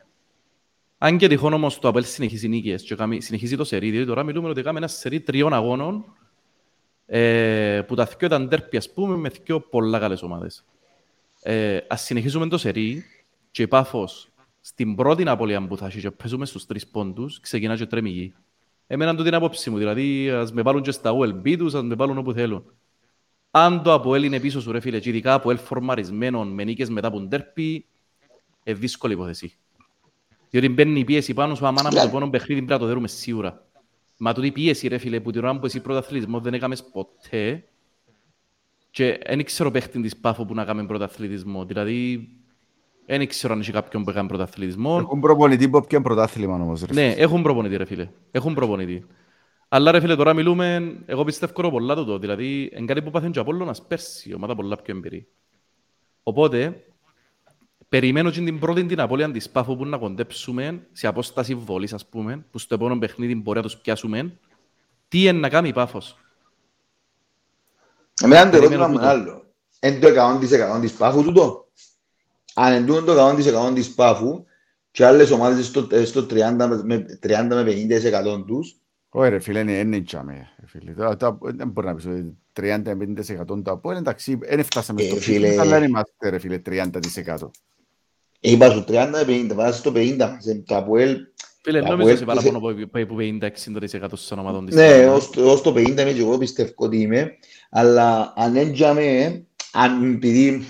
Αν 0.97 1.17
και 1.17 1.27
τυχόν 1.27 1.53
όμως 1.53 1.79
το 1.79 1.87
Απέλ 1.87 2.03
συνεχίζει 2.03 2.47
νίκες 2.47 2.83
και 2.83 2.95
κάνει- 2.95 3.21
συνεχίζει 3.21 3.57
το 3.57 3.63
σερί, 3.63 3.89
διότι 3.89 4.07
τώρα 4.07 4.23
μιλούμε 4.23 4.49
ότι 4.49 4.61
κάνουμε 4.61 4.79
ένα 4.79 4.87
σερί 4.87 5.21
τριών 5.21 5.53
αγώνων 5.53 6.05
ε, 7.05 7.81
που 7.87 7.95
τα 7.95 8.05
δυο 8.05 8.27
ήταν 8.27 8.49
τέρπι, 8.49 8.77
ας 8.77 8.93
πούμε, 8.93 9.15
με 9.15 9.29
δυο 9.29 9.59
πολλά 9.59 9.99
καλές 9.99 10.21
ομάδες. 10.21 10.65
Ε, 11.41 11.79
ας 11.87 12.01
συνεχίσουμε 12.01 12.47
το 12.47 12.57
σερί 12.57 13.03
και 13.51 13.61
η 13.61 13.67
Πάφος 13.67 14.29
στην 14.61 14.95
πρώτη 14.95 15.27
απώλεια 15.27 15.67
που 15.67 15.77
θα 15.77 15.85
έχει 15.85 15.99
και 15.99 16.11
παίζουμε 16.11 16.45
στους 16.45 16.65
τρεις 16.65 16.87
πόντους, 16.87 17.39
ξεκινά 17.39 17.77
και 17.77 17.85
τρέμει 17.85 18.09
η 18.09 18.13
γη. 18.13 18.33
Εμένα 18.87 19.15
το 19.15 19.23
την 19.23 19.33
άποψη 19.33 19.69
μου, 19.69 19.77
δηλαδή 19.77 20.29
ας 20.29 20.51
με 20.51 20.61
βάλουν 20.61 20.81
και 20.81 20.91
στα 20.91 21.11
OLB 21.13 21.57
τους, 21.57 21.73
ας 21.73 21.83
με 21.83 21.95
βάλουν 21.95 22.17
όπου 22.17 22.33
θέλουν. 22.33 22.73
Αν 23.51 23.83
το 23.83 23.93
Αποέλ 23.93 24.23
είναι 24.23 24.39
πίσω 24.39 24.61
σου 24.61 24.71
ρε 24.71 24.79
φίλε, 24.79 24.99
και 24.99 25.09
ειδικά 25.09 25.33
Αποέλ 25.33 25.57
φορμαρισμένο 25.57 26.45
με 26.45 26.63
νίκες 26.63 26.89
μετά 26.89 27.07
από 27.07 27.19
ντέρπι, 27.19 27.85
ε, 28.63 28.73
δύσκολη 28.73 29.13
υπόθεση. 29.13 29.57
Διότι 30.49 30.69
μπαίνει 30.69 30.99
η 30.99 31.03
πίεση 31.03 31.33
πάνω 31.33 31.55
σου, 31.55 31.67
αμάνα 31.67 31.91
με 31.93 31.99
το 31.99 32.09
πόνο 32.09 32.29
παιχνίδι 32.29 32.61
πρέπει 32.61 32.71
να 32.71 32.79
το 32.79 32.85
δέρουμε 32.85 33.07
σίγουρα. 33.07 33.65
Μα 34.17 34.33
τούτη 34.33 34.51
πίεση 34.51 34.87
ρε 34.87 34.97
φίλε, 34.97 35.19
που 35.19 35.31
την 35.31 35.43
ώρα 35.43 35.59
που 35.59 35.65
εσύ 35.65 35.81
πρωταθλητισμός 35.81 36.41
δεν 36.41 36.53
έκαμες 36.53 36.83
ποτέ 36.83 37.63
και 38.91 39.19
δεν 39.27 39.43
ξέρω 39.43 39.71
παίχτης 39.71 40.01
της 40.01 40.17
Πάφο 40.17 40.45
που 40.45 40.53
να 40.53 40.65
κάνει 40.65 40.85
πρωταθλητισμό. 40.85 41.65
Δηλαδή, 41.65 42.29
δεν 43.05 43.27
ξέρω 43.27 43.53
αν 43.53 43.59
έχει 43.59 43.71
κάποιον 43.71 44.03
που 44.03 44.09
έκανε 44.09 44.27
πρωταθλητισμό. 44.27 44.97
Έχουν 44.99 45.19
προπονητή 45.19 45.69
που 45.69 45.81
πιάνε 45.87 46.03
πρωτάθλημα 46.03 46.53
όμως. 46.53 46.81
ρε. 46.81 46.93
Ναι, 46.93 47.11
έχουν 47.11 47.41
προπονητή 47.41 47.77
ρε 47.77 47.85
φίλε. 47.85 48.09
Έχουν 48.31 48.53
προπονητή. 48.53 49.05
Αλλά 49.67 49.91
ρε 49.91 49.99
φίλε, 49.99 50.15
τώρα 50.15 50.33
μιλούμε, 50.33 50.97
εγώ 51.05 51.23
πιστεύω 51.23 51.69
πολλά 51.69 51.95
τούτο. 51.95 52.19
Δηλαδή, 52.19 52.71
είναι 52.75 52.85
κάτι 52.85 53.01
που 53.01 53.11
πάθουν 53.11 53.31
και 53.31 53.39
ο 53.39 53.41
Απόλλωνας 53.41 53.81
πέρσι, 53.81 54.33
ομάδα 54.33 54.55
πολλά 54.55 54.75
πιο 54.75 54.95
εμπειρή. 54.95 55.27
Οπότε, 56.23 56.83
περιμένω 57.89 58.31
και 58.31 58.41
την 58.41 58.59
πρώτη 58.59 58.85
την 58.85 58.99
απώλεια 58.99 59.31
της 59.31 59.49
Πάφου 59.49 59.77
που 59.77 59.85
να 59.85 59.97
κοντέψουμε 59.97 60.87
σε 60.91 61.07
απόσταση 61.07 61.55
βολής, 61.55 61.93
ας 61.93 62.05
πούμε, 62.05 62.45
που 62.51 62.59
στο 62.59 62.75
επόμενο 62.75 62.99
παιχνίδι 62.99 63.35
μπορεί 63.35 63.57
να 63.57 63.63
τους 63.63 63.77
πιάσουμε. 63.77 64.33
Τι 65.07 65.21
είναι 65.21 65.31
να 65.39 65.49
κάνει 65.49 65.67
η 65.67 65.73
Πάφος; 65.73 66.17
Εμένα 68.23 68.43
το 68.43 68.49
Περιμένω 68.57 68.83
ερώτημα 68.83 68.87
μου 68.87 68.93
είναι 69.13 69.23
τούτο. 69.23 69.31
άλλο. 69.31 69.45
Είναι 69.81 69.99
το 69.99 70.07
100% 70.77 70.79
της 70.81 70.91
Πάφου 70.93 71.23
τούτο; 71.23 71.67
Αν 72.53 72.73
είναι 72.75 72.85
τούτο 72.85 73.03
το 73.05 73.11
100% 73.13 73.73
της 73.73 73.93
Πάφου 73.93 74.43
και 74.91 75.05
άλλες 75.05 75.31
ομάδες 75.31 75.65
στο, 75.65 75.87
ε, 75.91 76.05
στο 76.05 76.25
30 76.25 76.67
με- 76.67 76.83
με 76.83 77.05
30 77.21 77.55
με 77.55 77.63
50% 77.63 78.43
τους, 78.47 78.75
Όχι 79.09 79.29
ρε 79.29 79.39
φίλε, 79.39 79.59
είναι 79.59 79.71
είναι 79.71 80.01
τζάμε. 80.01 80.47
ρε 80.59 80.67
φίλε. 80.67 80.91
Τώρα- 80.91 81.17
τώρα 81.17 81.37
Δεν 81.41 81.67
μπορεί 81.69 81.87
να 81.87 81.95
πεις 81.95 82.05
ότι 82.05 82.37
30-50% 82.53 83.61
το 83.63 83.71
από 83.71 83.91
εντάξει, 83.91 84.35
δεν 84.41 84.63
φτάσαμε 84.63 85.01
Ε, 85.01 85.05
στο 85.05 85.15
φίλε. 85.15 85.47
φίλε. 85.47 85.61
αλλά 85.61 85.79
δεν 85.79 85.83
είμαστε 85.89 86.29
ρε 86.29 86.37
φίλε 86.39 86.57
30%. 86.59 87.51
Είπα 88.39 88.69
σου 88.69 88.83
30 88.87 89.09
με 89.11 89.23
50, 89.27 89.53
βάζεις 89.55 89.81
το 89.81 89.91
50 89.95 90.15
μας. 90.17 90.45
Ε, 90.45 90.63
Το 90.65 90.75
Αποέλ, 90.77 91.17
Φίλε, 91.61 91.81
Τα 91.81 91.89
νομίζω 91.89 92.11
ότι 92.13 92.23
Αποέλ- 92.23 92.43
παραπάνω 92.43 92.57
από 92.57 92.99
από 92.99 93.15
50-60% 93.15 94.27
των 94.29 94.39
ομάδων 94.39 94.65
της. 94.65 94.75
ναι, 94.75 95.07
ως, 95.09 95.29
το- 95.29 95.51
ως 95.51 95.61
το 95.61 95.71
50 95.73 96.01
είμαι 96.01 96.11
και 96.11 96.21
εγώ 96.21 96.37
πιστεύω 96.37 96.71
ότι 96.75 96.97
είμαι, 97.01 97.31
αλλά 97.69 98.33
αν 98.35 98.55
έντιαμε, 98.55 99.41
αν 99.73 100.13
επειδή 100.13 100.65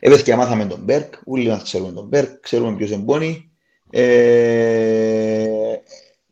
έπαιζε 0.00 0.22
και 0.22 0.36
μάθαμε 0.36 0.64
τον 0.66 0.80
Μπέρκ, 0.82 1.14
όλοι 1.24 1.48
μας 1.48 1.62
ξέρουμε 1.62 1.92
τον 1.92 2.06
Μπέρκ, 2.06 2.40
ξέρουμε 2.40 2.76
ποιος 2.76 2.90
εμπόνει, 2.90 3.50
ε, 3.90 5.46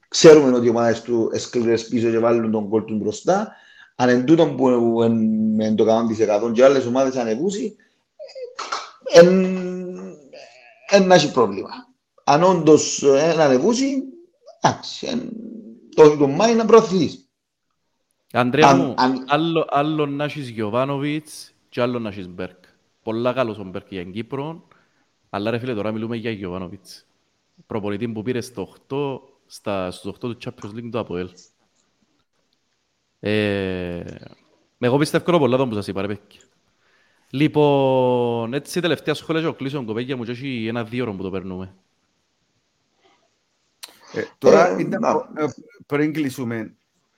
ξέρουμε 0.08 0.56
ότι 0.56 0.66
οι 0.66 0.70
ομάδες 0.70 1.02
του 1.02 1.30
εσκληρές 1.32 1.86
πίσω 1.88 2.10
και 2.10 2.18
βάλουν 2.18 2.50
τον 2.50 2.68
κόλ 2.68 2.84
τους 2.84 2.98
μπροστά, 2.98 3.52
αν 3.96 4.08
εν 4.08 4.24
τούτον 4.24 4.56
που 4.56 4.68
είναι 5.02 5.74
το 5.74 5.84
100% 5.84 6.52
και 6.52 6.64
άλλες 6.64 6.86
ομάδες 6.86 7.16
ανεβούσει, 7.16 7.76
εν, 9.12 9.28
εν 10.90 11.06
να 11.06 11.14
έχει 11.14 11.32
πρόβλημα. 11.32 11.68
Αν 12.24 12.42
όντως 12.42 13.02
εν 13.02 13.40
ανεβούσει, 13.40 14.02
εντάξει, 14.60 15.06
εν, 15.06 15.30
το, 15.94 16.16
το 16.16 16.26
Μάη 16.28 16.54
να 16.54 16.64
προωθείς. 16.64 17.28
Αντρέα 18.32 18.68
Αν- 18.68 18.78
μου, 18.80 18.94
αν- 18.96 19.24
άλλο, 19.28 19.66
άλλο 19.68 20.06
να 20.06 20.24
έχεις 20.24 20.48
Γιωβάνοβιτς 20.48 21.52
και 21.68 21.80
άλλο 21.80 21.98
να 21.98 22.08
έχεις 22.08 22.28
Μπέρκ. 22.28 22.64
Πολλά 23.02 23.32
καλός 23.32 23.58
ο 23.58 23.64
Μπέρκ 23.64 23.86
για 23.88 24.02
την 24.02 24.12
Κύπρο, 24.12 24.68
αλλά 25.30 25.50
ρε 25.50 25.58
φίλε 25.58 25.74
τώρα 25.74 25.92
μιλούμε 25.92 26.16
για 26.16 26.30
Γιωβάνοβιτς. 26.30 27.06
Προπονητή 27.66 28.08
που 28.08 28.22
πήρε 28.22 28.40
στο 28.40 28.74
8, 28.88 29.20
στα, 29.46 29.90
στους 29.90 30.10
8 30.10 30.18
του 30.18 30.36
Champions 30.44 30.74
League 30.76 30.88
του 30.90 30.98
ΑΠΟΕΛ. 30.98 31.28
Ε, 33.20 34.04
εγώ 34.78 34.98
πιστεύω 34.98 35.38
πολλά 35.38 35.56
τον 35.56 35.68
που 35.68 35.74
σας 35.74 35.86
είπα 35.86 36.00
ρε 36.00 36.06
παιδιά. 36.06 36.40
Λοιπόν, 37.31 38.55
έτσι 38.55 38.81
τελευταία 38.81 39.15
σχόλια 39.15 39.43
και 39.43 39.48
να 39.48 39.55
κλείσουμε 39.55 39.86
κοπέγια 39.86 40.16
μου 40.16 40.24
και 40.24 40.31
έχει 40.31 40.66
ένα-δύο 40.66 41.03
ώρο 41.03 41.12
που 41.15 41.23
το 41.23 41.31
περνούμε. 41.31 41.74
Ε, 44.12 44.23
Τώρα, 44.39 44.69
Ε, 44.69 44.81
ήταν, 44.81 45.01
να- 45.01 45.43
ε, 45.43 45.47
πριν 45.86 46.12
κλείσουμε, 46.12 46.74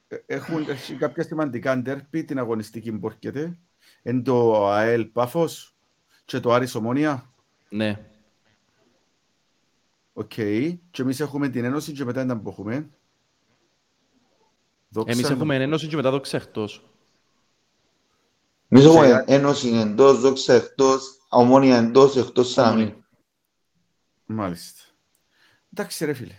ε, 0.09 0.17
έχουν 0.27 0.69
έχει 0.69 0.95
κάποια 0.95 1.23
σημαντικά 1.23 1.77
ντέρπι 1.79 2.25
την 2.25 2.39
αγωνιστική 2.39 2.93
που 2.93 3.07
έρχεται. 3.07 3.59
Είναι 4.03 4.23
το 4.23 4.67
ΑΕΛ 4.69 5.05
Πάφος 5.05 5.75
και 6.25 6.41
το 6.41 6.53
Άρης 6.53 6.75
Ομόνια. 6.75 7.33
Ναι. 7.69 8.07
Οκ. 10.13 10.33
Και 10.91 11.03
εμείς 11.03 11.21
έχουμε 11.21 11.49
την 11.49 11.65
Ένωση 11.65 11.93
και 11.93 12.05
μετά 12.05 12.23
ήταν 12.23 12.43
που 12.43 12.49
έχουμε. 12.49 12.89
Δόξα 14.89 15.13
Εμείς 15.13 15.27
τω. 15.27 15.33
έχουμε 15.33 15.57
ένωση 15.57 15.87
και 15.87 15.97
μετά 15.97 16.11
το 16.11 16.21
ξεχτός. 16.21 16.88
Εμείς 18.69 18.85
έχουμε 18.85 19.07
Σε- 19.07 19.25
ένωση 19.27 19.69
εντός, 19.69 20.21
δόξα 20.21 20.55
εκτός, 20.55 21.27
ομόνια 21.29 21.77
εντός, 21.77 22.17
εκτός 22.17 22.51
Σαμί. 22.53 22.95
Μάλιστα. 24.27 24.83
Εντάξει 25.73 26.05
ρε 26.05 26.13
φίλε. 26.13 26.35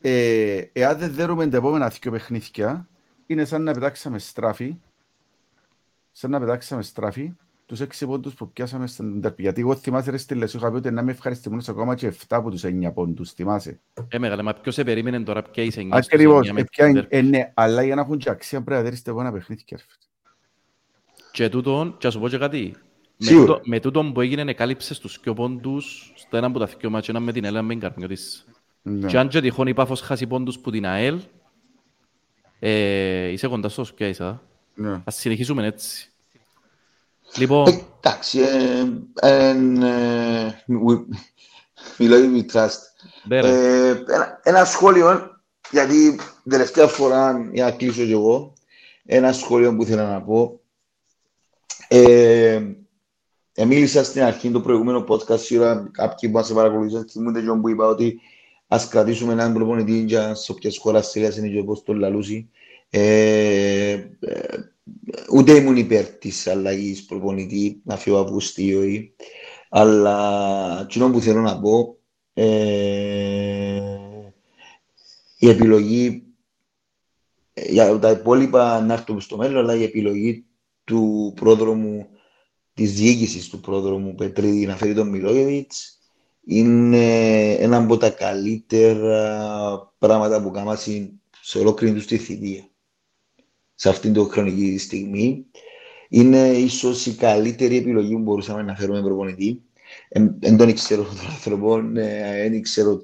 Ε, 0.00 0.62
εάν 0.72 0.98
δεν 0.98 1.12
δέρουμε 1.14 1.48
τα 1.48 1.56
επόμενα 1.56 1.88
δύο 1.88 2.10
παιχνίδια, 2.10 2.88
είναι 3.26 3.44
σαν 3.44 3.62
να 3.62 3.72
πετάξαμε 3.72 4.18
στράφη, 4.18 4.76
σαν 6.12 6.30
να 6.30 6.40
πετάξαμε 6.40 6.82
στράφη, 6.82 7.32
τους 7.66 7.80
έξι 7.80 8.06
πόντους 8.06 8.34
που 8.34 8.50
πιάσαμε 8.52 8.86
στην 8.86 9.20
τερπή. 9.20 9.42
Γιατί 9.42 9.60
εγώ 9.60 9.76
θυμάσαι 9.76 10.10
ρε 10.10 10.16
στη 10.16 10.34
Λεσού, 10.34 10.56
είχα 10.56 10.70
πει 10.70 10.76
ότι 10.76 10.90
να 10.90 11.02
με 11.02 11.10
ευχαριστημόνες 11.10 11.68
ακόμα 11.68 11.94
και 11.94 12.06
7 12.06 12.36
από 12.36 12.50
τους 12.50 12.64
9 12.64 12.92
πόντους, 12.94 13.32
θυμάσαι. 13.32 13.80
Ε, 14.08 14.18
μεγάλε, 14.18 14.42
μα 14.42 14.54
ποιος 14.54 14.74
σε 14.74 14.84
περίμενε 14.84 15.20
τώρα 15.22 15.42
πια 15.42 15.62
είσαι 15.62 15.80
εννιά 15.80 15.96
στους 16.02 16.12
Ακριβώς, 16.14 16.36
εννιά 16.36 16.52
με 16.52 16.60
ε, 16.60 16.64
ποια 16.70 16.86
είναι- 16.86 17.02
την 17.06 17.18
ε, 17.18 17.22
ναι, 17.22 17.52
αλλά 17.54 17.82
για 17.82 17.94
να 17.94 18.00
έχουν 18.00 18.18
και 18.18 18.30
αξία 18.30 18.62
πρέπει 18.62 18.76
να 18.76 18.82
δέρεις 18.82 19.02
τα 19.02 19.10
επόμενα 19.10 19.32
παιχνίδια. 19.32 19.78
Ρε 21.32 21.36
φίλε. 21.36 21.48
Και 21.48 21.48
τούτον, 21.48 21.94
και 21.98 22.06
ας 22.06 22.12
σου 22.12 22.20
πω 22.20 22.28
και 22.28 22.38
κάτι. 22.38 22.74
Με 23.22 23.26
Σίγουρα. 23.26 23.46
τούτο- 23.46 23.60
Με 23.64 23.80
τούτον 23.80 24.12
που 24.12 24.20
έγινε 24.20 24.50
εκάλυψες 24.50 24.98
τους 24.98 25.18
δυο 25.22 25.34
πόντους 25.34 26.12
στο 26.16 26.36
ένα 26.36 26.46
από 26.46 26.58
τα 26.58 26.68
δυο 26.78 26.90
μάτια, 26.90 27.14
ένα 27.16 27.24
με 27.24 27.32
την 27.32 27.44
ΕΛ, 27.44 27.54
με 27.62 27.68
την 27.68 27.80
Καρμιώτης. 27.80 28.44
Ναι. 28.82 29.06
Και 29.08 29.18
αν 29.18 29.28
και 29.28 29.40
τυχόν 29.40 29.66
η 29.66 29.74
Πάφος 29.74 30.00
χάσει 30.00 30.26
πόντους 30.26 30.58
που 30.58 30.70
την 30.70 30.86
ΑΕΛ, 30.86 31.18
ε, 32.58 33.26
είσαι 33.28 33.48
κοντά 33.48 33.68
στο 33.68 33.84
σκιά 33.84 34.08
είσαι, 34.08 34.24
α. 34.24 34.40
Ναι. 34.74 35.00
Ας 35.04 35.14
συνεχίσουμε 35.14 35.66
έτσι. 35.66 36.10
Λοιπόν, 37.36 37.84
Εντάξει, 38.00 38.40
ε, 38.40 38.84
εν, 39.20 39.82
ε, 39.82 40.64
we- 40.88 41.04
μιλάω 41.98 42.18
with 42.20 42.56
trust. 42.56 42.78
ναι, 43.24 43.40
ρε. 43.40 43.48
Ε, 43.48 43.88
ένα, 43.88 44.40
ένα 44.42 44.64
σχόλιο, 44.64 45.30
γιατί 45.70 46.20
τελευταία 46.48 46.86
φορά, 46.86 47.48
για 47.52 47.64
να 47.64 47.70
κλείσω 47.70 48.04
κι 48.04 48.12
εγώ, 48.12 48.52
ένα 49.04 49.32
σχόλιο 49.32 49.76
που 49.76 49.82
ήθελα 49.82 50.10
να 50.12 50.22
πω. 50.22 50.59
Ε, 51.92 52.74
ε, 53.54 53.64
μίλησα 53.64 54.04
στην 54.04 54.22
αρχή 54.22 54.50
το 54.50 54.60
προηγούμενο 54.60 55.04
podcast, 55.08 55.38
σίγουρα 55.38 55.90
κάποιοι 55.92 56.30
που 56.30 56.36
μας 56.36 56.52
παρακολουθήσαν 56.52 57.08
θυμούνται 57.08 57.40
και 57.40 57.50
που 57.60 57.68
είπα 57.68 57.86
ότι 57.86 58.20
ας 58.66 58.88
κρατήσουμε 58.88 59.32
έναν 59.32 59.52
προπονητή 59.52 59.98
για 59.98 60.34
σε 60.34 60.52
όποιες 60.52 60.78
χώρας 60.78 61.10
Συρίας 61.10 61.36
είναι 61.36 61.48
και 61.48 61.58
όπως 61.58 61.82
το 61.82 61.92
λαλούσει. 61.92 62.50
Ε, 62.90 63.90
ε, 63.90 64.08
ούτε 65.32 65.52
ήμουν 65.52 65.76
υπέρ 65.76 66.04
της 66.04 66.46
αλλαγής 66.46 67.04
προπονητή, 67.04 67.80
να 67.84 67.96
φύγω 67.96 68.18
από 68.18 68.38
ή 68.56 69.14
αλλά 69.68 70.80
εκείνο 70.82 71.10
που 71.10 71.20
θέλω 71.20 71.40
να 71.40 71.60
πω 71.60 71.96
ε, 72.34 73.80
η 75.38 75.48
επιλογή 75.48 76.22
ε, 77.52 77.72
για 77.72 77.98
τα 77.98 78.10
υπόλοιπα 78.10 78.80
να 78.80 78.92
έρθουμε 78.92 79.20
στο 79.20 79.36
μέλλον, 79.36 79.58
αλλά 79.58 79.74
η 79.74 79.82
επιλογή 79.82 80.44
του 80.90 81.32
πρόδρομου, 81.36 82.06
της 82.74 82.92
διοίκησης 82.92 83.48
του 83.48 83.60
πρόδρομου 83.60 84.14
Πετρίδη 84.14 84.66
να 84.66 84.76
φέρει 84.76 84.94
τον 84.94 85.08
Μιλόγεβιτς 85.08 85.98
είναι 86.44 87.52
ένα 87.52 87.76
από 87.76 87.96
τα 87.96 88.10
καλύτερα 88.10 89.92
πράγματα 89.98 90.42
που 90.42 90.50
κάναμε 90.50 90.78
σε 91.42 91.58
ολόκληρη 91.58 91.94
τους 91.94 92.06
τη 92.06 92.18
θητεία. 92.18 92.68
Σε 93.74 93.88
αυτήν 93.88 94.12
την 94.12 94.30
χρονική 94.30 94.78
στιγμή 94.78 95.46
είναι 96.08 96.48
ίσως 96.48 97.06
η 97.06 97.14
καλύτερη 97.14 97.76
επιλογή 97.76 98.12
που 98.12 98.20
μπορούσαμε 98.20 98.62
να 98.62 98.74
φέρουμε 98.74 99.02
προπονητή. 99.02 99.62
Δεν 100.38 100.56
τον 100.56 100.74
ξέρω 100.74 101.02
τον 101.02 101.26
άνθρωπο, 101.30 101.80
δεν 101.92 102.62
ξέρω 102.62 103.02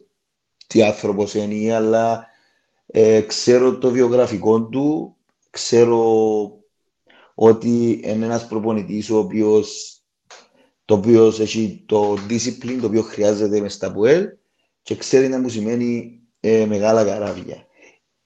τι 0.66 0.82
άνθρωπος 0.82 1.34
είναι, 1.34 1.74
αλλά 1.74 2.26
ε, 2.86 3.20
ξέρω 3.20 3.78
το 3.78 3.90
βιογραφικό 3.90 4.62
του, 4.62 5.16
ξέρω 5.50 6.55
ότι 7.38 8.00
είναι 8.04 8.24
ένας 8.24 8.46
προπονητής 8.46 9.10
ο 9.10 9.18
οποίος, 9.18 9.98
το 10.84 10.94
οποίος 10.94 11.40
έχει 11.40 11.84
το 11.86 12.12
discipline 12.28 12.78
το 12.80 12.86
οποίο 12.86 13.02
χρειάζεται 13.02 13.60
μες 13.60 13.72
στα 13.72 13.92
ΠΟΕΛ 13.92 14.28
και 14.82 14.96
ξέρει 14.96 15.28
να 15.28 15.38
μου 15.38 15.48
σημαίνει 15.48 16.20
ε, 16.40 16.66
μεγάλα 16.66 17.04
καράβια. 17.04 17.66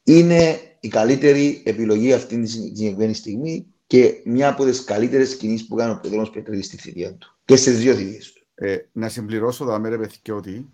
Είναι 0.02 0.60
η 0.80 0.88
καλύτερη 0.88 1.62
επιλογή 1.64 2.12
αυτή 2.12 2.40
τη 2.40 2.46
συγκεκριμένη 2.46 3.14
στιγμή 3.14 3.66
και 3.86 4.20
μια 4.24 4.48
από 4.48 4.64
τις 4.64 4.84
καλύτερες 4.84 5.36
κινήσεις 5.36 5.66
που 5.66 5.76
κάνει 5.76 5.92
ο 5.92 5.98
Πετρός 6.02 6.30
Πετρίδης 6.30 6.66
στη 6.66 6.76
θητεία 6.76 7.14
του 7.14 7.38
και 7.44 7.56
στις 7.56 7.78
δύο 7.78 7.94
θητείες 7.94 8.32
του. 8.32 8.46
Ε, 8.54 8.76
να 8.92 9.08
συμπληρώσω 9.08 9.64
τα 9.64 9.78
μέρα 9.78 9.98
παιδιά 9.98 10.34
ότι 10.34 10.70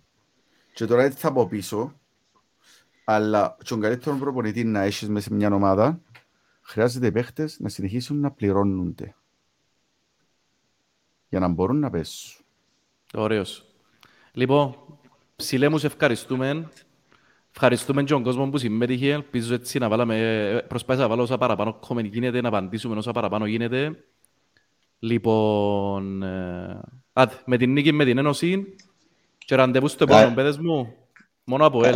και 0.75 0.85
τώρα 0.85 1.03
έτσι 1.03 1.19
θα 1.19 1.33
πω 1.33 1.47
πίσω 1.47 2.01
αλλά 3.05 3.57
τον 3.65 3.81
καλύτερο 3.81 4.17
προπονητή 4.17 4.65
να 4.65 4.83
έχεις 4.83 5.09
μέσα 5.09 5.29
σε 5.29 5.35
μια 5.35 5.55
ομάδα 5.55 6.01
χρειάζεται 6.67 7.07
οι 7.07 7.13
παίχτες 7.13 7.59
να 7.61 7.69
συνεχίσουν 7.69 8.21
να 8.21 8.31
πληρώνονται 8.31 9.15
για 11.29 11.41
να 11.41 11.49
μπορούν 11.49 11.79
να 11.79 11.91
πέσουν. 11.91 12.45
Ωραίος. 13.15 13.65
Λοιπόν, 14.33 14.77
ψηλέ 15.37 15.69
μου 15.69 15.79
σε 15.79 15.87
ευχαριστούμε. 15.87 16.69
Ευχαριστούμε 17.51 18.03
και 18.03 18.13
τον 18.13 18.23
κόσμο 18.23 18.51
που 18.51 18.59
συμμετείχε. 18.59 19.13
Ελπίζω 19.13 19.55
έτσι 19.55 19.79
να 19.79 19.89
βάλαμε, 19.89 20.65
προσπάθησα 20.69 21.03
να 21.03 21.09
βάλω 21.09 21.23
όσα 21.23 21.39
παραπάνω 21.39 21.81
comment 21.89 22.11
γίνεται, 22.11 22.41
να 22.41 22.49
απαντήσουμε 22.49 22.97
όσα 22.97 23.13
παραπάνω 23.13 23.47
γίνεται. 23.47 24.05
Λοιπόν, 24.99 26.23
ε, 26.23 26.81
άντε, 27.13 27.43
με 27.47 27.57
την 27.57 27.73
νίκη, 27.73 27.93
με 27.93 28.05
την 28.05 28.19
ένωση 28.19 28.77
και 29.39 29.55
ραντεβού 29.55 29.89
στο 29.89 30.05
επόμενο, 30.05 30.29
Κα- 30.29 30.35
παιδες 30.35 30.59
μου. 30.59 30.95
Μόνο 31.49 31.67
από 31.67 31.85
ελ. 31.87 31.95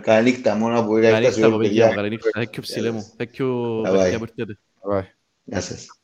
Καλή 0.00 0.30
νύχτα 0.30 0.54
μόνο 0.54 0.84
που 0.84 0.92
Καλή 0.92 1.06
είχα 1.06 1.18
νύχτα, 1.18 1.56
παιδιά. 1.56 1.88
Καλή 1.88 2.08
νύχτα. 2.08 2.30
Thank 2.34 2.56
you, 2.56 2.60
ψηλέ 2.60 2.90
μου. 2.90 3.12
Thank 3.16 3.40
you, 3.40 3.82
Bye 3.82 3.90
bye. 3.90 3.98
παιδιά, 3.98 4.18
που 4.18 4.26
ήρθατε. 4.36 4.58
Bye. 4.90 5.04
Γεια 5.44 5.60
σας. 5.60 5.97